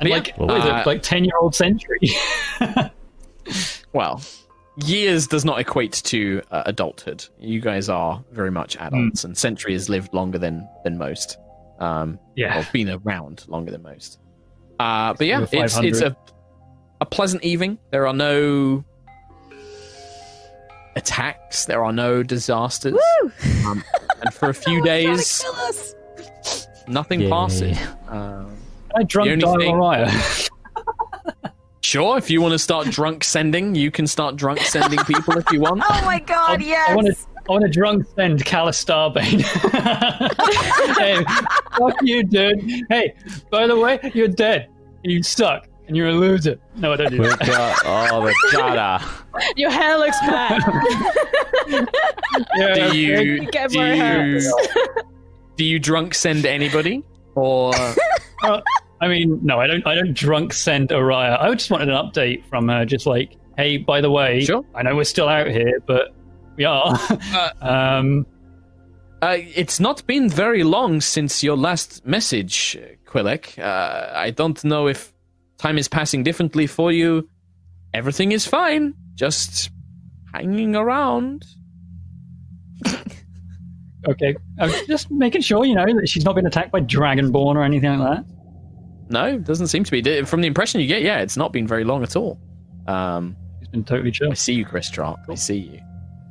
And 0.00 0.08
Yeah. 0.08 0.16
like 0.16 0.34
what 0.36 0.56
is 0.58 0.64
Uh, 0.64 0.76
it, 0.82 0.86
like 0.86 1.02
ten-year-old 1.02 1.54
Sentry. 1.54 1.98
Well, 3.94 4.20
years 4.84 5.26
does 5.26 5.44
not 5.46 5.58
equate 5.58 5.92
to 6.04 6.42
uh, 6.50 6.64
adulthood. 6.66 7.24
You 7.40 7.60
guys 7.62 7.88
are 7.88 8.22
very 8.30 8.50
much 8.50 8.76
adults, 8.76 9.24
and 9.24 9.36
Sentry 9.36 9.72
has 9.72 9.88
lived 9.88 10.12
longer 10.12 10.36
than 10.38 10.68
than 10.84 10.98
most. 10.98 11.38
Um, 11.80 12.18
yeah. 12.36 12.58
or 12.60 12.66
been 12.72 12.90
around 12.90 13.44
longer 13.48 13.70
than 13.70 13.82
most. 13.82 14.18
Uh, 14.78 15.14
but 15.14 15.26
yeah, 15.26 15.46
it's 15.50 15.78
it's 15.78 16.00
a 16.02 16.14
a 17.00 17.06
pleasant 17.06 17.42
evening. 17.42 17.78
There 17.90 18.06
are 18.06 18.12
no 18.12 18.84
attacks. 20.96 21.64
There 21.64 21.84
are 21.84 21.92
no 21.92 22.22
disasters. 22.22 22.98
Um, 23.66 23.82
and 24.22 24.34
for 24.34 24.50
a 24.50 24.54
few 24.54 24.82
days, 24.94 25.42
nothing 26.86 27.20
Yay. 27.22 27.30
passes. 27.30 27.78
Um, 28.08 28.56
I 28.96 29.02
drunk 29.04 29.40
dial 29.40 29.56
thing- 29.58 29.76
Mariah. 29.76 30.10
sure, 31.82 32.18
if 32.18 32.30
you 32.30 32.40
want 32.40 32.52
to 32.52 32.58
start 32.58 32.88
drunk 32.88 33.24
sending, 33.24 33.74
you 33.74 33.90
can 33.90 34.06
start 34.06 34.36
drunk 34.36 34.60
sending 34.60 34.98
people 35.00 35.36
if 35.38 35.50
you 35.52 35.60
want. 35.60 35.82
Oh 35.88 36.02
my 36.04 36.18
god, 36.20 36.62
yes. 36.62 36.90
I 36.90 36.94
want 36.94 37.06
to. 37.08 37.16
I 37.48 37.52
want 37.52 37.64
to 37.64 37.70
drunk 37.70 38.06
send 38.14 38.44
Callus 38.44 38.84
Starbane. 38.84 39.40
hey, 40.98 41.24
fuck 41.78 41.94
you, 42.02 42.22
dude. 42.22 42.60
Hey, 42.90 43.14
by 43.50 43.66
the 43.66 43.78
way, 43.78 43.98
you're 44.12 44.28
dead. 44.28 44.68
You 45.02 45.22
suck, 45.22 45.66
and 45.86 45.96
you're 45.96 46.08
a 46.08 46.12
loser. 46.12 46.58
No, 46.76 46.92
I 46.92 46.96
don't 46.96 47.10
do 47.10 47.22
We've 47.22 47.38
that. 47.38 47.46
got 47.46 47.86
all 47.86 48.20
the 48.20 48.34
data. 48.52 49.02
Your 49.56 49.70
hair 49.70 49.96
looks 49.96 50.18
bad. 50.20 50.60
Yeah, 52.56 52.90
Do 52.90 52.98
you 52.98 53.46
Get 53.50 53.70
do 53.70 53.78
hair. 53.78 54.26
you, 54.26 54.52
do 55.56 55.64
you 55.64 55.78
drunk 55.78 56.14
send 56.14 56.44
anybody 56.44 57.02
or 57.34 57.72
Uh, 58.42 58.60
I 59.00 59.08
mean, 59.08 59.40
no, 59.42 59.58
I 59.60 59.66
don't. 59.66 59.86
I 59.86 59.94
don't 59.94 60.14
drunk 60.14 60.52
send 60.52 60.88
Araya. 60.90 61.40
I 61.40 61.52
just 61.54 61.70
wanted 61.70 61.88
an 61.88 61.94
update 61.94 62.44
from 62.46 62.68
her, 62.68 62.84
just 62.84 63.06
like, 63.06 63.36
hey, 63.56 63.76
by 63.78 64.00
the 64.00 64.10
way, 64.10 64.44
Sure. 64.44 64.64
I 64.74 64.82
know 64.82 64.96
we're 64.96 65.04
still 65.04 65.28
out 65.28 65.48
here, 65.48 65.80
but 65.86 66.14
we 66.56 66.64
are. 66.64 66.98
um, 67.60 68.26
Uh, 69.20 69.36
it's 69.38 69.80
not 69.80 70.06
been 70.06 70.28
very 70.28 70.62
long 70.62 71.00
since 71.00 71.42
your 71.42 71.56
last 71.56 72.06
message, 72.06 72.78
Quillick. 73.04 73.58
Uh, 73.58 74.12
I 74.14 74.30
don't 74.30 74.62
know 74.64 74.86
if 74.86 75.12
time 75.58 75.76
is 75.76 75.88
passing 75.88 76.22
differently 76.22 76.68
for 76.68 76.92
you. 76.92 77.28
Everything 77.94 78.30
is 78.30 78.46
fine. 78.46 78.94
Just 79.16 79.70
hanging 80.32 80.76
around. 80.76 81.44
Okay, 84.06 84.36
I'm 84.58 84.70
just 84.86 85.10
making 85.10 85.42
sure 85.42 85.64
you 85.64 85.74
know 85.74 85.86
that 85.86 86.08
she's 86.08 86.24
not 86.24 86.34
been 86.34 86.46
attacked 86.46 86.72
by 86.72 86.80
Dragonborn 86.80 87.56
or 87.56 87.62
anything 87.62 87.98
like 87.98 88.18
that. 88.18 88.24
No, 89.10 89.38
doesn't 89.38 89.68
seem 89.68 89.84
to 89.84 89.90
be. 89.90 90.22
From 90.24 90.40
the 90.42 90.46
impression 90.46 90.80
you 90.80 90.86
get, 90.86 91.02
yeah, 91.02 91.20
it's 91.20 91.36
not 91.36 91.52
been 91.52 91.66
very 91.66 91.84
long 91.84 92.02
at 92.02 92.14
all. 92.16 92.38
Um, 92.86 93.36
She's 93.60 93.68
been 93.68 93.84
totally 93.84 94.10
chill. 94.10 94.30
I 94.30 94.34
see 94.34 94.54
you, 94.54 94.64
Chris 94.64 94.86
Stark. 94.88 95.18
I 95.28 95.34
see 95.34 95.56
you. 95.58 95.80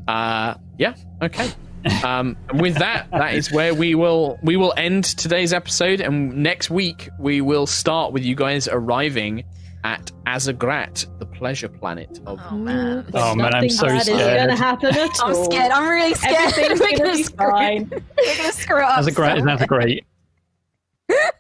Uh, 0.08 0.56
yeah, 0.78 0.96
okay. 1.22 1.50
Um, 2.04 2.36
and 2.50 2.60
with 2.60 2.76
that, 2.80 3.10
that 3.12 3.36
is 3.36 3.50
where 3.50 3.74
we 3.74 3.96
will 3.96 4.38
we 4.44 4.58
will 4.58 4.74
end 4.76 5.06
today's 5.06 5.54
episode, 5.54 6.02
and 6.02 6.36
next 6.38 6.70
week 6.70 7.08
we 7.18 7.40
will 7.40 7.66
start 7.66 8.12
with 8.12 8.26
you 8.26 8.36
guys 8.36 8.68
arriving 8.68 9.46
at 9.84 10.12
Azzagrat, 10.26 11.06
the 11.20 11.26
pleasure 11.26 11.68
planet 11.70 12.20
of. 12.26 12.40
Oh 12.52 12.56
man. 12.58 13.06
Oh 13.14 13.36
man, 13.36 13.46
I'm 13.48 13.52
Nothing 13.54 13.70
so 13.70 13.88
bad 13.88 13.98
is 14.00 14.04
scared. 14.06 14.38
going 14.38 14.50
to 14.50 14.56
happen 14.56 14.96
at 14.98 15.10
I'm 15.24 15.36
scared. 15.46 15.72
I'm 15.72 15.88
really 15.90 16.14
scared. 16.16 16.36
Everything's 16.58 16.80
We're 16.80 16.86
going 16.88 16.98
gonna 16.98 17.12
to 17.12 17.18
be 17.18 17.24
screw- 17.24 17.50
fine. 17.52 17.90
We're 17.92 18.38
gonna 18.38 18.52
screw 18.54 18.82
up. 18.82 18.96
That's 18.98 19.08
a 19.08 19.12
great. 19.12 19.40
so 19.44 19.50
Isn't 19.54 19.68
great? 19.68 20.06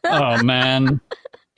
Oh 0.05 0.41
man, 0.43 1.01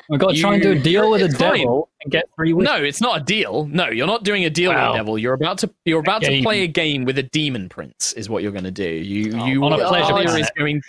we've 0.10 0.20
got 0.20 0.34
to 0.34 0.40
try 0.42 0.56
and 0.56 0.64
do 0.64 0.72
a 0.72 0.80
deal 0.80 1.12
with 1.12 1.22
a 1.22 1.28
devil 1.28 1.90
and 2.04 2.12
get 2.12 2.26
three 2.36 2.54
wishes. 2.54 2.72
No, 2.74 2.84
it's 2.84 3.02
not 3.02 3.22
a 3.22 3.24
deal. 3.24 3.66
No, 3.68 3.90
you're 3.90 4.08
not 4.08 4.24
doing 4.24 4.46
a 4.46 4.50
deal 4.50 4.72
Wow. 4.72 4.88
with 4.88 4.94
the 4.94 4.98
devil. 5.00 5.18
You're 5.20 5.34
about 5.34 5.60
to 5.60 5.70
you're 5.86 6.00
about 6.00 6.24
to 6.24 6.42
play 6.42 6.64
a 6.64 6.68
game 6.68 7.06
with 7.06 7.18
a 7.20 7.24
demon 7.24 7.70
prince. 7.70 8.14
Is 8.14 8.28
what 8.30 8.42
you're 8.42 8.52
going 8.52 8.64
to 8.64 8.72
do. 8.72 8.90
You 8.90 9.38
Oh, 9.40 9.46
you 9.46 9.64
on 9.64 9.74
a 9.74 9.78
pleasure 9.88 10.08
Thalia 10.08 10.26
planet. 10.26 10.42
is 10.42 10.52
going. 10.58 10.82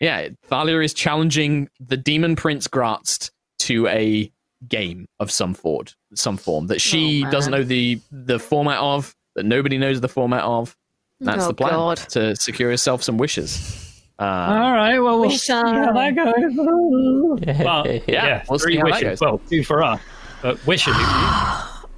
Yeah, 0.00 0.28
Thalia 0.46 0.80
is 0.80 0.92
challenging 0.92 1.68
the 1.78 1.96
demon 1.96 2.34
prince 2.34 2.66
Graz'zt 2.66 3.30
to 3.60 3.86
a 3.86 4.30
game 4.68 5.06
of 5.20 5.30
some 5.30 5.54
form, 5.54 5.86
some 6.14 6.36
form 6.36 6.66
that 6.68 6.80
she 6.80 7.24
Oh, 7.26 7.30
doesn't 7.30 7.50
know 7.52 7.62
the 7.64 8.00
the 8.10 8.38
format 8.38 8.78
of, 8.78 9.14
that 9.36 9.44
nobody 9.44 9.78
knows 9.78 10.00
the 10.00 10.08
format 10.08 10.42
of. 10.42 10.76
That's 11.20 11.44
Oh, 11.44 11.48
the 11.48 11.54
plan 11.54 11.72
God. 11.72 11.96
to 12.10 12.36
secure 12.36 12.70
yourself 12.70 13.02
some 13.02 13.16
wishes. 13.18 13.80
Uh, 14.18 14.22
All 14.24 14.72
right, 14.72 14.98
well 14.98 15.20
we'll 15.20 15.30
see 15.30 15.52
how 15.52 15.92
that 15.92 16.14
goes. 16.14 16.34
Well, 17.64 17.86
Yeah. 17.86 18.02
yeah, 18.06 18.44
we'll 18.48 18.58
see 18.58 18.78
three 18.78 18.82
wishes. 18.82 19.20
Well, 19.20 19.40
two 19.50 19.64
for 19.64 19.82
us, 19.82 20.00
but 20.42 20.64
wishes. 20.66 20.94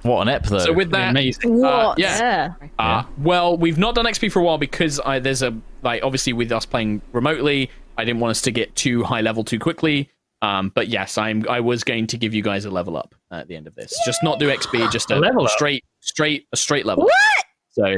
What 0.03 0.21
an 0.21 0.29
ep, 0.29 0.43
though. 0.45 0.59
so 0.59 0.71
with 0.73 0.91
that, 0.91 1.09
amazing. 1.09 1.59
What? 1.59 1.99
yeah. 1.99 2.53
Yeah. 2.61 2.67
Uh, 2.79 3.03
well, 3.17 3.57
we've 3.57 3.77
not 3.79 3.93
done 3.95 4.05
XP 4.05 4.31
for 4.31 4.39
a 4.39 4.43
while 4.43 4.57
because 4.59 5.01
I, 5.01 5.19
there's 5.19 5.41
a 5.41 5.53
like 5.81 6.01
obviously 6.03 6.31
with 6.33 6.51
us 6.51 6.65
playing 6.65 7.01
remotely, 7.11 7.69
I 7.97 8.05
didn't 8.05 8.21
want 8.21 8.31
us 8.31 8.41
to 8.43 8.51
get 8.51 8.73
too 8.75 9.03
high 9.03 9.19
level 9.21 9.43
too 9.43 9.59
quickly. 9.59 10.09
Um, 10.41 10.71
but 10.75 10.87
yes, 10.87 11.17
I'm 11.17 11.45
I 11.49 11.59
was 11.59 11.83
going 11.83 12.07
to 12.07 12.17
give 12.17 12.33
you 12.33 12.43
guys 12.43 12.65
a 12.65 12.69
level 12.69 12.95
up 12.97 13.15
at 13.31 13.47
the 13.47 13.55
end 13.55 13.65
of 13.67 13.75
this. 13.75 13.93
Just 14.05 14.23
not 14.23 14.39
do 14.39 14.49
XP, 14.49 14.91
just 14.91 15.09
a, 15.11 15.17
A 15.17 15.19
level 15.19 15.45
up? 15.45 15.49
straight 15.51 15.83
straight 16.01 16.47
a 16.53 16.57
straight 16.57 16.85
level. 16.85 17.05
What? 17.05 17.45
So 17.71 17.97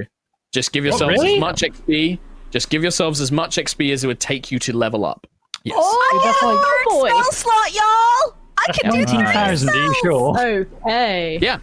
just 0.54 0.72
give 0.72 0.84
yourselves 0.86 1.14
really? 1.18 1.36
as 1.36 1.40
much 1.40 1.62
XP. 1.62 2.18
Just 2.52 2.70
give 2.70 2.82
yourselves 2.82 3.22
as 3.22 3.32
much 3.32 3.58
XP 3.58 3.92
as 3.94 4.04
it 4.04 4.08
would 4.08 4.20
take 4.20 4.52
you 4.52 4.60
to 4.60 4.76
level 4.76 5.06
up. 5.06 5.28
Yes. 5.64 5.76
Oh, 5.78 6.22
that's 6.24 6.42
like- 6.42 6.58
third 6.58 7.02
boy. 7.02 7.10
spell 7.10 7.32
slot, 7.32 7.74
y'all. 7.74 8.36
I 8.58 8.72
can 8.74 8.92
do 8.92 8.98
Nineteen 9.00 9.24
this 9.24 9.34
thousand. 9.34 9.70
Are 9.70 9.76
you 9.76 9.96
sure? 10.04 10.40
Okay. 10.86 11.40
Yeah. 11.42 11.60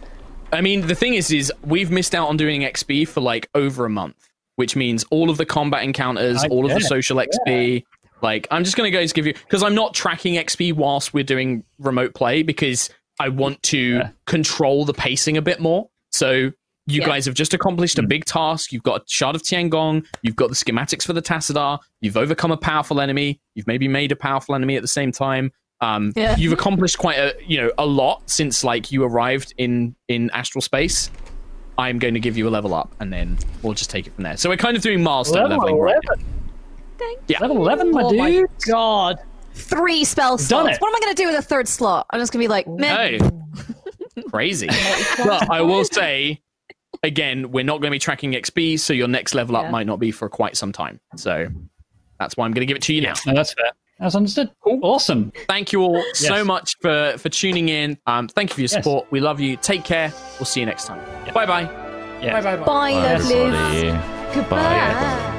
I 0.53 0.61
mean, 0.61 0.87
the 0.87 0.95
thing 0.95 1.13
is, 1.15 1.29
is 1.31 1.51
we've 1.63 1.91
missed 1.91 2.15
out 2.15 2.29
on 2.29 2.37
doing 2.37 2.61
XP 2.61 3.07
for 3.07 3.19
like 3.21 3.49
over 3.53 3.85
a 3.85 3.89
month, 3.89 4.15
which 4.55 4.75
means 4.75 5.03
all 5.11 5.29
of 5.29 5.37
the 5.37 5.45
combat 5.45 5.83
encounters, 5.83 6.43
I 6.43 6.47
all 6.47 6.65
of 6.65 6.71
the 6.71 6.77
it. 6.77 6.83
social 6.83 7.17
XP. 7.17 7.83
Like, 8.21 8.47
I'm 8.51 8.63
just 8.63 8.75
going 8.75 8.91
to 8.91 8.97
go 8.97 9.05
give 9.07 9.27
you 9.27 9.33
because 9.33 9.63
I'm 9.63 9.75
not 9.75 9.93
tracking 9.93 10.35
XP 10.35 10.73
whilst 10.73 11.13
we're 11.13 11.23
doing 11.23 11.63
remote 11.79 12.13
play 12.15 12.41
because 12.43 12.89
I 13.19 13.29
want 13.29 13.61
to 13.63 13.77
Yeah. 13.97 14.09
control 14.25 14.85
the 14.85 14.93
pacing 14.93 15.37
a 15.37 15.41
bit 15.41 15.59
more. 15.59 15.89
So 16.11 16.51
you 16.89 17.01
Yeah. 17.01 17.05
guys 17.05 17.25
have 17.25 17.35
just 17.35 17.53
accomplished 17.53 17.99
a 17.99 18.01
Hmm. 18.01 18.07
big 18.07 18.25
task. 18.25 18.71
You've 18.71 18.83
got 18.83 19.01
a 19.01 19.03
shard 19.07 19.35
of 19.35 19.43
Tiangong. 19.43 20.05
You've 20.21 20.35
got 20.35 20.49
the 20.49 20.55
schematics 20.55 21.03
for 21.03 21.13
the 21.13 21.21
Tassadar. 21.21 21.79
You've 22.01 22.17
overcome 22.17 22.51
a 22.51 22.57
powerful 22.57 23.01
enemy. 23.01 23.39
You've 23.55 23.67
maybe 23.67 23.87
made 23.87 24.11
a 24.11 24.15
powerful 24.15 24.55
enemy 24.55 24.75
at 24.77 24.81
the 24.81 24.87
same 24.87 25.11
time. 25.11 25.51
Um, 25.81 26.13
Yeah. 26.15 26.35
You've 26.37 26.53
accomplished 26.53 26.97
quite 26.97 27.17
a 27.17 27.35
you 27.45 27.57
know 27.61 27.71
a 27.77 27.85
lot 27.85 28.21
since 28.29 28.63
like 28.63 28.91
you 28.91 29.03
arrived 29.03 29.53
in 29.57 29.95
in 30.07 30.31
astral 30.31 30.61
space. 30.61 31.11
I'm 31.77 31.99
going 31.99 32.15
to 32.15 32.19
give 32.19 32.35
you 32.37 32.47
a 32.47 32.49
level 32.49 32.73
up, 32.73 32.95
and 32.99 33.13
then 33.13 33.37
we'll 33.61 33.73
just 33.75 33.91
take 33.91 34.07
it 34.07 34.15
from 34.15 34.23
there. 34.23 34.35
So 34.37 34.49
we're 34.49 34.57
kind 34.57 34.75
of 34.75 34.81
doing 34.81 35.03
milestone 35.03 35.43
Level 35.49 35.57
leveling 35.57 35.79
right 35.79 35.95
now. 36.99 37.05
11. 37.05 37.23
Yeah. 37.27 37.39
Level 37.41 37.57
11, 37.57 37.91
my 37.91 38.03
Oh 38.03 38.13
my 38.13 38.29
dude. 38.31 38.49
god. 38.67 39.17
Three 39.53 40.03
spell 40.03 40.37
slots. 40.37 40.49
Done 40.49 40.69
it. 40.73 40.81
What 40.81 40.89
am 40.89 40.95
I 40.95 40.99
going 40.99 41.15
to 41.15 41.21
do 41.23 41.27
with 41.27 41.37
a 41.39 41.41
third 41.41 41.67
slot? 41.67 42.05
I'm 42.11 42.19
just 42.19 42.31
going 42.31 42.41
to 42.41 42.43
be 42.43 42.49
like, 42.49 42.67
man, 42.67 43.19
Hey, 43.19 44.23
crazy. 44.29 44.67
but 45.23 45.49
I 45.49 45.61
will 45.61 45.83
say 45.83 46.41
again, 47.03 47.51
we're 47.51 47.63
not 47.63 47.81
going 47.81 47.89
to 47.89 47.95
be 47.95 47.99
tracking 47.99 48.33
XP, 48.33 48.79
so 48.79 48.93
your 48.93 49.07
next 49.07 49.33
level 49.35 49.55
up 49.55 49.63
Yeah. 49.63 49.71
might 49.71 49.87
not 49.87 49.99
be 49.99 50.11
for 50.11 50.29
quite 50.29 50.55
some 50.57 50.71
time. 50.71 50.99
So 51.15 51.47
that's 52.19 52.37
why 52.37 52.45
I'm 52.45 52.51
going 52.51 52.61
to 52.61 52.65
give 52.67 52.77
it 52.77 52.83
to 52.83 52.93
you 52.93 53.01
now. 53.01 53.13
No, 53.25 53.33
that's 53.33 53.53
fair. 53.53 53.71
That's 53.99 54.13
understood. 54.13 54.51
Cool. 54.63 54.79
Awesome. 54.83 55.31
Thank 55.47 55.71
you 55.73 55.81
all 55.81 56.03
so 56.13 56.43
much 56.45 56.75
for 56.81 57.15
for 57.17 57.29
tuning 57.29 57.69
in. 57.69 57.97
Um, 58.05 58.27
thank 58.27 58.51
you 58.51 58.53
for 58.55 58.61
your 58.61 58.65
Yes. 58.71 58.73
support. 58.73 59.07
We 59.09 59.19
love 59.21 59.39
you. 59.39 59.57
Take 59.57 59.83
care. 59.83 60.13
We'll 60.39 60.45
see 60.45 60.59
you 60.59 60.67
next 60.67 60.85
time. 60.85 61.03
Bye 61.33 61.47
bye. 61.47 61.61
Yeah. 62.21 62.39
Bye 62.39 62.55
bye. 62.57 62.63
bye, 62.63 62.89
Yes. 62.91 63.21
lovely. 63.23 63.39
Everybody. 63.41 64.35
Goodbye. 64.35 65.36